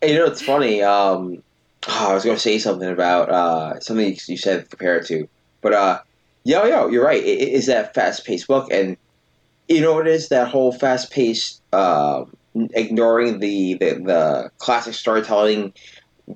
you 0.05 0.15
know, 0.15 0.27
it's 0.27 0.43
funny. 0.43 0.83
Um, 0.83 1.43
oh, 1.89 2.11
I 2.11 2.15
was 2.15 2.25
going 2.25 2.37
to 2.37 2.41
say 2.43 2.59
something 2.59 2.89
about 2.89 3.31
uh, 3.31 3.81
something 3.81 4.07
you- 4.09 4.17
you 4.29 4.37
said 4.37 4.63
to 4.63 4.69
compare 4.69 4.97
it 4.99 5.07
to, 5.07 5.27
but 5.63 5.73
uh, 5.75 6.01
yo, 6.45 6.65
yo, 6.65 6.89
you're 6.89 7.05
right. 7.05 7.23
It, 7.23 7.41
it 7.41 7.49
is 7.49 7.67
that 7.67 7.95
fast 7.95 8.25
paced 8.25 8.47
book, 8.49 8.69
and 8.73 8.97
you 9.69 9.81
know 9.81 9.95
what 9.95 10.07
it 10.07 10.13
is 10.15 10.29
that 10.29 10.49
whole 10.49 10.73
fast 10.73 11.11
paced, 11.13 11.61
um 11.73 12.33
ignoring 12.75 13.39
the, 13.39 13.75
the 13.75 13.95
the 14.05 14.51
classic 14.59 14.95
storytelling. 14.95 15.73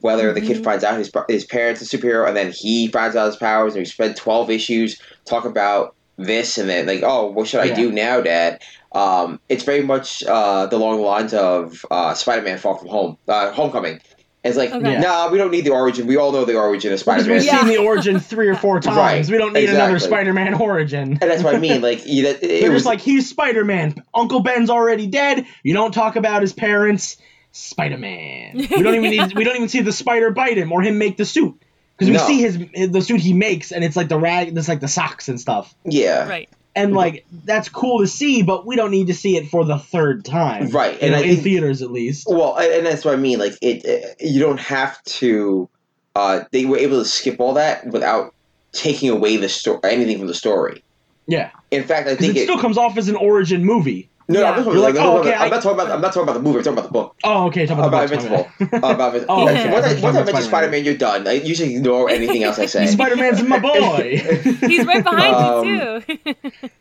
Whether 0.01 0.33
the 0.33 0.41
kid 0.41 0.57
Mhm. 0.59 0.65
finds 0.65 0.83
out 0.83 0.99
his 0.99 1.11
his 1.29 1.45
parents 1.45 1.81
are 1.81 1.97
superhero, 1.97 2.27
and 2.27 2.37
then 2.37 2.51
he 2.53 2.89
finds 2.89 3.15
out 3.15 3.27
his 3.27 3.37
powers, 3.37 3.75
and 3.75 3.81
we 3.81 3.85
spend 3.85 4.17
twelve 4.17 4.51
issues 4.51 5.01
talking 5.29 5.51
about 5.53 5.94
this, 6.17 6.59
and 6.59 6.69
then 6.69 6.87
like, 6.87 7.03
oh, 7.03 7.31
what 7.31 7.49
should 7.49 7.61
I 7.61 7.65
Yeah. 7.67 7.75
do 7.77 7.93
now, 7.93 8.21
Dad? 8.21 8.63
Um, 8.93 9.41
it's 9.49 9.65
very 9.65 9.83
much 9.83 10.23
uh, 10.23 10.69
along 10.71 10.97
the 10.99 11.03
lines 11.03 11.35
of 11.35 11.85
uh, 11.91 12.15
Spider-Man: 12.15 12.59
Far 12.59 12.79
From 12.79 12.89
Home, 12.89 13.19
uh, 13.29 13.53
Homecoming. 13.53 14.01
It's 14.45 14.59
like, 14.59 14.73
Okay. 14.73 14.99
nah, 15.01 15.31
we 15.31 15.39
don't 15.39 15.51
need 15.51 15.65
the 15.65 15.71
origin. 15.71 16.07
We 16.07 16.19
all 16.19 16.31
know 16.31 16.45
the 16.45 16.57
origin 16.59 16.93
of 16.93 17.01
Spider-Man, 17.01 17.33
we've 17.39 17.45
Yeah. 17.47 17.61
seen 17.65 17.69
the 17.69 17.79
origin 17.79 18.21
three 18.31 18.49
or 18.49 18.55
four 18.55 18.79
times. 18.79 18.97
Right, 18.99 19.27
We 19.27 19.39
don't 19.39 19.55
need 19.55 19.71
another. 19.71 19.99
Spider-Man 19.99 20.53
origin. 20.61 21.13
and 21.13 21.31
that's 21.31 21.43
what 21.43 21.55
I 21.55 21.59
mean. 21.59 21.81
Like, 21.81 22.07
you, 22.07 22.25
that, 22.25 22.43
it 22.45 22.61
They're 22.61 22.71
was 22.71 22.81
just 22.83 22.87
like 22.87 23.01
he's 23.01 23.27
Spider 23.29 23.65
Man. 23.65 23.95
Uncle 24.13 24.41
Ben's 24.41 24.69
already 24.69 25.07
dead. 25.07 25.47
You 25.63 25.73
don't 25.73 25.93
talk 25.93 26.17
about 26.17 26.43
his 26.43 26.53
parents. 26.53 27.17
Spider 27.53 27.97
Man. 27.97 28.57
We 28.59 28.83
don't 28.83 28.95
even 28.97 29.11
need. 29.11 29.35
We 29.35 29.45
don't 29.45 29.57
even 29.57 29.69
see 29.71 29.81
the 29.81 29.93
spider 29.93 30.31
bite 30.31 30.59
him 30.59 30.73
or 30.73 30.83
him 30.83 30.99
make 30.99 31.17
the 31.17 31.25
suit 31.25 31.64
because 31.97 32.11
we 32.11 32.17
No. 32.17 32.27
see 32.27 32.41
his 32.41 32.91
the 32.93 33.01
suit 33.03 33.21
he 33.21 33.33
makes 33.33 33.73
and 33.73 33.85
it's 33.85 33.97
like 33.97 34.09
the 34.09 34.19
rag. 34.19 34.57
It's 34.57 34.69
like 34.69 34.81
the 34.81 34.89
socks 34.89 35.29
and 35.29 35.41
stuff. 35.41 35.75
yeah, 35.85 36.29
Right. 36.29 36.49
And 36.77 36.93
like 36.93 37.25
that's 37.45 37.69
cool 37.69 38.01
to 38.01 38.07
see, 38.09 38.43
but 38.43 38.67
we 38.67 38.75
don't 38.75 38.91
need 38.91 39.07
to 39.07 39.15
see 39.15 39.37
it 39.37 39.49
for 39.49 39.65
the 39.65 39.79
third 39.79 40.25
time. 40.25 40.71
Right, 40.71 40.99
and 41.01 41.13
know, 41.13 41.19
I 41.19 41.21
in 41.21 41.29
think- 41.35 41.43
theaters 41.45 41.83
at 41.83 41.93
least. 41.93 42.27
Well, 42.29 42.57
and 42.57 42.73
and 42.73 42.87
that's 42.87 43.05
what 43.05 43.15
I 43.15 43.17
mean. 43.17 43.39
Like, 43.39 43.53
it, 43.63 43.85
it 43.85 44.17
you 44.21 44.41
don't 44.41 44.59
have 44.59 45.01
to. 45.05 45.69
Uh, 46.17 46.41
they 46.51 46.65
were 46.65 46.77
able 46.79 46.99
to 46.99 47.05
skip 47.09 47.39
all 47.41 47.55
that 47.55 47.87
without 47.87 48.35
taking 48.73 49.09
away 49.11 49.37
the 49.37 49.49
story, 49.49 49.79
anything 49.85 50.19
from 50.19 50.27
the 50.27 50.35
story. 50.35 50.83
Yeah, 51.29 51.51
In 51.71 51.85
fact, 51.85 52.09
I 52.09 52.13
because 52.15 52.27
think 52.27 52.37
it, 52.39 52.43
still 52.45 52.59
comes 52.59 52.77
off 52.77 52.99
as 52.99 53.09
an 53.09 53.17
origin 53.17 53.65
movie. 53.65 54.09
No, 54.27 54.41
Yeah. 54.41 54.51
I'm, 54.53 54.57
not 54.57 54.65
talking 54.65 54.79
about, 54.81 54.95
like, 54.95 55.05
oh, 55.05 55.19
okay, 55.19 55.35
I'm 55.35 55.43
I- 55.43 55.49
not 55.49 55.63
talking 55.63 55.81
about. 55.81 55.91
I'm 55.93 56.01
not 56.01 56.09
talking 56.15 56.23
about 56.23 56.33
the 56.35 56.41
movie. 56.41 56.59
I'm 56.59 56.65
talking 56.65 56.79
about 56.79 56.87
the 56.87 56.93
book. 56.93 57.17
Oh, 57.25 57.47
okay. 57.49 57.67
Talk 57.67 57.77
about, 57.79 57.89
About 57.89 58.09
the 58.09 58.17
books, 58.17 58.25
Invincible. 58.25 58.81
bad. 58.81 58.95
about 58.95 59.15
it. 59.17 59.25
Oh, 59.29 59.49
okay. 59.49 59.71
Once 59.71 59.85
I, 59.87 59.93
once 59.93 60.05
I 60.05 60.11
mention 60.13 60.25
Spider-Man. 60.25 60.43
Spider-Man, 60.45 60.85
you're 60.85 60.97
done. 60.97 61.29
I 61.29 61.33
usually 61.33 61.77
ignore 61.77 62.09
anything 62.09 62.43
else 62.43 62.59
I 62.59 62.65
say. 62.67 62.87
Spider 62.99 63.17
Man's 63.17 63.43
my 63.43 63.59
boy. 63.61 64.19
He's 64.67 64.87
right 64.87 65.05
behind 65.05 65.35
Um, 65.35 65.65
you 65.67 66.01
too. 66.01 66.25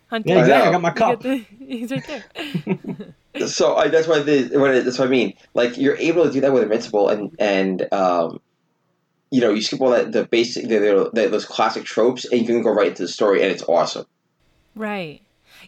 Hunter. 0.09 0.29
yeah, 0.29 0.39
exactly. 0.39 0.53
I 0.53 0.65
know. 0.65 0.71
got 0.71 0.81
my 0.81 0.89
You 0.89 0.95
cup. 0.95 1.21
the- 1.21 1.45
he's 1.59 1.91
right 1.91 2.07
there. 3.35 3.47
so 3.47 3.75
I, 3.75 3.87
that's 3.89 4.07
why 4.07 4.19
the, 4.19 4.49
what 4.57 4.73
it, 4.75 4.85
that's 4.85 4.97
what 4.99 5.07
I 5.07 5.11
mean. 5.11 5.33
Like 5.53 5.77
you're 5.77 5.97
able 5.97 6.23
to 6.23 6.31
do 6.31 6.39
that 6.41 6.53
with 6.53 6.63
Invincible, 6.63 7.09
and 7.09 7.35
and 7.39 7.91
um, 7.93 8.39
you 9.31 9.41
know, 9.41 9.49
you 9.51 9.61
skip 9.61 9.81
all 9.81 9.89
that 9.89 10.11
the 10.11 10.25
basic 10.25 10.67
the, 10.69 10.77
the, 10.77 11.09
the, 11.13 11.27
those 11.29 11.43
classic 11.45 11.83
tropes, 11.83 12.23
and 12.25 12.39
you 12.39 12.47
can 12.47 12.61
go 12.61 12.69
right 12.71 12.87
into 12.89 13.01
the 13.01 13.07
story, 13.09 13.41
and 13.41 13.51
it's 13.51 13.63
awesome. 13.63 14.05
Right. 14.75 15.21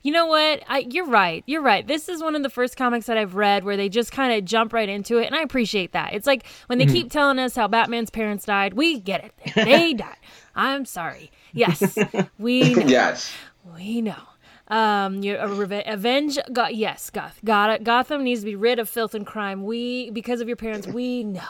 You 0.03 0.11
know 0.11 0.25
what? 0.25 0.63
I, 0.67 0.79
you're 0.89 1.07
right. 1.07 1.43
You're 1.47 1.61
right. 1.61 1.85
This 1.85 2.07
is 2.09 2.21
one 2.21 2.35
of 2.35 2.43
the 2.43 2.49
first 2.49 2.77
comics 2.77 3.05
that 3.07 3.17
I've 3.17 3.35
read 3.35 3.63
where 3.63 3.77
they 3.77 3.89
just 3.89 4.11
kind 4.11 4.33
of 4.33 4.45
jump 4.45 4.73
right 4.73 4.89
into 4.89 5.17
it, 5.17 5.25
and 5.25 5.35
I 5.35 5.41
appreciate 5.41 5.91
that. 5.93 6.13
It's 6.13 6.27
like 6.27 6.45
when 6.67 6.77
they 6.79 6.85
keep 6.85 7.11
telling 7.11 7.39
us 7.39 7.55
how 7.55 7.67
Batman's 7.67 8.09
parents 8.09 8.45
died. 8.45 8.73
We 8.73 8.99
get 8.99 9.23
it. 9.25 9.53
They 9.55 9.93
died. 9.95 10.17
I'm 10.55 10.85
sorry. 10.85 11.31
Yes, 11.53 11.97
we 12.37 12.73
know. 12.73 12.85
Yes, 12.87 13.31
We 13.77 14.01
know. 14.01 14.15
Um, 14.67 15.21
you're 15.21 15.37
a 15.37 15.47
reve- 15.47 15.83
avenge. 15.85 16.39
Go- 16.51 16.67
yes, 16.69 17.11
Goth. 17.11 17.39
Got 17.45 17.69
it. 17.69 17.83
Gotham 17.83 18.23
needs 18.23 18.39
to 18.41 18.45
be 18.45 18.55
rid 18.55 18.79
of 18.79 18.89
filth 18.89 19.13
and 19.13 19.23
crime. 19.25 19.63
We, 19.63 20.09
because 20.09 20.41
of 20.41 20.47
your 20.47 20.57
parents, 20.57 20.87
we 20.87 21.23
know. 21.23 21.41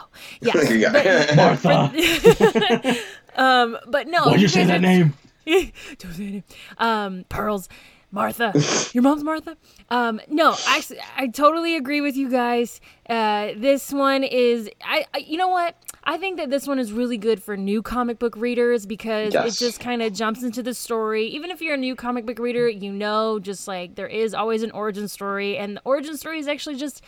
Yes, 0.42 0.70
Yeah. 0.74 0.92
but, 0.92 1.34
Martha. 1.64 2.96
um, 3.36 3.78
but 3.88 4.06
no. 4.08 4.24
Why'd 4.26 4.40
you 4.42 4.48
say 4.48 4.64
that 4.64 4.80
name? 4.80 5.14
Don't 5.46 6.12
say 6.12 6.24
it. 6.24 6.44
Um, 6.78 7.24
Pearls, 7.28 7.68
Martha. 8.16 8.52
Your 8.94 9.02
mom's 9.02 9.22
Martha. 9.22 9.56
Um, 9.90 10.20
no, 10.28 10.56
actually, 10.66 10.98
I 11.16 11.28
totally 11.28 11.76
agree 11.76 12.00
with 12.00 12.16
you 12.16 12.28
guys. 12.30 12.80
Uh, 13.08 13.52
this 13.56 13.92
one 13.92 14.24
is, 14.24 14.68
I, 14.82 15.04
I, 15.14 15.18
you 15.18 15.36
know 15.36 15.48
what? 15.48 15.76
I 16.04 16.16
think 16.16 16.38
that 16.38 16.48
this 16.50 16.66
one 16.66 16.78
is 16.78 16.92
really 16.92 17.18
good 17.18 17.42
for 17.42 17.56
new 17.56 17.82
comic 17.82 18.18
book 18.18 18.34
readers 18.36 18.86
because 18.86 19.34
Yes. 19.34 19.60
it 19.60 19.64
just 19.64 19.80
kind 19.80 20.00
of 20.02 20.12
jumps 20.14 20.42
into 20.42 20.62
the 20.62 20.72
story. 20.72 21.26
Even 21.26 21.50
if 21.50 21.60
you're 21.60 21.74
a 21.74 21.78
new 21.78 21.94
comic 21.94 22.24
book 22.26 22.38
reader, 22.38 22.68
you 22.68 22.90
know, 22.92 23.38
just 23.38 23.68
like 23.68 23.96
there 23.96 24.06
is 24.08 24.32
always 24.34 24.62
an 24.62 24.70
origin 24.70 25.08
story, 25.08 25.58
and 25.58 25.76
the 25.76 25.82
origin 25.84 26.16
story 26.16 26.38
is 26.40 26.48
actually 26.48 26.76
just. 26.76 27.02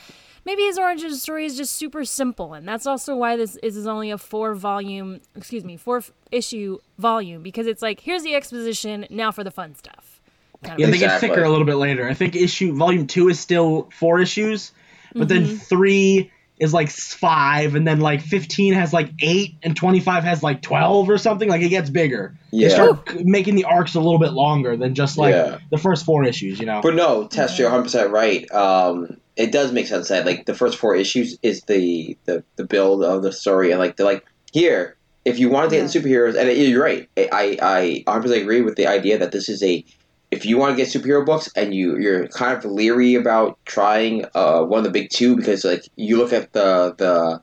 Maybe 0.45 0.63
his 0.63 0.79
origin 0.79 1.15
story 1.15 1.45
is 1.45 1.59
just 1.59 1.75
super 1.75 2.07
simple, 2.07 2.55
and 2.55 2.67
that's 2.67 2.87
also 2.87 3.15
why 3.15 3.37
this 3.37 3.57
is 3.57 3.77
is 3.77 3.87
only 3.87 4.11
a 4.11 4.17
four 4.17 4.55
volume, 4.55 5.21
excuse 5.37 5.63
me, 5.65 5.77
four 5.77 6.03
issue 6.31 6.79
volume 6.97 7.43
because 7.43 7.67
it's 7.67 7.83
like 7.83 8.01
here's 8.01 8.23
the 8.23 8.35
exposition, 8.35 9.07
now 9.11 9.31
for 9.31 9.45
the 9.45 9.51
fun 9.51 9.75
stuff. 9.75 10.18
Kind 10.65 10.81
Yeah, 10.81 10.87
of 10.87 10.93
they 10.93 10.99
get 10.99 11.21
thicker 11.21 11.43
a 11.43 11.49
little 11.51 11.67
bit 11.67 11.77
later. 11.77 12.09
I 12.09 12.15
think 12.15 12.35
issue 12.35 12.75
volume 12.75 13.07
two 13.07 13.29
is 13.29 13.39
still 13.39 13.89
four 13.99 14.21
issues, 14.21 14.73
but 15.15 15.29
then 15.29 15.45
Mm-hmm. 15.45 15.57
three 15.57 16.31
is 16.59 16.75
like 16.75 16.91
five, 16.91 17.77
and 17.77 17.87
then 17.87 18.01
like 18.01 18.21
fifteen 18.21 18.75
has 18.75 18.93
like 18.93 19.11
eight, 19.21 19.55
and 19.63 19.77
twenty 19.77 20.01
five 20.01 20.25
has 20.25 20.43
like 20.43 20.61
twelve 20.61 21.09
or 21.09 21.17
something. 21.17 21.49
Like 21.49 21.63
it 21.63 21.69
gets 21.69 21.89
bigger. 21.91 22.35
Yeah. 22.51 22.69
They 22.69 22.75
start 22.75 23.25
making 23.25 23.55
the 23.55 23.65
arcs 23.65 23.95
a 23.95 24.01
little 24.01 24.19
bit 24.19 24.33
longer 24.33 24.77
than 24.77 24.97
just 24.97 25.17
like 25.17 25.33
Yeah. 25.35 25.59
the 25.71 25.79
first 25.79 26.05
four 26.05 26.25
issues. 26.25 26.59
You 26.59 26.67
know. 26.67 26.81
but 26.83 26.95
no, 26.95 27.29
Tess, 27.29 27.57
you're 27.59 27.69
100 27.69 27.83
percent 27.85 28.11
right. 28.11 28.51
Um, 28.51 29.19
it 29.37 29.53
does 29.53 29.71
make 29.71 29.87
sense 29.87 30.09
that 30.09 30.27
like 30.27 30.47
the 30.47 30.55
first 30.55 30.77
four 30.79 30.97
issues 30.97 31.39
is 31.45 31.63
the 31.69 32.19
the, 32.25 32.43
the 32.57 32.65
build 32.65 33.05
of 33.05 33.23
the 33.23 33.31
story, 33.33 33.71
and 33.71 33.79
like 33.79 33.97
they're 33.97 34.07
like 34.07 34.27
here. 34.53 34.97
If 35.25 35.39
you 35.39 35.51
wanted 35.51 35.71
to 35.71 35.77
get 35.77 35.85
into 35.85 36.01
superheroes, 36.01 36.37
and 36.37 36.51
you're 36.59 36.83
right, 36.83 37.07
I 37.17 37.59
I 37.63 38.03
100 38.07 38.33
agree 38.41 38.63
with 38.63 38.77
the 38.77 38.87
idea 38.89 39.19
that 39.19 39.31
this 39.31 39.49
is 39.49 39.63
a 39.63 39.85
if 40.31 40.45
you 40.45 40.59
want 40.59 40.77
to 40.77 40.77
get 40.77 40.89
superhero 40.89 41.25
books 41.25 41.51
and 41.57 41.75
you 41.75 41.99
you're 41.99 42.29
kind 42.29 42.57
of 42.57 42.65
leery 42.65 43.15
about 43.15 43.59
trying 43.65 44.25
uh, 44.35 44.63
one 44.63 44.79
of 44.79 44.85
the 44.85 44.91
big 44.91 45.11
two 45.11 45.37
because 45.37 45.65
like 45.65 45.85
you 45.97 46.19
look 46.19 46.33
at 46.33 46.53
the 46.53 46.95
the 46.99 47.41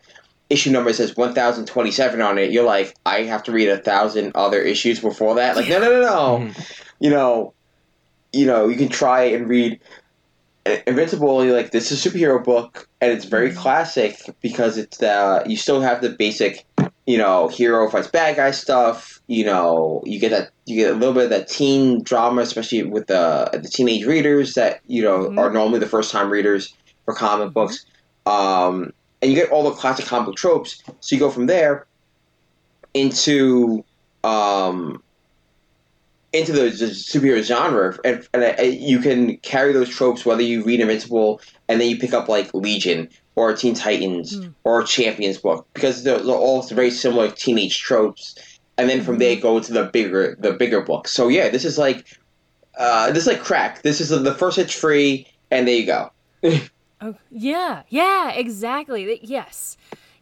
issue 0.50 0.70
number 0.70 0.94
says 0.94 1.16
1027 1.16 2.22
on 2.22 2.38
it 2.38 2.52
you're 2.52 2.64
like 2.64 2.96
i 3.06 3.24
have 3.24 3.42
to 3.42 3.52
read 3.52 3.68
a 3.68 3.80
thousand 3.80 4.32
other 4.36 4.62
issues 4.62 5.00
before 5.00 5.36
that? 5.36 5.56
Like 5.56 5.68
no 5.68 5.80
no 5.80 5.90
no 5.90 6.02
no. 6.02 6.46
Mm-hmm. 6.46 6.62
You 7.00 7.10
know 7.10 7.54
you 8.32 8.46
know 8.46 8.68
you 8.68 8.78
can 8.78 8.90
try 8.90 9.24
and 9.24 9.48
read 9.48 9.80
uh, 10.68 10.76
invincible 10.86 11.44
you're 11.44 11.56
like 11.56 11.72
this 11.72 11.92
is 11.92 12.06
a 12.06 12.10
superhero 12.10 12.44
book 12.44 12.88
and 13.02 13.12
it's 13.12 13.26
very 13.26 13.50
mm-hmm. 13.50 13.60
classic 13.60 14.18
because 14.42 14.78
it's 14.78 14.98
the 14.98 15.44
you 15.48 15.58
still 15.58 15.82
have 15.82 16.02
the 16.02 16.10
basic 16.10 16.66
you 17.08 17.18
know 17.18 17.48
hero 17.48 17.90
fights 17.90 18.08
bad 18.08 18.36
guy 18.36 18.52
stuff 18.52 19.15
you 19.28 19.44
know 19.44 20.02
you 20.06 20.20
get 20.20 20.30
that 20.30 20.52
you 20.66 20.76
get 20.76 20.92
a 20.92 20.94
little 20.96 21.14
bit 21.14 21.24
of 21.26 21.30
that 21.32 21.48
teen 21.48 22.02
drama 22.04 22.42
especially 22.42 22.84
with 22.84 23.08
the 23.08 23.50
the 23.54 23.68
teenage 23.68 24.06
readers 24.06 24.54
that 24.54 24.82
you 24.86 25.02
know 25.02 25.30
Mhm. 25.30 25.40
are 25.40 25.52
normally 25.52 25.80
the 25.80 25.88
first 25.88 26.12
time 26.12 26.30
readers 26.30 26.74
for 27.06 27.14
comic 27.14 27.54
books 27.54 27.86
um 28.26 28.92
and 29.22 29.32
you 29.32 29.38
get 29.38 29.50
all 29.52 29.64
the 29.64 29.72
classic 29.72 30.06
comic 30.06 30.28
book 30.28 30.36
tropes. 30.36 30.84
So 31.00 31.16
you 31.16 31.20
go 31.20 31.32
from 31.32 31.48
there 31.48 31.88
into 32.94 33.84
um, 34.24 35.02
into 36.34 36.52
the, 36.52 36.64
the 36.64 36.88
superhero 36.88 37.42
genre, 37.42 37.98
and, 38.04 38.28
and 38.34 38.44
uh, 38.60 38.62
you 38.64 39.00
can 39.00 39.38
carry 39.38 39.72
those 39.72 39.90
tropes 39.90 40.26
whether 40.26 40.42
you 40.42 40.64
read 40.64 40.80
Invincible 40.82 41.40
and 41.70 41.80
then 41.80 41.90
you 41.90 41.98
pick 41.98 42.14
up 42.14 42.28
like 42.28 42.54
Legion 42.54 43.10
or 43.36 43.56
Teen 43.56 43.74
Titans 43.74 44.38
Mm. 44.38 44.54
or 44.64 44.84
Champions 44.84 45.38
book 45.38 45.68
because 45.74 46.04
they're, 46.04 46.20
they're 46.20 46.36
all 46.36 46.62
very 46.64 46.92
similar 46.92 47.32
teenage 47.32 47.80
tropes, 47.80 48.36
and 48.78 48.90
then 48.90 49.04
from 49.04 49.20
there 49.20 49.36
go 49.36 49.60
to 49.60 49.74
the 49.74 49.86
bigger 49.86 50.36
the 50.40 50.54
bigger 50.54 50.82
book. 50.82 51.08
So 51.08 51.28
yeah, 51.28 51.50
this 51.50 51.66
is 51.66 51.78
like 51.78 52.18
uh, 52.78 53.12
this 53.12 53.24
is 53.24 53.28
like 53.28 53.42
crack. 53.42 53.82
This 53.82 54.02
is 54.02 54.10
the 54.10 54.34
first 54.34 54.58
hit's 54.58 54.74
free, 54.74 55.28
and 55.52 55.68
there 55.68 55.76
you 55.76 55.86
go. 55.86 56.12
Oh, 57.02 57.14
yeah, 57.30 57.84
yeah, 57.90 58.32
exactly. 58.32 59.20
Yes, 59.22 59.76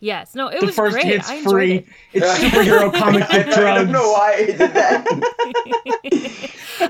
yes. 0.03 0.35
No, 0.35 0.47
it 0.49 0.59
The 0.59 0.65
was 0.67 0.75
first 0.75 0.93
great. 0.93 1.05
hit's 1.05 1.29
I 1.29 1.41
free. 1.41 1.73
it. 1.77 1.85
It's 2.13 2.27
superhero 2.39 2.93
comic 3.01 3.21
book 3.29 3.47
I 3.57 3.75
don't 3.75 3.91
know 3.91 4.11
why 4.11 4.33
I 4.33 4.45
did 4.45 4.59
that. 4.59 5.05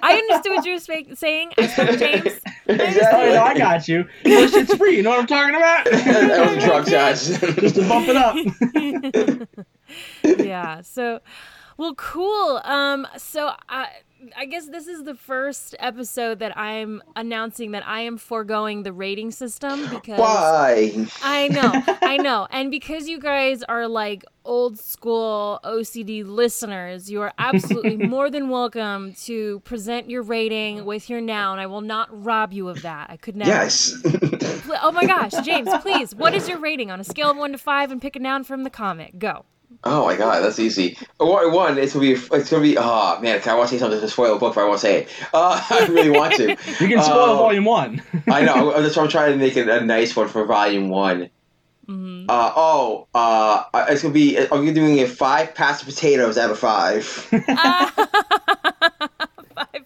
I 0.01 0.13
understood 0.15 0.51
what 0.55 0.65
you 0.65 0.73
were 0.73 0.79
spa- 0.79 1.13
saying. 1.15 1.51
I 1.57 1.67
spoke 1.67 1.97
James. 1.99 2.39
Oh, 2.67 2.73
exactly. 2.73 3.33
no, 3.33 3.43
I 3.43 3.57
got 3.57 3.87
you. 3.87 4.03
First 4.23 4.55
it's 4.55 4.75
free. 4.75 4.97
You 4.97 5.03
know 5.03 5.11
what 5.11 5.19
I'm 5.19 5.27
talking 5.27 5.55
about? 5.55 5.85
that 5.91 6.45
was 6.55 6.63
a 6.63 6.67
drug 6.67 6.85
test. 6.85 7.41
Just 7.59 7.75
to 7.75 7.87
bump 7.87 8.07
it 8.09 8.15
up. 8.17 8.35
yeah. 10.39 10.81
So, 10.81 11.19
well, 11.77 11.95
cool. 11.95 12.61
Um. 12.63 13.07
So 13.17 13.51
I. 13.69 13.87
I 14.35 14.45
guess 14.45 14.67
this 14.67 14.87
is 14.87 15.03
the 15.03 15.15
first 15.15 15.75
episode 15.79 16.39
that 16.39 16.57
I'm 16.57 17.01
announcing 17.15 17.71
that 17.71 17.85
I 17.87 18.01
am 18.01 18.17
foregoing 18.17 18.83
the 18.83 18.93
rating 18.93 19.31
system 19.31 19.89
because 19.89 20.19
Why? 20.19 21.07
I 21.21 21.47
know, 21.47 21.97
I 22.01 22.17
know. 22.17 22.47
And 22.51 22.71
because 22.71 23.07
you 23.07 23.19
guys 23.19 23.63
are 23.63 23.87
like 23.87 24.23
old 24.45 24.79
school 24.79 25.59
OCD 25.63 26.25
listeners, 26.25 27.09
you 27.09 27.21
are 27.21 27.33
absolutely 27.37 27.97
more 28.07 28.29
than 28.29 28.49
welcome 28.49 29.13
to 29.23 29.59
present 29.61 30.09
your 30.09 30.21
rating 30.21 30.85
with 30.85 31.09
your 31.09 31.21
noun. 31.21 31.59
I 31.59 31.65
will 31.65 31.81
not 31.81 32.09
rob 32.23 32.53
you 32.53 32.69
of 32.69 32.81
that. 32.83 33.09
I 33.09 33.17
could 33.17 33.35
never. 33.35 33.51
Yes. 33.51 33.95
Oh 34.81 34.91
my 34.91 35.05
gosh, 35.05 35.33
James, 35.45 35.69
please. 35.81 36.15
What 36.15 36.33
is 36.33 36.47
your 36.47 36.59
rating 36.59 36.91
on 36.91 36.99
a 36.99 37.03
scale 37.03 37.31
of 37.31 37.37
one 37.37 37.51
to 37.51 37.57
five 37.57 37.91
and 37.91 38.01
pick 38.01 38.15
a 38.15 38.19
noun 38.19 38.43
from 38.43 38.63
the 38.63 38.69
comic? 38.69 39.19
Go. 39.19 39.45
Oh 39.83 40.05
my 40.05 40.15
god, 40.15 40.41
that's 40.43 40.59
easy. 40.59 40.97
One, 41.17 41.51
one, 41.53 41.77
it's 41.77 41.93
gonna 41.93 42.05
be, 42.05 42.13
it's 42.13 42.49
gonna 42.49 42.63
be. 42.63 42.77
Oh 42.77 43.19
man, 43.21 43.41
can 43.41 43.53
I 43.53 43.55
want 43.55 43.69
to 43.69 43.75
say 43.75 43.79
something 43.79 43.99
to 43.99 44.07
spoil 44.07 44.33
the 44.33 44.39
book, 44.39 44.55
but 44.55 44.61
I 44.61 44.67
won't 44.67 44.79
say 44.79 45.01
it. 45.03 45.09
Uh, 45.33 45.61
I 45.69 45.85
really 45.87 46.09
want 46.09 46.33
to. 46.35 46.49
You 46.79 46.87
can 46.87 47.01
spoil 47.01 47.31
Uh, 47.31 47.35
volume 47.35 47.65
one. 47.65 48.01
I 48.27 48.43
know. 48.45 48.71
That's 48.81 48.95
why 48.95 49.03
I'm 49.03 49.09
trying 49.09 49.31
to 49.33 49.37
make 49.37 49.55
it 49.57 49.67
a 49.69 49.81
nice 49.85 50.15
one 50.15 50.27
for 50.27 50.45
volume 50.45 50.89
one. 50.89 51.29
Mhm. 51.87 52.25
Uh, 52.29 52.53
oh, 52.55 53.07
uh, 53.13 53.63
it's 53.89 54.01
gonna 54.01 54.13
be. 54.13 54.37
I'm 54.37 54.47
gonna 54.47 54.63
be 54.63 54.73
doing 54.73 54.99
a 55.01 55.07
five 55.07 55.53
pasta 55.53 55.85
potatoes 55.85 56.37
out 56.37 56.49
of 56.51 56.57
five. 56.59 57.05
Five 57.05 57.91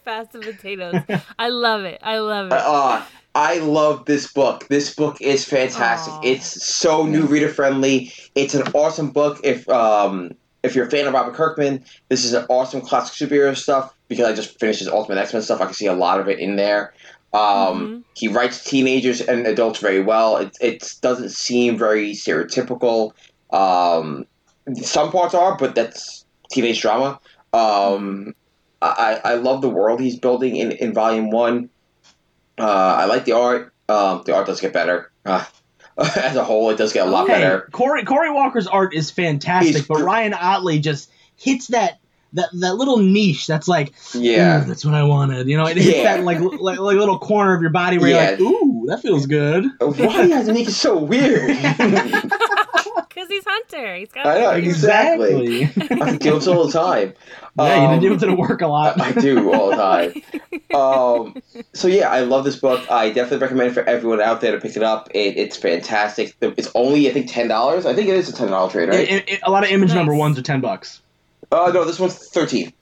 pasta 0.06 0.40
potatoes. 0.40 1.02
I 1.40 1.50
love 1.50 1.84
it. 1.84 2.00
I 2.04 2.20
love 2.20 2.48
it. 2.48 2.54
Uh, 2.54 3.04
I 3.38 3.60
love 3.60 4.06
this 4.06 4.34
book. 4.34 4.68
This 4.68 4.96
book 4.96 5.22
is 5.22 5.46
fantastic. 5.46 6.12
Aw. 6.12 6.22
It's 6.24 6.66
so 6.66 7.06
new 7.06 7.22
reader 7.28 7.50
friendly. 7.50 8.12
It's 8.34 8.56
an 8.56 8.64
awesome 8.74 9.12
book. 9.12 9.40
If 9.44 9.70
um 9.70 10.32
if 10.64 10.74
you're 10.76 10.88
a 10.88 10.90
fan 10.90 11.06
of 11.06 11.14
Robert 11.14 11.36
Kirkman, 11.36 11.86
this 12.10 12.26
is 12.26 12.34
an 12.34 12.48
awesome 12.50 12.82
classic 12.82 13.30
superhero 13.30 13.56
stuff. 13.56 13.94
Because 14.08 14.26
I 14.26 14.34
just 14.34 14.60
finished 14.60 14.80
his 14.80 14.88
Ultimate 14.88 15.20
X 15.20 15.34
Men 15.34 15.44
stuff, 15.44 15.62
I 15.62 15.66
can 15.66 15.76
see 15.76 15.86
a 15.86 15.94
lot 15.94 16.20
of 16.20 16.28
it 16.28 16.40
in 16.40 16.56
there. 16.56 16.94
Um, 17.32 17.42
Mhm. 17.42 18.04
He 18.16 18.28
writes 18.28 18.64
teenagers 18.64 19.22
and 19.22 19.46
adults 19.46 19.80
very 19.80 20.02
well. 20.02 20.38
It 20.38 20.58
it 20.60 20.94
doesn't 21.02 21.30
seem 21.30 21.78
very 21.78 22.14
stereotypical. 22.14 23.12
Um, 23.52 24.26
some 24.82 25.12
parts 25.12 25.36
are, 25.36 25.56
but 25.58 25.76
that's 25.76 26.26
teenage 26.50 26.82
drama. 26.82 27.20
Um, 27.54 28.34
I, 28.82 29.22
I 29.24 29.34
love 29.36 29.62
the 29.62 29.70
world 29.70 30.00
he's 30.00 30.18
building 30.20 30.56
in, 30.56 30.72
in 30.72 30.94
volume 30.94 31.30
one. 31.30 31.70
Uh, 32.58 32.64
I 33.00 33.06
like 33.06 33.26
the 33.26 33.34
art. 33.34 33.74
Um, 33.90 34.24
the 34.26 34.36
art 34.36 34.46
does 34.48 34.60
get 34.62 34.74
better. 34.74 35.12
Uh, 35.26 35.44
as 36.16 36.36
a 36.36 36.44
whole, 36.44 36.70
it 36.70 36.78
does 36.78 36.94
get 36.94 37.08
a 37.08 37.10
lot 37.10 37.28
Hey, 37.28 37.34
better. 37.42 37.70
Cory 37.72 38.04
Cory 38.04 38.32
Walker's 38.32 38.68
art 38.68 38.94
is 38.94 39.10
fantastic, 39.12 39.76
He's 39.76 39.88
but 39.88 40.00
Ryan 40.02 40.34
Ottley 40.34 40.80
just 40.80 41.10
hits 41.36 41.68
that 41.68 42.00
that 42.34 42.50
that 42.60 42.76
little 42.76 42.98
niche 42.98 43.48
that's 43.48 43.68
like, 43.68 43.94
Yeah. 44.14 44.62
"Ooh, 44.62 44.66
that's 44.68 44.84
what 44.86 44.94
I 44.94 45.04
wanted. 45.04 45.48
You 45.48 45.58
know, 45.58 45.66
it 45.66 45.78
hits 45.78 45.98
Yeah. 45.98 46.18
that 46.18 46.24
like, 46.26 46.40
like 46.40 46.78
like 46.78 46.98
little 46.98 47.18
corner 47.20 47.54
of 47.56 47.62
your 47.62 47.70
body 47.72 47.98
where 47.98 48.10
Yeah. 48.10 48.32
you're 48.38 48.50
like, 48.52 48.62
ooh, 48.64 48.86
that 48.90 49.02
feels 49.02 49.26
good. 49.26 49.66
Why 49.80 50.26
have 50.28 50.46
to 50.46 50.54
make 50.54 50.68
it 50.68 50.74
so 50.74 50.98
weird? 50.98 51.50
Because 53.28 53.44
he's 53.44 53.44
Hunter. 53.46 53.96
He's 53.96 54.12
got. 54.12 54.26
I 54.28 54.40
know, 54.40 54.50
exactly. 54.52 55.64
Exactly. 55.64 56.02
I 56.02 56.16
do 56.18 56.32
this 56.36 56.48
all 56.48 56.66
the 56.68 56.72
time. 56.74 57.14
yeah, 57.60 57.82
you 57.82 57.88
Um, 57.88 58.00
did 58.00 58.08
do 58.20 58.26
it 58.26 58.30
to 58.30 58.36
work 58.36 58.62
a 58.62 58.68
lot. 58.68 59.00
I 59.02 59.12
do 59.14 59.52
all 59.54 59.70
the 59.70 59.76
time. 59.76 60.22
Um, 60.76 61.42
so 61.74 61.88
yeah, 61.88 62.10
I 62.10 62.20
love 62.20 62.44
this 62.44 62.58
book. 62.58 62.92
I 62.92 63.10
definitely 63.10 63.38
recommend 63.38 63.72
it 63.72 63.74
for 63.74 63.84
everyone 63.84 64.20
out 64.22 64.42
there 64.42 64.52
to 64.52 64.60
pick 64.60 64.76
it 64.76 64.84
up. 64.84 65.10
It, 65.14 65.38
it's 65.38 65.56
fantastic. 65.56 66.36
It's 66.42 66.70
only 66.76 67.10
I 67.10 67.14
think 67.14 67.32
ten 67.32 67.48
dollars. 67.48 67.86
I 67.86 67.94
think 67.96 68.10
it 68.10 68.16
is 68.18 68.28
a 68.28 68.34
ten 68.34 68.50
dollar 68.50 68.70
trade, 68.70 68.90
right? 68.90 69.10
It- 69.10 69.30
it- 69.30 69.40
a 69.44 69.50
lot 69.50 69.64
of 69.64 69.70
image 69.70 69.90
Nice. 69.90 69.96
number 69.96 70.14
ones 70.14 70.38
are 70.38 70.42
ten 70.42 70.60
bucks. 70.60 71.02
uh, 71.54 71.72
no, 71.74 71.86
this 71.86 72.00
one's 72.00 72.16
thirteen. 72.30 72.74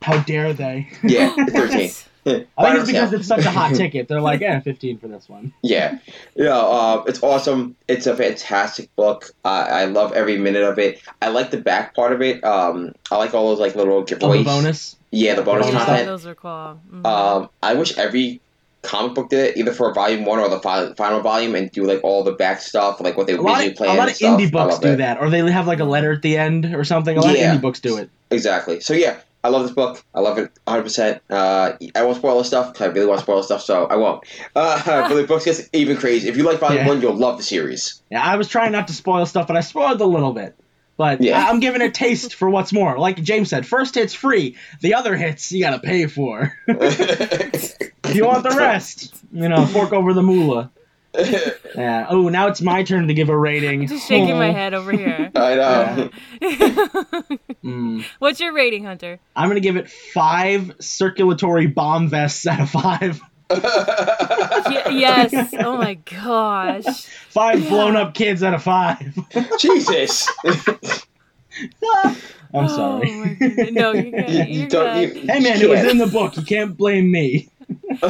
How 0.00 0.22
dare 0.22 0.54
they? 0.54 0.88
Yeah, 1.02 1.34
thirteen. 1.50 1.90
I 2.24 2.30
think 2.30 2.46
it's 2.78 2.86
because 2.86 3.12
it's 3.12 3.26
such 3.26 3.44
a 3.44 3.50
hot 3.50 3.74
ticket. 3.74 4.08
They're 4.08 4.20
like, 4.20 4.40
yeah, 4.40 4.60
fifteen 4.60 4.98
for 4.98 5.08
this 5.08 5.28
one. 5.28 5.52
Yeah, 5.62 5.98
yeah, 6.36 6.56
uh, 6.56 7.02
it's 7.06 7.22
awesome. 7.22 7.74
It's 7.88 8.06
a 8.06 8.16
fantastic 8.16 8.94
book. 8.96 9.30
I 9.44 9.62
I 9.62 9.84
love 9.86 10.12
every 10.12 10.38
minute 10.38 10.62
of 10.62 10.78
it. 10.78 11.00
I 11.20 11.28
like 11.28 11.50
the 11.50 11.58
back 11.58 11.94
part 11.96 12.12
of 12.12 12.22
it. 12.22 12.42
Um, 12.44 12.94
I 13.10 13.16
like 13.16 13.34
all 13.34 13.48
those 13.48 13.58
like 13.60 13.74
little 13.74 13.94
Oh, 13.98 14.04
giveaways. 14.04 14.38
the 14.38 14.44
bonus. 14.44 14.96
Yeah, 15.10 15.34
the 15.34 15.42
bonus 15.42 15.66
Bonus 15.66 15.80
Yeah, 15.80 15.86
content. 15.86 16.06
those 16.06 16.26
are 16.26 16.34
cool. 16.34 16.80
Mhm. 16.92 17.06
Um, 17.06 17.48
I 17.62 17.74
wish 17.74 17.98
every 17.98 18.40
comic 18.82 19.14
book 19.14 19.28
did 19.30 19.50
it, 19.50 19.56
either 19.56 19.72
for 19.72 19.92
volume 19.92 20.24
one 20.24 20.38
or 20.38 20.48
the 20.48 20.58
fi- 20.60 20.92
final 20.94 21.20
volume, 21.20 21.54
and 21.54 21.70
do 21.70 21.84
like 21.84 22.00
all 22.02 22.22
the 22.24 22.32
back 22.32 22.60
stuff, 22.60 23.00
like 23.00 23.16
what 23.16 23.26
they 23.26 23.34
A 23.34 23.40
lot, 23.42 23.56
visually 23.58 23.70
of, 23.72 23.76
plan. 23.76 23.96
a 23.96 23.98
lot 23.98 24.08
of 24.08 24.14
stuff. 24.16 24.40
indie 24.40 24.50
books 24.50 24.78
do 24.78 24.88
it. 24.88 24.96
that, 24.96 25.20
or 25.20 25.28
they 25.28 25.38
have 25.50 25.66
like 25.66 25.80
a 25.80 25.84
letter 25.84 26.12
at 26.12 26.22
the 26.22 26.36
end 26.36 26.66
or 26.74 26.82
something. 26.84 27.16
A 27.16 27.20
lot 27.20 27.36
Yeah. 27.36 27.52
of 27.52 27.58
indie 27.58 27.62
books 27.62 27.80
do 27.80 27.96
it. 27.98 28.10
Exactly. 28.30 28.80
So 28.80 28.94
yeah, 28.94 29.16
I 29.44 29.48
love 29.48 29.62
this 29.62 29.72
book. 29.72 30.04
I 30.14 30.20
love 30.20 30.38
it 30.38 30.50
100. 30.64 30.82
percent 30.82 31.22
Uh, 31.28 31.72
I 31.96 32.02
won't 32.04 32.16
spoil 32.16 32.38
the 32.38 32.44
stuff 32.44 32.72
because 32.72 32.88
I 32.88 32.92
really 32.92 33.06
want 33.06 33.18
to 33.18 33.22
spoil 33.24 33.42
stuff, 33.42 33.62
so 33.62 33.86
I 33.86 33.96
won't. 33.96 34.24
Uh, 34.54 34.82
but 35.08 35.14
the 35.14 35.24
book 35.26 35.44
gets 35.44 35.68
even 35.72 35.96
crazy. 35.96 36.28
If 36.28 36.36
you 36.36 36.44
like 36.44 36.58
volume 36.60 36.82
Yeah. 36.82 36.88
one, 36.88 37.00
you'll 37.02 37.14
love 37.16 37.38
the 37.38 37.42
series. 37.42 38.02
Yeah, 38.10 38.22
I 38.22 38.36
was 38.36 38.48
trying 38.48 38.72
not 38.72 38.86
to 38.88 38.92
spoil 38.94 39.26
stuff, 39.26 39.46
but 39.48 39.56
I 39.56 39.60
spoiled 39.60 40.00
a 40.00 40.06
little 40.06 40.32
bit. 40.32 40.54
But 40.96 41.20
Yeah. 41.22 41.38
I- 41.44 41.48
I'm 41.50 41.58
giving 41.58 41.82
a 41.82 41.90
taste 41.90 42.34
for 42.34 42.48
what's 42.50 42.72
more. 42.72 42.98
Like 42.98 43.20
James 43.22 43.48
said, 43.50 43.66
first 43.66 43.94
hit's 43.96 44.14
free. 44.14 44.56
The 44.80 44.94
other 44.94 45.16
hits 45.16 45.50
you 45.50 45.62
gotta 45.64 45.80
pay 45.80 46.06
for. 46.06 46.52
if 46.68 48.14
you 48.14 48.26
want 48.26 48.42
the 48.44 48.50
rest, 48.56 49.14
you 49.32 49.48
know, 49.48 49.66
fork 49.66 49.92
over 49.92 50.12
the 50.12 50.22
moolah. 50.22 50.70
Yeah. 51.74 52.06
Oh, 52.10 52.28
now 52.28 52.48
it's 52.48 52.60
my 52.60 52.82
turn 52.82 53.08
to 53.08 53.14
give 53.14 53.28
a 53.30 53.36
rating. 53.38 53.86
Just 53.86 54.06
shaking 54.06 54.36
my 54.36 54.50
Oh. 54.50 54.52
head 54.52 54.74
over 54.74 54.92
here. 54.92 55.30
I 55.36 55.54
know. 55.54 56.10
Mm. 57.64 58.04
What's 58.18 58.40
your 58.40 58.52
rating, 58.52 58.84
Hunter? 58.84 59.20
I'm 59.36 59.48
gonna 59.48 59.60
give 59.60 59.76
it 59.76 59.88
five 59.88 60.72
circulatory 60.80 61.66
bomb 61.68 62.08
vests 62.08 62.44
out 62.46 62.60
of 62.60 62.70
five. 62.70 63.20
Y- 63.50 64.82
yes. 64.90 65.54
Oh 65.60 65.76
my 65.76 65.94
gosh. 65.94 67.04
Five 67.30 67.68
blown 67.68 67.94
up 67.96 68.14
kids 68.14 68.42
out 68.42 68.52
of 68.54 68.62
five. 68.62 69.16
Jesus. 69.60 70.28
I'm 72.54 72.64
Oh 72.64 72.66
sorry. 72.68 73.12
my 73.12 73.34
goodness. 73.34 73.70
No, 73.72 73.92
you're 73.92 74.10
good. 74.10 74.28
You- 74.28 74.44
you 74.44 74.60
You're 74.60 74.68
don't- 74.68 74.94
good. 74.94 75.16
you- 75.16 75.32
hey 75.32 75.40
man, 75.40 75.60
it 75.62 75.68
was 75.68 75.84
in 75.84 75.98
the 75.98 76.06
book. 76.06 76.36
You 76.36 76.42
can't 76.42 76.76
blame 76.76 77.10
me. 77.10 77.48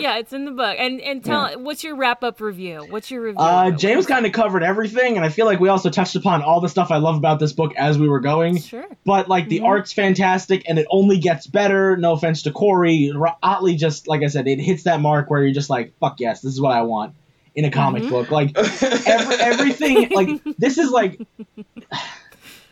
yeah, 0.00 0.18
it's 0.18 0.32
in 0.32 0.44
the 0.44 0.50
book. 0.50 0.76
And 0.78 1.00
and 1.00 1.24
tell 1.24 1.58
what's 1.60 1.84
your 1.84 1.96
wrap 1.96 2.22
up 2.24 2.40
review? 2.40 2.86
What's 2.88 3.10
your 3.10 3.22
review? 3.22 3.40
Uh. 3.40 3.70
James 3.70 4.06
kind 4.06 4.24
of 4.26 4.32
covered 4.32 4.62
everything, 4.62 5.16
and 5.16 5.24
I 5.24 5.28
feel 5.28 5.46
like 5.46 5.60
we 5.60 5.68
also 5.68 5.90
touched 5.90 6.16
upon 6.16 6.42
all 6.42 6.60
the 6.60 6.68
stuff 6.68 6.90
I 6.90 6.96
love 6.98 7.16
about 7.16 7.38
this 7.38 7.52
book 7.52 7.74
as 7.76 7.98
we 7.98 8.08
were 8.08 8.20
going. 8.20 8.58
Sure. 8.58 8.86
But 9.04 9.28
like 9.28 9.48
the 9.48 9.60
art's 9.60 9.92
fantastic, 9.92 10.68
and 10.68 10.78
it 10.78 10.86
only 10.90 11.18
gets 11.18 11.46
better. 11.46 11.96
No 11.96 12.12
offense 12.12 12.42
to 12.42 12.52
Cory, 12.52 13.12
R- 13.14 13.36
Ottley 13.42 13.76
just 13.76 14.08
like 14.08 14.22
I 14.22 14.28
said, 14.28 14.46
it 14.46 14.60
hits 14.60 14.84
that 14.84 15.00
mark 15.00 15.30
where 15.30 15.42
you're 15.42 15.54
just 15.54 15.70
like, 15.70 15.94
fuck 15.98 16.20
yes, 16.20 16.40
this 16.40 16.52
is 16.52 16.60
what 16.60 16.72
I 16.72 16.82
want 16.82 17.14
in 17.54 17.64
a 17.64 17.70
comic 17.70 18.08
book. 18.08 18.30
Like 18.30 18.56
every, 19.06 19.36
everything, 19.36 20.08
like 20.10 20.42
this 20.58 20.78
is 20.78 20.90
like. 20.90 21.20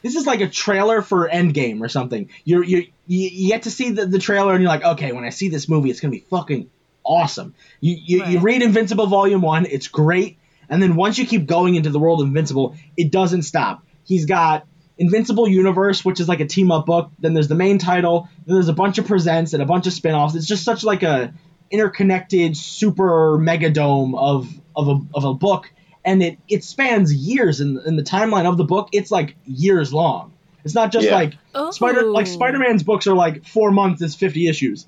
This 0.03 0.16
is 0.16 0.26
like 0.26 0.40
a 0.40 0.48
trailer 0.48 1.03
for 1.03 1.28
Endgame 1.28 1.80
or 1.80 1.88
something. 1.88 2.30
You're, 2.44 2.64
you 2.64 2.88
you 3.07 3.28
you 3.32 3.48
get 3.48 3.62
to 3.62 3.70
see 3.70 3.90
the, 3.90 4.07
the 4.07 4.18
trailer 4.18 4.53
and 4.53 4.62
you're 4.62 4.70
like, 4.70 4.84
okay, 4.84 5.12
when 5.12 5.24
I 5.24 5.30
see 5.30 5.48
this 5.48 5.68
movie, 5.68 5.90
it's 5.90 6.00
gonna 6.00 6.12
be 6.12 6.24
fucking 6.30 6.70
awesome. 7.05 7.55
You 7.80 7.96
you, 7.98 8.24
you 8.24 8.38
read 8.40 8.62
Invincible 8.62 9.07
Volume 9.07 9.42
One, 9.42 9.66
it's 9.66 9.88
great, 9.88 10.38
and 10.68 10.82
then 10.82 10.96
once 10.96 11.18
you 11.18 11.26
keep 11.26 11.46
going 11.46 11.74
into 11.74 11.90
the 11.90 11.98
world 11.98 12.20
of 12.20 12.26
Invincible, 12.26 12.76
it 12.96 13.11
doesn't 13.11 13.42
stop. 13.42 13.84
He's 14.05 14.26
got 14.26 14.66
Invincible 14.98 15.48
Universe, 15.48 16.05
which 16.05 16.20
is 16.20 16.28
like 16.28 16.40
a 16.40 16.46
team 16.46 16.70
up 16.70 16.86
book. 16.86 17.11
Then 17.18 17.34
there's 17.34 17.48
the 17.48 17.55
main 17.55 17.78
title. 17.78 18.28
Then 18.46 18.55
there's 18.55 18.68
a 18.68 18.74
bunch 18.74 18.98
of 18.98 19.07
presents 19.07 19.53
and 19.53 19.62
a 19.62 19.66
bunch 19.66 19.86
of 19.86 19.92
spin 19.92 20.14
offs. 20.14 20.34
It's 20.34 20.46
just 20.46 20.64
such 20.64 20.84
like 20.84 21.03
a 21.03 21.32
interconnected 21.70 22.57
super 22.57 23.38
mega 23.38 23.70
dome 23.70 24.14
of 24.14 24.48
of 24.76 24.88
a, 24.88 25.00
of 25.14 25.24
a 25.24 25.34
book, 25.34 25.72
and 26.05 26.22
it 26.22 26.38
it 26.48 26.64
spans 26.64 27.12
years 27.12 27.61
in 27.61 27.80
in 27.86 27.96
the 27.96 28.03
timeline 28.03 28.46
of 28.46 28.57
the 28.57 28.64
book. 28.64 28.88
It's 28.92 29.11
like 29.11 29.36
years 29.46 29.92
long. 29.92 30.32
It's 30.64 30.74
not 30.74 30.92
just 30.92 31.07
Yeah. 31.07 31.14
like 31.14 31.34
Spider 31.72 32.03
oh. 32.03 32.12
like 32.12 32.26
Oh. 32.26 32.30
Spider 32.30 32.59
Man's 32.59 32.82
books 32.82 33.07
are 33.07 33.14
like 33.14 33.46
four 33.46 33.70
months 33.70 34.03
is 34.03 34.14
fifty 34.14 34.48
issues. 34.48 34.86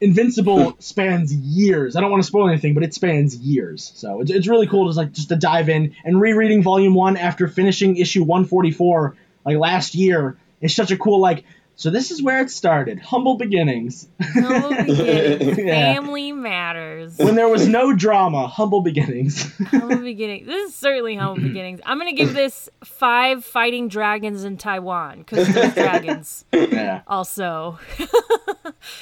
Invincible 0.00 0.70
hmm. 0.70 0.80
spans 0.80 1.32
years. 1.32 1.96
I 1.96 2.00
don't 2.00 2.10
want 2.10 2.22
to 2.22 2.26
spoil 2.26 2.48
anything, 2.48 2.74
but 2.74 2.82
it 2.82 2.92
spans 2.94 3.36
years. 3.36 3.92
So 3.94 4.20
it's, 4.20 4.30
it's 4.30 4.48
really 4.48 4.66
cool 4.66 4.90
to 4.90 4.96
like 4.96 5.12
just 5.12 5.28
to 5.28 5.36
dive 5.36 5.68
in 5.68 5.94
and 6.04 6.20
rereading 6.20 6.62
volume 6.62 6.94
one 6.94 7.16
after 7.16 7.48
finishing 7.48 7.96
issue 7.96 8.22
one 8.24 8.44
forty 8.44 8.70
four 8.70 9.16
like 9.44 9.56
last 9.56 9.94
year. 9.94 10.36
It's 10.60 10.74
such 10.74 10.90
a 10.90 10.96
cool 10.96 11.20
like. 11.20 11.44
So 11.76 11.90
this 11.90 12.10
is 12.10 12.22
where 12.22 12.40
it 12.40 12.50
started. 12.50 13.00
Humble 13.00 13.36
beginnings. 13.36 14.08
Humble 14.20 14.70
beginnings. 14.84 15.58
Yeah. 15.58 15.94
Family 15.94 16.30
matters. 16.32 17.16
when 17.18 17.34
there 17.34 17.48
was 17.48 17.66
no 17.66 17.92
drama. 17.92 18.46
Humble 18.46 18.80
beginnings. 18.80 19.42
humble 19.66 19.96
beginnings. 20.02 20.46
This 20.46 20.68
is 20.70 20.74
certainly 20.76 21.16
humble 21.16 21.42
beginnings. 21.42 21.80
I'm 21.84 21.98
gonna 21.98 22.12
give 22.12 22.32
this 22.32 22.68
five 22.84 23.44
fighting 23.44 23.88
dragons 23.88 24.44
in 24.44 24.56
Taiwan 24.56 25.18
because 25.18 25.52
there's 25.52 25.74
dragons. 25.74 26.44
yeah. 26.52 27.02
also. 27.08 27.78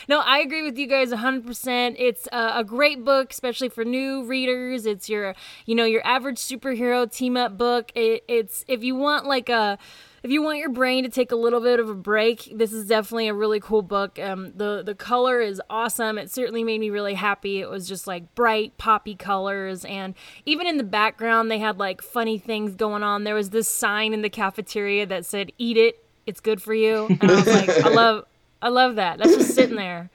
no, 0.09 0.21
I 0.21 0.39
agree 0.39 0.63
with 0.63 0.79
you 0.79 0.87
guys 0.87 1.11
100%. 1.11 1.97
It's 1.99 2.27
a, 2.33 2.53
a 2.57 2.65
great 2.65 3.05
book, 3.05 3.33
especially 3.33 3.69
for 3.69 3.85
new 3.85 4.25
readers. 4.25 4.87
It's 4.87 5.09
your, 5.11 5.35
you 5.67 5.75
know, 5.75 5.85
your 5.85 6.05
average 6.07 6.39
superhero 6.39 7.11
team 7.11 7.37
up 7.37 7.59
book. 7.59 7.93
It, 7.95 8.25
it's 8.29 8.65
if 8.67 8.83
you 8.83 8.95
want 8.95 9.27
like 9.27 9.51
a 9.51 9.79
if 10.23 10.31
you 10.31 10.41
want 10.41 10.59
your 10.59 10.69
brain 10.69 11.03
to 11.03 11.11
take 11.11 11.33
a 11.33 11.37
little 11.37 11.61
bit 11.61 11.81
of 11.81 11.89
a 11.89 11.95
break, 11.95 12.53
this 12.55 12.73
is 12.73 12.87
definitely 12.87 13.29
a 13.29 13.35
really 13.35 13.59
cool 13.59 13.83
book. 13.83 14.19
Um, 14.19 14.53
the 14.55 14.83
the 14.85 14.95
color 14.95 15.41
is 15.41 15.61
awesome. 15.69 16.17
It 16.17 16.31
certainly 16.31 16.63
made 16.63 16.81
me 16.81 16.91
really 16.91 17.15
happy. 17.15 17.61
It 17.61 17.69
was 17.69 17.89
just 17.89 18.07
like 18.07 18.35
bright 18.35 18.79
poppy 18.79 19.17
colors, 19.17 19.85
and 19.85 20.15
even 20.47 20.67
in 20.67 20.77
the 20.77 20.85
background, 20.85 21.51
they 21.51 21.59
had 21.59 21.79
like 21.79 22.03
funny 22.03 22.39
things 22.39 22.77
going 22.77 23.03
on. 23.03 23.25
There 23.25 23.35
was 23.35 23.51
this 23.51 23.69
sign 23.69 24.13
in 24.13 24.23
the 24.23 24.31
cafeteria 24.31 25.07
that 25.07 25.27
said 25.27 25.51
"Eat 25.59 25.77
it, 25.77 26.05
it's 26.25 26.41
good 26.41 26.63
for 26.63 26.75
you," 26.75 27.09
and 27.21 27.31
I 27.31 27.35
was 27.35 27.47
like, 27.47 27.69
I 27.69 27.89
love, 27.93 28.25
I 28.61 28.69
love 28.69 28.97
that. 28.97 29.19
That's 29.19 29.37
just 29.37 29.55
sitting 29.55 29.77
there. 29.77 30.09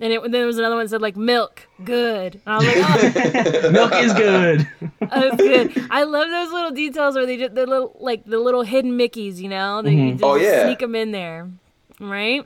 And 0.00 0.12
it, 0.12 0.20
then 0.22 0.32
there 0.32 0.46
was 0.46 0.58
another 0.58 0.74
one 0.74 0.84
that 0.84 0.90
said 0.90 1.00
like 1.02 1.16
milk, 1.16 1.68
good. 1.84 2.40
And 2.46 2.54
I 2.54 2.56
was 2.58 2.66
like, 2.66 3.64
oh, 3.64 3.70
Milk 3.72 3.92
is 3.94 4.12
good. 4.12 4.68
that's 5.00 5.36
good. 5.36 5.86
I 5.90 6.02
love 6.02 6.28
those 6.30 6.52
little 6.52 6.72
details 6.72 7.14
where 7.14 7.26
they 7.26 7.36
did 7.36 7.54
the 7.54 7.66
little 7.66 7.96
like 8.00 8.24
the 8.24 8.38
little 8.38 8.62
hidden 8.62 8.98
Mickeys, 8.98 9.36
you 9.38 9.48
know? 9.48 9.82
They 9.82 9.92
you 9.92 10.12
just 10.12 10.24
Oh, 10.24 10.34
yeah. 10.34 10.64
sneak 10.64 10.80
them 10.80 10.94
in 10.94 11.12
there, 11.12 11.50
right? 12.00 12.44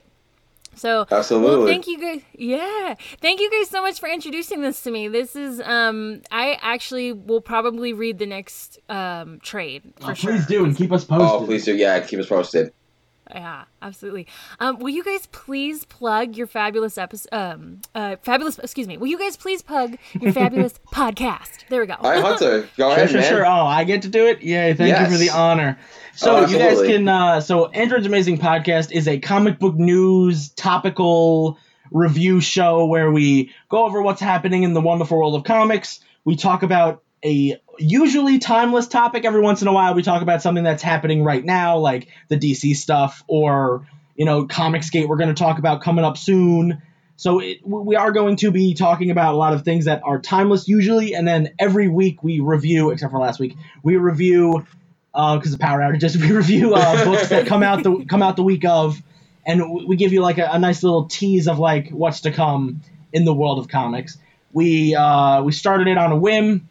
So 0.75 1.07
Absolutely. 1.11 1.57
Well, 1.57 1.67
thank 1.67 1.89
you 1.89 1.99
guys. 1.99 2.21
Yeah, 2.35 2.95
thank 3.21 3.41
you 3.41 3.51
guys 3.51 3.69
so 3.69 3.83
much 3.83 3.99
for 3.99 4.09
introducing 4.09 4.61
this 4.61 4.81
to 4.83 4.93
me. 4.93 5.09
This 5.09 5.35
is 5.35 5.61
um, 5.65 6.23
I 6.31 6.57
actually 6.63 7.13
will 7.13 7.41
probably 7.41 7.93
read 7.93 8.19
the 8.19 8.27
next 8.27 8.79
um 8.89 9.41
trade 9.41 9.83
for 10.01 10.15
sure. 10.15 10.33
Please 10.35 10.47
do 10.47 10.65
and 10.65 10.77
keep 10.77 10.93
us 10.93 11.05
posted. 11.05 11.29
Oh, 11.43 11.45
please 11.45 11.65
do. 11.65 11.75
Yeah, 11.75 11.99
keep 12.01 12.21
us 12.21 12.27
posted. 12.29 12.73
Yeah, 13.31 13.65
absolutely. 13.83 14.27
Um, 14.59 14.79
will 14.79 14.89
you 14.89 15.05
guys 15.05 15.27
please 15.27 15.85
plug 15.85 16.37
your 16.37 16.47
fabulous 16.47 16.97
episode? 16.97 17.29
Um, 17.33 17.81
uh, 17.95 18.17
fabulous. 18.23 18.59
Excuse 18.59 18.87
me. 18.89 18.97
Will 18.97 19.07
you 19.09 19.19
guys 19.19 19.37
please 19.37 19.61
plug 19.63 19.97
your 20.21 20.33
fabulous 20.33 20.75
podcast? 20.93 21.69
There 21.69 21.81
we 21.81 21.87
go. 21.87 21.95
All 22.01 22.11
right, 22.11 22.23
Hunter, 22.23 22.63
go 22.79 22.89
Sure, 22.89 22.93
ahead, 22.93 23.11
sure, 23.11 23.21
man. 23.21 23.31
sure. 23.31 23.47
Oh, 23.47 23.51
I 23.67 23.85
get 23.85 24.03
to 24.03 24.09
do 24.09 24.27
it. 24.27 24.43
Yay! 24.43 24.73
Thank 24.75 24.99
you 24.99 25.13
for 25.17 25.19
the 25.19 25.31
honor. 25.31 25.79
So 26.15 26.37
Oh, 26.39 26.47
you 26.47 26.59
guys 26.59 26.81
can. 26.81 27.07
Uh, 27.07 27.41
so 27.41 27.67
Android's 27.67 28.07
Amazing 28.07 28.39
Podcast 28.39 28.93
is 28.93 29.07
a 29.07 29.19
comic 29.19 29.59
book 29.59 29.75
news 29.77 30.49
topical 30.51 31.59
review 31.91 32.41
show 32.41 32.87
where 32.87 33.11
we 33.11 33.53
go 33.69 33.85
over 33.85 34.03
what's 34.03 34.21
happening 34.21 34.63
in 34.63 34.73
the 34.75 34.81
wonderful 34.81 35.19
world 35.19 35.35
of 35.35 35.45
comics. 35.45 36.01
We 36.25 36.37
talk 36.37 36.63
about 36.63 37.03
a 37.25 37.61
usually 37.79 38.39
timeless 38.39 38.87
topic. 38.87 39.25
Every 39.25 39.41
once 39.41 39.63
in 39.63 39.69
a 39.69 39.73
while, 39.73 39.95
we 39.95 40.03
talk 40.03 40.23
about 40.23 40.43
something 40.43 40.65
that's 40.65 40.83
happening 40.83 41.25
right 41.25 41.45
now, 41.45 41.79
like 41.79 42.09
the 42.29 42.37
DC 42.37 42.77
stuff 42.77 43.25
or 43.27 43.87
you 44.17 44.25
know 44.25 44.47
Comicsgate. 44.47 45.09
We're 45.09 45.17
going 45.17 45.35
to 45.35 45.41
talk 45.41 45.59
about 45.59 45.83
coming 45.83 46.05
up 46.05 46.17
soon. 46.17 46.83
So 47.17 47.41
it, 47.41 47.59
we 47.67 47.97
are 47.97 48.13
going 48.13 48.37
to 48.37 48.53
be 48.53 48.75
talking 48.75 49.11
about 49.11 49.35
a 49.35 49.37
lot 49.37 49.53
of 49.53 49.65
things 49.65 49.87
that 49.87 50.03
are 50.05 50.21
timeless 50.21 50.69
usually, 50.69 51.15
and 51.15 51.27
then 51.27 51.55
every 51.59 51.89
week 51.89 52.23
we 52.23 52.41
review, 52.41 52.91
except 52.91 53.11
for 53.11 53.19
last 53.19 53.41
week, 53.41 53.57
we 53.83 53.97
review 53.97 54.65
because 55.13 55.53
of 55.53 55.59
the 55.59 55.59
power 55.59 55.81
outages. 55.81 56.17
We 56.21 56.33
review 56.33 56.75
uh, 56.75 57.05
books 57.11 57.31
that 57.31 57.47
come 57.47 57.63
out 57.63 57.83
the 57.83 58.05
come 58.05 58.23
out 58.23 58.37
the 58.37 58.45
week 58.45 58.65
of, 58.65 59.03
and 59.45 59.87
we 59.87 59.97
give 59.97 60.13
you 60.13 60.21
like 60.21 60.39
a, 60.39 60.49
a 60.53 60.59
nice 60.59 60.83
little 60.83 61.07
tease 61.07 61.49
of 61.49 61.59
like 61.59 61.91
what's 61.91 62.21
to 62.21 62.31
come 62.31 62.83
in 63.13 63.25
the 63.25 63.35
world 63.35 63.59
of 63.59 63.69
comics. 63.69 64.17
We 64.53 64.95
uh, 64.95 65.43
we 65.43 65.53
started 65.53 65.89
it 65.89 65.99
on 65.99 66.13
a 66.13 66.17
whim 66.17 66.69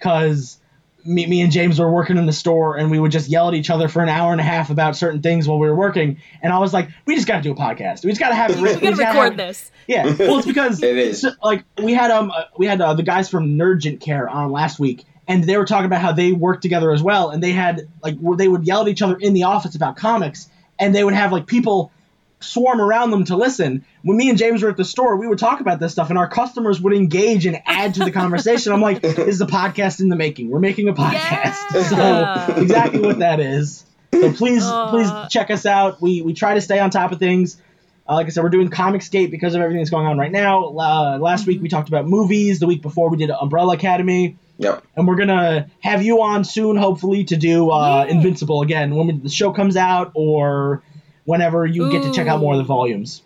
because 0.00 0.58
me, 1.04 1.26
me 1.26 1.40
and 1.42 1.52
James 1.52 1.78
were 1.78 1.90
working 1.90 2.16
in 2.18 2.26
the 2.26 2.32
store 2.32 2.76
and 2.76 2.90
we 2.90 2.98
would 2.98 3.12
just 3.12 3.28
yell 3.30 3.48
at 3.48 3.54
each 3.54 3.70
other 3.70 3.88
for 3.88 4.02
an 4.02 4.08
hour 4.08 4.32
and 4.32 4.40
a 4.40 4.44
half 4.44 4.70
about 4.70 4.96
certain 4.96 5.22
things 5.22 5.46
while 5.46 5.58
we 5.58 5.68
were 5.68 5.74
working. 5.76 6.18
And 6.42 6.52
I 6.52 6.58
was 6.58 6.72
like, 6.74 6.88
we 7.06 7.14
just 7.14 7.26
got 7.26 7.36
to 7.36 7.42
do 7.42 7.52
a 7.52 7.54
podcast. 7.54 8.04
We 8.04 8.10
just 8.10 8.20
got 8.20 8.30
to 8.30 8.34
have 8.34 8.50
it. 8.50 8.56
we 8.58 8.64
written. 8.64 8.80
gotta 8.80 8.90
just 8.90 9.00
gotta 9.02 9.18
record 9.18 9.38
have- 9.40 9.48
this. 9.48 9.70
yeah, 9.86 10.04
well, 10.18 10.38
it's 10.38 10.46
because 10.46 10.82
It 10.82 10.96
is. 10.98 11.20
so, 11.22 11.30
like 11.42 11.64
we 11.82 11.94
had 11.94 12.10
um 12.10 12.30
uh, 12.30 12.44
we 12.58 12.66
had 12.66 12.80
uh, 12.80 12.94
the 12.94 13.02
guys 13.02 13.28
from 13.28 13.56
Nurgent 13.56 14.00
Care 14.00 14.28
on 14.28 14.50
last 14.52 14.78
week, 14.78 15.04
and 15.28 15.44
they 15.44 15.56
were 15.56 15.64
talking 15.64 15.86
about 15.86 16.00
how 16.02 16.12
they 16.12 16.32
worked 16.32 16.62
together 16.62 16.90
as 16.92 17.02
well, 17.02 17.30
and 17.30 17.42
they 17.42 17.52
had 17.52 17.88
like 18.02 18.16
they 18.36 18.48
would 18.48 18.66
yell 18.66 18.82
at 18.82 18.88
each 18.88 19.02
other 19.02 19.16
in 19.18 19.32
the 19.32 19.44
office 19.44 19.74
about 19.74 19.96
comics, 19.96 20.48
and 20.78 20.94
they 20.94 21.02
would 21.04 21.14
have 21.14 21.32
like 21.32 21.46
people 21.46 21.92
swarm 22.40 22.80
around 22.80 23.10
them 23.10 23.24
to 23.26 23.36
listen. 23.36 23.84
When 24.02 24.16
me 24.16 24.28
and 24.30 24.38
James 24.38 24.62
were 24.62 24.70
at 24.70 24.76
the 24.76 24.84
store, 24.84 25.16
we 25.16 25.28
would 25.28 25.38
talk 25.38 25.60
about 25.60 25.78
this 25.78 25.92
stuff, 25.92 26.08
and 26.10 26.18
our 26.18 26.28
customers 26.28 26.80
would 26.80 26.92
engage 26.94 27.46
and 27.46 27.60
add 27.66 27.94
to 27.94 28.04
the 28.04 28.10
conversation. 28.10 28.72
I'm 28.72 28.80
like, 28.80 29.00
this 29.02 29.18
is 29.18 29.40
a 29.40 29.46
podcast 29.46 30.00
in 30.00 30.08
the 30.08 30.16
making. 30.16 30.50
We're 30.50 30.58
making 30.60 30.88
a 30.88 30.94
podcast. 30.94 31.56
Yeah. 31.72 32.46
So 32.46 32.60
exactly 32.62 33.00
what 33.00 33.18
that 33.20 33.38
is. 33.40 33.84
So 34.12 34.32
please, 34.32 34.64
Aw. 34.64 34.90
please 34.90 35.10
check 35.30 35.50
us 35.50 35.66
out. 35.66 36.00
We 36.02 36.22
we 36.22 36.34
try 36.34 36.54
to 36.54 36.60
stay 36.60 36.78
on 36.80 36.90
top 36.90 37.12
of 37.12 37.18
things. 37.18 37.60
Uh, 38.08 38.14
like 38.14 38.26
I 38.26 38.30
said, 38.30 38.42
we're 38.42 38.50
doing 38.50 38.70
Comicsgate 38.70 39.30
because 39.30 39.54
of 39.54 39.60
everything 39.60 39.80
that's 39.80 39.90
going 39.90 40.06
on 40.06 40.18
right 40.18 40.32
now. 40.32 40.64
Uh, 40.76 41.18
last 41.20 41.46
week 41.46 41.62
we 41.62 41.68
talked 41.68 41.88
about 41.88 42.06
movies. 42.08 42.58
The 42.58 42.66
week 42.66 42.82
before 42.82 43.08
we 43.08 43.18
did 43.18 43.30
Umbrella 43.30 43.74
Academy, 43.74 44.36
Yep. 44.58 44.82
and 44.96 45.06
we're 45.06 45.14
gonna 45.16 45.70
have 45.80 46.02
you 46.02 46.22
on 46.22 46.42
soon, 46.44 46.76
hopefully, 46.76 47.24
to 47.24 47.36
do 47.36 47.70
uh, 47.70 48.04
Invincible 48.08 48.62
again 48.62 48.94
when 48.96 49.06
we, 49.06 49.12
the 49.12 49.28
show 49.28 49.52
comes 49.52 49.76
out 49.76 50.10
or 50.14 50.82
whenever 51.24 51.66
you 51.66 51.90
get 51.90 52.02
to 52.02 52.12
check 52.12 52.26
out 52.26 52.40
more 52.40 52.54
of 52.54 52.58
the 52.58 52.64
volumes. 52.64 53.22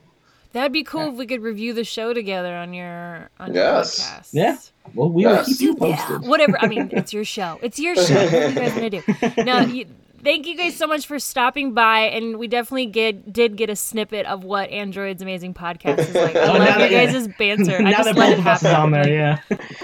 That'd 0.52 0.72
be 0.72 0.84
cool 0.84 1.08
if 1.08 1.14
we 1.16 1.26
could 1.26 1.42
review 1.42 1.72
the 1.72 1.82
show 1.82 2.14
together 2.14 2.54
on 2.54 2.72
your 2.74 3.28
on 3.40 3.52
Yes. 3.54 3.98
your 3.98 4.06
podcast. 4.06 4.28
Yeah, 4.32 4.56
well, 4.94 5.10
we 5.10 5.26
will 5.26 5.44
keep 5.44 5.60
you 5.60 5.76
Yeah, 5.80 5.96
posted. 6.06 6.28
whatever. 6.28 6.56
I 6.60 6.68
mean, 6.68 6.90
it's 6.92 7.12
your 7.12 7.24
show. 7.24 7.58
It's 7.60 7.78
your 7.80 7.96
show. 7.96 8.14
What 8.14 8.32
are 8.34 8.48
you 8.50 8.54
guys 8.54 8.72
gonna 8.74 8.90
do? 8.90 9.02
No, 9.44 9.60
you, 9.62 9.86
thank 10.22 10.46
you 10.46 10.56
guys 10.56 10.76
so 10.76 10.86
much 10.86 11.08
for 11.08 11.18
stopping 11.18 11.72
by, 11.74 12.02
and 12.02 12.38
we 12.38 12.46
definitely 12.46 12.86
get 12.86 13.32
did 13.32 13.56
get 13.56 13.68
a 13.68 13.74
snippet 13.74 14.26
of 14.26 14.44
what 14.44 14.70
Android's 14.70 15.22
amazing 15.22 15.54
podcast 15.54 15.98
is 15.98 16.14
like. 16.14 16.36
Oh, 16.36 16.40
I 16.40 16.44
Oh, 16.44 16.52
love 16.52 16.58
now 16.58 16.78
your 16.78 16.88
that- 16.90 17.12
guys' 17.12 17.28
banter. 17.38 17.82
I 17.84 17.90
just 17.90 18.04
that 18.04 18.14
let 18.14 18.14
both 18.14 18.32
it 18.34 18.38
of 18.38 18.46
us 18.46 18.62
is 18.62 18.68
happen. 18.68 18.80
on 18.84 18.90
there, 18.92 19.08
yeah. 19.08 19.38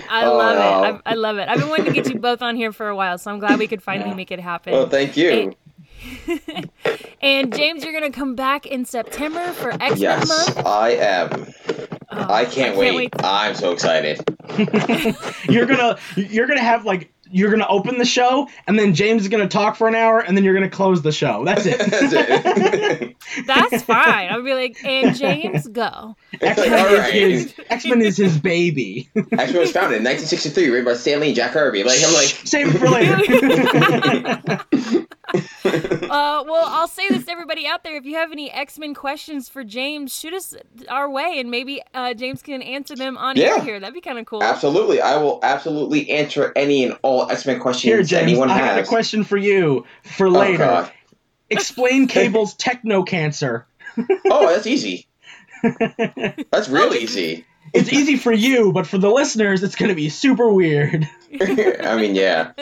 I 0.09 0.25
Oh, 0.25 0.37
love 0.37 0.57
wow. 0.57 0.85
it. 0.85 1.03
I, 1.05 1.11
I 1.11 1.15
love 1.15 1.39
it. 1.39 1.49
I've 1.49 1.59
been 1.59 1.69
wanting 1.69 1.87
to 1.87 1.93
get 1.93 2.09
you 2.09 2.21
both 2.21 2.43
on 2.43 2.55
here 2.55 2.71
for 2.73 2.87
a 2.89 2.95
while, 2.95 3.19
so 3.19 3.33
I'm 3.33 3.41
glad 3.41 3.59
we 3.59 3.67
could 3.67 3.83
finally 3.83 4.15
make 4.15 4.31
it 4.31 4.39
happen. 4.39 4.73
Well, 4.73 4.89
thank 4.89 5.17
you. 5.17 5.53
and 7.23 7.55
James, 7.55 7.85
you're 7.85 7.93
gonna 7.93 8.11
come 8.11 8.35
back 8.35 8.67
in 8.67 8.85
September 8.85 9.53
for 9.53 9.71
X 9.73 9.81
Men 9.81 9.97
Yes, 9.99 10.29
month. 10.29 10.67
I 10.67 10.91
am. 10.91 11.47
Oh, 12.13 12.33
I 12.33 12.45
can't, 12.45 12.77
wait. 12.77 12.95
wait. 12.95 13.25
I'm 13.25 13.55
so 13.55 13.73
excited. 13.73 14.21
you're 15.49 15.67
gonna 15.67 15.99
you're 16.17 16.47
gonna 16.47 16.61
have 16.63 16.85
like 16.85 17.13
you're 17.33 17.51
gonna 17.51 17.67
open 17.69 17.99
the 17.99 18.05
show, 18.05 18.49
and 18.67 18.79
then 18.79 18.95
James 18.95 19.23
is 19.23 19.29
gonna 19.29 19.49
talk 19.49 19.77
for 19.77 19.87
an 19.87 19.95
hour, 19.95 20.19
and 20.21 20.37
then 20.37 20.43
you're 20.45 20.55
gonna 20.55 20.69
close 20.69 21.03
the 21.03 21.13
show. 21.13 21.45
That's 21.45 21.65
it. 21.67 21.79
That's 21.91 22.13
it. 22.13 23.17
That's 23.47 23.83
fine. 23.83 24.29
I 24.29 24.37
would 24.37 24.45
be 24.45 24.55
like, 24.55 24.83
and 24.85 25.15
James, 25.15 25.69
go. 25.69 26.17
X 26.41 26.59
Men 26.59 26.73
all 26.73 26.87
is 26.87 26.99
right. 26.99 27.13
his 27.13 27.55
is 27.71 28.17
his 28.17 28.39
baby. 28.39 29.09
X-Men 29.15 29.61
was 29.61 29.73
founded 29.73 29.99
in 29.99 30.05
1963, 30.05 30.69
written 30.71 30.85
by 30.85 30.95
Stan 30.95 31.21
Lee 31.21 31.29
and 31.29 31.37
Jack 31.37 31.53
Kirby. 31.53 31.85
Like 31.85 32.01
I'm 32.05 32.13
like, 32.13 32.27
Save 32.27 32.75
it 32.75 32.79
for 32.79 32.89
later. 32.89 35.07
Uh, 36.11 36.43
well, 36.45 36.65
I'll 36.67 36.89
say 36.89 37.07
this 37.09 37.25
to 37.27 37.31
everybody 37.31 37.67
out 37.69 37.85
there. 37.85 37.97
If 37.97 38.05
you 38.05 38.17
have 38.17 38.33
any 38.33 38.51
X 38.51 38.79
Men 38.81 38.95
questions 38.95 39.49
for 39.49 39.63
James, 39.63 40.13
shoot 40.19 40.33
us 40.35 40.57
our 40.89 41.09
way, 41.09 41.39
and 41.39 41.51
maybe 41.53 41.81
uh, 41.95 42.15
James 42.15 42.43
can 42.43 42.63
answer 42.63 42.97
them 42.97 43.17
on 43.17 43.39
air 43.39 43.57
Yeah. 43.59 43.65
here. 43.65 43.79
That'd 43.79 43.95
be 43.95 44.01
kind 44.01 44.19
of 44.19 44.27
cool. 44.27 44.43
absolutely, 44.43 45.01
I 45.01 45.19
will 45.19 45.39
absolutely 45.45 46.11
answer 46.11 46.53
any 46.57 46.85
and 46.85 46.99
all 47.03 47.31
X-Men 47.31 47.61
questions 47.61 47.83
Here, 47.85 48.03
James, 48.03 48.23
anyone 48.33 48.51
I 48.51 48.55
has. 48.59 48.77
got 48.77 48.85
a 48.85 48.87
question 48.89 49.23
for 49.23 49.37
you 49.37 49.85
for 50.03 50.27
Oh, 50.27 50.31
later. 50.31 50.59
God. 50.59 50.93
Explain 51.49 52.09
Cable's 52.09 52.55
techno 52.55 53.03
cancer. 53.05 53.67
Oh, 54.27 54.49
that's 54.53 54.67
easy. 54.67 55.07
That's 55.63 56.69
real 56.69 56.93
easy. 56.95 57.45
It's 57.75 57.93
easy 57.93 58.17
for 58.17 58.33
you, 58.33 58.73
but 58.73 58.87
for 58.87 58.99
the 58.99 59.11
listeners, 59.11 59.63
it's 59.63 59.77
gonna 59.77 59.95
be 59.95 60.09
super 60.09 60.51
weird. 60.51 61.07
I 61.41 61.97
mean, 62.01 62.15
yeah. 62.17 62.53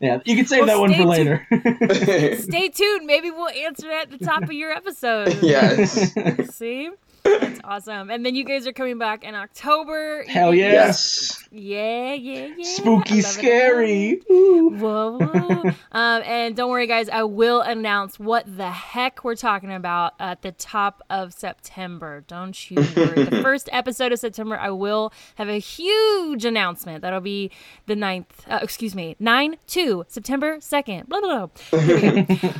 Yeah, 0.00 0.20
you 0.24 0.36
can 0.36 0.46
save 0.46 0.66
Well, 0.66 0.66
that 0.66 0.80
one 0.80 0.90
stay 0.90 1.02
for 1.02 1.08
later. 1.08 1.46
Stay 2.42 2.68
tuned. 2.68 3.06
Maybe 3.06 3.30
we'll 3.30 3.48
answer 3.48 3.88
that 3.88 4.12
at 4.12 4.18
the 4.18 4.24
top 4.24 4.42
of 4.42 4.52
your 4.52 4.70
episode. 4.70 5.38
yes. 5.42 6.12
See? 6.54 6.90
That's 7.40 7.60
awesome. 7.64 8.10
And 8.10 8.24
then 8.24 8.34
you 8.34 8.44
guys 8.44 8.66
are 8.66 8.72
coming 8.72 8.98
back 8.98 9.24
in 9.24 9.34
October. 9.34 10.24
Hell. 10.28 10.54
Yes. 10.54 11.42
Yeah, 11.50 12.14
yeah, 12.14 12.48
yeah. 12.56 12.64
Spooky, 12.64 13.20
scary. 13.20 14.20
Whoa, 14.28 15.18
whoa. 15.18 15.62
um, 15.92 16.22
and 16.24 16.56
don't 16.56 16.70
worry, 16.70 16.86
guys. 16.86 17.08
I 17.08 17.24
will 17.24 17.60
announce 17.60 18.18
what 18.18 18.44
the 18.56 18.70
heck 18.70 19.24
we're 19.24 19.36
talking 19.36 19.72
about 19.72 20.14
at 20.20 20.42
the 20.42 20.52
top 20.52 21.02
of 21.10 21.32
September. 21.32 22.24
Don't 22.26 22.70
you 22.70 22.76
worry. 22.96 23.24
the 23.24 23.40
first 23.42 23.68
episode 23.72 24.12
of 24.12 24.18
September, 24.18 24.56
I 24.56 24.70
will 24.70 25.12
have 25.36 25.48
a 25.48 25.58
huge 25.58 26.44
announcement. 26.44 27.02
That'll 27.02 27.20
be 27.20 27.50
the 27.86 27.94
9th, 27.94 28.26
uh, 28.48 28.60
excuse 28.62 28.94
me, 28.94 29.16
9 29.18 29.56
2, 29.66 30.04
September 30.08 30.58
2nd. 30.58 31.08
Blah, 31.08 31.20
blah, 31.20 31.46
blah. 31.46 31.80
Here 31.80 32.14
we 32.14 32.22
go. 32.22 32.54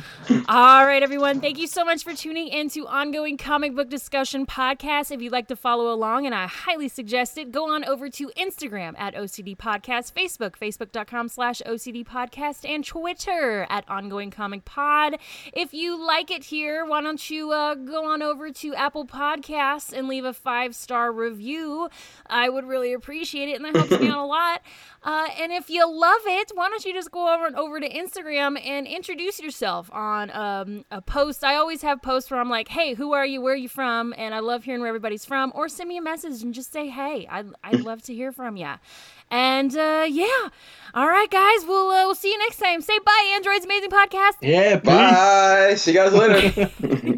All 0.47 0.85
right, 0.85 1.01
everyone. 1.03 1.39
Thank 1.39 1.57
you 1.57 1.67
so 1.67 1.85
much 1.85 2.03
for 2.03 2.13
tuning 2.13 2.47
into 2.47 2.87
Ongoing 2.87 3.37
Comic 3.37 3.75
Book 3.75 3.89
Discussion 3.89 4.45
Podcast. 4.45 4.56
If 4.59 5.21
you'd 5.21 5.31
like 5.31 5.49
to 5.49 5.55
follow 5.55 5.93
along, 5.93 6.25
and 6.25 6.33
I 6.33 6.47
highly 6.47 6.87
suggest 6.87 7.37
it, 7.37 7.51
go 7.51 7.69
on 7.69 7.85
over 7.85 8.09
to 8.09 8.31
Instagram 8.35 8.95
at 8.97 9.13
OCD 9.13 9.55
Podcast, 9.55 10.13
Facebook, 10.13 10.53
facebook.com 10.57 11.29
slash 11.29 11.61
OCD 11.63 12.03
Podcast, 12.03 12.67
and 12.67 12.83
Twitter 12.83 13.67
at 13.69 13.87
Ongoing 13.87 14.31
Comic 14.31 14.65
Pod. 14.65 15.17
If 15.53 15.75
you 15.75 16.03
like 16.03 16.31
it 16.31 16.45
here, 16.45 16.83
why 16.83 17.01
don't 17.01 17.29
you 17.29 17.51
uh, 17.51 17.75
go 17.75 18.05
on 18.05 18.23
over 18.23 18.49
to 18.49 18.73
Apple 18.73 19.05
Podcasts 19.05 19.95
and 19.95 20.07
leave 20.07 20.25
a 20.25 20.33
five 20.33 20.75
star 20.75 21.11
review? 21.11 21.89
I 22.25 22.49
would 22.49 22.65
really 22.65 22.93
appreciate 22.93 23.49
it, 23.49 23.61
and 23.61 23.65
that 23.65 23.75
helps 23.75 24.01
me 24.01 24.09
out 24.09 24.17
a 24.17 24.25
lot. 24.25 24.61
Uh, 25.03 25.29
and 25.39 25.53
if 25.53 25.69
you 25.69 25.89
love 25.89 26.19
it, 26.25 26.51
why 26.53 26.67
don't 26.67 26.83
you 26.83 26.91
just 26.91 27.11
go 27.11 27.33
over 27.33 27.45
and 27.45 27.55
over 27.55 27.79
to 27.79 27.87
Instagram 27.87 28.59
and 28.61 28.85
introduce 28.85 29.39
yourself 29.39 29.89
on 29.93 30.29
um, 30.31 30.83
a 30.91 31.01
post? 31.01 31.45
I 31.45 31.55
always 31.55 31.81
have 31.83 32.01
posts 32.01 32.29
where 32.29 32.41
I'm 32.41 32.49
like, 32.49 32.67
"Hey, 32.67 32.93
who 32.93 33.13
are 33.13 33.25
you? 33.25 33.39
Where 33.39 33.53
are 33.53 33.55
you 33.55 33.69
from?" 33.69 34.13
And 34.17 34.35
I 34.35 34.39
love 34.47 34.63
hearing 34.63 34.81
where 34.81 34.87
everybody's 34.87 35.25
from. 35.25 35.51
Or 35.53 35.69
send 35.69 35.89
me 35.89 35.97
a 35.97 36.01
message 36.01 36.41
and 36.41 36.53
just 36.53 36.71
say, 36.71 36.87
"Hey, 36.89 37.27
I'd, 37.29 37.47
I'd 37.63 37.81
love 37.81 38.01
to 38.03 38.13
hear 38.13 38.31
from 38.31 38.57
you." 38.57 38.73
And 39.29 39.75
uh, 39.75 40.05
yeah, 40.09 40.49
all 40.93 41.07
right, 41.07 41.29
guys, 41.29 41.65
we'll 41.67 41.89
uh, 41.89 42.05
we'll 42.05 42.15
see 42.15 42.31
you 42.31 42.39
next 42.39 42.57
time. 42.57 42.81
Say 42.81 42.97
bye, 42.99 43.31
Android's 43.35 43.65
Amazing 43.65 43.91
Podcast. 43.91 44.37
Yeah. 44.41 44.77
Bye. 44.79 45.75
See 45.75 45.91
you 45.91 45.97
guys 45.97 46.13
later. 46.13 46.71